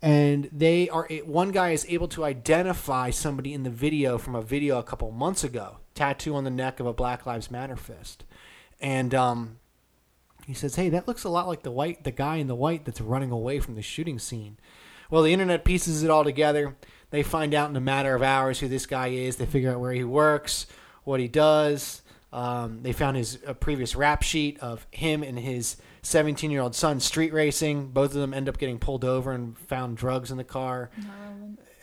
And 0.01 0.49
they 0.51 0.89
are 0.89 1.07
one 1.25 1.51
guy 1.51 1.71
is 1.71 1.85
able 1.89 2.07
to 2.09 2.23
identify 2.25 3.09
somebody 3.11 3.53
in 3.53 3.63
the 3.63 3.69
video 3.69 4.17
from 4.17 4.35
a 4.35 4.41
video 4.41 4.77
a 4.79 4.83
couple 4.83 5.09
months 5.11 5.43
ago, 5.43 5.77
tattoo 5.93 6.35
on 6.35 6.43
the 6.43 6.49
neck 6.51 6.79
of 6.79 6.85
a 6.85 6.93
Black 6.93 7.25
Lives 7.25 7.49
Matter 7.49 7.75
fist, 7.75 8.23
and 8.81 9.13
um, 9.15 9.57
he 10.45 10.53
says, 10.53 10.75
"Hey, 10.75 10.89
that 10.89 11.07
looks 11.07 11.23
a 11.23 11.29
lot 11.29 11.47
like 11.47 11.63
the 11.63 11.71
white, 11.71 12.03
the 12.03 12.11
guy 12.11 12.37
in 12.37 12.47
the 12.47 12.55
white 12.55 12.85
that's 12.85 13.01
running 13.01 13.31
away 13.31 13.59
from 13.59 13.75
the 13.75 13.81
shooting 13.81 14.19
scene." 14.19 14.57
Well, 15.09 15.23
the 15.23 15.33
internet 15.33 15.65
pieces 15.65 16.03
it 16.03 16.09
all 16.09 16.23
together. 16.23 16.75
They 17.11 17.23
find 17.23 17.53
out 17.53 17.69
in 17.69 17.75
a 17.75 17.81
matter 17.81 18.15
of 18.15 18.21
hours 18.23 18.59
who 18.59 18.67
this 18.67 18.85
guy 18.85 19.07
is. 19.07 19.35
They 19.35 19.45
figure 19.45 19.71
out 19.71 19.79
where 19.79 19.91
he 19.91 20.03
works, 20.03 20.65
what 21.03 21.19
he 21.19 21.27
does. 21.27 22.01
Um, 22.33 22.81
they 22.81 22.91
found 22.91 23.15
his 23.15 23.37
previous 23.59 23.95
rap 23.95 24.21
sheet 24.21 24.59
of 24.59 24.85
him 24.91 25.23
and 25.23 25.39
his 25.39 25.77
17 26.01 26.51
year 26.51 26.61
old 26.61 26.75
son 26.75 26.99
street 26.99 27.31
racing. 27.33 27.89
Both 27.89 28.13
of 28.13 28.19
them 28.19 28.33
end 28.33 28.49
up 28.49 28.57
getting 28.57 28.79
pulled 28.79 29.05
over 29.05 29.31
and 29.31 29.57
found 29.57 29.97
drugs 29.97 30.31
in 30.31 30.37
the 30.37 30.43
car. 30.43 30.89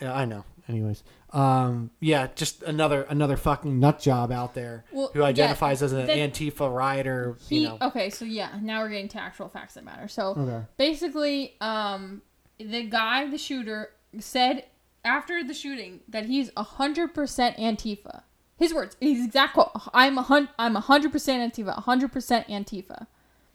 I 0.01 0.25
know. 0.25 0.45
Anyways, 0.69 1.03
um, 1.33 1.91
yeah, 2.01 2.29
just 2.37 2.63
another 2.63 3.03
another 3.09 3.37
fucking 3.37 3.81
nut 3.81 3.99
job 4.01 4.31
out 4.31 4.55
there 4.55 4.85
Well, 4.93 5.11
who 5.13 5.21
yeah, 5.21 5.27
identifies 5.27 5.83
as 5.83 5.93
an 5.93 6.07
the- 6.07 6.13
Antifa 6.13 6.73
rioter. 6.73 7.37
He 7.49 7.61
you 7.63 7.69
know, 7.69 7.79
okay, 7.83 8.11
so 8.11 8.25
yeah, 8.25 8.51
now 8.63 8.81
we're 8.81 8.91
getting 8.91 9.09
to 9.09 9.21
actual 9.21 9.49
facts 9.49 9.75
that 9.75 9.85
matter. 9.85 10.07
So 10.09 10.29
Okay. 10.37 10.65
basically, 10.77 11.55
um, 11.61 12.23
the 12.59 12.85
guy, 12.85 13.29
the 13.29 13.39
shooter, 13.39 13.91
said 14.21 14.67
after 15.05 15.43
the 15.43 15.55
shooting 15.55 16.01
that 16.09 16.27
he's 16.27 16.51
hundred 16.57 17.13
percent 17.15 17.57
Antifa. 17.57 18.23
His 18.57 18.73
words, 18.73 18.97
his 19.01 19.25
exact 19.25 19.55
quote: 19.55 19.71
"I'm 19.93 20.17
a 20.19 20.23
hun- 20.23 20.49
I'm 20.61 20.77
hundred 20.77 21.11
percent 21.11 21.53
Antifa, 21.53 21.75
hundred 21.83 22.13
percent 22.13 22.47
Antifa." 22.47 23.09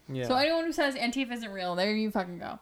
Yeah. 0.09 0.27
So 0.27 0.35
anyone 0.35 0.65
who 0.65 0.73
says 0.73 0.95
Antifa 0.95 1.31
isn't 1.33 1.51
real, 1.51 1.75
there 1.75 1.91
you 1.93 2.11
fucking 2.11 2.39
go. 2.39 2.59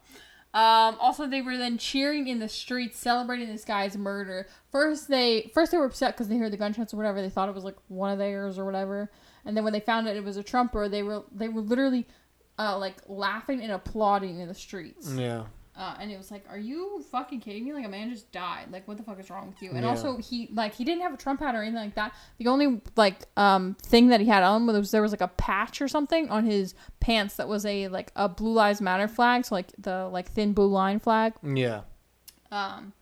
Um, 0.55 0.95
also, 1.01 1.27
they 1.27 1.41
were 1.41 1.57
then 1.57 1.77
cheering 1.77 2.29
in 2.29 2.39
the 2.39 2.47
streets, 2.47 2.97
celebrating 2.97 3.49
this 3.49 3.65
guy's 3.65 3.97
murder. 3.97 4.47
First, 4.71 5.09
they 5.09 5.51
first 5.53 5.73
they 5.73 5.77
were 5.77 5.83
upset 5.85 6.13
because 6.13 6.29
they 6.29 6.37
heard 6.37 6.53
the 6.53 6.57
gunshots 6.57 6.93
or 6.93 6.97
whatever. 6.97 7.21
They 7.21 7.29
thought 7.29 7.49
it 7.49 7.55
was 7.55 7.65
like 7.65 7.75
one 7.89 8.09
of 8.09 8.17
theirs 8.17 8.57
or 8.57 8.63
whatever. 8.63 9.11
And 9.43 9.57
then 9.57 9.65
when 9.65 9.73
they 9.73 9.81
found 9.81 10.07
out 10.07 10.15
it 10.15 10.23
was 10.23 10.37
a 10.37 10.43
Trumper, 10.43 10.87
they 10.87 11.03
were 11.03 11.23
they 11.29 11.49
were 11.49 11.59
literally 11.59 12.07
uh, 12.57 12.77
like 12.77 12.95
laughing 13.07 13.61
and 13.61 13.73
applauding 13.73 14.39
in 14.39 14.47
the 14.47 14.53
streets. 14.53 15.13
yeah. 15.13 15.43
Uh, 15.77 15.93
and 15.99 16.09
it 16.09 16.17
was 16.17 16.31
like, 16.31 16.45
are 16.49 16.57
you 16.57 17.03
fucking 17.11 17.41
kidding 17.41 17.65
me? 17.65 17.73
Like 17.73 17.85
a 17.85 17.89
man 17.89 18.09
just 18.09 18.31
died. 18.31 18.67
Like 18.71 18.87
what 18.87 18.95
the 18.95 19.03
fuck 19.03 19.19
is 19.19 19.29
wrong 19.29 19.47
with 19.47 19.61
you? 19.61 19.71
And 19.71 19.81
Yeah. 19.83 19.89
also 19.89 20.17
he 20.17 20.47
like 20.53 20.73
he 20.73 20.85
didn't 20.85 21.01
have 21.01 21.13
a 21.13 21.17
Trump 21.17 21.41
hat 21.41 21.53
or 21.53 21.61
anything 21.63 21.75
like 21.83 21.95
that. 21.95 22.13
The 22.37 22.47
only 22.47 22.81
like 22.95 23.25
um 23.35 23.75
thing 23.83 24.07
that 24.07 24.21
he 24.21 24.27
had 24.27 24.41
on 24.41 24.65
was 24.67 24.91
there 24.91 25.01
was 25.01 25.11
like 25.11 25.19
a 25.21 25.27
patch 25.27 25.81
or 25.81 25.89
something 25.89 26.29
on 26.29 26.45
his 26.45 26.75
pants 27.01 27.35
that 27.35 27.49
was 27.49 27.65
a 27.65 27.89
like 27.89 28.11
a 28.15 28.29
Blue 28.29 28.53
Lives 28.53 28.79
Matter 28.79 29.09
flag, 29.09 29.43
so 29.45 29.53
like 29.55 29.73
the 29.77 30.07
like 30.07 30.29
thin 30.31 30.53
blue 30.53 30.67
line 30.67 30.99
flag. 30.99 31.33
Yeah. 31.43 31.81
Um. 32.51 32.93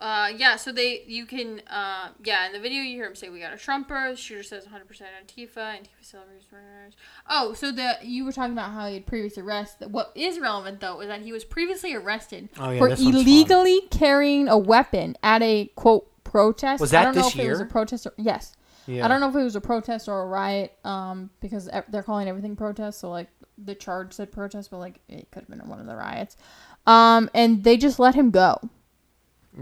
Uh, 0.00 0.28
yeah, 0.34 0.56
so 0.56 0.72
they, 0.72 1.02
you 1.06 1.26
can, 1.26 1.60
uh, 1.68 2.08
yeah, 2.24 2.46
in 2.46 2.54
the 2.54 2.58
video 2.58 2.80
you 2.80 2.96
hear 2.96 3.06
him 3.06 3.14
say, 3.14 3.28
we 3.28 3.38
got 3.38 3.52
a 3.52 3.58
Trumper, 3.58 4.10
the 4.10 4.16
shooter 4.16 4.42
says 4.42 4.64
100% 4.64 4.70
Antifa, 4.88 5.58
Antifa 5.58 5.86
celebrates 6.00 6.46
murders. 6.50 6.94
Oh, 7.28 7.52
so 7.52 7.70
the, 7.70 7.98
you 8.02 8.24
were 8.24 8.32
talking 8.32 8.54
about 8.54 8.70
how 8.70 8.88
he 8.88 8.94
had 8.94 9.04
previous 9.04 9.36
arrests. 9.36 9.76
What 9.86 10.10
is 10.14 10.38
relevant, 10.38 10.80
though, 10.80 11.02
is 11.02 11.08
that 11.08 11.20
he 11.20 11.32
was 11.32 11.44
previously 11.44 11.94
arrested 11.94 12.48
Oh, 12.58 12.70
yeah, 12.70 12.78
for 12.78 12.88
illegally 12.88 13.82
carrying 13.90 14.48
a 14.48 14.56
weapon 14.56 15.16
at 15.22 15.42
a, 15.42 15.70
quote, 15.76 16.06
protest. 16.24 16.80
Was 16.80 16.94
I 16.94 17.00
that 17.00 17.04
don't 17.04 17.16
know 17.16 17.22
this 17.24 17.34
if 17.34 17.40
it 17.40 17.48
was 17.50 17.60
a 17.60 17.62
year? 17.64 17.70
protest 17.70 18.06
or, 18.06 18.14
yes. 18.16 18.56
Yeah. 18.86 19.04
I 19.04 19.08
don't 19.08 19.20
know 19.20 19.28
if 19.28 19.36
it 19.36 19.44
was 19.44 19.54
a 19.56 19.60
protest 19.60 20.08
or 20.08 20.22
a 20.22 20.26
riot, 20.26 20.78
um, 20.82 21.28
because 21.40 21.68
they're 21.88 22.02
calling 22.02 22.26
everything 22.26 22.56
protest. 22.56 23.00
So 23.00 23.10
like 23.10 23.28
the 23.62 23.74
charge 23.74 24.14
said 24.14 24.32
protest, 24.32 24.70
but 24.70 24.78
like 24.78 24.98
it 25.10 25.30
could 25.30 25.40
have 25.40 25.50
been 25.50 25.68
one 25.68 25.78
of 25.78 25.86
the 25.86 25.94
riots. 25.94 26.38
Um, 26.86 27.28
and 27.34 27.62
they 27.62 27.76
just 27.76 27.98
let 27.98 28.14
him 28.14 28.30
go. 28.30 28.58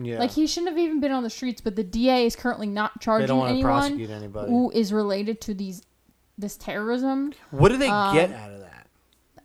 Yeah. 0.01 0.19
Like 0.19 0.31
he 0.33 0.47
shouldn't 0.47 0.71
have 0.71 0.79
even 0.79 1.01
been 1.01 1.13
on 1.13 1.23
the 1.23 1.31
streets. 1.31 1.61
But 1.61 1.77
the 1.77 1.85
DA 1.85 2.27
is 2.27 2.37
currently 2.37 2.67
not 2.67 3.01
charging 3.01 3.29
don't 3.29 3.49
anyone 3.49 3.63
prosecute 3.63 4.11
anybody. 4.11 4.51
who 4.51 4.71
is 4.71 4.93
related 4.93 5.41
to 5.43 5.55
these 5.55 5.83
this 6.37 6.57
terrorism. 6.57 7.33
What 7.51 7.71
do 7.71 7.77
they 7.79 7.89
Um, 7.89 8.15
get 8.15 8.33
out 8.33 8.53
of 8.53 8.61
that? 8.61 8.87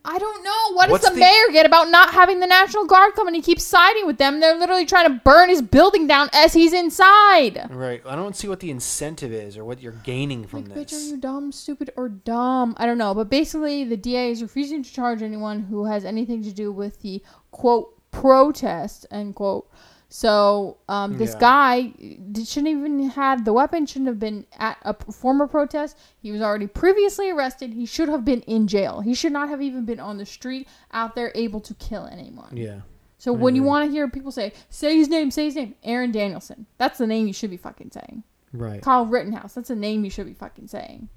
I 0.05 0.19
don't 0.19 0.43
know. 0.43 0.75
What 0.75 0.89
What's 0.89 1.05
does 1.05 1.13
the, 1.13 1.15
the- 1.15 1.21
mayor 1.21 1.45
get 1.53 1.65
about 1.65 1.89
not 1.89 2.11
having 2.13 2.41
the 2.41 2.45
National 2.45 2.85
Guard 2.85 3.13
come 3.15 3.25
and 3.27 3.35
he 3.37 3.41
keeps 3.41 3.63
siding 3.63 4.05
with 4.05 4.17
them? 4.17 4.41
They're 4.41 4.57
literally 4.59 4.85
trying 4.85 5.07
to 5.07 5.21
burn 5.23 5.47
his 5.47 5.61
building 5.61 6.07
down 6.07 6.29
as 6.33 6.51
he's 6.51 6.73
inside. 6.73 7.67
Right. 7.71 8.01
I 8.05 8.17
don't 8.17 8.35
see 8.35 8.49
what 8.49 8.59
the 8.59 8.69
incentive 8.69 9.31
is 9.31 9.57
or 9.57 9.63
what 9.63 9.81
you're 9.81 9.93
gaining 10.03 10.45
from 10.45 10.65
Like, 10.65 10.71
bitch, 10.73 10.77
are 10.91 10.97
this. 10.97 11.09
you 11.11 11.17
dumb, 11.17 11.53
stupid, 11.53 11.89
or 11.95 12.09
dumb? 12.09 12.75
I 12.77 12.85
don't 12.85 12.97
know. 12.97 13.13
But 13.15 13.29
basically, 13.29 13.85
the 13.85 13.95
DA 13.95 14.29
is 14.29 14.41
refusing 14.41 14.83
to 14.83 14.91
charge 14.93 15.21
anyone 15.21 15.61
who 15.61 15.85
has 15.85 16.03
anything 16.03 16.43
to 16.43 16.51
do 16.51 16.69
with 16.69 17.01
the 17.01 17.23
quote 17.51 17.93
protest 18.11 19.05
end 19.09 19.35
quote. 19.35 19.69
So 20.15 20.77
um, 20.87 21.17
this 21.17 21.33
Yeah. 21.33 21.39
guy 21.39 21.81
d- 21.87 22.45
shouldn't 22.45 22.67
even 22.67 23.09
have 23.09 23.45
the 23.45 23.51
weapon. 23.51 23.87
Shouldn't 23.87 24.09
have 24.09 24.19
been 24.19 24.45
at 24.59 24.77
a 24.83 24.93
former 25.11 25.47
protest. 25.47 25.97
He 26.21 26.31
was 26.31 26.39
already 26.39 26.67
previously 26.67 27.31
arrested. 27.31 27.73
He 27.73 27.87
should 27.87 28.09
have 28.09 28.23
been 28.23 28.41
in 28.41 28.67
jail. 28.67 29.01
He 29.01 29.15
should 29.15 29.33
not 29.33 29.49
have 29.49 29.59
even 29.59 29.85
been 29.85 29.99
on 29.99 30.19
the 30.19 30.25
street 30.27 30.67
out 30.91 31.15
there 31.15 31.31
able 31.33 31.61
to 31.61 31.73
kill 31.73 32.05
anyone. 32.05 32.55
Yeah. 32.55 32.81
So 33.17 33.33
when 33.33 33.55
you 33.55 33.63
want 33.63 33.87
to 33.87 33.91
hear 33.91 34.07
people 34.07 34.31
say, 34.31 34.53
"Say 34.69 34.97
his 34.97 35.09
name," 35.09 35.31
say 35.31 35.45
his 35.45 35.55
name, 35.55 35.73
Aaron 35.83 36.11
Danielson. 36.11 36.67
That's 36.77 36.99
the 36.99 37.07
name 37.07 37.25
you 37.25 37.33
should 37.33 37.49
be 37.49 37.57
fucking 37.57 37.89
saying. 37.89 38.21
Right. 38.51 38.83
Kyle 38.83 39.07
Rittenhouse. 39.07 39.55
That's 39.55 39.69
the 39.69 39.75
name 39.75 40.03
you 40.05 40.11
should 40.11 40.27
be 40.27 40.35
fucking 40.35 40.67
saying. 40.67 41.09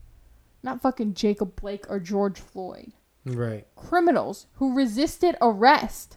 Not 0.62 0.80
fucking 0.80 1.12
Jacob 1.12 1.54
Blake 1.60 1.84
or 1.90 2.00
George 2.00 2.40
Floyd. 2.40 2.92
Right. 3.26 3.66
Criminals 3.76 4.46
who 4.54 4.72
resisted 4.74 5.36
arrest. 5.42 6.16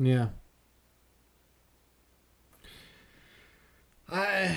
Yeah. 0.00 0.28
I 4.12 4.56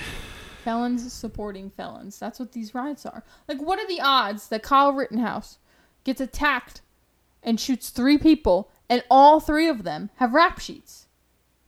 Felons 0.64 1.14
supporting 1.14 1.70
felons. 1.70 2.18
That's 2.20 2.40
what 2.40 2.52
these 2.54 2.74
riots 2.74 3.06
are. 3.06 3.24
Like, 3.48 3.62
what 3.62 3.78
are 3.80 3.88
the 3.88 4.02
odds 4.02 4.48
that 4.48 4.64
Kyle 4.64 4.92
Rittenhouse 4.94 5.60
gets 6.04 6.20
attacked 6.20 6.82
and 7.44 7.60
shoots 7.60 7.90
three 7.92 8.18
people 8.18 8.72
and 8.90 9.04
all 9.10 9.40
three 9.40 9.68
of 9.68 9.84
them 9.84 10.10
have 10.16 10.34
rap 10.34 10.60
sheets? 10.60 11.06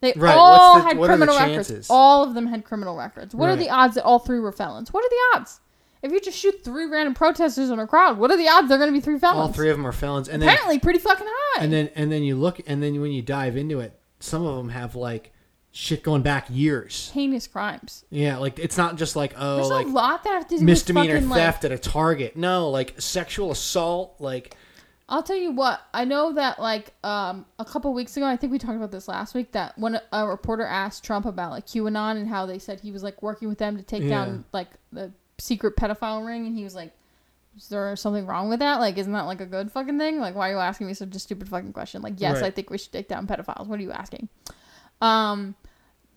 They 0.01 0.13
Right, 0.15 0.35
all 0.35 0.77
the- 0.79 0.83
had 0.83 0.97
what 0.97 1.09
are 1.09 1.17
the 1.17 1.25
criminal 1.25 1.37
records. 1.39 1.87
All 1.89 2.23
of 2.23 2.33
them 2.33 2.47
had 2.47 2.63
criminal 2.63 2.95
records. 2.97 3.33
What 3.35 3.49
are 3.49 3.55
the 3.55 3.69
odds 3.69 3.95
that 3.95 4.03
all 4.03 4.19
three 4.19 4.39
were 4.39 4.51
felons? 4.51 4.91
What 4.91 5.03
are 5.03 5.09
the 5.09 5.37
odds? 5.39 5.59
If 6.03 6.11
you 6.11 6.19
just 6.19 6.37
shoot 6.37 6.63
three 6.63 6.85
random 6.85 7.15
protesters 7.15 7.71
in 7.71 7.79
a 7.79 7.87
crowd, 7.87 8.19
what 8.19 8.29
are 8.29 8.37
the 8.37 8.47
odds 8.47 8.69
they're 8.69 8.77
going 8.77 8.91
to 8.91 8.93
be 8.93 9.01
three 9.01 9.17
felons? 9.17 9.39
all 9.47 9.53
three 9.53 9.69
of 9.69 9.77
them 9.77 9.85
are 9.85 9.91
felons, 9.91 10.29
and 10.29 10.41
then 10.41 10.49
Apparently, 10.49 10.77
pretty 10.79 10.99
fucking 10.99 11.25
high. 11.27 11.63
And 11.63 11.73
then 11.73 11.89
and 11.95 12.11
then 12.11 12.23
you 12.23 12.35
look 12.35 12.61
and 12.67 12.81
then 12.81 13.01
when 13.01 13.11
you 13.11 13.21
dive 13.23 13.57
into 13.57 13.79
it, 13.79 13.99
some 14.19 14.45
of 14.45 14.55
them 14.57 14.69
have 14.69 14.95
like 14.95 15.33
shit 15.79 16.01
going 16.01 16.23
back 16.23 16.47
years. 16.49 17.11
heinous 17.13 17.45
crimes. 17.47 18.03
Yeah, 18.09 18.37
like 18.37 18.57
it's 18.57 18.77
not 18.77 18.95
just 18.95 19.15
like 19.15 19.33
oh 19.37 19.57
There's 19.57 19.69
like 19.69 19.85
a 19.85 19.89
lot 19.89 20.23
that 20.23 20.29
have 20.31 20.43
to 20.45 20.49
do 20.49 20.55
with 20.55 20.63
misdemeanor 20.63 21.13
fucking, 21.15 21.29
like- 21.29 21.37
theft 21.39 21.65
at 21.65 21.71
a 21.71 21.77
Target. 21.77 22.35
No, 22.35 22.69
like 22.69 22.99
sexual 22.99 23.51
assault. 23.51 24.15
Like 24.19 24.55
I'll 25.09 25.23
tell 25.23 25.37
you 25.37 25.51
what. 25.51 25.79
I 25.93 26.03
know 26.03 26.33
that 26.33 26.59
like 26.59 26.93
um 27.03 27.45
a 27.59 27.63
couple 27.65 27.93
weeks 27.93 28.17
ago, 28.17 28.25
I 28.25 28.35
think 28.37 28.51
we 28.51 28.57
talked 28.59 28.75
about 28.75 28.91
this 28.91 29.07
last 29.07 29.35
week. 29.35 29.51
That 29.51 29.77
when 29.77 29.99
a 30.11 30.27
reporter 30.27 30.65
asked 30.65 31.03
Trump 31.03 31.25
about 31.25 31.51
like 31.51 31.65
QAnon 31.67 32.17
and 32.17 32.27
how 32.27 32.45
they 32.47 32.59
said 32.59 32.79
he 32.81 32.91
was 32.91 33.03
like 33.03 33.21
working 33.21 33.47
with 33.47 33.59
them 33.59 33.77
to 33.77 33.83
take 33.83 34.01
Yeah. 34.03 34.09
down 34.09 34.45
like 34.51 34.69
the 34.91 35.11
secret 35.37 35.75
pedophile 35.77 36.25
ring, 36.25 36.47
and 36.47 36.57
he 36.57 36.63
was 36.63 36.73
like, 36.73 36.91
"Is 37.55 37.69
there 37.69 37.95
something 37.95 38.25
wrong 38.25 38.49
with 38.49 38.59
that? 38.59 38.79
Like, 38.79 38.97
isn't 38.97 39.13
that 39.13 39.27
like 39.27 39.39
a 39.41 39.45
good 39.45 39.71
fucking 39.71 39.99
thing? 39.99 40.19
Like, 40.19 40.33
why 40.35 40.49
are 40.49 40.53
you 40.53 40.57
asking 40.59 40.87
me 40.87 40.95
such 40.95 41.15
a 41.15 41.19
stupid 41.19 41.47
fucking 41.47 41.71
question? 41.73 42.01
Like, 42.01 42.15
yes, 42.17 42.41
Right. 42.41 42.47
I 42.47 42.49
think 42.49 42.71
we 42.71 42.79
should 42.79 42.91
take 42.91 43.07
down 43.07 43.27
pedophiles. 43.27 43.67
What 43.67 43.79
are 43.79 43.83
you 43.83 43.91
asking? 43.91 44.27
Um." 45.01 45.55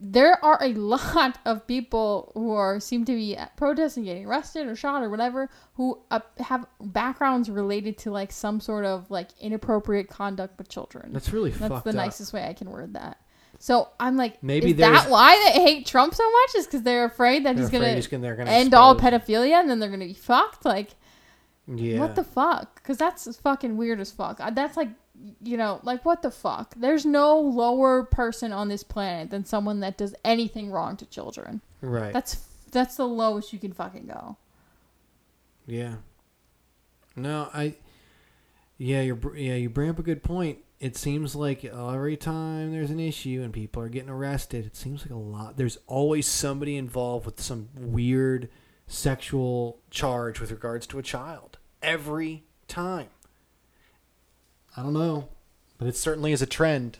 There 0.03 0.42
are 0.42 0.59
a 0.62 0.72
lot 0.74 1.38
of 1.44 1.66
people 1.66 2.32
who 2.34 2.53
are 2.53 2.80
seem 2.80 3.05
to 3.05 3.12
be 3.14 3.36
at 3.36 3.57
protests 3.57 3.96
and 3.96 4.07
getting 4.07 4.26
arrested 4.26 4.66
or 4.66 4.74
shot 4.74 5.03
or 5.03 5.11
whatever 5.11 5.51
who 5.74 6.01
uh, 6.11 6.20
have 6.38 6.66
backgrounds 6.80 7.51
related 7.51 7.98
to 7.98 8.11
like 8.11 8.32
some 8.32 8.61
sort 8.61 8.84
of 8.86 9.11
like 9.11 9.28
inappropriate 9.40 10.09
conduct 10.09 10.57
with 10.59 10.68
children. 10.68 11.12
that's 11.12 11.32
really 11.32 11.51
That's 11.51 11.68
fucked 11.70 11.84
the 11.84 11.90
up. 11.90 11.96
nicest 11.96 12.32
way 12.32 12.46
I 12.48 12.55
can 12.55 12.70
word 12.70 12.94
that. 12.94 13.18
So 13.59 13.88
I'm 14.01 14.16
like, 14.16 14.42
Maybe 14.42 14.70
is 14.70 14.76
that 14.78 15.11
why 15.11 15.36
they 15.53 15.61
hate 15.61 15.84
Trump 15.84 16.14
so 16.14 16.24
much? 16.30 16.55
Is 16.57 16.66
because 16.66 16.82
they're 16.82 17.05
afraid 17.05 17.44
that 17.44 17.57
They're 17.57 17.64
he's 17.64 17.68
afraid 17.68 17.80
gonna, 17.80 17.94
he's 17.96 18.07
gonna- 18.07 18.51
end 18.51 18.72
all 18.72 18.96
pedophilia 18.96 19.61
and 19.61 19.68
then 19.68 19.80
they're 19.80 19.90
gonna 19.90 20.07
be 20.07 20.14
fucked. 20.14 20.64
Like, 20.64 20.90
yeah, 21.66 22.01
what 22.01 22.16
the 22.16 22.24
fuck? 22.24 22.76
Because 22.76 22.96
that's 22.96 23.36
fucking 23.36 23.76
weird 23.76 24.01
as 24.01 24.11
fuck. 24.11 24.40
Uh, 24.40 24.51
That's 24.51 24.76
like, 24.76 24.88
you 25.42 25.56
know, 25.56 25.80
like 25.82 26.04
what 26.04 26.22
the 26.22 26.30
fuck? 26.30 26.74
There's 26.76 27.04
no 27.04 27.38
lower 27.38 28.04
person 28.04 28.52
on 28.52 28.68
this 28.68 28.82
planet 28.82 29.30
than 29.30 29.44
someone 29.44 29.80
that 29.80 29.98
does 29.98 30.14
anything 30.24 30.70
wrong 30.70 30.96
to 30.98 31.06
children. 31.06 31.60
right. 31.80 32.12
That's 32.12 32.46
that's 32.70 32.96
the 32.96 33.06
lowest 33.06 33.52
you 33.52 33.58
can 33.58 33.72
fucking 33.72 34.06
go. 34.06 34.36
Yeah. 35.66 35.96
No, 37.16 37.48
I. 37.52 37.74
Yeah, 38.78 39.02
you're. 39.02 39.36
Yeah, 39.36 39.54
you 39.54 39.68
bring 39.68 39.90
up 39.90 39.98
a 39.98 40.02
good 40.02 40.22
point. 40.22 40.58
It 40.78 40.96
seems 40.96 41.34
like 41.34 41.64
every 41.64 42.16
time 42.16 42.72
there's 42.72 42.90
an 42.90 43.00
issue 43.00 43.42
and 43.44 43.52
people 43.52 43.82
are 43.82 43.90
getting 43.90 44.08
arrested, 44.08 44.64
it 44.64 44.76
seems 44.76 45.02
like 45.02 45.10
a 45.10 45.14
lot. 45.14 45.58
There's 45.58 45.78
always 45.86 46.26
somebody 46.26 46.76
involved 46.76 47.26
with 47.26 47.40
some 47.40 47.68
weird 47.76 48.48
sexual 48.86 49.78
charge 49.90 50.40
with 50.40 50.50
regards 50.50 50.86
to 50.88 50.98
a 50.98 51.02
child. 51.02 51.58
Every 51.82 52.44
time. 52.66 53.08
I 54.76 54.82
don't 54.82 54.92
know, 54.94 55.28
but 55.78 55.88
it 55.88 55.96
certainly 55.96 56.32
is 56.32 56.42
a 56.42 56.46
trend, 56.46 56.98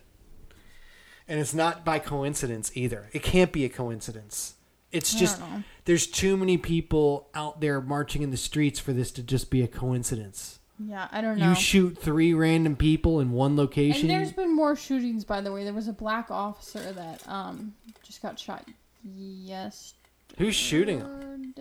and 1.29 1.39
it's 1.41 1.55
not 1.55 1.85
by 1.85 1.99
coincidence 1.99 2.71
either. 2.75 3.09
It 3.13 3.23
can't 3.23 3.53
be 3.53 3.65
a 3.65 3.69
coincidence. 3.69 4.55
It's 4.93 5.15
just 5.15 5.41
there's 5.85 6.07
too 6.09 6.37
many 6.37 6.59
people 6.59 7.29
out 7.35 7.61
there 7.61 7.81
marching 7.81 8.23
in 8.23 8.31
the 8.33 8.37
streets 8.37 8.81
for 8.81 8.93
this 8.93 9.13
to 9.13 9.23
just 9.23 9.49
be 9.51 9.63
a 9.63 9.69
coincidence. 9.69 10.59
Yeah, 10.83 11.07
I 11.13 11.21
don't 11.21 11.39
know. 11.39 11.51
You 11.51 11.55
shoot 11.55 11.97
three 11.99 12.35
random 12.35 12.75
people 12.75 13.21
in 13.21 13.31
one 13.33 13.55
location. 13.55 14.11
And 14.11 14.19
there's 14.19 14.33
been 14.33 14.55
more 14.57 14.75
shootings, 14.75 15.25
by 15.25 15.41
the 15.43 15.53
way. 15.53 15.63
There 15.63 15.75
was 15.75 15.87
a 15.89 15.93
black 15.93 16.31
officer 16.31 16.93
that 16.93 17.23
um 17.29 17.75
just 18.03 18.21
got 18.23 18.39
shot 18.39 18.67
yesterday. 19.05 19.95
who's 20.39 20.55
shooting 20.57 20.99
them. 21.01 21.55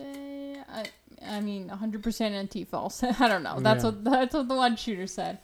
I, 0.72 0.86
I 1.26 1.40
mean, 1.40 1.68
100% 1.68 2.02
Antifa. 2.02 3.20
I 3.20 3.28
don't 3.28 3.42
know. 3.42 3.60
That's 3.60 3.84
Yeah. 3.84 3.90
what 3.90 4.04
that's 4.04 4.34
what 4.34 4.48
the 4.48 4.54
one 4.56 4.74
shooter 4.76 5.06
said. 5.06 5.38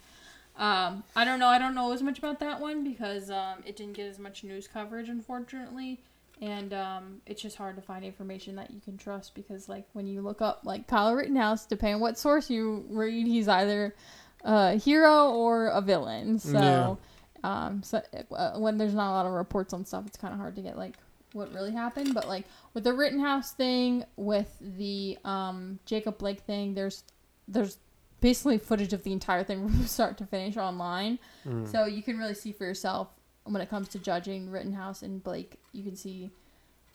Um, 0.57 1.03
I 1.15 1.23
don't 1.23 1.39
know. 1.39 1.47
I 1.47 1.59
don't 1.59 1.75
know 1.75 1.91
as 1.91 2.01
much 2.01 2.17
about 2.17 2.39
that 2.39 2.59
one 2.59 2.83
because 2.83 3.29
um, 3.29 3.63
it 3.65 3.75
didn't 3.75 3.93
get 3.93 4.07
as 4.07 4.19
much 4.19 4.43
news 4.43 4.67
coverage, 4.67 5.09
unfortunately. 5.09 6.01
And 6.41 6.73
um, 6.73 7.21
it's 7.25 7.41
just 7.41 7.55
hard 7.55 7.75
to 7.77 7.81
find 7.81 8.05
information 8.05 8.55
that 8.57 8.69
you 8.71 8.79
can 8.79 8.97
trust 8.97 9.33
because, 9.33 9.67
like, 9.67 9.85
when 9.93 10.05
you 10.05 10.21
look 10.21 10.41
up 10.41 10.61
like 10.63 10.87
Kyle 10.87 11.15
Rittenhouse, 11.15 11.65
depending 11.65 11.95
on 11.95 12.01
what 12.01 12.17
source 12.17 12.49
you 12.49 12.85
read, 12.89 13.25
he's 13.25 13.47
either 13.47 13.95
a 14.43 14.75
hero 14.75 15.31
or 15.31 15.67
a 15.67 15.81
villain. 15.81 16.37
So, 16.37 16.51
Yeah. 16.51 16.95
Um, 17.43 17.81
so 17.83 18.01
uh, 18.31 18.59
when 18.59 18.77
there's 18.77 18.93
not 18.93 19.11
a 19.11 19.13
lot 19.13 19.25
of 19.25 19.31
reports 19.31 19.73
on 19.73 19.85
stuff, 19.85 20.05
it's 20.07 20.17
kind 20.17 20.33
of 20.33 20.39
hard 20.39 20.55
to 20.55 20.61
get 20.61 20.77
like 20.77 20.95
what 21.33 21.53
really 21.53 21.71
happened. 21.71 22.13
But 22.13 22.27
like 22.27 22.45
with 22.73 22.83
the 22.83 22.93
Rittenhouse 22.93 23.53
thing, 23.53 24.05
with 24.15 24.55
the 24.59 25.17
um, 25.23 25.79
Jacob 25.85 26.17
Blake 26.17 26.41
thing, 26.41 26.73
there's 26.73 27.03
there's 27.47 27.77
basically 28.21 28.57
footage 28.57 28.93
of 28.93 29.03
the 29.03 29.11
entire 29.13 29.43
thing 29.43 29.61
from 29.69 29.85
start 29.85 30.17
to 30.19 30.25
finish 30.25 30.57
online, 30.57 31.19
so 31.65 31.85
you 31.85 32.01
can 32.03 32.17
really 32.17 32.33
see 32.33 32.51
for 32.51 32.65
yourself 32.65 33.07
when 33.45 33.61
it 33.61 33.69
comes 33.69 33.87
to 33.89 33.99
judging 33.99 34.49
Rittenhouse 34.51 35.01
and 35.03 35.23
Blake. 35.23 35.55
You 35.71 35.83
can 35.83 35.95
see 35.95 36.29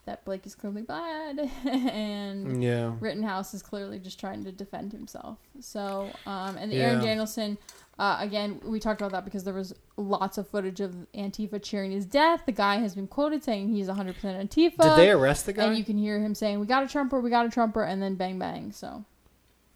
that 0.04 0.24
Blake 0.24 0.44
is 0.46 0.54
clearly 0.56 0.82
bad, 0.82 1.38
and 1.64 2.62
Yeah. 2.62 2.92
Rittenhouse 3.00 3.54
is 3.54 3.62
clearly 3.62 3.98
just 3.98 4.18
trying 4.18 4.44
to 4.44 4.52
defend 4.52 4.92
himself. 4.92 5.38
So, 5.60 6.10
um, 6.26 6.56
and 6.56 6.72
the 6.72 6.76
Aaron 6.82 6.98
Danielson, 7.04 7.56
uh, 8.00 8.16
again, 8.18 8.60
we 8.64 8.80
talked 8.80 9.00
about 9.00 9.12
that 9.12 9.24
because 9.24 9.44
there 9.44 9.54
was 9.54 9.72
lots 9.96 10.38
of 10.38 10.48
footage 10.48 10.80
of 10.80 10.94
Antifa 11.14 11.62
cheering 11.62 11.92
his 11.92 12.04
death. 12.04 12.42
The 12.46 12.52
guy 12.52 12.76
has 12.76 12.96
been 12.96 13.06
quoted 13.06 13.44
saying 13.44 13.68
he's 13.68 13.86
100% 13.86 14.14
Antifa. 14.22 14.76
Did 14.82 14.96
they 14.96 15.10
arrest 15.10 15.46
the 15.46 15.52
guy? 15.52 15.66
And 15.66 15.78
you 15.78 15.84
can 15.84 15.96
hear 15.98 16.18
him 16.18 16.34
saying, 16.34 16.58
"We 16.58 16.66
got 16.66 16.82
a 16.82 16.88
Trumper, 16.88 17.20
we 17.20 17.30
got 17.30 17.46
a 17.46 17.50
Trumper," 17.50 17.84
and 17.84 18.02
then 18.02 18.16
bang 18.16 18.38
bang. 18.40 18.72
So 18.72 19.04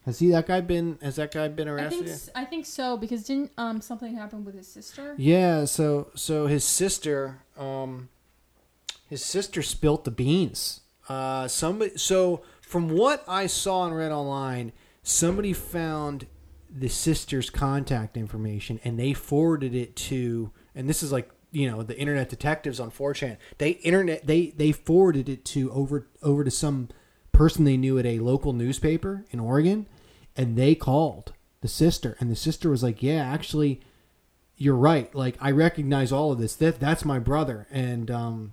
Has 0.06 0.20
he 0.20 0.30
that 0.30 0.46
guy 0.46 0.60
been? 0.60 0.98
Has 1.02 1.16
that 1.16 1.32
guy 1.32 1.48
been 1.48 1.66
arrested? 1.66 2.02
I 2.02 2.04
think 2.04 2.06
yet? 2.06 2.30
I 2.36 2.44
think 2.44 2.66
so 2.66 2.96
because 2.96 3.24
didn't 3.24 3.50
um 3.58 3.80
something 3.80 4.14
happen 4.14 4.44
with 4.44 4.54
his 4.54 4.68
sister? 4.68 5.14
Yeah, 5.18 5.64
so 5.64 6.12
so 6.14 6.46
his 6.46 6.64
sister, 6.64 7.42
um, 7.58 8.08
his 9.10 9.24
sister 9.24 9.62
spilt 9.62 10.04
the 10.04 10.12
beans. 10.12 10.80
Uh, 11.08 11.48
somebody. 11.48 11.98
So 11.98 12.42
from 12.60 12.88
what 12.88 13.24
I 13.26 13.48
saw 13.48 13.84
and 13.84 13.96
read 13.96 14.12
online, 14.12 14.72
somebody 15.02 15.52
found 15.52 16.26
the 16.70 16.88
sister's 16.88 17.50
contact 17.50 18.16
information 18.16 18.78
and 18.84 18.98
they 18.98 19.12
forwarded 19.12 19.74
it 19.74 19.96
to. 19.96 20.52
And 20.74 20.88
this 20.88 21.02
is 21.02 21.10
like 21.10 21.28
you 21.50 21.68
know 21.68 21.82
the 21.82 21.98
internet 21.98 22.28
detectives 22.28 22.78
on 22.78 22.92
4chan. 22.92 23.38
They 23.58 23.70
internet 23.70 24.24
they 24.24 24.50
they 24.50 24.70
forwarded 24.70 25.28
it 25.28 25.44
to 25.46 25.72
over 25.72 26.06
over 26.22 26.44
to 26.44 26.50
some 26.50 26.90
person 27.32 27.64
they 27.64 27.76
knew 27.76 27.98
at 27.98 28.06
a 28.06 28.18
local 28.18 28.52
newspaper 28.52 29.24
in 29.30 29.40
Oregon, 29.40 29.86
and 30.36 30.56
they 30.56 30.74
called 30.74 31.32
the 31.60 31.68
sister, 31.68 32.16
and 32.20 32.30
the 32.30 32.36
sister 32.36 32.70
was 32.70 32.82
like, 32.82 33.02
"Yeah, 33.02 33.22
actually." 33.24 33.80
you're 34.58 34.74
right. 34.74 35.14
Like 35.14 35.36
I 35.38 35.50
recognize 35.50 36.10
all 36.12 36.32
of 36.32 36.38
this. 36.38 36.56
That 36.56 36.80
that's 36.80 37.04
my 37.04 37.18
brother, 37.18 37.66
and 37.70 38.10
um, 38.10 38.52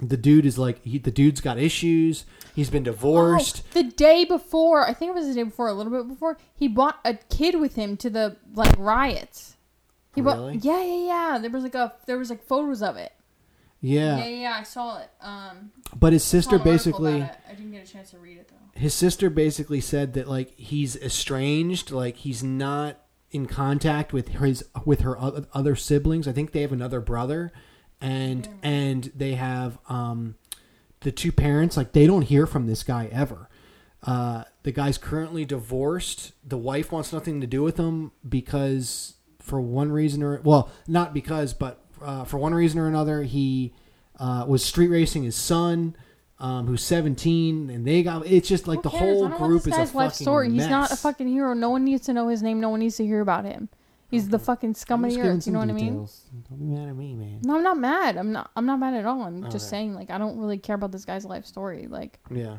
the 0.00 0.16
dude 0.16 0.46
is 0.46 0.56
like 0.58 0.82
he, 0.82 0.96
the 0.96 1.10
dude's 1.10 1.42
got 1.42 1.58
issues. 1.58 2.24
He's 2.54 2.70
been 2.70 2.84
divorced. 2.84 3.62
Oh, 3.66 3.82
the 3.82 3.82
day 3.82 4.24
before, 4.24 4.88
I 4.88 4.94
think 4.94 5.10
it 5.10 5.14
was 5.14 5.26
the 5.28 5.34
day 5.34 5.42
before, 5.42 5.68
a 5.68 5.74
little 5.74 5.92
bit 5.92 6.08
before, 6.08 6.38
he 6.54 6.68
brought 6.68 7.00
a 7.04 7.14
kid 7.28 7.60
with 7.60 7.74
him 7.74 7.98
to 7.98 8.08
the 8.08 8.36
like 8.54 8.74
riots. 8.78 9.58
He 10.14 10.22
Really? 10.22 10.52
brought, 10.56 10.64
yeah, 10.64 10.82
yeah, 10.82 11.06
yeah. 11.32 11.38
There 11.38 11.50
was 11.50 11.64
like 11.64 11.74
a 11.74 11.92
there 12.06 12.16
was 12.16 12.30
like 12.30 12.42
photos 12.42 12.80
of 12.80 12.96
it. 12.96 13.12
Yeah. 13.80 14.18
Yeah, 14.18 14.26
yeah, 14.26 14.56
I 14.58 14.62
saw 14.62 14.98
it. 15.00 15.10
Um, 15.20 15.72
but 15.94 16.12
his 16.12 16.24
sister 16.24 16.58
basically. 16.58 17.22
I 17.22 17.54
didn't 17.54 17.72
get 17.72 17.88
a 17.88 17.90
chance 17.90 18.10
to 18.10 18.18
read 18.18 18.38
it 18.38 18.48
though. 18.48 18.78
his 18.80 18.94
sister 18.94 19.30
basically 19.30 19.80
said 19.80 20.14
that 20.14 20.28
like 20.28 20.58
he's 20.58 20.96
estranged. 20.96 21.90
Like 21.90 22.16
he's 22.16 22.42
not 22.42 22.98
in 23.30 23.46
contact 23.46 24.12
with 24.12 24.28
his 24.28 24.64
with 24.84 25.00
her 25.00 25.16
other 25.20 25.76
siblings. 25.76 26.26
I 26.28 26.32
think 26.32 26.52
they 26.52 26.62
have 26.62 26.72
another 26.72 27.00
brother, 27.00 27.52
and 28.00 28.48
and 28.62 29.10
they 29.14 29.34
have 29.34 29.78
um, 29.88 30.36
the 31.00 31.12
two 31.12 31.32
parents. 31.32 31.76
Like 31.76 31.92
they 31.92 32.06
don't 32.06 32.22
hear 32.22 32.46
from 32.46 32.66
this 32.66 32.82
guy 32.82 33.08
ever. 33.12 33.48
Uh, 34.02 34.44
the 34.62 34.72
guy's 34.72 34.98
currently 34.98 35.44
divorced. 35.44 36.32
The 36.44 36.58
wife 36.58 36.92
wants 36.92 37.12
nothing 37.12 37.40
to 37.40 37.46
do 37.46 37.62
with 37.62 37.76
him 37.76 38.12
because, 38.28 39.14
for 39.40 39.60
one 39.60 39.90
reason 39.90 40.22
or 40.22 40.40
well, 40.42 40.70
not 40.86 41.12
because, 41.12 41.54
but 41.54 41.80
uh, 42.06 42.24
for 42.24 42.38
one 42.38 42.54
reason 42.54 42.78
or 42.78 42.86
another, 42.86 43.22
he 43.24 43.72
uh, 44.18 44.44
was 44.48 44.64
street 44.64 44.88
racing 44.88 45.24
his 45.24 45.36
son, 45.36 45.96
um, 46.38 46.66
who's 46.66 46.82
seventeen, 46.82 47.68
and 47.70 47.86
they 47.86 48.02
got. 48.02 48.26
It's 48.26 48.48
just 48.48 48.66
like 48.68 48.78
Who 48.78 48.82
the 48.84 48.90
cares? 48.90 49.00
whole 49.02 49.26
I 49.26 49.30
don't 49.30 49.40
want 49.40 49.50
group 49.50 49.62
this 49.64 49.74
is 49.74 49.78
a 49.78 49.80
guy's 49.82 49.94
life 49.94 50.12
fucking 50.12 50.24
story. 50.24 50.50
He's 50.52 50.68
not 50.68 50.90
a 50.92 50.96
fucking 50.96 51.28
hero. 51.28 51.52
No 51.54 51.70
one 51.70 51.84
needs 51.84 52.04
to 52.06 52.12
know 52.12 52.28
his 52.28 52.42
name. 52.42 52.60
No 52.60 52.68
one 52.70 52.80
needs 52.80 52.96
to 52.96 53.04
hear 53.04 53.20
about 53.20 53.44
him. 53.44 53.68
He's 54.08 54.28
the 54.28 54.38
fucking 54.38 54.74
scum 54.74 55.04
of 55.04 55.10
Just 55.10 55.16
the 55.16 55.22
giving 55.24 55.36
earth. 55.38 55.46
You 55.48 55.52
know 55.52 55.58
what 55.58 55.68
I 55.68 55.72
mean? 55.72 55.86
details. 55.94 56.22
Don't 56.48 56.58
be 56.60 56.64
mad 56.66 56.88
at 56.88 56.94
me, 56.96 57.14
man. 57.16 57.40
No, 57.42 57.56
I'm 57.56 57.62
not 57.64 57.76
mad. 57.76 58.16
I'm 58.16 58.30
not. 58.32 58.50
I'm 58.54 58.64
not 58.64 58.78
mad 58.78 58.94
at 58.94 59.04
all. 59.04 59.22
I'm 59.22 59.50
just 59.50 59.68
saying, 59.68 59.94
like, 59.94 60.10
I 60.10 60.18
don't 60.18 60.38
really 60.38 60.58
care 60.58 60.76
about 60.76 60.92
this 60.92 61.04
guy's 61.04 61.24
life 61.24 61.44
story. 61.44 61.88
Like, 61.88 62.20
Yeah. 62.30 62.58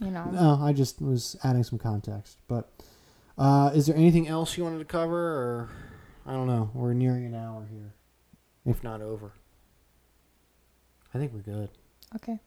you 0.00 0.10
know. 0.10 0.24
No, 0.24 0.58
I 0.60 0.72
just 0.72 1.00
was 1.00 1.36
adding 1.44 1.62
some 1.62 1.78
context. 1.78 2.38
But 2.48 2.68
uh, 3.38 3.70
is 3.72 3.86
there 3.86 3.94
Anything 3.96 4.26
else 4.26 4.56
you 4.58 4.64
wanted 4.64 4.80
to 4.80 4.84
cover, 4.84 5.16
or 5.16 5.68
I 6.26 6.32
don't 6.32 6.48
know. 6.48 6.70
We're 6.74 6.92
nearing 6.92 7.24
an 7.24 7.36
hour 7.36 7.68
here. 7.70 7.94
If 8.70 8.84
not 8.84 9.02
over, 9.02 9.32
I 11.14 11.18
think 11.18 11.32
we're 11.32 11.40
good. 11.40 11.68
Okay. 12.16 12.38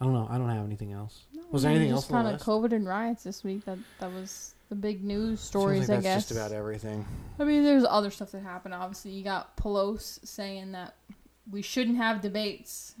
I 0.00 0.04
don't 0.04 0.12
know. 0.12 0.28
I 0.30 0.38
don't 0.38 0.48
have 0.48 0.64
anything 0.64 0.92
else. 0.92 1.24
Was 1.50 1.62
there 1.62 1.72
anything 1.72 1.90
else 1.90 2.02
just 2.02 2.12
kind 2.12 2.28
of 2.28 2.40
COVID 2.40 2.72
and 2.72 2.86
riots 2.86 3.24
this 3.24 3.42
week. 3.42 3.64
That 3.64 3.78
that 4.00 4.12
was 4.12 4.54
the 4.68 4.74
big 4.74 5.02
news 5.02 5.40
stories. 5.40 5.88
Like 5.88 5.98
I 5.98 6.02
guess. 6.02 6.28
just 6.28 6.30
about 6.32 6.52
everything. 6.52 7.04
I 7.38 7.44
mean, 7.44 7.64
there's 7.64 7.84
other 7.84 8.10
stuff 8.10 8.30
that 8.32 8.42
happened. 8.42 8.74
Obviously, 8.74 9.12
you 9.12 9.24
got 9.24 9.56
Pelosi 9.56 10.26
saying 10.26 10.72
that 10.72 10.94
we 11.50 11.62
shouldn't 11.62 11.96
have 11.96 12.20
debates. 12.20 12.94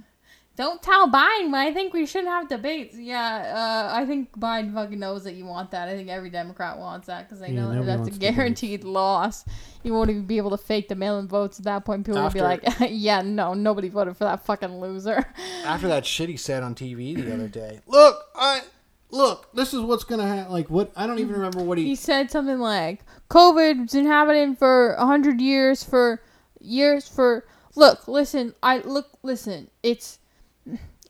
Don't 0.58 0.82
tell 0.82 1.06
Biden, 1.08 1.52
but 1.52 1.58
I 1.60 1.72
think 1.72 1.92
we 1.94 2.04
shouldn't 2.04 2.30
have 2.30 2.48
debates. 2.48 2.96
Yeah, 2.98 3.88
uh, 3.92 3.94
I 3.94 4.04
think 4.04 4.32
Biden 4.36 4.74
fucking 4.74 4.98
knows 4.98 5.22
that 5.22 5.34
you 5.34 5.44
want 5.44 5.70
that. 5.70 5.88
I 5.88 5.94
think 5.94 6.08
every 6.08 6.30
Democrat 6.30 6.76
wants 6.78 7.06
that 7.06 7.28
because 7.28 7.38
they 7.38 7.52
Yeah, 7.52 7.60
know 7.60 7.68
that 7.70 7.86
that's 7.86 7.96
a 7.96 8.00
wants 8.00 8.18
debates. 8.18 8.36
guaranteed 8.36 8.82
loss. 9.00 9.44
You 9.84 9.94
won't 9.94 10.10
even 10.10 10.24
be 10.26 10.36
able 10.36 10.50
to 10.50 10.56
fake 10.58 10.88
the 10.88 10.96
mail-in 10.96 11.28
votes 11.28 11.60
at 11.60 11.64
that 11.66 11.84
point. 11.84 12.04
People 12.04 12.20
will 12.22 12.30
be 12.30 12.40
like, 12.40 12.64
"Yeah, 12.90 13.22
no, 13.22 13.54
nobody 13.54 13.88
voted 13.88 14.16
for 14.16 14.24
that 14.24 14.44
fucking 14.44 14.80
loser." 14.80 15.32
After 15.64 15.86
that 15.86 16.04
shit 16.04 16.28
he 16.28 16.36
said 16.36 16.64
on 16.64 16.74
TV 16.74 17.14
the 17.14 17.32
other 17.32 17.46
day. 17.46 17.78
Look, 17.86 18.20
I 18.34 18.62
look, 19.10 19.54
this 19.54 19.72
is 19.72 19.80
what's 19.82 20.02
gonna 20.02 20.26
happen. 20.26 20.50
Like 20.52 20.68
what? 20.70 20.90
I 20.96 21.06
don't 21.06 21.20
even 21.20 21.34
remember 21.34 21.62
what 21.62 21.78
he 21.78 21.84
he. 21.84 21.94
said 21.94 22.32
something 22.32 22.58
like 22.58 23.02
COVID's 23.30 23.92
been 23.92 24.06
happening 24.06 24.56
for 24.56 24.94
a 24.94 25.06
hundred 25.06 25.40
years 25.40 25.84
for 25.84 26.20
years 26.60 27.06
for 27.08 27.46
look 27.76 28.08
listen 28.08 28.52
I 28.60 28.78
look 28.78 29.06
listen 29.22 29.70
it's 29.84 30.18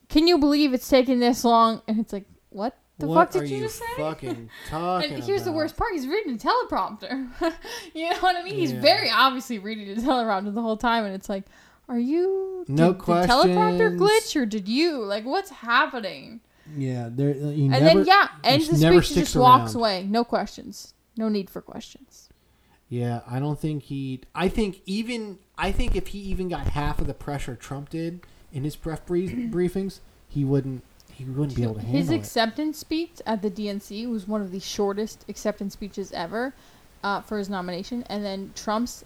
can 0.08 0.26
you 0.26 0.38
believe 0.38 0.72
it's 0.74 0.88
taken 0.88 1.20
this 1.20 1.44
long? 1.44 1.82
And 1.88 1.98
it's 2.00 2.12
like 2.12 2.26
what 2.50 2.76
the 2.98 3.06
what 3.06 3.32
fuck 3.32 3.42
did 3.42 3.50
you, 3.50 3.58
you 3.58 3.62
just 3.64 3.78
say? 3.78 3.84
fucking 3.96 4.50
talking 4.68 5.12
and 5.12 5.22
here's 5.24 5.44
the 5.44 5.52
worst 5.52 5.76
part 5.76 5.92
he's 5.92 6.06
reading 6.06 6.34
a 6.34 6.38
teleprompter. 6.38 7.28
You 7.94 8.10
know 8.10 8.18
what 8.18 8.36
I 8.36 8.42
mean? 8.42 8.54
He's 8.54 8.72
Yeah. 8.72 8.80
very 8.80 9.10
obviously 9.10 9.58
reading 9.58 9.90
a 9.96 10.00
teleprompter 10.00 10.52
the 10.54 10.62
whole 10.62 10.76
time 10.76 11.04
and 11.04 11.14
it's 11.14 11.28
like 11.28 11.44
are 11.88 11.98
you 11.98 12.64
No 12.68 12.92
did 12.92 13.00
the 13.02 13.12
teleprompter 13.26 13.96
glitch 13.96 14.34
or 14.40 14.44
did 14.46 14.68
you? 14.68 14.98
Like 15.04 15.24
what's 15.24 15.50
happening? 15.50 16.40
Yeah, 16.76 17.08
there. 17.10 17.30
Uh, 17.30 17.50
he 17.50 17.62
and 17.62 17.70
never, 17.70 17.84
then 17.84 18.04
yeah 18.06 18.28
ends 18.44 18.66
he 18.66 18.72
the 18.76 19.02
speech 19.02 19.14
just 19.14 19.36
walks 19.36 19.74
away. 19.74 20.04
No 20.04 20.22
questions. 20.24 20.92
No 21.16 21.28
need 21.28 21.48
for 21.50 21.62
questions. 21.62 22.28
Yeah, 22.90 23.20
I 23.26 23.38
don't 23.38 23.58
think 23.58 23.84
he. 23.84 24.22
I 24.34 24.48
think 24.48 24.80
even 24.86 25.38
I 25.56 25.72
think 25.72 25.94
if 25.96 26.08
he 26.08 26.18
even 26.20 26.48
got 26.48 26.68
half 26.68 27.00
of 27.00 27.06
the 27.06 27.14
pressure 27.14 27.54
Trump 27.54 27.90
did 27.90 28.26
In 28.52 28.64
his 28.64 28.76
press 28.76 29.00
brief, 29.00 29.30
briefings, 29.52 30.00
he 30.28 30.44
wouldn't. 30.44 30.82
He 31.12 31.24
wouldn't 31.24 31.56
be 31.56 31.64
able 31.64 31.74
to 31.74 31.80
His 31.80 31.88
handle 31.88 32.00
it. 32.00 32.16
His 32.18 32.26
acceptance 32.26 32.78
speech 32.78 33.20
at 33.26 33.42
the 33.42 33.50
DNC 33.50 34.08
was 34.08 34.28
one 34.28 34.40
of 34.40 34.52
the 34.52 34.60
shortest 34.60 35.24
acceptance 35.28 35.72
speeches 35.72 36.12
ever 36.12 36.54
uh, 37.02 37.22
for 37.22 37.38
his 37.38 37.50
nomination, 37.50 38.04
and 38.08 38.24
then 38.24 38.52
Trump's 38.54 39.04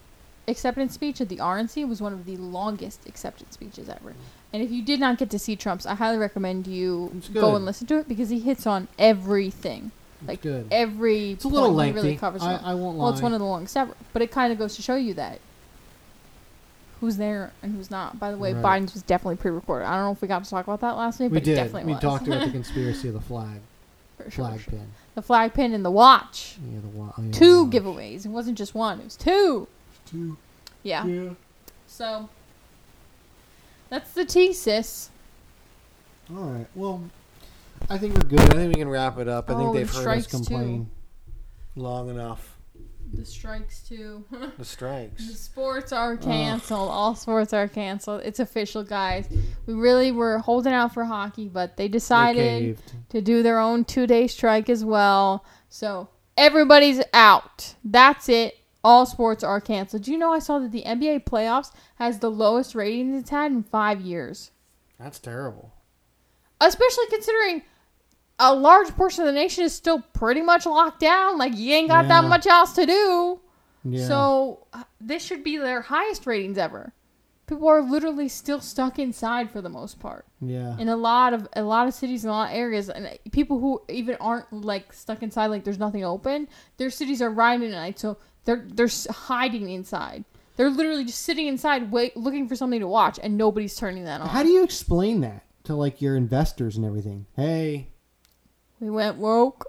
acceptance 0.48 0.92
speech 0.92 1.20
at 1.20 1.28
the 1.28 1.36
RNC 1.36 1.88
was 1.88 2.02
one 2.02 2.12
of 2.12 2.26
the 2.26 2.36
longest 2.36 3.06
acceptance 3.08 3.54
speeches 3.54 3.88
ever. 3.88 4.14
And 4.52 4.62
if 4.62 4.70
you 4.70 4.82
did 4.82 5.00
not 5.00 5.18
get 5.18 5.30
to 5.30 5.38
see 5.38 5.56
Trump's, 5.56 5.86
I 5.86 5.94
highly 5.94 6.18
recommend 6.18 6.66
you 6.66 7.22
go 7.32 7.56
and 7.56 7.64
listen 7.64 7.86
to 7.88 7.98
it 7.98 8.08
because 8.08 8.28
he 8.28 8.40
hits 8.40 8.66
on 8.66 8.88
everything, 8.98 9.92
like 10.26 10.42
good. 10.42 10.66
every. 10.70 11.32
It's 11.32 11.44
a 11.44 11.48
little 11.48 11.68
point, 11.68 11.76
lengthy. 11.78 12.00
Really 12.02 12.16
covers 12.16 12.42
I. 12.42 12.56
I 12.56 12.74
won't 12.74 12.98
lie. 12.98 13.04
Well, 13.04 13.12
it's 13.12 13.22
one 13.22 13.32
of 13.32 13.38
the 13.38 13.46
longest 13.46 13.76
ever, 13.76 13.94
but 14.12 14.20
it 14.20 14.30
kind 14.30 14.52
of 14.52 14.58
goes 14.58 14.76
to 14.76 14.82
show 14.82 14.96
you 14.96 15.14
that 15.14 15.40
who's 17.02 17.16
there 17.16 17.52
and 17.64 17.74
who's 17.74 17.90
not. 17.90 18.18
By 18.20 18.30
the 18.30 18.38
way, 18.38 18.54
Right. 18.54 18.80
Biden's 18.80 18.94
was 18.94 19.02
definitely 19.02 19.34
pre-recorded. 19.36 19.84
I 19.86 19.96
don't 19.96 20.04
know 20.04 20.12
if 20.12 20.22
we 20.22 20.28
got 20.28 20.42
to 20.44 20.48
talk 20.48 20.64
about 20.68 20.80
that 20.82 20.92
last 20.96 21.18
week, 21.18 21.32
we 21.32 21.38
but 21.38 21.42
it 21.42 21.46
did. 21.46 21.54
definitely 21.56 21.84
We 21.86 21.92
was. 21.94 22.00
talked 22.00 22.26
about 22.28 22.46
the 22.46 22.50
conspiracy 22.60 23.08
of 23.08 23.14
the 23.14 23.20
flag, 23.20 23.60
For 24.18 24.30
sure. 24.30 24.46
flag 24.46 24.64
pin. 24.66 24.86
The 25.16 25.22
flag 25.22 25.52
pin 25.52 25.74
and 25.74 25.84
the 25.84 25.90
watch. 25.90 26.56
Yeah, 26.72 26.78
the 26.80 26.88
wa- 26.96 27.12
oh, 27.18 27.22
yeah, 27.22 27.32
Two 27.32 27.68
the 27.68 27.80
giveaways. 27.80 28.24
It 28.24 28.28
wasn't 28.30 28.56
just 28.56 28.72
one. 28.74 29.00
It 29.00 29.04
was 29.04 29.16
two. 29.16 29.66
Two. 30.06 30.38
Yeah. 30.84 31.04
Yeah. 31.04 31.30
So 31.88 32.28
that's 33.90 34.12
the 34.12 34.24
T, 34.24 34.52
sis. 34.52 35.10
All 36.30 36.44
right. 36.44 36.66
Well, 36.76 37.02
I 37.90 37.98
think 37.98 38.14
we're 38.14 38.20
good. 38.28 38.40
I 38.40 38.54
think 38.54 38.68
we 38.68 38.80
can 38.80 38.88
wrap 38.88 39.18
it 39.18 39.26
up. 39.28 39.50
I 39.50 39.54
Oh, 39.54 39.58
think 39.58 39.74
they've 39.74 39.92
heard 40.04 40.18
us 40.18 40.26
too. 40.26 40.36
Complain. 40.36 40.88
long 41.76 42.08
enough. 42.08 42.51
The 43.12 43.24
strikes 43.26 43.80
too. 43.86 44.24
The 44.58 44.64
strikes. 44.64 45.26
the 45.28 45.34
sports 45.34 45.92
are 45.92 46.16
canceled. 46.16 46.88
All 46.88 47.14
sports 47.14 47.52
are 47.52 47.68
canceled. 47.68 48.22
It's 48.24 48.40
official, 48.40 48.82
guys. 48.84 49.28
We 49.66 49.74
really 49.74 50.12
were 50.12 50.38
holding 50.38 50.72
out 50.72 50.94
for 50.94 51.04
hockey, 51.04 51.48
but 51.48 51.76
they 51.76 51.84
They 51.84 51.88
decided 51.88 52.36
caved. 52.78 52.92
to 53.10 53.20
do 53.20 53.42
their 53.42 53.58
own 53.58 53.84
two 53.84 54.06
day 54.06 54.26
strike 54.26 54.68
as 54.70 54.84
well. 54.84 55.44
So 55.68 56.08
everybody's 56.36 57.02
out. 57.12 57.74
That's 57.84 58.28
it. 58.28 58.56
all 58.84 59.06
sports 59.06 59.44
are 59.44 59.60
canceled. 59.60 60.02
Do 60.02 60.10
you 60.12 60.18
know 60.18 60.32
I 60.32 60.38
saw 60.40 60.58
that 60.58 60.72
the 60.72 60.82
NBA 60.84 61.24
playoffs 61.24 61.70
has 61.96 62.18
the 62.18 62.30
lowest 62.30 62.74
ratings 62.74 63.16
it's 63.20 63.30
had 63.30 63.52
in 63.52 63.62
five 63.62 64.00
years? 64.00 64.50
That's 64.98 65.18
terrible. 65.20 65.72
Especially 66.60 67.04
considering 67.10 67.62
a 68.42 68.52
large 68.52 68.88
portion 68.96 69.22
of 69.22 69.26
the 69.26 69.32
nation 69.32 69.64
is 69.64 69.72
still 69.72 70.00
pretty 70.00 70.42
much 70.42 70.66
locked 70.66 71.00
down. 71.00 71.38
Like 71.38 71.56
you 71.56 71.72
ain't 71.74 71.88
got 71.88 72.08
that 72.08 72.24
much 72.24 72.46
else 72.46 72.72
to 72.72 72.84
do. 72.84 73.40
Yeah. 73.84 74.06
So 74.06 74.66
uh, 74.72 74.84
this 75.00 75.24
should 75.24 75.44
be 75.44 75.56
their 75.56 75.80
highest 75.80 76.26
ratings 76.26 76.58
ever. 76.58 76.92
People 77.46 77.68
are 77.68 77.82
literally 77.82 78.28
still 78.28 78.60
stuck 78.60 78.98
inside 78.98 79.50
for 79.50 79.60
the 79.60 79.68
most 79.68 80.00
part 80.00 80.24
yeah. 80.40 80.76
in 80.78 80.88
a 80.88 80.96
lot 80.96 81.34
of 81.34 81.46
a 81.54 81.62
lot 81.62 81.86
of 81.86 81.94
cities 81.94 82.24
and 82.24 82.30
a 82.30 82.34
lot 82.34 82.50
of 82.50 82.56
areas 82.56 82.88
and 82.88 83.18
people 83.30 83.60
who 83.60 83.82
even 83.88 84.16
aren't 84.20 84.50
like 84.52 84.92
stuck 84.92 85.22
inside 85.22 85.46
like 85.48 85.62
there's 85.62 85.78
nothing 85.78 86.02
open 86.04 86.48
their 86.78 86.88
cities 86.88 87.20
are 87.20 87.28
riding 87.28 87.66
at 87.66 87.72
night 87.72 87.98
so 87.98 88.16
they're 88.44 88.64
they're 88.68 88.88
hiding 89.10 89.68
inside 89.68 90.24
they're 90.56 90.70
literally 90.70 91.04
just 91.04 91.20
sitting 91.20 91.46
inside 91.46 91.90
wait 91.90 92.16
looking 92.16 92.48
for 92.48 92.56
something 92.56 92.80
to 92.80 92.88
watch 92.88 93.18
and 93.22 93.36
nobody's 93.36 93.76
turning 93.76 94.04
that 94.04 94.20
on 94.22 94.28
How 94.28 94.42
do 94.42 94.48
you 94.48 94.62
explain 94.62 95.20
that 95.20 95.44
to 95.64 95.74
like 95.74 96.00
your 96.00 96.16
investors 96.16 96.76
and 96.76 96.86
everything? 96.86 97.26
Hey, 97.36 97.88
we 98.82 98.90
went 98.90 99.16
woke 99.16 99.66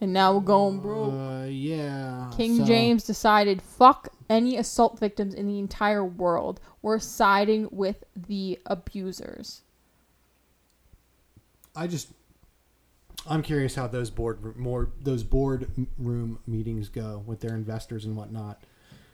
and 0.00 0.12
now 0.12 0.32
we're 0.32 0.40
going 0.40 0.80
broke 0.80 1.12
uh, 1.12 1.44
yeah. 1.44 2.30
king 2.36 2.58
so- 2.58 2.64
james 2.64 3.04
decided 3.04 3.60
fuck 3.60 4.08
any 4.28 4.56
assault 4.56 4.98
victims 4.98 5.34
in 5.34 5.46
the 5.46 5.58
entire 5.58 6.04
world 6.04 6.60
we're 6.82 6.98
siding 6.98 7.68
with 7.70 8.04
the 8.16 8.58
abusers 8.66 9.62
I 11.76 11.86
just, 11.86 12.08
I'm 13.28 13.42
curious 13.42 13.74
how 13.74 13.86
those 13.86 14.10
board 14.10 14.56
more 14.56 14.90
those 15.00 15.22
board 15.22 15.68
room 15.98 16.38
meetings 16.46 16.88
go 16.88 17.22
with 17.26 17.40
their 17.40 17.54
investors 17.54 18.06
and 18.06 18.16
whatnot. 18.16 18.62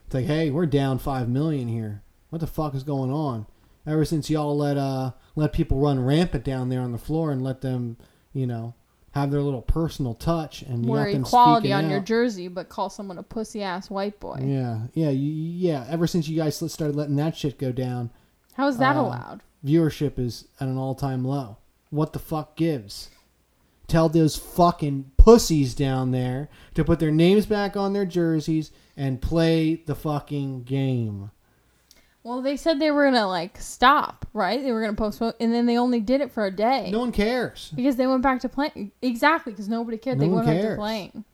It's 0.07 0.15
like, 0.15 0.27
hey, 0.27 0.51
we're 0.51 0.67
down 0.67 0.99
five 0.99 1.29
million 1.29 1.69
here. 1.69 2.03
What 2.31 2.41
the 2.41 2.47
fuck 2.47 2.75
is 2.75 2.85
going 2.85 3.11
on? 3.11 3.47
Ever 3.87 4.05
since 4.05 4.31
y'all 4.31 4.57
let 4.57 4.77
uh 4.77 5.13
let 5.35 5.53
people 5.53 5.79
run 5.79 6.05
rampant 6.05 6.45
down 6.45 6.69
there 6.69 6.81
on 6.81 6.93
the 6.93 6.99
floor 6.99 7.33
and 7.33 7.43
let 7.43 7.63
them, 7.63 7.97
you 8.33 8.47
know, 8.47 8.75
have 9.13 9.31
their 9.31 9.43
little 9.43 9.63
personal 9.63 10.15
touch 10.15 10.63
and 10.63 10.85
you 10.85 10.91
wear 10.91 11.05
got 11.07 11.13
them 11.13 11.23
equality 11.23 11.73
on 11.73 11.89
your 11.91 12.01
jersey 12.01 12.49
but 12.49 12.69
call 12.69 12.91
someone 12.91 13.19
a 13.19 13.23
pussy 13.23 13.63
ass 13.63 13.89
white 13.91 14.19
boy 14.21 14.39
Yeah, 14.43 14.81
yeah, 14.95 15.11
yeah. 15.11 15.87
Ever 15.89 16.07
since 16.07 16.29
you 16.29 16.37
guys 16.37 16.57
started 16.57 16.97
letting 16.97 17.17
that 17.17 17.37
shit 17.37 17.59
go 17.59 17.73
down, 17.73 18.11
how 18.55 18.67
is 18.69 18.79
that 18.79 18.97
Uh, 18.97 19.03
allowed 19.03 19.41
viewership 19.65 20.19
is 20.19 20.47
at 20.61 20.69
an 20.69 20.77
all-time 20.77 21.25
low. 21.25 21.57
What 21.91 22.13
the 22.13 22.19
fuck 22.19 22.57
gives? 22.57 23.11
Tell 23.87 24.09
those 24.09 24.37
fucking 24.37 25.13
pussies 25.19 25.75
down 25.75 26.11
there 26.11 26.49
to 26.75 26.85
put 26.85 26.99
their 26.99 27.11
names 27.11 27.47
back 27.47 27.77
on 27.77 27.93
their 27.93 28.07
jerseys 28.07 28.71
and 28.97 29.21
play 29.21 29.75
the 29.75 29.95
fucking 29.95 30.63
game. 30.65 31.31
Well, 32.25 32.41
they 32.41 32.57
said 32.57 32.79
they 32.79 32.91
were 32.93 33.05
gonna 33.05 33.27
like 33.27 33.59
stop, 33.61 34.27
right? 34.33 34.63
They 34.63 34.71
were 34.73 34.81
gonna 34.81 34.95
postpone, 34.95 35.33
and 35.41 35.53
then 35.53 35.67
they 35.67 35.77
only 35.77 35.99
did 36.01 36.21
it 36.21 36.31
for 36.31 36.47
a 36.47 36.51
day 36.53 36.91
No 36.93 37.01
one 37.01 37.11
cares. 37.13 37.73
because 37.75 37.97
they 37.97 38.07
went 38.07 38.23
back 38.23 38.41
to 38.43 38.49
playing. 38.49 38.93
Exactly, 39.03 39.53
because 39.53 39.69
nobody 39.69 39.99
cared. 39.99 40.19
No 40.19 40.25
they 40.25 40.29
one 40.29 40.37
went 40.45 40.47
back 40.49 40.57
to 40.59 40.63
cares. 40.63 40.79
playing 40.79 41.25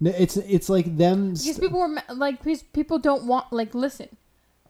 No, 0.00 0.10
It's 0.16 0.36
it's 0.38 0.68
like 0.70 0.96
them. 0.96 1.30
because 1.34 1.58
people 1.58 1.80
were 1.80 1.88
ma- 1.88 2.00
like, 2.14 2.42
because 2.42 2.62
people 2.62 2.98
don't 2.98 3.24
want 3.26 3.52
like. 3.52 3.74
Listen, 3.74 4.08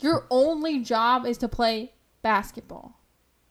your 0.01 0.27
only 0.31 0.81
job 0.81 1.27
is 1.27 1.39
to 1.39 1.49
play 1.49 1.93
basketball. 2.23 2.99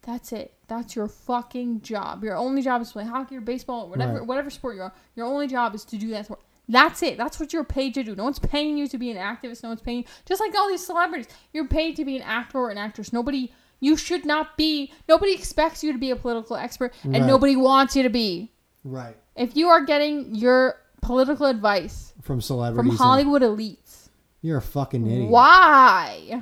That's 0.02 0.32
it. 0.34 0.54
That's 0.68 0.96
your 0.96 1.08
fucking 1.08 1.82
job. 1.82 2.24
Your 2.24 2.36
only 2.36 2.62
job 2.62 2.82
is 2.82 2.88
to 2.90 2.94
play 2.94 3.06
hockey 3.06 3.38
or 3.38 3.42
baseball 3.42 3.86
or 3.86 3.90
whatever 3.90 4.14
Right. 4.20 4.26
whatever 4.28 4.50
sport 4.50 4.76
you're 4.76 4.86
on. 4.86 4.92
Your 5.16 5.26
only 5.28 5.48
job 5.48 5.76
is 5.76 5.86
to 5.86 5.98
do 5.98 6.10
that 6.10 6.26
sport. 6.26 6.42
That's 6.70 7.02
it. 7.02 7.18
That's 7.18 7.40
what 7.40 7.54
you're 7.54 7.64
paid 7.64 7.94
to 7.94 8.04
do. 8.04 8.16
No 8.16 8.24
one's 8.26 8.40
paying 8.40 8.78
you 8.78 8.88
to 8.90 8.98
be 8.98 9.10
an 9.10 9.18
activist. 9.18 9.64
No 9.64 9.70
one's 9.70 9.82
paying 9.82 10.00
you. 10.00 10.04
Just 10.26 10.42
like 10.42 10.54
all 10.56 10.68
these 10.68 10.86
celebrities, 10.86 11.28
you're 11.54 11.68
paid 11.68 11.96
to 11.96 12.04
be 12.06 12.16
an 12.18 12.22
actor 12.24 12.58
or 12.58 12.70
an 12.70 12.78
actress. 12.78 13.14
Nobody. 13.14 13.52
You 13.80 13.96
should 13.96 14.26
not 14.26 14.58
be. 14.58 14.92
Nobody 15.08 15.34
expects 15.34 15.84
you 15.84 15.94
to 15.94 16.00
be 16.00 16.10
a 16.12 16.16
political 16.16 16.56
expert, 16.56 16.94
and 17.04 17.14
Right. 17.14 17.24
nobody 17.26 17.56
wants 17.56 17.96
you 17.96 18.04
to 18.04 18.10
be. 18.10 18.52
right 18.84 19.16
If 19.36 19.56
you 19.56 19.68
are 19.68 19.84
getting 19.86 20.34
your 20.34 20.76
political 21.02 21.46
advice 21.46 22.14
from 22.22 22.42
celebrities. 22.42 22.90
from 22.92 22.98
Hollywood 22.98 23.42
elites, 23.44 24.10
You're 24.42 24.58
a 24.58 24.62
fucking 24.62 25.06
idiot. 25.06 25.30
why? 25.30 26.42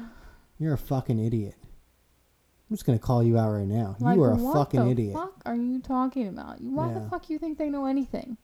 You're 0.59 0.73
a 0.75 0.77
fucking 0.77 1.19
idiot. 1.19 1.55
I'm 2.69 2.75
just 2.77 2.85
gonna 2.85 2.99
call 2.99 3.21
you 3.21 3.37
out 3.37 3.51
right 3.51 3.67
now. 3.67 3.95
Like, 3.99 4.15
you 4.15 4.23
are 4.23 4.31
a 4.31 4.37
fucking 4.53 4.87
idiot. 4.87 5.13
what 5.13 5.25
the 5.25 5.29
fuck 5.33 5.41
are 5.45 5.55
you 5.55 5.79
talking 5.81 6.27
about? 6.29 6.61
Why 6.61 6.87
Yeah. 6.87 6.99
the 6.99 7.09
fuck 7.09 7.29
you 7.29 7.37
think 7.37 7.57
they 7.57 7.69
know 7.69 7.85
anything? 7.85 8.37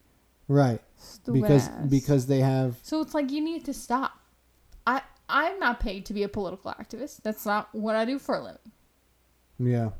Right. 0.52 0.82
Stupid 0.98 1.42
because 1.42 1.70
ass. 1.70 1.88
because 1.88 2.28
they 2.28 2.40
have 2.40 2.76
so 2.84 3.00
it's 3.00 3.14
like 3.14 3.32
you 3.32 3.40
need 3.42 3.64
to 3.66 3.74
stop. 3.74 4.20
I 4.86 5.02
I'm 5.30 5.60
not 5.60 5.80
paid 5.80 6.06
to 6.08 6.14
be 6.14 6.24
a 6.24 6.28
political 6.28 6.74
activist. 6.74 7.22
That's 7.24 7.46
not 7.46 7.74
what 7.74 7.96
I 7.96 8.04
do 8.04 8.20
for 8.20 8.36
a 8.36 8.44
living. 8.44 8.72
yeah. 9.60 9.92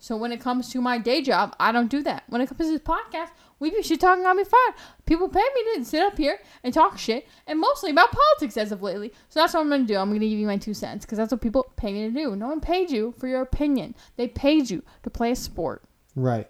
So 0.00 0.16
when 0.16 0.30
it 0.30 0.40
comes 0.40 0.70
to 0.70 0.80
my 0.80 0.96
day 0.96 1.22
job, 1.22 1.56
I 1.58 1.72
don't 1.72 1.90
do 1.90 2.02
that. 2.04 2.22
When 2.28 2.40
it 2.40 2.46
comes 2.46 2.60
to 2.60 2.70
this 2.70 2.80
podcast, 2.80 3.30
we 3.58 3.70
be 3.70 3.82
shit 3.82 4.00
talking 4.00 4.24
on 4.24 4.36
me 4.36 4.44
fine. 4.44 4.74
People 5.06 5.28
pay 5.28 5.42
me 5.54 5.74
to 5.74 5.84
sit 5.84 6.04
up 6.04 6.16
here 6.16 6.38
and 6.62 6.72
talk 6.72 6.96
shit, 6.98 7.26
and 7.48 7.58
mostly 7.58 7.90
about 7.90 8.12
politics 8.12 8.56
as 8.56 8.70
of 8.72 8.80
lately. 8.80 9.12
So 9.28 9.40
that's 9.40 9.52
what 9.52 9.60
I'm 9.60 9.68
gonna 9.68 9.84
do. 9.84 9.96
I'm 9.96 10.08
gonna 10.08 10.20
give 10.20 10.38
you 10.38 10.46
my 10.46 10.56
two 10.56 10.72
cents 10.72 11.04
because 11.04 11.18
that's 11.18 11.32
what 11.32 11.42
people 11.42 11.70
pay 11.76 11.92
me 11.92 12.06
to 12.06 12.10
do. 12.12 12.34
No 12.36 12.46
one 12.48 12.60
paid 12.60 12.90
you 12.90 13.12
for 13.18 13.26
your 13.26 13.42
opinion. 13.42 13.94
They 14.16 14.28
paid 14.28 14.70
you 14.70 14.82
to 15.02 15.10
play 15.10 15.32
a 15.32 15.36
sport. 15.36 15.82
Right. 16.14 16.48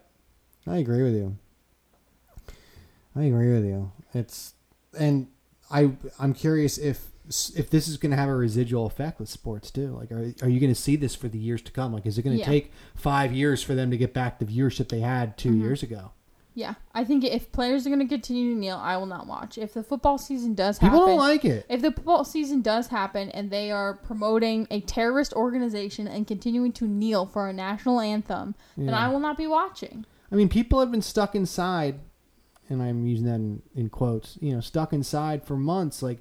I 0.66 0.76
agree 0.76 1.02
with 1.02 1.14
you. 1.14 1.36
I 3.18 3.24
agree 3.24 3.52
with 3.52 3.64
you. 3.64 3.92
It's 4.14 4.54
and 4.98 5.26
I 5.70 5.90
I'm 6.18 6.32
curious 6.34 6.78
if 6.78 7.06
if 7.56 7.68
this 7.68 7.88
is 7.88 7.98
going 7.98 8.10
to 8.10 8.16
have 8.16 8.28
a 8.30 8.34
residual 8.34 8.86
effect 8.86 9.20
with 9.20 9.28
sports 9.28 9.70
too. 9.70 9.88
Like, 9.96 10.10
are 10.12 10.32
are 10.42 10.48
you 10.48 10.60
going 10.60 10.72
to 10.72 10.80
see 10.80 10.96
this 10.96 11.14
for 11.14 11.28
the 11.28 11.38
years 11.38 11.60
to 11.62 11.72
come? 11.72 11.92
Like, 11.92 12.06
is 12.06 12.16
it 12.16 12.22
going 12.22 12.36
to 12.36 12.40
Yeah. 12.40 12.46
take 12.46 12.72
five 12.94 13.32
years 13.32 13.62
for 13.62 13.74
them 13.74 13.90
to 13.90 13.98
get 13.98 14.14
back 14.14 14.38
the 14.38 14.46
viewership 14.46 14.88
they 14.88 15.00
had 15.00 15.36
2 15.36 15.50
Mm-hmm. 15.50 15.60
years 15.62 15.82
ago? 15.82 16.12
Yeah, 16.54 16.74
I 16.92 17.04
think 17.04 17.22
if 17.24 17.52
players 17.52 17.86
are 17.86 17.90
going 17.90 18.00
to 18.00 18.08
continue 18.08 18.52
to 18.54 18.58
kneel, 18.58 18.78
I 18.78 18.96
will 18.96 19.06
not 19.06 19.28
watch. 19.28 19.58
If 19.58 19.74
the 19.74 19.84
football 19.84 20.18
season 20.18 20.54
does 20.54 20.78
happen, 20.78 20.98
People 20.98 21.06
don't 21.06 21.18
like 21.18 21.44
it. 21.44 21.64
if 21.68 21.82
the 21.82 21.92
football 21.92 22.24
season 22.24 22.62
does 22.62 22.88
happen 22.88 23.30
and 23.30 23.48
they 23.50 23.70
are 23.70 23.94
promoting 23.94 24.66
a 24.68 24.80
terrorist 24.80 25.32
organization 25.34 26.08
and 26.08 26.26
continuing 26.26 26.72
to 26.72 26.88
kneel 26.88 27.26
for 27.26 27.48
a 27.48 27.52
national 27.52 28.00
anthem, 28.00 28.56
then 28.76 28.92
I 28.94 29.06
will 29.08 29.20
not 29.20 29.36
be 29.36 29.46
watching. 29.46 30.04
I 30.32 30.34
mean, 30.34 30.48
people 30.48 30.80
have 30.80 30.90
been 30.90 31.00
stuck 31.02 31.36
inside, 31.36 32.00
and 32.68 32.82
I'm 32.82 33.06
using 33.06 33.26
that 33.26 33.34
in, 33.34 33.62
in 33.74 33.88
quotes. 33.88 34.38
You 34.40 34.54
know, 34.54 34.60
stuck 34.60 34.92
inside 34.92 35.44
for 35.44 35.56
months. 35.56 36.02
Like, 36.02 36.18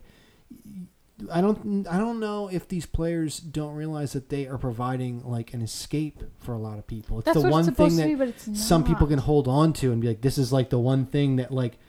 I 1.32 1.42
don't, 1.42 1.88
I 1.88 1.98
don't 1.98 2.20
know 2.20 2.48
if 2.48 2.68
these 2.68 2.86
players 2.86 3.40
don't 3.40 3.74
realize 3.74 4.14
that 4.14 4.30
they 4.30 4.48
are 4.48 4.58
providing 4.58 5.24
like 5.24 5.54
an 5.54 5.62
escape 5.62 6.22
for 6.40 6.54
a 6.54 6.60
lot 6.60 6.78
of 6.78 6.86
people. 6.86 7.20
It's 7.20 7.26
That's 7.26 7.42
the 7.42 7.50
one 7.50 7.68
it's 7.68 7.76
thing 7.76 7.96
that 8.18 8.46
be, 8.46 8.56
some 8.56 8.84
people 8.84 9.08
can 9.08 9.20
hold 9.20 9.48
on 9.48 9.74
to 9.74 9.92
and 9.92 10.00
be 10.00 10.10
like, 10.10 10.22
this 10.22 10.38
is 10.38 10.54
like 10.54 10.70
the 10.70 10.80
one 10.80 11.06
thing 11.06 11.38
that 11.38 11.52
like, 11.52 11.80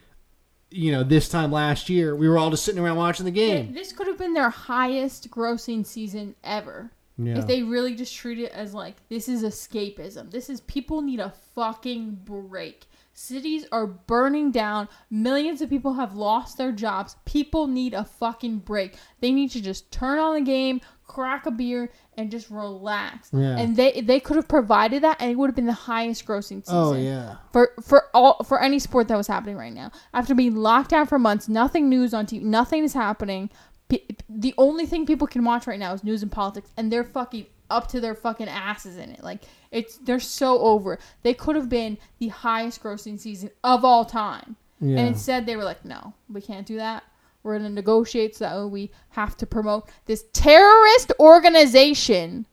you 0.71 0.93
know, 0.93 1.03
this 1.03 1.29
time 1.29 1.53
last 1.53 1.89
year 1.91 2.17
we 2.17 2.29
were 2.29 2.39
all 2.39 2.51
just 2.51 2.65
sitting 2.65 2.83
around 2.83 2.97
watching 2.97 3.27
the 3.27 3.31
game. 3.31 3.75
This 3.75 3.93
could 3.93 4.07
have 4.07 4.19
been 4.19 4.33
their 4.33 4.51
highest 4.51 5.31
grossing 5.31 5.85
season 5.85 6.35
ever. 6.43 6.91
Yeah. 7.19 7.39
If 7.39 7.47
they 7.47 7.63
really 7.63 7.95
just 7.97 8.15
treat 8.15 8.39
it 8.39 8.53
as 8.53 8.73
like 8.73 8.97
this 9.09 9.29
is 9.29 9.43
escapism. 9.43 10.31
This 10.31 10.49
is 10.49 10.61
people 10.63 11.03
need 11.03 11.21
a 11.21 11.35
fucking 11.55 12.21
break. 12.25 12.87
Cities 13.19 13.67
are 13.73 13.89
burning 13.89 14.53
down. 14.53 14.89
Millions 15.11 15.61
of 15.61 15.69
people 15.69 15.95
have 15.95 16.15
lost 16.15 16.57
their 16.57 16.71
jobs. 16.71 17.17
People 17.25 17.67
need 17.67 17.93
a 17.93 18.05
fucking 18.05 18.59
break. 18.59 18.97
They 19.21 19.33
need 19.33 19.51
to 19.51 19.61
just 19.61 19.91
turn 19.91 20.21
on 20.21 20.35
the 20.35 20.41
game, 20.41 20.81
crack 21.05 21.45
a 21.45 21.51
beer, 21.51 21.91
and 22.17 22.31
just 22.31 22.49
relax. 22.49 23.31
Yeah. 23.33 23.59
And 23.59 23.77
they 23.77 24.03
they 24.03 24.21
could 24.21 24.37
have 24.37 24.47
provided 24.47 25.03
that, 25.03 25.21
and 25.21 25.33
it 25.33 25.35
would 25.35 25.49
have 25.49 25.57
been 25.57 25.67
the 25.67 25.73
highest 25.73 26.27
grossing 26.27 26.63
oh, 26.69 26.93
season 26.93 27.07
oh 27.09 27.11
yeah. 27.11 27.37
for 27.53 27.73
for 27.83 28.05
all 28.15 28.45
for 28.45 28.63
any 28.63 28.79
sport 28.79 29.09
that 29.09 29.17
was 29.17 29.27
happening 29.27 29.57
right 29.57 29.75
now. 29.75 29.91
After 30.15 30.33
being 30.33 30.55
locked 30.55 30.91
down 30.91 31.09
for 31.09 31.19
months, 31.19 31.49
nothing 31.49 31.89
news 31.89 32.15
on 32.15 32.25
TV, 32.25 32.43
nothing 32.43 32.85
is 32.85 32.95
happening. 32.95 33.51
P- 33.89 34.07
the 34.29 34.55
only 34.57 34.87
thing 34.87 35.07
people 35.07 35.27
can 35.27 35.43
watch 35.43 35.67
right 35.67 35.81
now 35.81 35.93
is 35.93 36.05
news 36.05 36.23
and 36.23 36.31
politics, 36.31 36.71
and 36.77 36.93
they're 36.93 37.03
fucking 37.03 37.47
up 37.71 37.89
to 37.89 38.01
their 38.01 38.15
fucking 38.15 38.49
asses 38.49 38.97
in 38.97 39.11
it. 39.11 39.23
Like 39.23 39.43
it's 39.71 39.97
they're 39.99 40.21
so 40.21 40.59
over. 40.61 40.99
They 41.23 41.35
could 41.35 41.57
have 41.57 41.69
been 41.69 41.99
the 42.19 42.29
highest 42.29 42.83
grossing 42.83 43.19
season 43.19 43.51
of 43.65 43.85
all 43.85 44.05
time, 44.05 44.57
Yeah. 44.81 44.99
and 44.99 45.09
instead 45.09 45.47
they 45.47 45.57
were 45.57 45.65
like, 45.65 45.85
no, 45.85 46.15
we 46.29 46.41
can't 46.41 46.67
do 46.67 46.77
that. 46.77 47.05
We're 47.43 47.57
gonna 47.59 47.71
negotiate 47.71 48.37
so 48.37 48.45
that 48.63 48.69
we 48.69 48.91
have 49.11 49.37
to 49.39 49.47
promote 49.47 49.89
this 50.07 50.25
terrorist 50.33 51.13
organization 51.21 52.47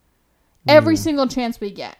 every 0.68 0.96
single 0.96 1.28
chance 1.28 1.60
we 1.60 1.72
get. 1.72 1.98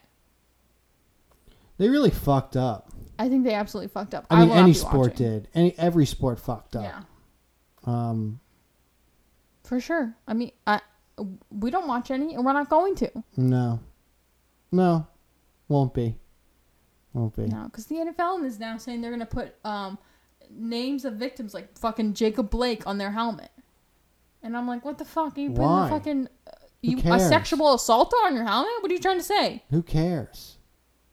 They 1.78 1.90
really 1.90 2.10
fucked 2.12 2.56
up. 2.56 2.90
I 3.20 3.30
think 3.30 3.44
they 3.44 3.54
absolutely 3.54 3.90
fucked 3.90 4.14
up. 4.14 4.26
I 4.30 4.42
mean, 4.46 4.52
any 4.52 4.74
sport 4.74 5.12
watching. 5.12 5.16
did. 5.28 5.48
Any 5.54 5.74
every 5.78 6.06
sport 6.06 6.40
fucked 6.40 6.76
up. 6.76 6.84
Yeah. 6.84 7.02
Um. 7.86 8.40
For 9.64 9.80
sure. 9.80 10.16
I 10.28 10.34
mean, 10.34 10.52
I 10.68 10.80
we 11.50 11.72
don't 11.72 11.88
watch 11.88 12.12
any, 12.12 12.34
and 12.36 12.46
we're 12.46 12.54
not 12.54 12.70
going 12.70 12.96
to. 12.96 13.12
No. 13.38 13.80
No. 14.72 15.08
Won't 15.68 15.94
be. 15.94 16.18
Won't 17.14 17.36
be. 17.36 17.44
No, 17.48 17.64
because 17.66 17.86
the 17.86 17.96
NFL 17.96 18.44
is 18.46 18.60
now 18.60 18.78
saying 18.78 19.02
they're 19.02 19.12
going 19.12 19.20
to 19.22 19.26
put 19.26 19.56
um, 19.64 19.98
names 20.50 21.06
of 21.06 21.14
victims 21.14 21.54
like 21.54 21.78
fucking 21.78 22.14
Jacob 22.14 22.50
Blake 22.50 22.86
on 22.86 22.98
their 22.98 23.12
helmet. 23.12 23.52
And 24.44 24.56
I'm 24.56 24.68
like, 24.68 24.84
what 24.86 24.98
the 24.98 25.06
fuck? 25.06 25.38
Are 25.38 25.42
you 25.42 25.52
Why? 25.52 25.90
putting 25.90 26.26
a 26.26 26.28
fucking 26.28 26.28
uh, 26.48 26.52
you, 26.82 27.14
a 27.14 27.20
sexual 27.20 27.74
assault 27.74 28.14
on 28.26 28.36
your 28.36 28.44
helmet? 28.46 28.72
What 28.82 28.92
are 28.92 28.94
you 28.94 29.00
trying 29.00 29.18
to 29.18 29.24
say? 29.24 29.64
Who 29.72 29.82
cares? 29.82 30.58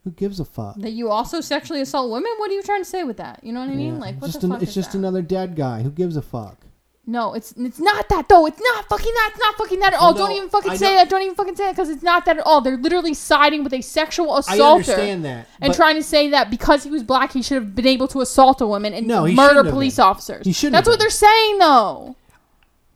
Who 0.04 0.10
gives 0.10 0.40
a 0.40 0.44
fuck? 0.44 0.76
That 0.80 0.90
you 0.90 1.08
also 1.10 1.40
sexually 1.40 1.80
assault 1.80 2.10
women? 2.10 2.30
What 2.38 2.50
are 2.50 2.54
you 2.54 2.62
trying 2.62 2.82
to 2.82 2.88
say 2.88 3.04
with 3.04 3.18
that? 3.18 3.42
You 3.44 3.52
know 3.52 3.60
what 3.60 3.68
I 3.70 3.74
mean? 3.74 3.94
Yeah. 3.94 4.00
Like, 4.00 4.20
what 4.20 4.26
just 4.26 4.40
the 4.40 4.48
an- 4.48 4.52
fuck 4.54 4.62
it's 4.62 4.70
is 4.70 4.74
just 4.74 4.92
that? 4.92 4.98
another 4.98 5.22
dead 5.22 5.54
guy. 5.54 5.82
Who 5.82 5.90
gives 5.90 6.16
a 6.16 6.22
fuck? 6.22 6.66
No, 7.04 7.34
it's 7.34 7.52
it's 7.58 7.80
not 7.80 8.08
that 8.10 8.28
though. 8.28 8.46
It's 8.46 8.60
not 8.60 8.88
fucking 8.88 9.12
that. 9.12 9.30
It's 9.32 9.40
not 9.40 9.56
fucking 9.56 9.80
that 9.80 9.92
at 9.92 9.98
all. 9.98 10.14
Well, 10.14 10.28
Don't 10.28 10.36
even 10.36 10.48
fucking 10.48 10.70
I 10.70 10.76
say 10.76 10.90
know- 10.90 10.96
that. 10.98 11.08
Don't 11.10 11.22
even 11.22 11.34
fucking 11.34 11.56
say 11.56 11.64
that 11.64 11.72
because 11.72 11.88
it's 11.90 12.02
not 12.04 12.24
that 12.26 12.38
at 12.38 12.46
all. 12.46 12.60
They're 12.60 12.76
literally 12.76 13.12
siding 13.12 13.64
with 13.64 13.72
a 13.74 13.80
sexual 13.80 14.30
I 14.32 14.38
assaulter 14.38 14.92
understand 14.92 15.24
that. 15.24 15.48
and 15.60 15.74
trying 15.74 15.96
to 15.96 16.02
say 16.04 16.28
that 16.30 16.48
because 16.48 16.84
he 16.84 16.90
was 16.90 17.02
black, 17.02 17.32
he 17.32 17.42
should 17.42 17.56
have 17.56 17.74
been 17.74 17.88
able 17.88 18.06
to 18.08 18.20
assault 18.20 18.60
a 18.60 18.66
woman 18.68 18.94
and 18.94 19.08
No, 19.08 19.26
murder 19.26 19.64
police 19.68 19.96
been. 19.96 20.04
officers. 20.04 20.46
He 20.46 20.52
shouldn't 20.52 20.74
That's 20.74 20.86
what 20.86 20.92
been. 20.98 21.00
they're 21.00 21.10
saying 21.10 21.58
though. 21.58 22.14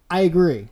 I 0.09 0.21
agree. 0.21 0.69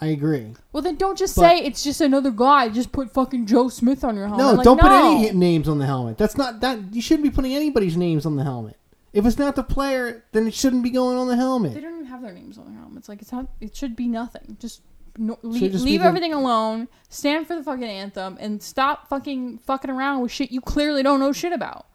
I 0.00 0.06
agree. 0.06 0.54
Well, 0.72 0.82
then 0.84 0.94
don't 0.96 1.18
just 1.18 1.34
But- 1.34 1.42
say 1.42 1.58
it's 1.64 1.82
just 1.82 2.00
another 2.00 2.30
guy. 2.30 2.68
Just 2.68 2.92
put 2.92 3.10
fucking 3.12 3.46
Joe 3.46 3.70
Smith 3.70 4.04
on 4.04 4.14
your 4.16 4.28
helmet. 4.28 4.46
No, 4.46 4.52
Like, 4.52 4.64
don't 4.64 4.80
put 4.80 4.92
any 4.92 5.32
names 5.32 5.68
on 5.68 5.78
the 5.78 5.86
helmet. 5.86 6.16
That's 6.16 6.36
not 6.36 6.60
that. 6.60 6.78
You 6.92 7.02
shouldn't 7.02 7.24
be 7.24 7.30
putting 7.30 7.54
anybody's 7.54 7.96
names 7.96 8.24
on 8.24 8.36
the 8.36 8.44
helmet. 8.44 8.76
If 9.12 9.26
it's 9.26 9.38
not 9.38 9.56
the 9.56 9.62
player, 9.62 10.24
then 10.32 10.46
it 10.46 10.54
shouldn't 10.54 10.82
be 10.84 10.90
going 10.90 11.18
on 11.18 11.26
the 11.26 11.34
They 11.34 11.38
helmet. 11.40 11.74
Have 12.12 12.22
their 12.22 12.32
names 12.32 12.58
on 12.58 12.66
their 12.66 12.74
helmets. 12.80 13.08
Like 13.08 13.20
it's 13.22 13.32
not. 13.32 13.48
It 13.60 13.74
should 13.74 13.96
be 13.96 14.06
nothing. 14.08 14.56
Just. 14.60 14.82
No, 15.18 15.38
leave, 15.42 15.72
just 15.72 15.84
leave 15.84 16.00
the- 16.00 16.06
everything 16.06 16.32
alone. 16.32 16.88
Stand 17.10 17.46
for 17.46 17.54
the 17.54 17.62
fucking 17.62 17.84
anthem 17.84 18.38
and 18.40 18.62
stop 18.62 19.08
fucking 19.08 19.58
fucking 19.58 19.90
around 19.90 20.22
with 20.22 20.32
shit 20.32 20.50
you 20.50 20.60
clearly 20.62 21.02
don't 21.02 21.20
know 21.20 21.32
shit 21.32 21.52
about. 21.52 21.86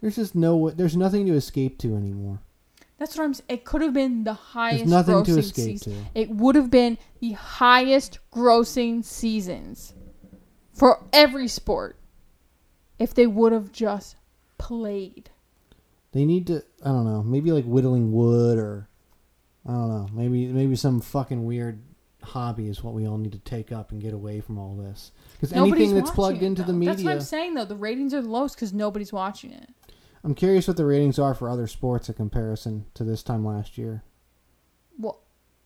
There's 0.00 0.16
just 0.16 0.34
no. 0.34 0.56
way- 0.56 0.72
There's 0.74 0.96
nothing 0.96 1.26
to 1.26 1.34
escape 1.34 1.76
to 1.80 1.94
anymore. 1.96 2.40
That's 2.98 3.16
what 3.18 3.24
I'm. 3.24 3.30
s- 3.32 3.42
It 3.48 3.64
could 3.66 3.82
have 3.82 3.92
been 3.92 4.24
the 4.24 4.32
highest. 4.32 4.86
nothing 4.86 5.22
to 5.24 5.38
escape 5.38 5.80
season. 5.80 6.04
to. 6.14 6.20
It 6.20 6.30
would 6.30 6.54
have 6.54 6.70
been 6.70 6.96
the 7.20 7.32
highest 7.32 8.20
grossing 8.32 9.04
seasons 9.04 9.92
for 10.72 11.04
every 11.12 11.48
sport 11.48 11.98
if 12.98 13.12
they 13.12 13.26
would 13.26 13.52
have 13.52 13.70
just 13.72 14.16
played. 14.56 15.28
They 16.12 16.24
need 16.24 16.46
to. 16.46 16.62
I 16.84 16.88
don't 16.88 17.04
know. 17.04 17.22
Maybe 17.22 17.52
like 17.52 17.64
whittling 17.66 18.12
wood, 18.12 18.58
or 18.58 18.88
I 19.66 19.70
don't 19.70 19.88
know. 19.88 20.08
Maybe 20.12 20.46
maybe 20.48 20.76
some 20.76 21.00
fucking 21.00 21.44
weird 21.44 21.82
hobby 22.22 22.68
is 22.68 22.82
what 22.82 22.94
we 22.94 23.06
all 23.06 23.18
need 23.18 23.32
to 23.32 23.38
take 23.38 23.72
up 23.72 23.92
and 23.92 24.00
get 24.00 24.14
away 24.14 24.40
from 24.40 24.58
all 24.58 24.74
this. 24.74 25.12
Because 25.32 25.52
anything 25.52 25.94
that's 25.94 26.10
plugged 26.10 26.42
it, 26.42 26.46
into 26.46 26.62
the 26.62 26.72
though. 26.72 26.78
That's 26.84 26.98
what 26.98 27.04
media, 27.04 27.12
I'm 27.12 27.20
saying 27.20 27.54
though. 27.54 27.64
The 27.64 27.76
ratings 27.76 28.14
are 28.14 28.22
the 28.22 28.28
lowest 28.28 28.56
because 28.56 28.72
nobody's 28.72 29.12
watching 29.12 29.52
it. 29.52 29.70
I'm 30.24 30.34
curious 30.34 30.68
what 30.68 30.76
the 30.76 30.84
ratings 30.84 31.18
are 31.18 31.34
for 31.34 31.48
other 31.48 31.66
sports 31.66 32.08
in 32.08 32.14
comparison 32.14 32.86
to 32.94 33.04
this 33.04 33.22
time 33.22 33.44
last 33.44 33.76
year. 33.76 34.04
Well, 34.98 35.20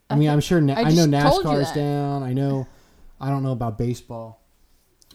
I, 0.09 0.15
mean, 0.15 0.31
I'm 0.31 0.41
sure. 0.41 0.61
Na- 0.61 0.75
I 0.75 0.81
I, 0.81 0.83
know 0.85 1.07
just 1.07 1.43
told 1.43 1.45
you 1.45 1.51
NASCAR's 1.51 1.73
down. 1.73 2.23
I 2.23 2.33
know. 2.33 2.67
I 3.21 3.29
don't 3.29 3.43
know 3.43 3.53
about 3.53 3.77
baseball. 3.77 4.43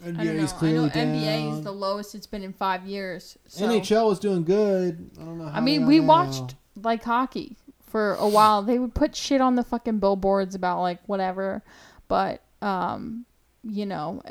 I 0.02 0.06
don't 0.06 0.18
know. 0.18 0.32
I 0.32 0.34
know 0.34 0.48
clearly 0.48 0.90
NBA 0.90 1.58
is 1.58 1.64
the 1.64 1.72
lowest 1.72 2.16
it's 2.16 2.28
been 2.28 2.44
in 2.44 2.54
five 2.54 2.86
years. 2.86 3.38
So. 3.48 3.68
NHL 3.68 4.12
is 4.12 4.20
doing 4.20 4.44
good. 4.44 5.12
I 5.20 5.24
don't 5.24 5.38
know. 5.38 5.46
How 5.46 5.58
I 5.58 5.62
mean, 5.62 5.86
we 5.86 6.00
now. 6.00 6.08
watched 6.08 6.56
like 6.76 7.04
hockey 7.04 7.58
for 7.92 8.16
a 8.16 8.28
while. 8.28 8.64
They 8.64 8.80
would 8.80 8.96
put 8.96 9.16
shit 9.16 9.42
on 9.42 9.56
the 9.56 9.64
fucking 9.64 10.00
billboards 10.00 10.56
about 10.56 10.82
like 10.82 11.00
whatever, 11.08 11.62
but 12.08 12.42
um, 12.62 13.26
you 13.64 13.86
know, 13.86 14.22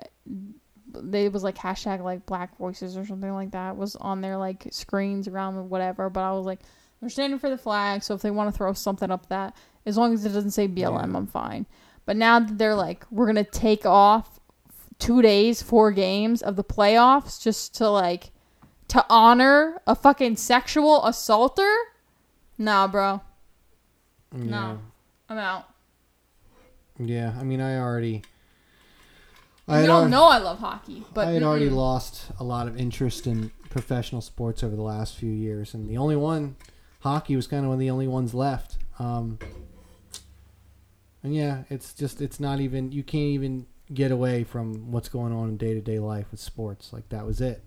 they 0.94 1.28
was 1.28 1.44
like 1.44 1.56
hashtag 1.56 2.02
like 2.02 2.26
Black 2.26 2.56
Voices 2.56 2.96
or 2.96 3.04
something 3.06 3.32
like 3.32 3.52
that 3.52 3.76
was 3.76 3.96
on 3.96 4.20
their 4.20 4.36
like 4.36 4.66
screens 4.70 5.28
around 5.28 5.68
whatever. 5.68 6.08
But 6.10 6.22
I 6.22 6.32
was 6.32 6.46
like, 6.46 6.60
they're 7.00 7.10
standing 7.10 7.38
for 7.38 7.50
the 7.50 7.58
flag, 7.58 8.02
so 8.02 8.14
if 8.14 8.22
they 8.22 8.30
want 8.30 8.52
to 8.52 8.56
throw 8.56 8.72
something 8.72 9.10
up 9.10 9.28
that, 9.28 9.56
as 9.86 9.96
long 9.96 10.12
as 10.12 10.24
it 10.24 10.30
doesn't 10.30 10.50
say 10.50 10.68
BLM, 10.68 11.16
I'm 11.16 11.26
fine. 11.26 11.66
But 12.06 12.16
now 12.16 12.40
that 12.40 12.58
they're 12.58 12.74
like, 12.74 13.04
we're 13.10 13.26
gonna 13.26 13.44
take 13.44 13.86
off 13.86 14.40
two 14.98 15.22
days, 15.22 15.62
four 15.62 15.92
games 15.92 16.42
of 16.42 16.56
the 16.56 16.64
playoffs 16.64 17.42
just 17.42 17.74
to 17.76 17.88
like 17.88 18.30
to 18.88 19.04
honor 19.08 19.80
a 19.86 19.94
fucking 19.94 20.36
sexual 20.36 21.04
assaulter? 21.06 21.72
Nah, 22.58 22.86
bro. 22.88 23.22
Yeah. 24.34 24.44
No. 24.44 24.78
I'm 25.28 25.38
out. 25.38 25.66
Yeah, 26.98 27.34
I 27.38 27.44
mean, 27.44 27.60
I 27.60 27.78
already. 27.78 28.22
You 29.68 29.86
don't 29.86 30.10
know 30.10 30.24
I 30.24 30.38
love 30.38 30.58
hockey, 30.58 31.04
but 31.14 31.28
I 31.28 31.32
had 31.32 31.44
already 31.44 31.68
mm-mm. 31.68 31.76
lost 31.76 32.32
a 32.40 32.44
lot 32.44 32.66
of 32.66 32.76
interest 32.76 33.28
in 33.28 33.52
professional 33.68 34.20
sports 34.20 34.64
over 34.64 34.74
the 34.74 34.82
last 34.82 35.14
few 35.14 35.30
years, 35.30 35.74
and 35.74 35.88
the 35.88 35.96
only 35.96 36.16
one, 36.16 36.56
hockey, 37.00 37.36
was 37.36 37.46
kind 37.46 37.62
of 37.62 37.68
one 37.68 37.74
of 37.74 37.80
the 37.80 37.90
only 37.90 38.08
ones 38.08 38.34
left. 38.34 38.78
Um, 38.98 39.38
and 41.22 41.34
yeah, 41.34 41.62
it's 41.70 41.94
just 41.94 42.20
it's 42.20 42.40
not 42.40 42.60
even 42.60 42.90
you 42.90 43.04
can't 43.04 43.28
even 43.28 43.66
get 43.94 44.10
away 44.10 44.42
from 44.42 44.90
what's 44.90 45.08
going 45.08 45.32
on 45.32 45.50
in 45.50 45.56
day 45.56 45.74
to 45.74 45.80
day 45.80 46.00
life 46.00 46.26
with 46.32 46.40
sports. 46.40 46.92
Like 46.92 47.08
that 47.10 47.24
was 47.24 47.40
it. 47.40 47.62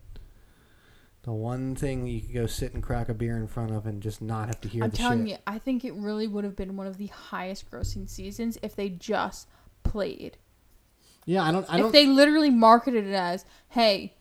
The 1.24 1.32
one 1.32 1.76
thing 1.76 2.06
you 2.06 2.20
could 2.22 2.34
go 2.34 2.46
sit 2.48 2.74
and 2.74 2.84
crack 2.84 3.08
a 3.08 3.14
beer 3.14 3.38
in 3.38 3.48
front 3.48 3.72
of 3.72 3.86
and 3.86 4.02
just 4.02 4.22
not 4.22 4.48
have 4.48 4.60
to 4.62 4.68
hear 4.68 4.84
I'm 4.84 4.90
the 4.90 4.98
telling 4.98 5.20
shit. 5.26 5.30
you, 5.30 5.38
I 5.48 5.58
think 5.58 5.86
it 5.86 5.94
really 5.94 6.28
would 6.28 6.44
have 6.44 6.56
been 6.56 6.76
one 6.76 6.86
of 6.86 6.98
the 6.98 7.08
highest 7.08 7.72
grossing 7.72 8.10
seasons 8.10 8.58
if 8.62 8.76
they 8.76 8.90
just 8.90 9.48
played. 9.84 10.38
Yeah, 11.26 11.44
I 11.44 11.52
don't. 11.54 11.66
I 11.74 11.78
don't. 11.78 11.86
if 11.88 11.92
they 11.94 12.06
literally 12.08 12.50
marketed 12.50 13.06
it 13.08 13.14
as, 13.14 13.46
"Hey, 13.70 14.16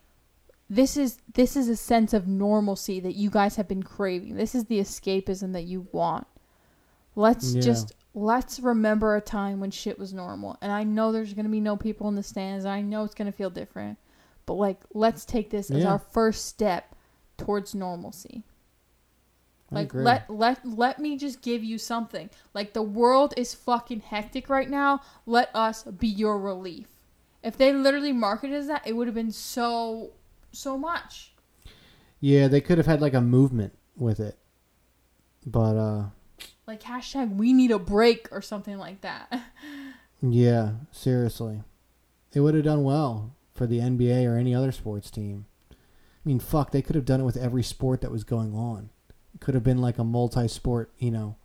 this 0.70 0.96
is 0.96 1.18
this 1.34 1.56
is 1.56 1.68
a 1.68 1.74
sense 1.76 2.12
of 2.14 2.28
normalcy 2.28 3.00
that 3.00 3.16
you 3.16 3.28
guys 3.30 3.56
have 3.56 3.66
been 3.66 3.82
craving. 3.82 4.36
This 4.36 4.54
is 4.54 4.66
the 4.66 4.78
escapism 4.78 5.52
that 5.54 5.64
you 5.64 5.88
want. 5.90 6.28
Let's 7.16 7.52
Yeah. 7.54 7.62
just 7.62 7.92
let's 8.14 8.60
remember 8.60 9.16
a 9.16 9.20
time 9.20 9.58
when 9.58 9.72
shit 9.72 9.98
was 9.98 10.12
normal. 10.14 10.56
And 10.62 10.70
I 10.70 10.84
know 10.84 11.10
there's 11.10 11.34
going 11.34 11.46
to 11.46 11.50
be 11.50 11.60
no 11.60 11.76
people 11.76 12.06
in 12.08 12.14
the 12.14 12.22
stands. 12.22 12.64
I 12.64 12.80
know 12.82 13.02
it's 13.04 13.14
going 13.14 13.30
to 13.30 13.36
feel 13.36 13.50
different. 13.50 13.98
But 14.46 14.54
like 14.54 14.78
let's 14.94 15.24
take 15.24 15.50
this 15.50 15.70
as 15.70 15.84
our 15.84 15.98
first 15.98 16.46
step 16.46 16.91
towards 17.44 17.74
normalcy. 17.74 18.44
Like 19.70 19.94
let 19.94 20.28
let 20.28 20.66
let 20.68 20.98
me 20.98 21.16
just 21.16 21.40
give 21.40 21.64
you 21.64 21.78
something. 21.78 22.28
Like 22.52 22.74
the 22.74 22.82
world 22.82 23.32
is 23.38 23.54
fucking 23.54 24.00
hectic 24.00 24.50
right 24.50 24.68
now. 24.68 25.00
Let 25.24 25.48
us 25.54 25.84
be 25.84 26.08
your 26.08 26.38
relief. 26.38 26.88
If 27.42 27.56
they 27.56 27.72
literally 27.72 28.12
marketed 28.12 28.54
as 28.56 28.66
that, 28.66 28.86
it 28.86 28.94
would 28.94 29.08
have 29.08 29.14
been 29.14 29.32
so 29.32 30.10
so 30.52 30.76
much. 30.76 31.32
yeah, 32.20 32.48
they 32.48 32.60
could 32.60 32.76
have 32.76 32.86
had 32.86 33.00
like 33.00 33.14
a 33.14 33.20
movement 33.22 33.72
with 33.96 34.20
it, 34.20 34.36
but 35.46 35.76
uh, 35.76 36.04
Like 36.66 36.82
hashtag 36.82 37.36
we 37.36 37.54
need 37.54 37.70
a 37.70 37.78
break 37.78 38.28
or 38.30 38.42
something 38.42 38.76
like 38.78 39.00
that. 39.00 39.32
Yeah, 40.24 40.74
seriously. 40.92 41.62
It 42.32 42.40
would 42.40 42.54
have 42.54 42.62
done 42.62 42.84
well 42.84 43.34
for 43.54 43.66
the 43.66 43.80
NBA 43.80 44.24
or 44.24 44.36
any 44.36 44.54
other 44.54 44.70
sports 44.70 45.10
team. 45.10 45.46
I 46.24 46.28
mean, 46.28 46.38
fuck, 46.38 46.70
they 46.70 46.82
could 46.82 46.94
have 46.94 47.04
done 47.04 47.20
it 47.20 47.24
with 47.24 47.36
every 47.36 47.62
sport 47.62 48.00
that 48.00 48.12
was 48.12 48.22
going 48.24 48.54
on. 48.54 48.90
It 49.34 49.40
could 49.40 49.54
have 49.54 49.64
been 49.64 49.78
like 49.80 49.98
a 49.98 50.04
multi-sport, 50.04 50.90
you 50.98 51.10
know. 51.10 51.36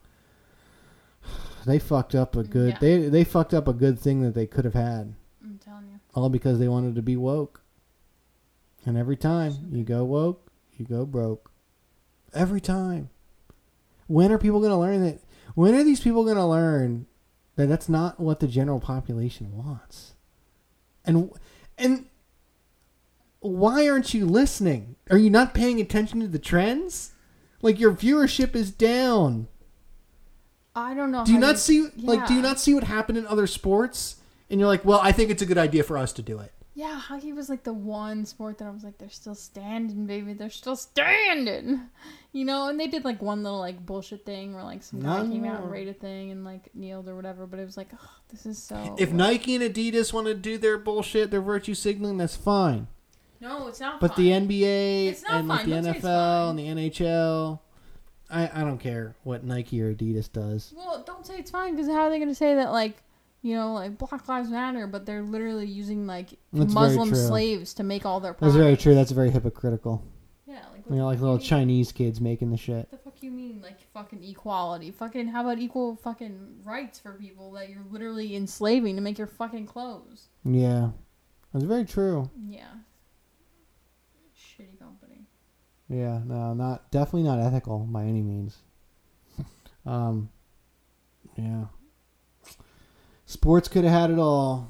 They 1.65 1.79
fucked 1.79 2.15
up 2.15 2.35
a 2.37 2.43
good 2.43 2.73
Yeah. 2.73 2.79
they 2.79 3.09
they 3.09 3.23
fucked 3.25 3.53
up 3.53 3.67
a 3.67 3.73
good 3.73 3.99
thing 3.99 4.21
that 4.21 4.33
they 4.33 4.45
could 4.47 4.63
have 4.63 4.73
had 4.73 5.15
I'm 5.43 5.59
telling 5.63 5.87
you. 5.91 5.99
all 6.15 6.29
because 6.29 6.59
they 6.59 6.69
wanted 6.69 6.95
to 6.95 7.01
be 7.01 7.17
woke. 7.17 7.61
And 8.85 8.97
every 8.97 9.17
time 9.17 9.53
you 9.69 9.83
go 9.83 10.05
woke, 10.05 10.49
you 10.77 10.85
go 10.85 11.05
broke. 11.05 11.51
Every 12.33 12.61
time. 12.61 13.09
When 14.07 14.31
are 14.31 14.37
people 14.37 14.59
going 14.61 14.71
to 14.71 14.77
learn 14.77 15.03
that? 15.03 15.19
When 15.55 15.75
are 15.75 15.83
these 15.83 15.99
people 15.99 16.23
going 16.23 16.37
to 16.37 16.45
learn 16.45 17.05
that 17.57 17.67
that's 17.67 17.89
not 17.89 18.17
what 18.17 18.39
the 18.39 18.47
general 18.47 18.79
population 18.79 19.51
wants? 19.57 20.13
And 21.03 21.31
and 21.77 22.05
why 23.48 23.88
aren't 23.90 24.14
you 24.14 24.26
listening? 24.26 24.95
Are 25.10 25.18
you 25.18 25.30
not 25.30 25.53
paying 25.53 25.80
attention 25.80 26.19
to 26.22 26.28
the 26.28 26.40
trends? 26.40 27.14
Like 27.61 27.80
your 27.80 27.91
viewership 27.91 28.56
is 28.56 28.72
down. 28.72 29.48
I 30.76 30.94
don't 30.94 31.11
know. 31.11 31.26
Do 31.26 31.32
you 31.34 31.40
not 31.40 31.57
see 31.57 31.88
like 31.98 32.28
do 32.28 32.34
you 32.36 32.41
not 32.41 32.60
see 32.60 32.74
what 32.74 32.84
happened 32.84 33.18
in 33.18 33.26
other 33.28 33.48
sports? 33.48 34.18
And 34.49 34.60
you're 34.60 34.69
like, 34.69 34.86
"Well, 34.86 34.99
I 35.02 35.11
think 35.11 35.30
it's 35.32 35.41
a 35.41 35.45
good 35.45 35.57
idea 35.57 35.84
for 35.84 35.98
us 35.98 36.14
to 36.14 36.22
do 36.22 36.40
it." 36.40 36.53
Yeah, 36.76 36.99
hockey 36.99 37.34
was 37.34 37.49
like 37.49 37.64
the 37.64 37.74
one 37.74 38.24
sport 38.26 38.60
that 38.60 38.65
I 38.65 38.69
was 38.69 38.84
like, 38.84 38.99
they're 38.99 39.10
still 39.10 39.34
standing, 39.34 40.06
baby. 40.06 40.34
They're 40.34 40.52
still 40.52 40.76
standing. 40.76 41.82
You 42.34 42.45
know, 42.45 42.69
and 42.69 42.80
they 42.80 42.86
did 42.86 43.03
like 43.03 43.19
one 43.19 43.41
little 43.41 43.57
like 43.57 43.84
bullshit 43.84 44.24
thing 44.28 44.53
where 44.53 44.64
like 44.64 44.84
some 44.84 44.99
guy 44.99 45.24
No. 45.24 45.28
came 45.32 45.44
out 45.45 45.64
and 45.64 45.72
rated 45.72 45.99
thing 45.99 46.30
and 46.30 46.45
like 46.45 46.69
kneeled 46.76 47.10
or 47.10 47.15
whatever. 47.15 47.48
But 47.48 47.60
it 47.60 47.65
was 47.65 47.78
like, 47.78 47.90
oh, 47.99 48.10
this 48.30 48.45
is 48.45 48.61
so. 48.61 48.95
If 48.99 49.11
Nike 49.11 49.56
and 49.56 49.64
Adidas 49.64 50.14
want 50.14 50.28
to 50.28 50.36
do 50.36 50.60
their 50.60 50.78
bullshit, 50.78 51.32
their 51.32 51.41
virtue 51.41 51.74
signaling, 51.74 52.18
that's 52.18 52.36
fine. 52.36 52.86
No, 53.39 53.68
it's 53.68 53.80
not. 53.80 53.99
But 53.99 54.15
fun. 54.15 54.23
the 54.23 54.31
NBA 54.31 55.23
and 55.30 55.47
like 55.47 55.65
the 55.65 55.72
Don't 55.72 55.84
say 55.84 55.89
it's 55.91 56.05
NFL 56.05 56.49
and 56.49 56.59
the 56.59 56.89
NHL, 56.89 57.59
I, 58.30 58.49
I 58.53 58.61
don't 58.61 58.77
care 58.77 59.15
what 59.23 59.43
Nike 59.43 59.81
or 59.81 59.93
Adidas 59.93 60.31
does. 60.31 60.73
Well, 60.76 61.03
don't 61.05 61.26
say 61.26 61.38
it's 61.38 61.51
fine 61.51 61.76
because 61.76 61.88
how 61.88 62.01
are 62.01 62.09
they 62.09 62.18
going 62.18 62.30
to 62.30 62.35
say 62.35 62.55
that 62.55 62.72
like, 62.72 62.97
you 63.41 63.55
know, 63.55 63.73
like 63.73 63.97
Black 63.97 64.27
Lives 64.27 64.49
Matter, 64.49 64.88
but 64.88 65.05
they're 65.05 65.22
literally 65.22 65.68
using 65.68 66.07
like 66.07 66.38
That's 66.51 66.73
Muslim 66.73 67.14
slaves 67.14 67.73
to 67.76 67.84
make 67.84 68.05
all 68.05 68.19
their. 68.19 68.34
Products. 68.34 68.55
That's 68.55 68.64
very 68.64 68.77
true. 68.77 68.95
That's 68.95 69.11
very 69.11 69.30
hypocritical. 69.30 70.03
Yeah, 70.45 70.61
like 70.73 70.84
You 70.89 70.95
know, 70.95 71.05
like 71.05 71.19
little 71.19 71.39
Chinese 71.39 71.91
kids 71.91 72.19
making 72.19 72.51
the 72.51 72.57
shit. 72.57 72.88
What 72.89 72.91
the 72.91 72.97
fuck 72.97 73.07
fuck 73.18 73.23
you 73.23 73.31
mean 73.31 73.61
like 73.61 73.80
fucking 73.93 74.23
equality? 74.23 74.91
Fucking 74.91 75.27
how 75.27 75.41
about 75.41 75.59
equal 75.59 75.95
fucking 75.95 76.61
rights 76.64 76.99
for 76.99 77.14
people 77.14 77.51
that 77.53 77.69
you're 77.69 77.85
literally 77.89 78.35
enslaving 78.35 78.95
to 78.95 79.01
make 79.01 79.18
your 79.18 79.27
fucking 79.27 79.65
clothes? 79.65 80.27
Yeah, 80.43 80.89
that's 81.53 81.65
very 81.65 81.85
true. 81.85 82.30
Yeah. 82.47 82.68
Shitty 84.38 84.80
company. 84.80 85.26
Yeah, 85.89 86.19
no, 86.26 86.53
not 86.53 86.91
definitely 86.91 87.23
not 87.23 87.39
ethical 87.39 87.80
by 87.80 88.03
any 88.03 88.22
means. 88.22 88.57
um, 89.85 90.30
yeah. 91.38 91.65
Sports 93.26 93.68
could 93.68 93.84
have 93.84 93.93
had 93.93 94.11
it 94.11 94.19
all, 94.19 94.69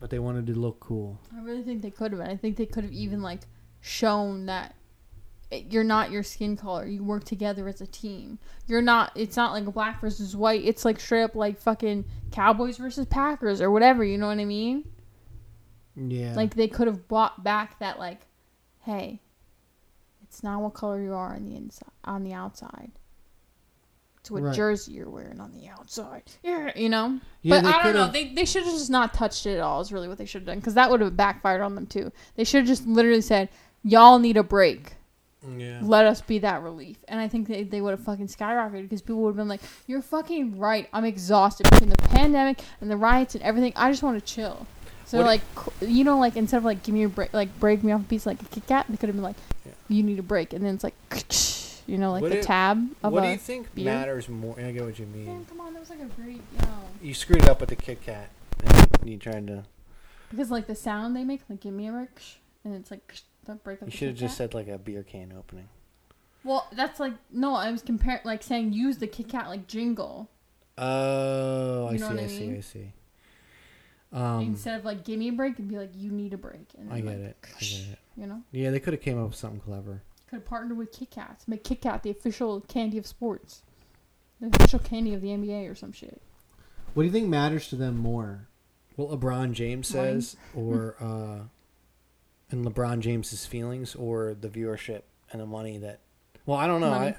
but 0.00 0.10
they 0.10 0.18
wanted 0.18 0.46
to 0.46 0.54
look 0.54 0.80
cool. 0.80 1.20
I 1.36 1.42
really 1.42 1.62
think 1.62 1.82
they 1.82 1.90
could 1.90 2.12
have. 2.12 2.20
I 2.20 2.36
think 2.36 2.56
they 2.56 2.66
could 2.66 2.84
have 2.84 2.92
even 2.92 3.22
like 3.22 3.40
shown 3.80 4.46
that 4.46 4.74
it, 5.50 5.72
you're 5.72 5.84
not 5.84 6.10
your 6.10 6.22
skin 6.22 6.56
color. 6.56 6.86
You 6.86 7.04
work 7.04 7.24
together 7.24 7.68
as 7.68 7.80
a 7.80 7.86
team. 7.86 8.38
You're 8.66 8.82
not. 8.82 9.12
It's 9.14 9.36
not 9.36 9.52
like 9.52 9.64
black 9.72 10.00
versus 10.00 10.34
white. 10.34 10.64
It's 10.64 10.84
like 10.84 10.98
straight 10.98 11.22
up 11.22 11.34
like 11.34 11.58
fucking 11.60 12.04
Cowboys 12.32 12.78
versus 12.78 13.06
Packers 13.06 13.60
or 13.60 13.70
whatever. 13.70 14.04
You 14.04 14.18
know 14.18 14.26
what 14.26 14.38
I 14.38 14.44
mean? 14.44 14.84
Yeah, 15.96 16.34
Like 16.34 16.54
they 16.54 16.66
could 16.66 16.88
have 16.88 17.06
brought 17.06 17.44
back 17.44 17.78
that 17.78 17.98
like, 18.00 18.26
hey, 18.80 19.20
it's 20.34 20.42
not 20.42 20.60
what 20.60 20.74
color 20.74 21.00
you 21.00 21.14
are 21.14 21.32
on 21.36 21.44
the 21.44 21.54
inside 21.54 21.88
on 22.04 22.24
the 22.24 22.32
outside. 22.32 22.90
It's 24.18 24.30
what 24.32 24.42
Right. 24.42 24.54
jersey 24.56 24.92
you're 24.92 25.08
wearing 25.08 25.38
on 25.40 25.52
the 25.52 25.68
outside. 25.68 26.24
Yeah, 26.42 26.72
you 26.74 26.88
know. 26.88 27.20
Yeah, 27.42 27.60
but 27.60 27.72
I 27.72 27.82
don't 27.84 27.94
know. 27.94 28.08
They 28.10 28.34
they 28.34 28.44
should 28.44 28.64
have 28.64 28.72
just 28.72 28.90
not 28.90 29.14
touched 29.14 29.46
it 29.46 29.54
at 29.56 29.60
all. 29.60 29.80
Is 29.80 29.92
really 29.92 30.08
what 30.08 30.18
they 30.18 30.24
should 30.24 30.42
have 30.42 30.46
done 30.46 30.58
because 30.58 30.74
that 30.74 30.90
would 30.90 31.00
have 31.02 31.16
backfired 31.16 31.60
on 31.60 31.76
them 31.76 31.86
too. 31.86 32.10
They 32.34 32.42
should 32.42 32.58
have 32.62 32.66
just 32.66 32.84
literally 32.86 33.20
said, 33.20 33.48
"Y'all 33.84 34.18
need 34.18 34.36
a 34.36 34.42
break. 34.42 34.94
Yeah. 35.56 35.78
Let 35.82 36.04
us 36.06 36.20
be 36.20 36.38
that 36.40 36.62
relief." 36.62 36.96
And 37.06 37.20
I 37.20 37.28
think 37.28 37.46
they, 37.46 37.62
they 37.62 37.80
would 37.80 37.90
have 37.92 38.00
fucking 38.04 38.26
skyrocketed 38.26 38.82
because 38.82 39.02
people 39.02 39.20
would 39.22 39.30
have 39.30 39.36
been 39.36 39.46
like, 39.48 39.60
"You're 39.86 40.02
fucking 40.02 40.58
right. 40.58 40.88
I'm 40.92 41.04
exhausted 41.04 41.70
between 41.70 41.90
the 41.90 41.98
pandemic 41.98 42.60
and 42.80 42.90
the 42.90 42.96
riots 42.96 43.34
and 43.36 43.44
everything. 43.44 43.72
I 43.76 43.90
just 43.90 44.02
want 44.02 44.18
to 44.18 44.24
chill." 44.34 44.66
So 45.06 45.18
What 45.18 45.26
like, 45.26 45.42
you 45.82 46.02
know, 46.02 46.18
like 46.18 46.34
instead 46.34 46.56
of 46.56 46.64
like 46.64 46.82
give 46.82 46.94
me 46.94 47.02
a 47.04 47.10
break, 47.10 47.34
like 47.34 47.60
break 47.60 47.84
me 47.84 47.92
off 47.92 48.00
a 48.00 48.04
piece 48.04 48.24
like 48.24 48.40
a 48.40 48.46
Kit 48.46 48.66
Kat, 48.66 48.86
they 48.88 48.96
could 48.96 49.10
have 49.10 49.14
been 49.16 49.22
like, 49.22 49.36
Yeah. 49.66 49.72
"You 49.94 50.02
need 50.02 50.18
a 50.18 50.22
break," 50.22 50.52
and 50.52 50.64
then 50.64 50.74
it's 50.74 50.84
like, 50.84 50.94
you 51.86 51.98
know, 51.98 52.12
like 52.12 52.22
What 52.22 52.30
the 52.30 52.36
do- 52.36 52.42
tab 52.42 52.88
of 53.02 53.12
What 53.12 53.22
a. 53.24 53.26
do 53.26 53.32
you 53.32 53.38
think 53.38 53.74
beer? 53.74 53.84
matters 53.86 54.28
more? 54.28 54.58
I 54.58 54.72
get 54.72 54.84
what 54.84 54.98
you 54.98 55.06
Man, 55.06 55.26
mean. 55.26 55.46
come 55.48 55.60
on, 55.60 55.72
that 55.74 55.80
was 55.80 55.90
like 55.90 56.00
a 56.00 56.06
great, 56.06 56.42
you 56.52 56.58
know. 56.62 56.78
You 57.02 57.14
screwed 57.14 57.42
it 57.42 57.48
up 57.48 57.60
with 57.60 57.68
the 57.70 57.76
Kit 57.76 58.02
Kat, 58.02 58.28
and 58.64 58.88
you 59.04 59.16
trying 59.18 59.46
to. 59.46 59.64
Because 60.30 60.50
like 60.50 60.66
the 60.66 60.74
sound 60.74 61.14
they 61.16 61.24
make, 61.24 61.42
like 61.48 61.60
give 61.60 61.72
me 61.74 61.86
a 61.88 61.92
break, 61.92 62.08
and 62.64 62.74
it's 62.74 62.90
like 62.90 63.14
don't 63.46 63.62
break 63.64 63.82
up. 63.82 63.88
You 63.88 63.96
should 63.96 64.08
have 64.08 64.16
just 64.16 64.32
Kat. 64.32 64.52
said 64.52 64.54
like 64.54 64.68
a 64.68 64.78
beer 64.78 65.02
can 65.02 65.32
opening. 65.36 65.68
Well, 66.42 66.66
that's 66.72 67.00
like 67.00 67.14
no. 67.30 67.54
I 67.54 67.70
was 67.72 67.82
comparing, 67.82 68.20
like 68.24 68.42
saying 68.42 68.72
use 68.72 68.98
the 68.98 69.06
Kit 69.06 69.28
Kat 69.28 69.48
like 69.48 69.66
jingle 69.66 70.28
Oh, 70.76 71.86
I 71.86 71.92
see, 71.96 71.98
know 72.00 72.08
what 72.08 72.18
I 72.18 72.22
I 72.24 72.26
see. 72.26 72.56
I 72.56 72.60
see. 72.60 72.92
Um, 74.12 74.40
instead 74.42 74.78
of 74.78 74.84
like 74.84 75.04
give 75.04 75.18
me 75.18 75.28
a 75.28 75.32
break 75.32 75.58
and 75.58 75.68
be 75.68 75.76
like 75.76 75.90
you 75.96 76.10
need 76.10 76.32
a 76.34 76.36
break. 76.36 76.66
And 76.78 76.92
I 76.92 77.00
then, 77.00 77.04
get 77.04 77.20
like, 77.22 77.36
it. 77.42 77.54
I 77.56 77.60
get 77.60 77.92
it. 77.92 77.98
You 78.16 78.26
know, 78.26 78.42
Yeah, 78.52 78.70
they 78.70 78.80
could 78.80 78.92
have 78.94 79.02
came 79.02 79.18
up 79.18 79.28
with 79.28 79.36
something 79.36 79.60
clever. 79.60 80.02
could 80.28 80.36
have 80.36 80.44
partnered 80.44 80.76
with 80.78 80.92
Kit 80.92 81.10
Kats, 81.10 81.46
make 81.48 81.64
Kit 81.64 81.80
Kat 81.80 82.02
the 82.02 82.10
official 82.10 82.60
candy 82.62 82.96
of 82.98 83.06
sports, 83.06 83.62
the 84.40 84.48
official 84.48 84.78
candy 84.78 85.14
of 85.14 85.20
the 85.20 85.28
NBA 85.28 85.68
or 85.70 85.74
some 85.74 85.92
shit. 85.92 86.20
What 86.94 87.02
do 87.02 87.06
you 87.06 87.12
think 87.12 87.28
matters 87.28 87.68
to 87.70 87.76
them 87.76 87.96
more? 87.98 88.46
What 88.96 89.10
LeBron 89.10 89.52
James 89.52 89.88
says, 89.88 90.36
or 90.54 90.94
uh, 91.00 91.44
and 92.50 92.64
LeBron 92.64 93.00
James's 93.00 93.46
feelings, 93.46 93.94
or 93.96 94.34
the 94.40 94.48
viewership 94.48 95.02
and 95.32 95.40
the 95.40 95.46
money 95.46 95.78
that. 95.78 95.98
Well, 96.46 96.56
I 96.58 96.66
don't 96.68 96.80
know. 96.80 96.90
Money. 96.90 97.14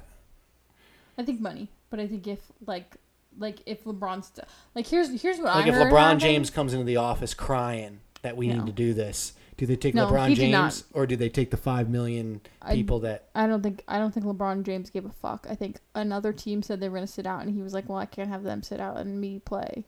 I, 1.18 1.22
I 1.22 1.26
think 1.26 1.42
money, 1.42 1.68
but 1.90 2.00
I 2.00 2.08
think 2.08 2.26
if 2.28 2.40
like 2.66 2.96
like 3.38 3.60
if 3.66 3.84
LeBron's 3.84 4.32
like 4.76 4.88
here's 4.88 5.22
here's 5.22 5.38
what 5.40 5.48
like 5.48 5.66
I 5.66 5.70
if 5.70 5.76
LeBron 5.76 5.98
happened. 6.00 6.20
James 6.22 6.50
comes 6.50 6.74
into 6.74 6.86
the 6.86 6.98
office 6.98 7.34
crying 7.34 8.00
that 8.22 8.38
we 8.38 8.48
No. 8.48 8.56
need 8.60 8.66
to 8.68 8.72
do 8.72 8.94
this, 8.94 9.34
do 9.58 9.66
they 9.66 9.76
take 9.76 9.96
No, 9.96 10.08
LeBron. 10.08 10.36
James 10.36 10.84
or 10.94 11.06
do 11.08 11.16
they 11.16 11.30
take 11.30 11.50
the 11.52 11.58
five 11.58 11.90
million 11.90 12.42
I- 12.62 12.74
people 12.76 13.00
that? 13.02 13.30
I 13.36 13.48
don't 13.48 13.62
think 13.64 13.84
I 13.88 13.98
don't 13.98 14.14
think 14.14 14.26
LeBron 14.26 14.64
James 14.64 14.90
gave 14.90 15.06
a 15.06 15.10
fuck. 15.12 15.48
I 15.50 15.56
think 15.56 15.80
another 15.94 16.34
team 16.34 16.62
said 16.62 16.80
they 16.80 16.90
were 16.90 16.98
gonna 16.98 17.08
sit 17.08 17.26
out, 17.26 17.42
and 17.46 17.54
he 17.56 17.62
was 17.62 17.74
like, 17.74 17.88
"Well, 17.90 17.98
I 17.98 18.06
can't 18.06 18.30
have 18.30 18.44
them 18.44 18.64
sit 18.64 18.80
out 18.80 18.98
and 18.98 19.20
me 19.22 19.40
play." 19.40 19.86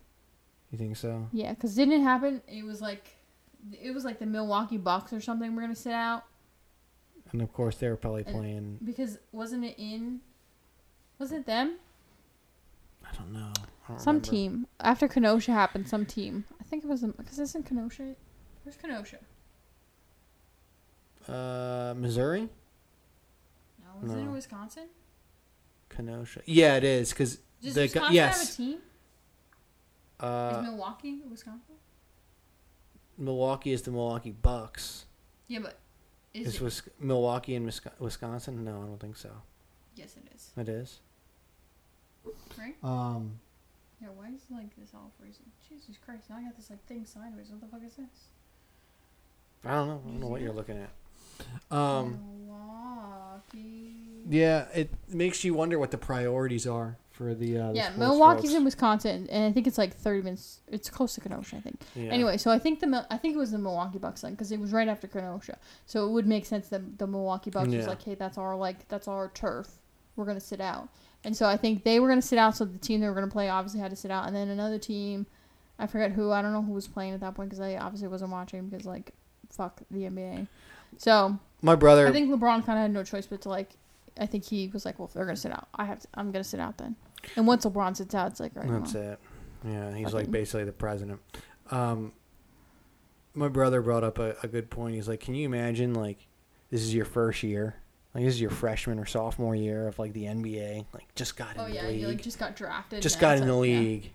You 0.72 0.78
think 0.78 0.96
so? 0.98 1.28
Yeah, 1.32 1.54
because 1.54 1.76
didn't 1.76 1.94
it 1.96 2.02
happen? 2.02 2.42
It 2.48 2.64
was 2.66 2.82
like, 2.82 3.18
it 3.82 3.92
was 3.94 4.04
like 4.06 4.20
the 4.20 4.26
Milwaukee 4.26 4.78
Bucks 4.78 5.12
or 5.14 5.20
something. 5.22 5.56
We're 5.56 5.62
gonna 5.62 5.76
sit 5.76 5.94
out 5.94 6.24
And 7.34 7.42
of 7.42 7.52
course, 7.52 7.78
they 7.78 7.90
were 7.90 7.98
probably 7.98 8.24
And- 8.26 8.34
playing. 8.36 8.80
because 8.86 9.18
wasn't 9.34 9.66
it 9.66 9.76
in? 9.78 10.22
Was 11.20 11.32
it 11.34 11.46
them? 11.46 11.76
I 13.06 13.14
don't 13.16 13.34
know. 13.34 13.52
I 13.86 13.90
don't 13.90 14.00
Some 14.00 14.16
remember. 14.18 14.30
team 14.30 14.68
after 14.80 15.08
Kenosha 15.08 15.52
happened. 15.52 15.88
Some 15.90 16.06
team. 16.06 16.46
I 16.60 16.64
think 16.64 16.84
it 16.84 16.88
was 16.88 17.02
because 17.04 17.40
isn't 17.40 17.66
Kenosha. 17.66 18.16
Where's 18.64 18.78
Kenosha? 18.78 19.18
Uh, 21.28 21.94
Missouri, 21.98 22.50
No, 23.84 24.02
was 24.02 24.12
it 24.14 24.18
in 24.20 24.32
Wisconsin? 24.32 24.88
Kenosha. 25.90 26.42
Yeah, 26.46 26.76
it 26.78 26.84
is 26.84 27.10
because 27.10 27.38
Does 27.62 27.74
the 27.76 27.82
Wisconsin 27.82 28.04
have 28.04 28.12
a 28.12 28.16
yes. 28.38 28.56
team? 28.56 28.74
Is 28.78 30.24
Uh, 30.24 30.62
Milwaukee 30.64 31.22
Wisconsin? 31.30 31.76
Milwaukee 33.18 33.72
is 33.72 33.82
the 33.82 33.92
Milwaukee 33.92 34.32
Bucks. 34.32 35.06
Yeah, 35.48 35.60
but 35.60 35.78
is 36.34 36.48
Is 36.48 36.56
it? 36.56 36.62
Wis- 36.62 36.90
Milwaukee 37.00 37.56
in 37.56 37.70
Wisconsin? 38.00 38.64
No, 38.64 38.82
I 38.84 38.86
don't 38.86 39.00
think 39.00 39.18
so. 39.18 39.32
Yes, 39.96 40.16
it 40.18 40.32
is. 40.36 40.52
It 40.56 40.70
is. 40.70 41.00
Right? 42.58 42.76
Um, 42.84 43.40
Yeah. 44.02 44.10
Why 44.10 44.30
is 44.30 44.42
like 44.52 44.76
this 44.78 44.92
all 44.94 45.12
freezing? 45.20 45.52
Jesus 45.68 45.98
Christ! 46.04 46.30
Now 46.30 46.38
I 46.38 46.44
got 46.44 46.56
this 46.56 46.70
like 46.70 46.86
thing 46.86 47.04
sideways. 47.06 47.50
What 47.50 47.62
the 47.62 47.68
fuck 47.68 47.84
is 47.84 47.96
this? 47.96 48.28
I 49.66 49.72
don't 49.72 49.88
know. 49.88 50.02
I 50.06 50.08
don't 50.10 50.20
know 50.20 50.28
what 50.28 50.42
you're 50.42 50.54
looking 50.54 50.78
at. 50.78 50.90
Um. 51.72 52.20
Milwaukee. 52.46 53.94
Yeah, 54.30 54.66
it 54.74 54.90
makes 55.10 55.44
you 55.44 55.54
wonder 55.54 55.80
what 55.80 55.92
the 55.92 55.98
priorities 55.98 56.68
are 56.68 56.98
for 57.12 57.34
the. 57.34 57.58
Uh, 57.58 57.68
the 57.72 57.78
Yeah, 57.78 57.92
Milwaukee's 57.98 58.46
folks. 58.46 58.54
in 58.56 58.64
Wisconsin, 58.66 59.28
and 59.32 59.46
I 59.46 59.52
think 59.52 59.68
it's 59.68 59.78
like 59.78 59.94
thirty 59.96 60.22
minutes. 60.22 60.60
It's 60.68 60.90
close 60.90 61.16
to 61.16 61.22
Kenosha, 61.22 61.58
I 61.58 61.60
think. 61.62 61.80
Yeah. 61.96 62.12
Anyway, 62.12 62.38
so 62.38 62.52
I 62.52 62.60
think 62.60 62.80
the 62.80 63.06
I 63.10 63.18
think 63.18 63.36
it 63.36 63.38
was 63.38 63.52
the 63.52 63.58
Milwaukee 63.58 64.00
Bucks 64.00 64.22
then 64.22 64.32
because 64.32 64.52
it 64.52 64.60
was 64.60 64.72
right 64.72 64.88
after 64.88 65.08
Kenosha, 65.08 65.58
so 65.86 66.06
it 66.08 66.12
would 66.12 66.28
make 66.28 66.46
sense 66.46 66.68
that 66.70 66.98
the 67.00 67.08
Milwaukee 67.08 67.50
Bucks 67.50 67.70
was 67.74 67.88
like, 67.88 68.04
hey, 68.04 68.16
that's 68.16 68.38
our 68.38 68.56
like 68.56 68.88
that's 68.90 69.08
our 69.08 69.30
turf. 69.34 69.70
We're 70.16 70.26
gonna 70.26 70.40
sit 70.40 70.60
out, 70.60 70.90
and 71.24 71.36
so 71.38 71.46
I 71.46 71.58
think 71.58 71.84
they 71.84 72.00
were 72.00 72.08
gonna 72.10 72.22
sit 72.22 72.40
out. 72.40 72.56
So 72.58 72.66
the 72.66 72.78
team 72.80 73.00
they 73.02 73.08
were 73.08 73.14
gonna 73.14 73.28
play 73.28 73.50
obviously 73.50 73.80
had 73.80 73.92
to 73.92 73.96
sit 73.98 74.12
out, 74.12 74.28
and 74.28 74.36
then 74.36 74.50
another 74.50 74.80
team, 74.80 75.26
I 75.80 75.88
forget 75.88 76.12
who. 76.12 76.32
I 76.32 76.42
don't 76.42 76.54
know 76.54 76.64
who 76.64 76.74
was 76.74 76.88
playing 76.88 77.14
at 77.14 77.20
that 77.22 77.36
point 77.36 77.50
because 77.50 77.62
I 77.62 77.76
obviously 77.78 78.08
wasn't 78.08 78.32
watching 78.32 78.68
because 78.68 78.86
like, 78.86 79.14
fuck 79.52 79.80
the 79.92 80.00
NBA. 80.02 80.48
So 80.98 81.40
my 81.62 81.76
brother. 81.76 82.08
I 82.08 82.12
think 82.12 82.30
LeBron 82.30 82.66
kind 82.66 82.78
of 82.78 82.84
had 82.84 82.92
no 82.92 83.04
choice 83.04 83.26
but 83.28 83.42
to 83.42 83.50
like. 83.50 83.70
I 84.20 84.26
think 84.26 84.46
he 84.46 84.68
was 84.70 84.84
like, 84.84 84.98
well, 84.98 85.08
if 85.08 85.14
they're 85.14 85.26
gonna 85.26 85.36
sit 85.38 85.52
out, 85.52 85.68
I 85.76 85.86
have 85.86 86.00
to. 86.00 86.08
I'm 86.16 86.32
gonna 86.32 86.44
sit 86.44 86.60
out 86.60 86.78
then. 86.78 86.96
And 87.36 87.46
once 87.46 87.66
LeBron 87.66 87.96
sits 87.96 88.16
out, 88.16 88.32
it's 88.32 88.40
like, 88.40 88.56
right, 88.56 88.68
That's 88.70 88.94
well, 88.94 89.14
it. 89.14 89.20
Yeah, 89.66 89.94
he's 89.96 90.14
like 90.14 90.30
basically 90.32 90.66
the 90.66 90.72
president. 90.72 91.20
Um, 91.72 92.14
my 93.34 93.48
brother 93.48 93.82
brought 93.82 94.04
up 94.04 94.18
a, 94.20 94.36
a 94.44 94.48
good 94.48 94.70
point. 94.70 94.96
He's 94.96 95.08
like, 95.08 95.20
"Can 95.20 95.36
you 95.36 95.46
imagine 95.46 95.94
like 95.94 96.28
this 96.70 96.82
is 96.82 96.94
your 96.94 97.06
first 97.06 97.44
year, 97.44 97.76
like 98.14 98.24
this 98.24 98.34
is 98.36 98.42
your 98.42 98.50
freshman 98.50 99.00
or 99.00 99.06
sophomore 99.06 99.56
year 99.56 99.88
of 99.88 100.00
like 100.00 100.14
the 100.14 100.24
NBA, 100.24 100.86
like 100.94 101.14
just 101.16 101.38
got 101.38 101.56
in 101.56 101.62
Oh 101.62 101.68
the 101.68 101.76
yeah, 101.76 101.88
league, 101.88 102.02
you 102.02 102.08
like 102.08 102.22
just 102.22 102.40
got 102.40 102.56
drafted. 102.56 103.02
just 103.02 103.20
got 103.20 103.38
in 103.38 103.46
the 103.46 103.54
like, 103.54 103.70
yeah. 103.70 103.80
league. 103.80 104.12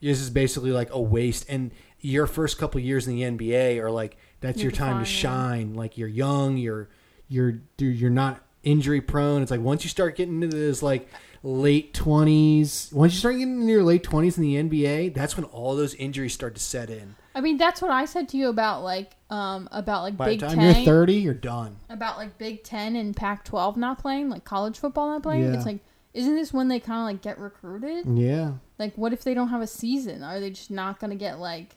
This 0.00 0.20
is 0.20 0.30
basically 0.30 0.70
like 0.70 0.90
a 0.92 1.00
waste, 1.00 1.46
and 1.48 1.70
your 2.00 2.26
first 2.26 2.58
couple 2.58 2.80
years 2.80 3.06
in 3.06 3.14
the 3.16 3.22
NBA 3.22 3.80
are 3.80 3.90
like 3.90 4.16
that's 4.44 4.58
Your 4.58 4.70
your 4.70 4.78
time 4.78 5.04
to 5.04 5.10
yeah. 5.10 5.16
shine. 5.16 5.74
Like 5.74 5.98
you're 5.98 6.08
young, 6.08 6.56
you're 6.56 6.88
you're 7.28 7.52
dude, 7.76 7.98
you're 7.98 8.10
not 8.10 8.40
injury 8.62 9.00
prone. 9.00 9.42
It's 9.42 9.50
like 9.50 9.60
once 9.60 9.84
you 9.84 9.90
start 9.90 10.16
getting 10.16 10.42
into 10.42 10.56
this 10.56 10.82
like 10.82 11.08
late 11.42 11.94
twenties, 11.94 12.90
once 12.92 13.12
you 13.14 13.18
start 13.18 13.36
getting 13.36 13.60
into 13.60 13.72
your 13.72 13.82
late 13.82 14.02
twenties 14.02 14.38
in 14.38 14.42
the 14.42 14.56
NBA, 14.56 15.14
that's 15.14 15.36
when 15.36 15.44
all 15.46 15.76
those 15.76 15.94
injuries 15.94 16.32
start 16.34 16.54
to 16.54 16.60
set 16.60 16.90
in. 16.90 17.16
I 17.34 17.40
mean, 17.40 17.56
that's 17.56 17.82
what 17.82 17.90
I 17.90 18.04
said 18.04 18.28
to 18.30 18.36
you 18.36 18.48
about 18.48 18.82
like 18.82 19.12
um 19.30 19.68
about 19.72 20.02
like 20.02 20.16
By 20.16 20.26
Big 20.26 20.40
the 20.40 20.48
time 20.48 20.56
Ten, 20.58 20.76
you're 20.76 20.84
thirty, 20.84 21.14
you're 21.14 21.34
done. 21.34 21.76
about 21.88 22.16
like 22.16 22.38
Big 22.38 22.62
Ten 22.62 22.96
and 22.96 23.16
Pac-12 23.16 23.76
not 23.76 23.98
playing, 23.98 24.28
like 24.28 24.44
college 24.44 24.78
football 24.78 25.08
not 25.08 25.22
playing. 25.22 25.44
Yeah. 25.44 25.54
It's 25.54 25.66
like, 25.66 25.80
isn't 26.12 26.36
this 26.36 26.52
when 26.52 26.68
they 26.68 26.80
kind 26.80 27.00
of 27.00 27.06
like 27.06 27.22
get 27.22 27.38
recruited? 27.38 28.06
yeah. 28.06 28.52
Like, 28.78 28.94
what 28.96 29.12
if 29.12 29.22
they 29.22 29.34
don't 29.34 29.48
have 29.48 29.62
a 29.62 29.68
season? 29.68 30.22
Are 30.24 30.40
they 30.40 30.50
just 30.50 30.70
not 30.70 30.98
gonna 31.00 31.16
get 31.16 31.38
like 31.38 31.76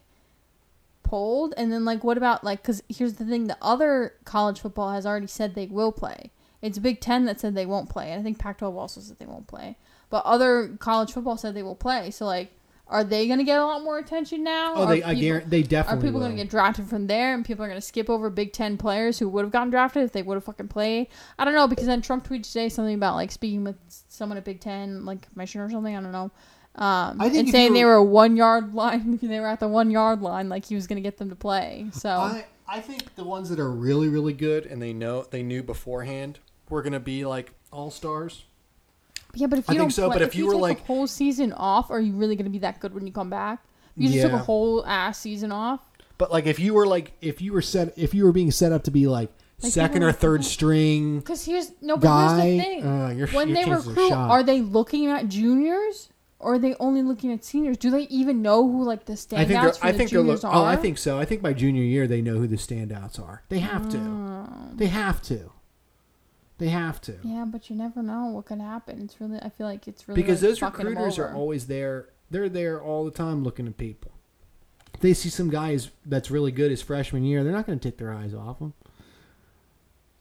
pulled? 1.08 1.54
And 1.58 1.72
then 1.72 1.86
like, 1.86 2.04
what 2.04 2.18
about 2.18 2.44
like? 2.44 2.62
Because 2.62 2.82
here's 2.90 3.14
the 3.14 3.26
thing: 3.26 3.48
the 3.48 3.58
other 3.62 4.14
college 4.26 4.60
football 4.60 4.92
has 4.92 5.06
already 5.06 5.28
said 5.28 5.56
they 5.56 5.68
will 5.68 5.92
play. 5.92 6.32
It's 6.62 6.80
Big 6.80 7.02
Ten 7.02 7.26
that 7.26 7.40
said 7.40 7.54
they 7.56 7.66
won't 7.66 7.90
play, 7.90 8.12
and 8.12 8.20
I 8.20 8.24
think 8.24 8.40
Pac-12 8.40 8.76
also 8.76 9.00
said 9.00 9.20
they 9.20 9.26
won't 9.28 9.48
play. 9.48 9.78
But 10.10 10.26
other 10.26 10.76
college 10.80 11.12
football 11.12 11.38
said 11.38 11.54
they 11.54 11.64
will 11.64 11.76
play. 11.76 12.10
So 12.12 12.26
like, 12.26 12.52
Are 12.90 13.04
they 13.04 13.28
going 13.28 13.40
to 13.40 13.44
get 13.46 13.60
a 13.60 13.66
lot 13.66 13.84
more 13.84 13.98
attention 13.98 14.44
now? 14.44 14.74
Oh, 14.76 14.84
Are 14.84 14.88
they 14.88 15.04
I 15.04 15.14
guarantee 15.14 15.50
they 15.50 15.64
definitely 15.64 16.00
Are 16.00 16.08
people 16.08 16.20
going 16.20 16.32
to 16.32 16.38
get 16.38 16.50
drafted 16.50 16.88
from 16.88 17.08
there, 17.08 17.34
and 17.34 17.44
people 17.46 17.66
are 17.66 17.68
going 17.68 17.80
to 17.80 17.86
skip 17.86 18.10
over 18.10 18.30
Big 18.30 18.54
Ten 18.54 18.78
players 18.78 19.20
who 19.20 19.28
would 19.30 19.44
have 19.44 19.52
gotten 19.52 19.70
drafted 19.70 20.04
if 20.04 20.14
they 20.14 20.24
would 20.24 20.36
have 20.36 20.46
fucking 20.46 20.70
played? 20.70 21.08
I 21.38 21.46
don't 21.46 21.54
know 21.54 21.68
because 21.68 21.86
then 21.86 22.02
Trump 22.02 22.28
tweeted 22.28 22.48
today 22.48 22.70
something 22.70 22.96
about 22.96 23.16
like 23.16 23.32
speaking 23.32 23.64
with 23.64 23.76
someone 24.08 24.38
at 24.38 24.46
Big 24.46 24.62
Ten, 24.62 25.06
like 25.06 25.30
commissioner 25.32 25.66
or 25.66 25.70
something. 25.70 25.96
I 25.96 26.02
don't 26.02 26.12
know, 26.14 26.32
um, 26.78 27.20
I 27.20 27.30
think 27.30 27.40
and 27.48 27.50
saying 27.50 27.68
you 27.70 27.74
they 27.80 27.86
were- 27.86 27.92
were 27.92 27.96
a 27.98 28.04
one 28.04 28.36
yard 28.38 28.74
line. 28.74 29.18
They 29.22 29.40
were 29.40 29.48
at 29.48 29.60
the 29.60 29.68
one 29.68 29.90
yard 29.92 30.22
line, 30.22 30.50
like 30.50 30.66
he 30.66 30.76
was 30.76 30.88
going 30.88 30.98
to 30.98 31.02
get 31.02 31.18
them 31.18 31.30
to 31.30 31.36
play. 31.36 31.88
So 31.92 32.10
I 32.10 32.46
I 32.68 32.82
think 32.82 33.16
the 33.16 33.24
ones 33.24 33.50
that 33.50 33.60
are 33.60 33.72
really 33.72 34.08
really 34.10 34.34
good 34.34 34.66
and 34.66 34.82
they 34.82 34.94
know 34.94 35.24
they 35.30 35.42
knew 35.44 35.64
beforehand 35.64 36.40
we're 36.70 36.82
gonna 36.84 37.00
be 37.00 37.26
like 37.26 37.54
all 37.72 37.90
stars. 37.92 38.44
yeah, 39.34 39.48
but 39.48 39.60
if 39.60 39.66
you 39.68 39.74
think 39.74 39.80
don't 39.82 39.92
so, 39.92 40.08
play, 40.08 40.16
but 40.18 40.22
if 40.22 40.36
you 40.36 40.46
were, 40.48 40.54
take 40.54 40.62
like- 40.62 40.80
a 40.82 40.84
whole 40.84 41.08
season 41.08 41.54
off, 41.54 41.90
are 41.92 42.00
you 42.00 42.14
really 42.14 42.36
going 42.36 42.46
to 42.46 42.52
be 42.52 42.60
that 42.60 42.80
good 42.80 42.94
when 42.94 43.06
you 43.08 43.14
come 43.14 43.30
back? 43.30 43.64
You 43.96 44.10
just 44.10 44.22
took 44.22 44.32
a 44.34 44.38
whole 44.38 44.86
ass 44.86 45.18
season 45.20 45.52
off. 45.52 45.80
But 46.18 46.32
like 46.32 46.46
if 46.46 46.60
you 46.60 46.74
were 46.74 46.86
like 46.88 47.14
if 47.22 47.42
you 47.42 47.54
were 47.54 47.62
set 47.62 47.94
if 47.98 48.14
you 48.14 48.24
were 48.26 48.32
being 48.32 48.52
set 48.52 48.72
up 48.72 48.84
to 48.84 48.92
be 48.92 49.08
like, 49.08 49.32
Like, 49.62 49.72
second 49.72 50.04
or 50.04 50.12
third 50.12 50.44
string 50.46 51.20
Because 51.20 51.46
here's 51.46 51.72
no, 51.82 51.96
but 51.98 52.08
here's 52.38 52.58
the 52.58 52.64
thing: 52.64 52.86
uh, 52.86 53.10
your, 53.10 53.28
when 53.28 53.50
your 53.50 53.56
they 53.58 53.64
chances 53.66 53.88
are 53.88 53.90
recruit, 53.92 54.12
are 54.14 54.44
they 54.44 54.62
looking 54.62 55.08
at 55.08 55.28
juniors 55.30 56.10
or 56.40 56.54
are 56.54 56.60
they 56.60 56.76
only 56.80 57.02
looking 57.02 57.32
at 57.32 57.44
seniors? 57.44 57.78
Do 57.78 57.90
they 57.90 58.04
even 58.04 58.42
know 58.42 58.64
who 58.70 58.84
like 58.84 59.06
the 59.06 59.14
standouts 59.14 59.34
I 59.38 59.46
think 59.46 59.62
they're, 59.62 59.74
for 59.74 59.86
I 59.86 59.92
the 59.92 59.98
think 59.98 60.10
they're 60.12 60.20
juniors 60.22 60.44
look, 60.44 60.54
are? 60.54 60.64
oh 60.64 60.66
I 60.66 60.76
think 60.76 60.98
so. 60.98 61.18
I 61.20 61.26
think 61.26 61.42
by 61.42 61.54
junior 61.54 61.84
year 61.84 62.08
they 62.08 62.22
know 62.22 62.36
who 62.36 62.48
the 62.48 62.56
standouts 62.58 63.20
are. 63.20 63.44
They 63.50 63.60
have 63.60 63.90
to. 63.90 63.98
Oh. 63.98 64.50
They 64.76 64.88
have 64.88 65.22
to. 65.24 65.52
They 66.60 66.70
have 66.70 67.00
to. 67.02 67.16
Yeah, 67.24 67.46
but 67.46 67.70
you 67.70 67.76
never 67.76 68.02
know 68.02 68.26
what 68.26 68.46
could 68.46 68.60
happen. 68.62 69.02
It's 69.04 69.20
really, 69.22 69.40
I 69.40 69.50
feel 69.50 69.68
like 69.68 69.88
it's 69.88 70.08
really 70.08 70.22
because 70.22 70.42
like, 70.42 70.50
those 70.50 70.60
fucking 70.60 70.82
'em 70.86 70.88
recruiters 70.94 71.20
are 71.20 71.28
over. 71.30 71.36
always 71.36 71.68
there. 71.68 72.10
They're 72.32 72.50
there 72.50 72.82
all 72.82 73.06
the 73.06 73.12
time 73.12 73.44
looking 73.44 73.68
at 73.68 73.78
people. 73.78 74.12
If 74.94 75.02
they 75.02 75.14
see 75.14 75.30
some 75.30 75.50
guys 75.50 75.92
that's 76.06 76.32
really 76.32 76.52
good 76.52 76.72
his 76.72 76.82
freshman 76.82 77.24
year, 77.24 77.44
they're 77.44 77.54
not 77.54 77.68
going 77.68 77.78
to 77.78 77.88
take 77.90 77.98
their 78.00 78.12
eyes 78.12 78.34
off 78.34 78.60
him. 78.60 78.74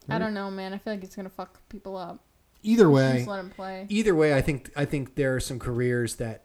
I 0.09 0.19
don't 0.19 0.33
know, 0.33 0.49
man. 0.49 0.73
I 0.73 0.77
feel 0.77 0.93
like 0.93 1.03
it's 1.03 1.15
gonna 1.15 1.29
fuck 1.29 1.59
people 1.69 1.97
up. 1.97 2.23
Either 2.63 2.89
way, 2.89 3.17
just 3.17 3.27
let 3.27 3.37
them 3.37 3.49
play. 3.49 3.85
either 3.89 4.15
way, 4.15 4.33
I 4.33 4.41
think 4.41 4.71
I 4.75 4.85
think 4.85 5.15
there 5.15 5.35
are 5.35 5.39
some 5.39 5.59
careers 5.59 6.15
that 6.15 6.43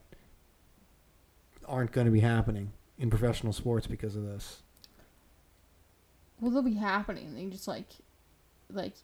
aren't 1.66 1.92
going 1.92 2.04
to 2.06 2.10
be 2.10 2.20
happening 2.20 2.72
in 2.98 3.10
professional 3.10 3.52
sports 3.52 3.86
because 3.86 4.14
of 4.14 4.24
this. 4.24 4.62
Well, 6.40 6.50
they'll 6.50 6.62
be 6.62 6.74
happening. 6.74 7.34
They 7.34 7.46
just 7.46 7.68
like, 7.68 7.86
like. 8.70 8.94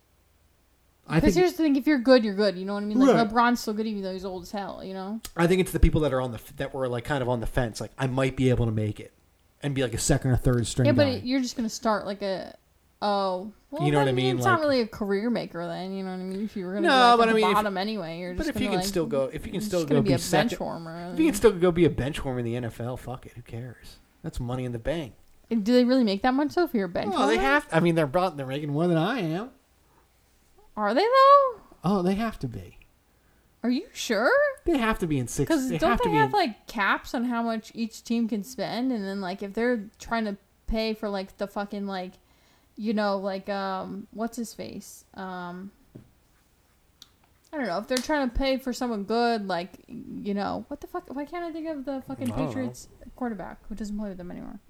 I 1.07 1.21
Because 1.21 1.35
think 1.35 1.45
here's 1.45 1.57
the 1.57 1.63
thing: 1.63 1.77
if 1.77 1.87
you're 1.87 1.99
good, 1.99 2.25
you're 2.25 2.35
good. 2.35 2.59
You 2.59 2.67
know 2.67 2.75
what 2.75 2.83
I 2.83 2.87
mean? 2.87 2.99
Like 2.99 3.17
Right. 3.17 3.29
LeBron's 3.29 3.61
still 3.61 3.73
good, 3.73 3.87
even 3.87 4.03
though 4.03 4.13
he's 4.13 4.25
old 4.25 4.43
as 4.43 4.51
hell. 4.51 4.85
You 4.85 4.93
know? 4.93 5.21
I 5.37 5.47
think 5.47 5.61
it's 5.61 5.73
the 5.73 5.81
people 5.81 6.03
that 6.03 6.13
are 6.13 6.21
on 6.21 6.33
the 6.33 6.41
that 6.57 6.75
were 6.75 6.89
like 6.89 7.05
kind 7.05 7.23
of 7.23 7.29
on 7.29 7.41
the 7.41 7.47
fence, 7.47 7.81
like 7.81 7.93
I 7.97 8.07
might 8.07 8.37
be 8.37 8.51
able 8.51 8.67
to 8.67 8.73
make 8.73 9.01
it, 9.01 9.15
and 9.63 9.75
be 9.75 9.83
like 9.83 9.95
a 9.95 9.99
second 9.99 10.33
or 10.33 10.37
third 10.37 10.67
string 10.67 10.87
Yeah, 10.87 10.93
but 10.93 11.07
it, 11.07 11.25
you're 11.25 11.41
just 11.41 11.57
gonna 11.57 11.71
start 11.71 12.05
like 12.05 12.23
a. 12.23 12.57
Oh, 13.01 13.53
well, 13.71 13.85
You 13.85 13.93
know 13.93 13.99
what 14.01 14.09
I 14.09 14.13
mean? 14.13 14.37
It's 14.37 14.45
not 14.45 14.59
really 14.61 14.81
a 14.81 14.87
career 14.87 15.31
maker 15.31 15.65
then. 15.67 15.93
You 15.93 16.03
know 16.03 16.11
what 16.11 16.17
I 16.21 16.25
mean? 16.25 16.45
If 16.45 16.57
you 16.57 16.65
were 16.67 16.75
gonna 16.75 16.89
No, 16.89 16.93
go 16.93 16.99
like, 17.11 17.19
but 17.19 17.29
I 17.29 17.33
the 17.33 17.37
mean, 17.37 17.47
if- 17.49 17.55
bottom 17.55 17.77
anyway, 17.77 18.19
you're 18.19 18.35
but 18.35 18.47
just 18.47 18.57
if 18.57 18.61
you 18.63 18.69
can 18.69 18.79
like, 18.79 18.87
still 18.87 19.07
go, 19.07 19.25
if 19.33 19.47
you 19.47 19.53
can 19.53 19.61
still 19.61 19.85
go 19.87 20.03
be, 20.03 20.09
be 20.09 20.15
a 20.15 20.19
bench 20.31 20.59
warmer. 20.59 21.11
if 21.13 21.19
you 21.21 21.27
can 21.27 21.35
still 21.35 21.53
go 21.53 21.71
be 21.71 21.85
a 21.85 21.91
bench 21.91 22.25
warmer 22.25 22.41
in 22.41 22.45
the 22.45 22.55
NFL, 22.69 22.99
fuck 22.99 23.25
it, 23.27 23.33
who 23.37 23.43
cares? 23.43 23.99
That's 24.23 24.41
money 24.41 24.65
in 24.65 24.73
the 24.73 24.79
bank. 24.81 25.13
Do 25.51 25.61
they 25.73 25.85
really 25.85 26.03
make 26.05 26.23
that 26.23 26.35
much 26.35 26.55
though 26.57 26.67
for 26.67 26.77
your 26.77 26.89
bench? 26.89 27.15
Oh, 27.17 27.27
they 27.29 27.35
warmer? 27.37 27.41
have. 27.43 27.69
I 27.71 27.81
mean, 27.81 27.95
they're 27.95 28.07
brought, 28.09 28.37
they're 28.37 28.47
making 28.47 28.71
more 28.73 28.89
than 28.89 28.99
I 28.99 29.21
am. 29.21 29.51
Are 30.77 30.93
they 30.95 31.03
though? 31.03 31.61
Oh, 31.85 32.03
they 32.03 32.15
have 32.15 32.39
to 32.41 32.49
be. 32.49 32.79
Are 33.63 33.71
you 33.71 33.87
sure? 33.93 34.31
They 34.65 34.79
have 34.79 34.99
to 35.01 35.07
be 35.07 35.19
in 35.19 35.27
six. 35.27 35.49
Because 35.49 35.69
don't 35.81 35.91
have 35.91 36.01
they 36.05 36.11
have 36.11 36.27
in, 36.31 36.33
like 36.33 36.67
caps 36.69 37.15
on 37.15 37.25
how 37.25 37.43
much 37.43 37.73
each 37.75 38.05
team 38.05 38.29
can 38.29 38.45
spend, 38.45 38.93
and 38.93 39.05
then 39.05 39.21
like 39.21 39.43
if 39.43 39.53
they're 39.55 39.85
trying 39.99 40.25
to 40.27 40.37
pay 40.67 40.95
for 40.95 41.09
like 41.09 41.37
the 41.39 41.47
fucking 41.49 41.87
like, 41.87 42.13
you 42.79 42.95
know, 42.95 43.19
like 43.19 43.49
um, 43.51 44.07
what's 44.13 44.37
his 44.37 44.55
face? 44.55 45.05
Um, 45.15 45.73
I 47.53 47.57
don't 47.59 47.67
know 47.67 47.79
if 47.79 47.89
they're 47.89 47.99
trying 47.99 48.31
to 48.31 48.37
pay 48.37 48.57
for 48.57 48.73
someone 48.73 49.03
good, 49.05 49.47
like 49.49 49.71
you 49.89 50.33
know, 50.33 50.65
what 50.69 50.81
the 50.81 50.87
fuck? 50.87 51.05
Why 51.15 51.25
can't 51.25 51.45
I 51.45 51.51
think 51.53 51.69
of 51.69 51.85
the 51.85 52.03
fucking 52.07 52.29
I 52.33 52.37
don't 52.37 52.39
know. 52.41 52.47
Patriots 52.47 52.89
quarterback 53.17 53.59
who 53.69 53.75
doesn't 53.75 53.99
play 53.99 54.09
with 54.11 54.19
them 54.19 54.31
anymore? 54.31 54.61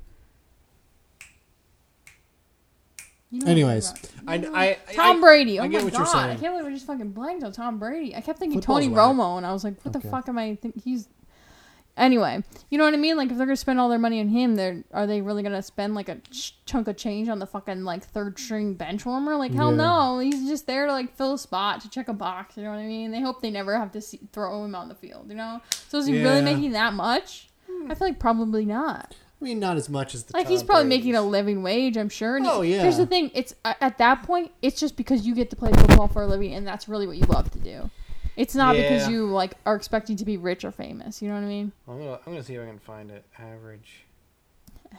You 3.30 3.40
know 3.40 3.44
what 3.44 3.50
I'm 3.50 3.58
Anyways, 3.58 3.92
talking 3.92 4.10
I, 4.26 4.34
about. 4.36 4.54
I, 4.54 4.78
I, 4.88 4.92
Tom 4.94 5.20
Brady. 5.20 5.58
Oh 5.58 5.64
I 5.64 5.68
my 5.68 5.82
what 5.82 5.92
god! 5.92 5.98
you're 5.98 6.06
I 6.08 6.12
saying. 6.28 6.38
can't 6.38 6.54
believe 6.54 6.66
I 6.66 6.70
just 6.74 6.86
fucking 6.86 7.10
blanked 7.10 7.44
on 7.44 7.52
Tom 7.52 7.78
Brady. 7.78 8.16
I 8.16 8.22
kept 8.22 8.38
thinking 8.38 8.60
Football's 8.60 8.84
Tony 8.84 8.88
whack. 8.94 9.04
Romo, 9.04 9.36
and 9.36 9.44
I 9.44 9.52
was 9.52 9.64
like, 9.64 9.84
what 9.84 9.94
Okay. 9.94 10.02
the 10.02 10.10
fuck 10.10 10.28
am 10.30 10.38
I 10.38 10.54
think 10.54 10.82
he's? 10.82 11.08
Anyway, 11.98 12.42
you 12.70 12.78
know 12.78 12.84
what 12.84 12.94
I 12.94 12.96
mean? 12.96 13.16
Like 13.16 13.30
if 13.30 13.36
they're 13.36 13.46
gonna 13.46 13.56
spend 13.56 13.80
all 13.80 13.88
their 13.88 13.98
money 13.98 14.20
on 14.20 14.28
him, 14.28 14.54
they're 14.54 14.84
are 14.92 15.06
they 15.06 15.20
really 15.20 15.42
gonna 15.42 15.62
spend 15.62 15.94
like 15.94 16.08
a 16.08 16.16
ch- 16.30 16.56
chunk 16.64 16.86
of 16.88 16.96
change 16.96 17.28
on 17.28 17.38
the 17.40 17.46
fucking 17.46 17.84
like 17.84 18.04
third 18.04 18.38
string 18.38 18.74
bench 18.74 19.04
warmer? 19.04 19.36
Like 19.36 19.52
hell 19.52 19.70
Yeah. 19.70 19.76
no, 19.76 20.18
he's 20.20 20.48
just 20.48 20.66
there 20.66 20.86
to 20.86 20.92
like 20.92 21.14
fill 21.16 21.34
a 21.34 21.38
spot 21.38 21.80
to 21.82 21.90
check 21.90 22.08
a 22.08 22.12
box. 22.12 22.56
You 22.56 22.62
know 22.62 22.70
what 22.70 22.78
I 22.78 22.86
mean? 22.86 23.10
They 23.10 23.20
hope 23.20 23.42
they 23.42 23.50
never 23.50 23.76
have 23.76 23.92
to 23.92 24.00
see, 24.00 24.20
throw 24.32 24.64
him 24.64 24.74
out 24.74 24.82
on 24.82 24.88
the 24.88 24.94
field. 24.94 25.26
You 25.28 25.34
know? 25.34 25.60
So 25.88 25.98
is 25.98 26.06
he 26.06 26.22
really 26.22 26.42
making 26.42 26.72
that 26.72 26.94
much? 26.94 27.48
I 27.88 27.94
feel 27.94 28.08
like 28.08 28.18
probably 28.18 28.64
not. 28.64 29.14
I 29.40 29.44
mean, 29.44 29.60
not 29.60 29.76
as 29.76 29.88
much 29.88 30.14
as 30.16 30.24
the. 30.24 30.36
Like 30.36 30.46
Tom 30.46 30.50
he's 30.52 30.62
probably 30.64 30.84
Brady's. 30.88 30.98
making 31.04 31.14
a 31.14 31.22
living 31.22 31.62
wage, 31.62 31.96
I'm 31.96 32.08
sure. 32.08 32.36
And 32.36 32.46
Oh, 32.46 32.62
yeah. 32.62 32.82
Here's 32.82 32.96
the 32.96 33.06
thing: 33.06 33.30
it's 33.34 33.54
at 33.64 33.98
that 33.98 34.24
point, 34.24 34.50
it's 34.62 34.80
just 34.80 34.96
because 34.96 35.24
you 35.26 35.34
get 35.34 35.50
to 35.50 35.56
play 35.56 35.70
football 35.72 36.08
for 36.08 36.22
a 36.22 36.26
living, 36.26 36.54
and 36.54 36.66
that's 36.66 36.88
really 36.88 37.06
what 37.06 37.16
you 37.18 37.24
love 37.26 37.48
to 37.52 37.58
do. 37.60 37.88
It's 38.38 38.54
not 38.54 38.76
because 38.76 39.08
you 39.08 39.26
like 39.26 39.54
are 39.66 39.74
expecting 39.74 40.14
to 40.16 40.24
be 40.24 40.36
rich 40.36 40.64
or 40.64 40.70
famous. 40.70 41.20
You 41.20 41.28
know 41.28 41.34
what 41.34 41.42
I 41.42 41.48
mean? 41.48 41.72
I'm 41.88 41.98
gonna 41.98 42.12
I'm 42.24 42.32
gonna 42.32 42.44
see 42.44 42.54
if 42.54 42.62
I 42.62 42.66
can 42.66 42.78
find 42.78 43.10
it. 43.10 43.24
Average. 43.36 44.04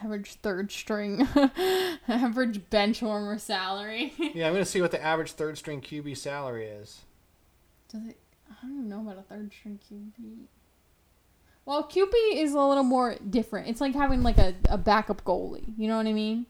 Average 0.03 0.33
third 0.43 0.71
string, 0.71 1.25
average 2.07 2.69
bench 2.69 3.01
warmer 3.01 3.39
salary. 3.39 4.13
Yeah, 4.35 4.47
I'm 4.47 4.53
gonna 4.53 4.65
see 4.65 4.81
what 4.81 4.91
the 4.91 5.01
average 5.01 5.31
third 5.31 5.57
string 5.57 5.79
QB 5.79 6.17
salary 6.17 6.65
is. 6.65 6.99
Does 7.87 8.05
it? 8.07 8.17
I 8.51 8.55
don't 8.61 8.73
even 8.73 8.89
know 8.89 8.99
about 8.99 9.17
a 9.17 9.21
third 9.21 9.53
string 9.53 9.79
QB. 9.89 10.47
Well, 11.65 11.83
QB 11.87 12.11
is 12.33 12.51
a 12.53 12.61
little 12.61 12.83
more 12.83 13.15
different. 13.29 13.69
It's 13.69 13.79
like 13.79 13.95
having 13.95 14.21
like 14.21 14.37
a, 14.37 14.53
a 14.67 14.77
backup 14.77 15.23
goalie. 15.23 15.73
You 15.77 15.87
know 15.87 15.95
what 15.95 16.07
I 16.07 16.13
mean? 16.13 16.45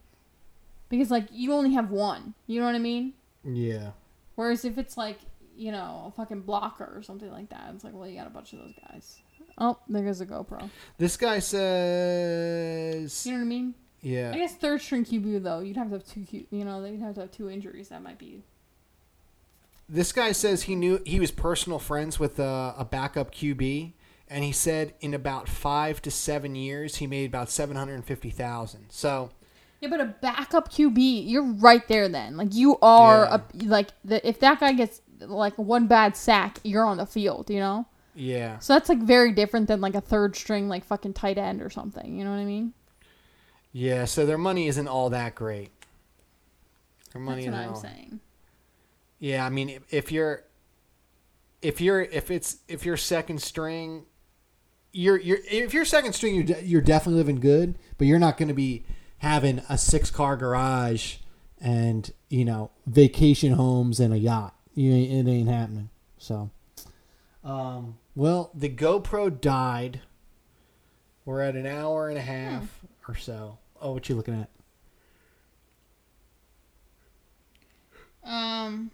Because 0.90 1.11
like 1.11 1.28
you 1.32 1.53
only 1.53 1.74
have 1.74 1.91
one. 1.91 2.34
You 2.48 2.60
know 2.60 2.66
what 2.66 2.76
I 2.76 2.80
mean? 2.80 3.14
Yeah. 3.44 3.91
Whereas 4.36 4.66
if 4.66 4.78
it's 4.80 4.98
like, 4.98 5.20
you 5.60 5.72
know, 5.72 6.06
a 6.07 6.11
fucking 6.11 6.41
blocker 6.41 6.91
or 6.95 7.03
something 7.03 7.31
like 7.31 7.49
that, 7.49 7.72
it's 7.76 7.84
like, 7.84 7.94
well, 7.94 8.07
you 8.07 8.18
got 8.18 8.27
a 8.27 8.31
bunch 8.31 8.53
of 8.53 8.60
those 8.60 8.73
guys. 8.90 9.19
Oh, 9.57 9.77
there 9.90 10.03
goes 10.03 10.22
a 10.22 10.26
GoPro. 10.26 10.69
This 10.98 11.18
guy 11.18 11.40
says. 11.40 13.26
You 13.26 13.34
know 13.34 13.38
what 13.40 13.44
I 13.44 13.48
mean? 13.48 13.73
Yeah. 14.02 14.31
I 14.34 14.38
guess 14.38 14.56
third 14.56 14.81
string 14.81 15.03
QB 15.03 15.44
though, 15.44 15.60
you'd 15.60 15.76
have 15.76 15.88
to 15.88 15.94
have 15.95 16.06
two, 16.07 16.22
Q, 16.23 16.45
you 16.52 16.64
know, 16.64 16.84
you'd 16.86 17.02
have 17.02 17.15
to 17.15 17.22
have 17.22 17.31
two 17.31 17.49
injuries. 17.49 17.90
That 17.90 18.02
might 18.02 18.18
be. 18.18 18.44
This 19.90 20.11
guy 20.11 20.31
says 20.31 20.64
he 20.64 20.76
knew 20.76 21.02
he 21.06 21.19
was 21.19 21.31
personal 21.31 21.80
friends 21.80 22.19
with 22.19 22.40
a, 22.40 22.76
a 22.77 22.86
backup 22.86 23.34
QB, 23.34 23.94
and 24.30 24.44
he 24.44 24.52
said 24.52 24.94
in 25.02 25.14
about 25.14 25.49
five 25.49 26.02
to 26.03 26.11
seven 26.11 26.56
years 26.56 26.98
he 26.98 27.07
made 27.07 27.26
about 27.30 27.49
seven 27.49 27.76
hundred 27.76 27.95
and 27.95 28.06
fifty 28.06 28.30
thousand. 28.30 28.86
So 28.90 29.31
Yeah, 29.81 29.90
but 29.90 29.99
a 29.99 30.06
backup 30.06 30.72
QB, 30.72 31.27
you're 31.27 31.52
right 31.53 31.86
there. 31.88 32.07
Then, 32.07 32.38
like, 32.38 32.53
you 32.53 32.77
are 32.81 33.26
Yeah. 33.26 33.36
a 33.36 33.65
like 33.65 33.90
the, 34.06 34.26
if 34.26 34.40
that 34.41 34.60
guy 34.61 34.73
gets 34.73 35.02
like 35.20 35.58
one 35.58 35.88
bad 35.88 36.16
sack, 36.16 36.60
you're 36.64 36.86
on 36.86 36.98
the 36.98 37.06
field. 37.06 37.50
You 37.50 37.60
know, 37.60 37.86
yeah, 38.16 38.60
so 38.60 38.74
that's 38.74 38.90
like 38.90 39.00
very 39.00 39.32
different 39.32 39.68
than 39.68 39.82
like 39.82 39.96
a 39.96 40.02
third 40.02 40.36
string 40.36 40.68
like 40.70 40.84
fucking 40.86 41.14
tight 41.14 41.38
end 41.38 41.62
or 41.62 41.70
something. 41.70 42.18
You 42.18 42.24
know 42.26 42.32
what 42.32 42.38
I 42.40 42.46
mean? 42.46 42.74
yeah. 43.72 44.06
So 44.06 44.26
their 44.26 44.38
money 44.38 44.68
isn't 44.68 44.88
all 44.88 45.10
that 45.12 45.36
great. 45.36 45.70
Their 47.14 47.22
money 47.22 47.46
That's 47.46 47.54
what 47.54 47.60
isn't 47.60 47.70
I'm 47.70 47.76
all- 47.76 47.82
saying. 47.82 48.20
Yeah, 49.22 49.46
I 49.46 49.50
mean, 49.50 49.70
if, 49.70 49.94
if 49.94 50.12
you're, 50.14 50.44
if 51.62 51.82
you're, 51.82 52.02
if 52.02 52.32
it's, 52.32 52.58
if 52.70 52.86
you're 52.86 52.96
second 52.96 53.41
string, 53.41 54.06
you're, 54.94 55.18
you're, 55.20 55.40
if 55.52 55.74
you're 55.74 55.84
second 55.84 56.14
string, 56.14 56.36
you're, 56.36 56.44
de- 56.46 56.64
you're 56.66 56.82
definitely 56.82 57.18
living 57.18 57.40
good, 57.41 57.78
but 57.98 58.08
you're 58.08 58.18
not 58.18 58.38
going 58.38 58.48
to 58.48 58.54
be 58.54 58.86
having 59.18 59.62
a 59.68 59.78
six 59.78 60.10
car 60.10 60.38
garage 60.38 61.18
and 61.60 62.12
you 62.30 62.46
know 62.46 62.72
vacation 62.88 63.52
homes 63.52 64.00
and 64.00 64.14
a 64.14 64.18
yacht. 64.18 64.56
You 64.80 64.94
ain't, 64.94 65.28
it 65.28 65.30
ain't 65.30 65.50
happening. 65.50 65.90
So, 66.20 66.52
um, 67.44 67.98
well, 68.16 68.50
the 68.56 68.70
GoPro 68.70 69.42
died. 69.42 70.00
We're 71.26 71.42
at 71.42 71.58
an 71.58 71.66
hour 71.66 72.08
and 72.08 72.18
a 72.18 72.22
half 72.22 72.80
or 73.06 73.16
so. 73.16 73.58
Oh, 73.82 73.92
what 73.92 74.08
you 74.08 74.16
looking 74.16 74.40
at? 74.40 74.50
Um, 78.24 78.92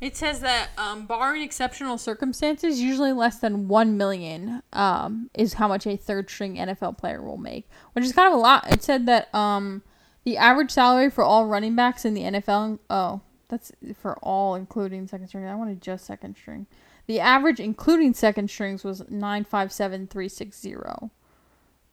it 0.00 0.16
says 0.16 0.40
that 0.40 0.70
um, 0.76 1.06
barring 1.06 1.42
exceptional 1.42 1.96
circumstances, 1.96 2.80
usually 2.80 3.12
less 3.12 3.38
than 3.38 3.68
one 3.68 3.96
million 3.96 4.64
um, 4.72 5.30
is 5.32 5.52
how 5.54 5.68
much 5.68 5.86
a 5.86 5.96
third 5.96 6.28
string 6.28 6.56
NFL 6.56 6.98
player 6.98 7.22
will 7.22 7.36
make, 7.36 7.68
which 7.92 8.04
is 8.04 8.12
kind 8.12 8.26
of 8.26 8.34
a 8.34 8.42
lot. 8.42 8.68
It 8.68 8.82
said 8.82 9.06
that 9.06 9.32
um, 9.32 9.84
the 10.24 10.36
average 10.36 10.72
salary 10.72 11.08
for 11.08 11.22
all 11.22 11.46
running 11.46 11.76
backs 11.76 12.04
in 12.04 12.14
the 12.14 12.22
NFL. 12.22 12.80
Oh, 12.90 13.20
that's 13.48 13.72
for 14.00 14.16
all, 14.22 14.54
including 14.54 15.06
second 15.06 15.28
string. 15.28 15.44
I 15.46 15.54
wanted 15.54 15.80
just 15.80 16.04
second 16.04 16.36
string. 16.36 16.66
The 17.06 17.20
average, 17.20 17.60
including 17.60 18.14
second 18.14 18.50
strings, 18.50 18.82
was 18.84 19.08
nine 19.08 19.44
five 19.44 19.72
seven 19.72 20.06
three 20.06 20.28
six 20.28 20.58
zero. 20.60 21.10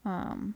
Um, 0.06 0.56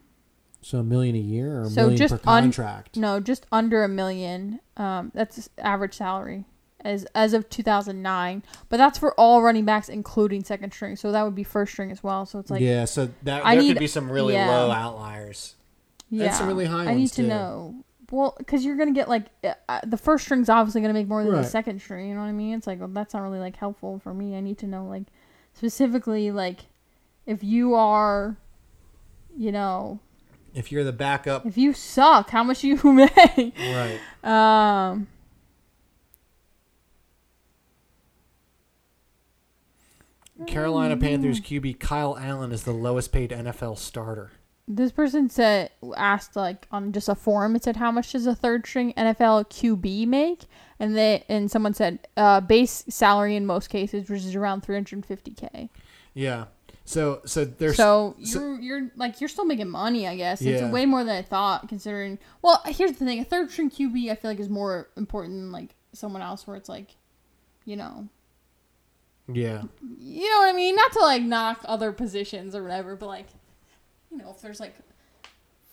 So 0.61 0.79
a 0.79 0.83
million 0.83 1.15
a 1.15 1.19
year 1.19 1.59
or 1.59 1.61
a 1.63 1.69
So 1.69 1.81
million 1.81 1.97
just 1.97 2.23
per 2.23 2.29
un- 2.31 2.43
contract? 2.43 2.97
no, 2.97 3.19
just 3.19 3.45
under 3.51 3.83
a 3.83 3.87
million. 3.87 4.59
Um, 4.75 5.11
that's 5.13 5.49
average 5.59 5.93
salary 5.95 6.45
as 6.83 7.05
as 7.15 7.33
of 7.33 7.49
two 7.49 7.63
thousand 7.63 8.01
nine. 8.01 8.43
But 8.69 8.77
that's 8.77 8.97
for 8.97 9.13
all 9.19 9.41
running 9.43 9.65
backs, 9.65 9.89
including 9.89 10.43
second 10.43 10.73
string. 10.73 10.95
So 10.95 11.11
that 11.11 11.23
would 11.23 11.35
be 11.35 11.43
first 11.43 11.73
string 11.73 11.91
as 11.91 12.03
well. 12.03 12.25
So 12.25 12.39
it's 12.39 12.49
like 12.49 12.61
yeah, 12.61 12.85
so 12.85 13.09
that 13.23 13.45
I 13.45 13.53
there 13.55 13.61
need- 13.63 13.73
could 13.73 13.79
be 13.79 13.87
some 13.87 14.11
really 14.11 14.33
yeah. 14.33 14.49
low 14.49 14.71
outliers. 14.71 15.55
Yeah, 16.09 16.31
some 16.33 16.47
really 16.47 16.65
high 16.65 16.85
I 16.85 16.93
need 16.95 17.09
to 17.09 17.15
too. 17.21 17.27
know. 17.27 17.75
Well, 18.09 18.35
because 18.37 18.63
you're 18.63 18.77
gonna 18.77 18.93
get 18.93 19.09
like 19.09 19.25
uh, 19.43 19.53
uh, 19.67 19.81
the 19.85 19.97
first 19.97 20.23
string's 20.25 20.47
obviously 20.49 20.79
gonna 20.81 20.93
make 20.93 21.07
more 21.09 21.23
than 21.23 21.33
Right. 21.33 21.41
the 21.43 21.49
second 21.49 21.81
string. 21.81 22.07
You 22.09 22.15
know 22.15 22.21
what 22.21 22.27
I 22.27 22.31
mean? 22.31 22.53
It's 22.57 22.65
like 22.67 22.79
well, 22.79 22.87
that's 22.87 23.13
not 23.13 23.21
really 23.21 23.39
like 23.39 23.57
helpful 23.57 23.99
for 23.99 24.13
me. 24.13 24.35
I 24.37 24.39
need 24.39 24.57
to 24.59 24.67
know 24.67 24.85
like 24.85 25.03
specifically 25.53 26.31
like 26.31 26.67
if 27.25 27.43
you 27.43 27.75
are, 27.75 28.37
you 29.37 29.51
know, 29.51 29.99
If 30.53 30.71
you're 30.71 30.85
the 30.85 30.93
backup, 30.93 31.45
if 31.45 31.57
you 31.57 31.73
suck, 31.73 32.29
how 32.29 32.43
much 32.43 32.63
you 32.63 32.77
make. 32.81 33.11
right? 33.57 33.99
Um. 34.23 35.07
Carolina 40.45 40.95
Mm. 40.95 41.01
Panthers 41.01 41.39
QB 41.41 41.79
Kyle 41.79 42.17
Allen 42.17 42.51
is 42.51 42.63
the 42.63 42.71
lowest 42.71 43.11
paid 43.11 43.31
NFL 43.31 43.77
starter. 43.77 44.31
This 44.67 44.91
person 44.91 45.29
said 45.29 45.71
asked 45.95 46.35
like 46.35 46.67
on 46.71 46.91
just 46.91 47.07
a 47.07 47.15
forum. 47.15 47.55
It 47.55 47.63
said 47.63 47.77
how 47.77 47.91
much 47.91 48.11
does 48.11 48.27
a 48.27 48.35
third 48.35 48.65
string 48.67 48.93
NFL 48.97 49.49
QB 49.49 50.07
make, 50.07 50.45
and 50.79 50.95
they 50.95 51.23
and 51.29 51.49
someone 51.49 51.73
said 51.73 51.99
uh, 52.17 52.41
base 52.41 52.83
salary 52.89 53.35
in 53.35 53.45
most 53.45 53.69
cases, 53.69 54.09
which 54.09 54.25
is 54.25 54.35
around 54.35 54.61
three 54.61 54.75
hundred 54.75 55.05
fifty 55.05 55.31
k. 55.31 55.69
Yeah. 56.13 56.45
So 56.83 57.21
so 57.25 57.43
there's 57.45 57.75
So 57.75 58.15
so- 58.23 58.39
you're 58.39 58.59
you're 58.59 58.91
like 58.95 59.21
you're 59.21 59.29
still 59.29 59.45
making 59.45 59.69
money, 59.69 60.07
I 60.07 60.15
guess. 60.15 60.41
Yeah. 60.41 60.53
It's 60.53 60.73
way 60.73 60.85
more 60.85 61.03
than 61.03 61.15
I 61.15 61.21
thought, 61.21 61.67
considering. 61.69 62.17
Well, 62.41 62.61
here's 62.65 62.93
the 62.93 63.05
thing: 63.05 63.19
a 63.19 63.25
third 63.25 63.51
string 63.51 63.69
QB, 63.69 64.11
I 64.11 64.15
feel 64.15 64.31
like, 64.31 64.39
is 64.39 64.49
more 64.49 64.89
important 64.97 65.35
than 65.35 65.51
like 65.51 65.75
someone 65.93 66.21
else, 66.21 66.47
where 66.47 66.55
it's 66.55 66.69
like, 66.69 66.95
you 67.65 67.75
know, 67.75 68.07
yeah. 69.31 69.63
you 69.99 70.29
know 70.29 70.39
what 70.39 70.49
I 70.49 70.53
mean. 70.53 70.75
Not 70.75 70.91
to 70.93 70.99
like 70.99 71.23
knock 71.23 71.61
other 71.65 71.91
positions 71.91 72.55
or 72.55 72.63
whatever, 72.63 72.95
but 72.95 73.07
like, 73.07 73.27
you 74.17 74.23
know, 74.23 74.31
if 74.31 74.41
there's 74.41 74.59
like 74.59 74.75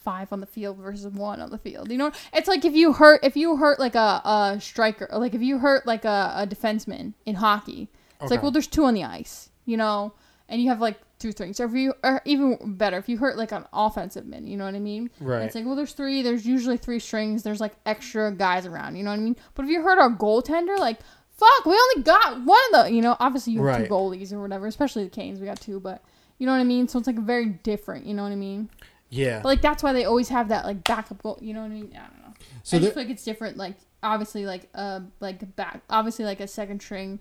five 0.03 0.33
on 0.33 0.41
the 0.41 0.47
field 0.47 0.77
versus 0.77 1.07
one 1.13 1.41
on 1.41 1.51
the 1.51 1.59
field, 1.59 1.91
you 1.91 1.97
know, 1.99 2.13
it's 2.33 2.49
like 2.49 2.65
if 2.65 2.75
you 2.75 2.93
hurt 2.93 3.21
if 3.23 3.37
you 3.37 3.57
hurt 3.57 3.79
like 3.81 3.95
a, 3.95 4.21
a 4.25 4.59
striker, 4.61 5.09
or 5.11 5.19
like 5.19 5.35
if 5.35 5.43
you 5.43 5.59
hurt 5.59 5.87
like 5.87 6.05
a, 6.05 6.33
a 6.37 6.47
defenseman 6.47 7.15
in 7.25 7.37
hockey, 7.37 7.89
it's 8.21 8.31
like 8.31 8.43
well, 8.43 8.51
there's 8.51 8.67
two 8.67 8.85
on 8.85 8.95
the 8.95 9.05
ice, 9.05 9.51
you 9.65 9.77
know, 9.77 10.13
and 10.49 10.63
you 10.63 10.69
have 10.69 10.81
like 10.81 10.99
two 11.19 11.33
strings. 11.33 11.59
Or 11.59 11.65
if 11.65 11.73
you 11.73 11.95
or 12.03 12.21
even 12.25 12.59
better, 12.77 12.99
if 12.99 13.09
you 13.09 13.17
hurt 13.17 13.37
like 13.39 13.53
an 13.53 13.65
offensive 13.73 14.27
man, 14.27 14.47
you 14.47 14.57
know 14.57 14.65
what 14.67 14.75
I 14.75 14.79
mean? 14.79 15.11
Right. 15.21 15.43
It's 15.45 15.55
like 15.55 15.65
well, 15.65 15.77
there's 15.77 15.93
three. 15.93 16.23
There's 16.23 16.47
usually 16.47 16.77
three 16.77 16.99
strings. 16.99 17.43
There's 17.43 17.61
like 17.61 17.75
extra 17.87 18.31
guys 18.33 18.67
around, 18.67 18.97
you 18.97 19.03
know 19.05 19.11
what 19.11 19.21
I 19.21 19.23
mean? 19.23 19.37
But 19.55 19.65
if 19.65 19.71
you 19.71 19.83
hurt 19.83 19.99
our 19.99 20.11
goaltender, 20.11 20.79
like. 20.79 20.99
Fuck, 21.37 21.67
we 21.67 21.73
only 21.73 22.05
got 22.05 22.45
one 22.45 22.61
of 22.73 22.85
the, 22.85 22.93
you 22.93 23.03
know, 23.03 23.17
obviously 23.19 23.55
you 23.55 23.59
have 23.67 23.81
Right. 23.81 23.89
two 23.89 23.93
goalies 23.93 24.33
or 24.33 24.41
whatever, 24.41 24.69
especially 24.69 25.03
the 25.03 25.11
Canes, 25.11 25.41
we 25.41 25.47
got 25.47 25.61
two, 25.61 25.81
but 25.81 26.01
you 26.39 26.47
know 26.47 26.53
what 26.53 26.61
I 26.61 26.65
mean? 26.65 26.89
So 26.89 26.99
it's 26.99 27.07
like 27.07 27.19
very 27.19 27.47
different, 27.47 28.07
you 28.07 28.15
know 28.15 28.23
what 28.23 28.33
I 28.33 28.37
mean? 28.37 28.69
Yeah. 29.11 29.39
But 29.43 29.49
like 29.49 29.63
that's 29.63 29.83
why 29.83 29.93
they 29.93 30.05
always 30.05 30.29
have 30.31 30.49
that 30.49 30.65
like 30.65 30.85
backup 30.85 31.23
goal, 31.23 31.39
you 31.41 31.55
know 31.55 31.61
what 31.61 31.67
I 31.71 31.75
mean? 31.75 31.91
I 31.95 32.07
don't 32.07 32.19
know. 32.19 32.35
So 32.63 32.77
I 32.77 32.81
there- 32.81 32.87
just 32.89 32.95
feel 32.95 33.05
like 33.05 33.13
it's 33.13 33.25
different, 33.25 33.57
like 33.57 33.77
obviously 34.03 34.45
like 34.45 34.69
a 34.75 35.03
like 35.21 35.57
back 35.57 35.83
obviously 35.89 36.25
like 36.27 36.41
a 36.41 36.47
second 36.47 36.83
string 36.83 37.21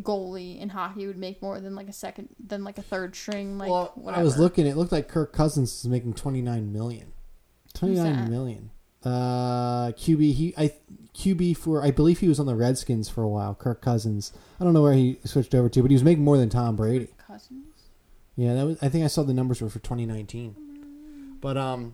goalie 0.00 0.60
in 0.60 0.68
hockey 0.70 1.06
would 1.06 1.18
make 1.18 1.42
more 1.42 1.60
than 1.60 1.74
like 1.74 1.88
a 1.88 1.92
second 1.92 2.28
than 2.44 2.64
like 2.64 2.78
a 2.78 2.82
third 2.82 3.14
string 3.14 3.58
like 3.58 3.70
Well, 3.70 3.92
whatever. 3.94 4.20
I 4.20 4.24
was 4.24 4.38
looking. 4.38 4.66
It 4.66 4.76
looked 4.76 4.92
like 4.92 5.08
Kirk 5.08 5.32
Cousins 5.32 5.72
is 5.72 5.86
making 5.88 6.14
twenty 6.14 6.40
nine 6.42 6.72
million. 6.72 7.12
Twenty 7.74 7.96
that? 7.96 8.04
nine 8.04 8.30
million. 8.30 8.70
Uh, 9.04 9.88
QB. 9.92 10.32
He 10.34 10.54
I 10.56 10.72
QB 11.14 11.56
for 11.56 11.82
I 11.82 11.90
believe 11.90 12.20
he 12.20 12.28
was 12.28 12.38
on 12.40 12.46
the 12.46 12.54
Redskins 12.54 13.08
for 13.08 13.22
a 13.22 13.28
while. 13.28 13.54
Kirk 13.54 13.82
Cousins. 13.82 14.32
I 14.60 14.64
don't 14.64 14.72
know 14.72 14.82
where 14.82 14.92
he 14.94 15.18
switched 15.24 15.54
over 15.54 15.68
to, 15.68 15.82
but 15.82 15.90
he 15.90 15.94
was 15.94 16.04
making 16.04 16.24
more 16.24 16.38
than 16.38 16.48
Tom 16.48 16.76
Brady. 16.76 17.08
Cousins. 17.26 17.61
Yeah, 18.36 18.54
that 18.54 18.64
was. 18.66 18.82
I 18.82 18.88
think 18.88 19.04
I 19.04 19.08
saw 19.08 19.22
the 19.22 19.34
numbers 19.34 19.60
were 19.60 19.68
for 19.68 19.78
twenty 19.80 20.06
nineteen. 20.06 20.56
But 21.40 21.56
um, 21.56 21.92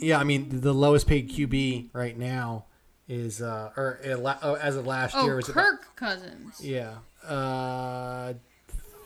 yeah. 0.00 0.18
I 0.18 0.24
mean, 0.24 0.60
the 0.60 0.72
lowest 0.72 1.06
paid 1.06 1.30
QB 1.30 1.90
right 1.92 2.16
now 2.18 2.66
is 3.08 3.42
uh, 3.42 3.70
or 3.76 4.00
uh, 4.04 4.34
oh, 4.42 4.54
as 4.54 4.76
of 4.76 4.86
last 4.86 5.14
year 5.14 5.32
Oh, 5.34 5.36
was 5.36 5.48
about 5.48 5.64
Kirk 5.64 5.96
Cousins. 5.96 6.60
yeah, 6.60 6.94
uh, 7.26 8.32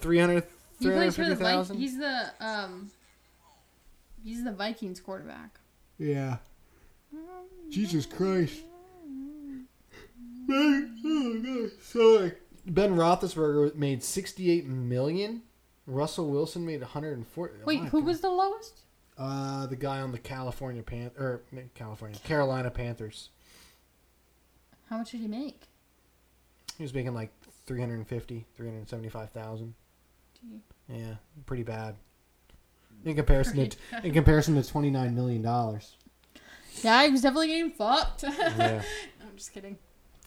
300 0.01 0.45
He 0.79 0.87
plays 0.87 1.17
for 1.17 1.25
the 1.25 1.35
Vikings. 1.35 1.71
He's 1.79 1.99
the 1.99 2.31
um 2.41 2.91
he's 4.23 4.45
the 4.45 4.53
Vikings 4.53 5.01
quarterback. 5.01 5.59
Yeah. 5.99 6.37
Jesus 7.71 8.07
Christ. 8.07 8.61
So 11.83 12.21
like, 12.21 12.41
Ben 12.67 12.95
Roethlisberger 12.95 13.75
made 13.75 14.03
68 14.05 14.67
million. 14.67 15.43
Russell 15.87 16.31
Wilson 16.31 16.67
made 16.67 16.81
140. 16.81 17.55
Wait, 17.65 17.81
Oh 17.83 17.85
who 17.87 18.01
was 18.03 18.21
the 18.21 18.31
lowest? 18.31 18.81
Uh, 19.19 19.67
the 19.67 19.77
guy 19.77 20.01
on 20.01 20.13
the 20.13 20.19
California 20.19 20.83
Pan 20.83 21.11
or 21.19 21.41
California 21.75 22.19
Carolina 22.19 22.71
Panthers. 22.71 23.31
How 24.91 24.99
much 24.99 25.13
did 25.13 25.21
he 25.21 25.29
make? 25.29 25.63
He 26.77 26.83
was 26.83 26.93
making 26.93 27.15
like 27.15 27.33
350, 27.67 28.45
375,000. 28.57 29.75
Yeah, 30.89 31.15
pretty 31.47 31.63
bad. 31.63 31.97
In 33.05 33.17
comparison 33.17 33.69
to 33.71 33.77
In 34.05 34.13
comparison 34.13 34.55
to 34.55 34.63
twenty 34.69 34.91
nine 34.91 35.15
million 35.15 35.43
dollars. 35.43 35.97
Yeah, 36.83 37.05
he 37.05 37.11
was 37.11 37.23
definitely 37.23 37.49
getting 37.49 37.71
fucked. 37.71 38.23
yeah. 38.23 38.83
I'm 39.21 39.37
just 39.37 39.53
kidding. 39.53 39.79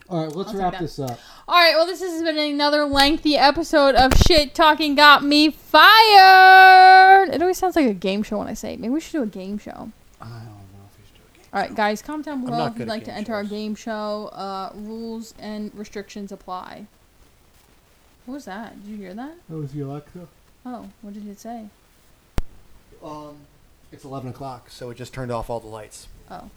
All 0.10 0.24
right, 0.26 0.36
let's 0.36 0.54
wrap 0.56 0.80
this 0.80 0.98
up. 0.98 1.20
All 1.48 1.56
right, 1.56 1.76
well, 1.76 1.86
this 1.86 2.02
has 2.02 2.24
been 2.24 2.38
another 2.38 2.84
lengthy 2.86 3.38
episode 3.38 3.94
of 3.94 4.12
Shit 4.26 4.56
Talking 4.56 4.96
Got 4.96 5.24
Me 5.24 5.52
Fired. 5.52 7.30
It 7.32 7.40
always 7.42 7.60
sounds 7.60 7.76
like 7.76 7.86
a 7.86 7.94
game 7.94 8.24
show 8.24 8.40
when 8.40 8.48
I 8.48 8.56
say 8.56 8.74
it. 8.74 8.80
Maybe 8.80 8.92
we 8.92 9.00
should 9.02 9.12
do 9.12 9.22
a 9.22 9.28
game 9.28 9.60
show. 9.60 9.92
I 10.20 10.26
don't 10.26 10.46
know 10.46 10.82
if 10.88 10.98
we 10.98 11.06
should 11.06 11.14
do 11.16 11.22
a 11.32 11.38
game. 11.38 11.48
All 11.54 11.62
right, 11.62 11.76
guys, 11.76 12.02
comment 12.02 12.26
down 12.26 12.44
below 12.44 12.66
if 12.66 12.80
you'd 12.80 12.88
like 12.88 13.04
to 13.04 13.12
game 13.12 13.20
enter 13.20 13.36
our 13.36 13.44
game 13.44 13.76
show. 13.76 14.32
Uh, 14.34 14.72
rules 14.74 15.36
and 15.38 15.72
restrictions 15.76 16.32
apply. 16.32 16.88
What 18.26 18.34
was 18.34 18.46
that? 18.46 18.82
Did 18.84 18.90
you 18.90 18.98
hear 18.98 19.14
that? 19.14 19.36
That 19.48 19.58
was 19.58 19.74
the 19.74 19.82
Alexa. 19.82 20.28
Oh, 20.66 20.90
what 21.04 21.14
did 21.14 21.28
it 21.28 21.40
say? 21.40 21.66
Um, 23.04 23.38
it's 23.92 24.06
11 24.06 24.32
o'clock, 24.32 24.72
so 24.72 24.90
it 24.90 24.98
just 24.98 25.14
turned 25.14 25.32
off 25.32 25.52
all 25.52 25.60
the 25.60 25.68
lights. 25.68 26.08
Oh, 26.32 26.50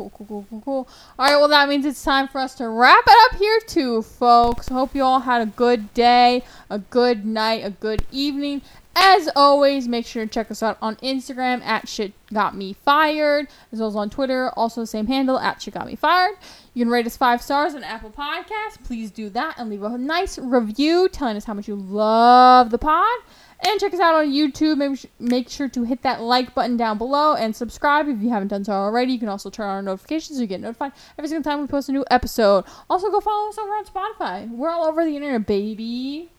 cool, 0.00 0.10
cool, 0.16 0.26
cool, 0.26 0.46
cool, 0.48 0.62
cool. 0.64 0.88
All 1.18 1.26
right, 1.26 1.36
well, 1.36 1.48
that 1.48 1.68
means 1.68 1.84
it's 1.84 2.02
time 2.02 2.28
for 2.28 2.40
us 2.40 2.54
to 2.54 2.68
wrap 2.68 3.04
it 3.06 3.34
up 3.34 3.38
here, 3.38 3.60
too, 3.66 4.02
folks. 4.02 4.68
Hope 4.68 4.94
you 4.94 5.02
all 5.02 5.20
had 5.20 5.42
a 5.42 5.46
good 5.46 5.92
day, 5.92 6.42
a 6.70 6.78
good 6.78 7.26
night, 7.26 7.64
a 7.64 7.70
good 7.70 8.04
evening. 8.10 8.62
As 8.96 9.28
always, 9.36 9.86
make 9.86 10.06
sure 10.06 10.24
to 10.24 10.30
check 10.30 10.50
us 10.50 10.62
out 10.62 10.76
on 10.82 10.96
Instagram 10.96 11.62
at 11.62 11.88
shit 11.88 12.12
got 12.32 12.56
me 12.56 12.72
fired, 12.72 13.48
as 13.72 13.78
well 13.78 13.88
as 13.88 13.96
on 13.96 14.10
Twitter, 14.10 14.50
also 14.50 14.80
the 14.80 14.86
same 14.86 15.06
handle 15.06 15.38
at 15.38 15.62
shit 15.62 15.74
got 15.74 15.86
me 15.86 15.96
fired. 15.96 16.34
You 16.74 16.84
can 16.84 16.90
rate 16.90 17.06
us 17.06 17.16
five 17.16 17.42
stars 17.42 17.74
on 17.74 17.84
Apple 17.84 18.10
Podcasts. 18.10 18.82
Please 18.84 19.10
do 19.10 19.28
that 19.30 19.58
and 19.58 19.70
leave 19.70 19.82
a 19.82 19.98
nice 19.98 20.38
review 20.38 21.08
telling 21.08 21.36
us 21.36 21.44
how 21.44 21.54
much 21.54 21.68
you 21.68 21.76
love 21.76 22.70
the 22.70 22.78
pod. 22.78 23.18
And 23.62 23.78
check 23.78 23.92
us 23.92 24.00
out 24.00 24.14
on 24.14 24.28
YouTube. 24.28 24.78
Make, 24.78 25.10
make 25.18 25.50
sure 25.50 25.68
to 25.68 25.84
hit 25.84 26.02
that 26.02 26.22
like 26.22 26.54
button 26.54 26.76
down 26.76 26.96
below 26.98 27.34
and 27.34 27.54
subscribe 27.54 28.08
if 28.08 28.20
you 28.22 28.30
haven't 28.30 28.48
done 28.48 28.64
so 28.64 28.72
already. 28.72 29.12
You 29.12 29.18
can 29.18 29.28
also 29.28 29.50
turn 29.50 29.66
on 29.66 29.76
our 29.76 29.82
notifications 29.82 30.38
so 30.38 30.42
you 30.42 30.46
get 30.46 30.60
notified 30.60 30.92
every 31.18 31.28
single 31.28 31.42
time 31.42 31.60
we 31.60 31.66
post 31.66 31.88
a 31.88 31.92
new 31.92 32.04
episode. 32.10 32.64
Also, 32.88 33.10
go 33.10 33.20
follow 33.20 33.50
us 33.50 33.58
over 33.58 33.70
on 33.70 33.84
Spotify. 33.84 34.48
We're 34.50 34.70
all 34.70 34.84
over 34.84 35.04
the 35.04 35.14
internet, 35.14 35.46
baby. 35.46 36.30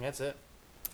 That's 0.00 0.20
it. 0.20 0.36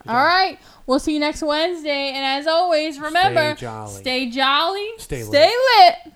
All 0.08 0.14
right. 0.14 0.58
We'll 0.86 0.98
see 0.98 1.12
you 1.14 1.20
next 1.20 1.42
Wednesday. 1.42 2.12
And 2.14 2.24
as 2.24 2.46
always, 2.46 2.98
remember 2.98 3.54
stay 3.56 3.60
jolly. 3.60 4.00
stay 4.00 4.30
jolly, 4.30 4.88
Stay 4.96 5.22
stay 5.22 5.50
lit. 5.76 6.14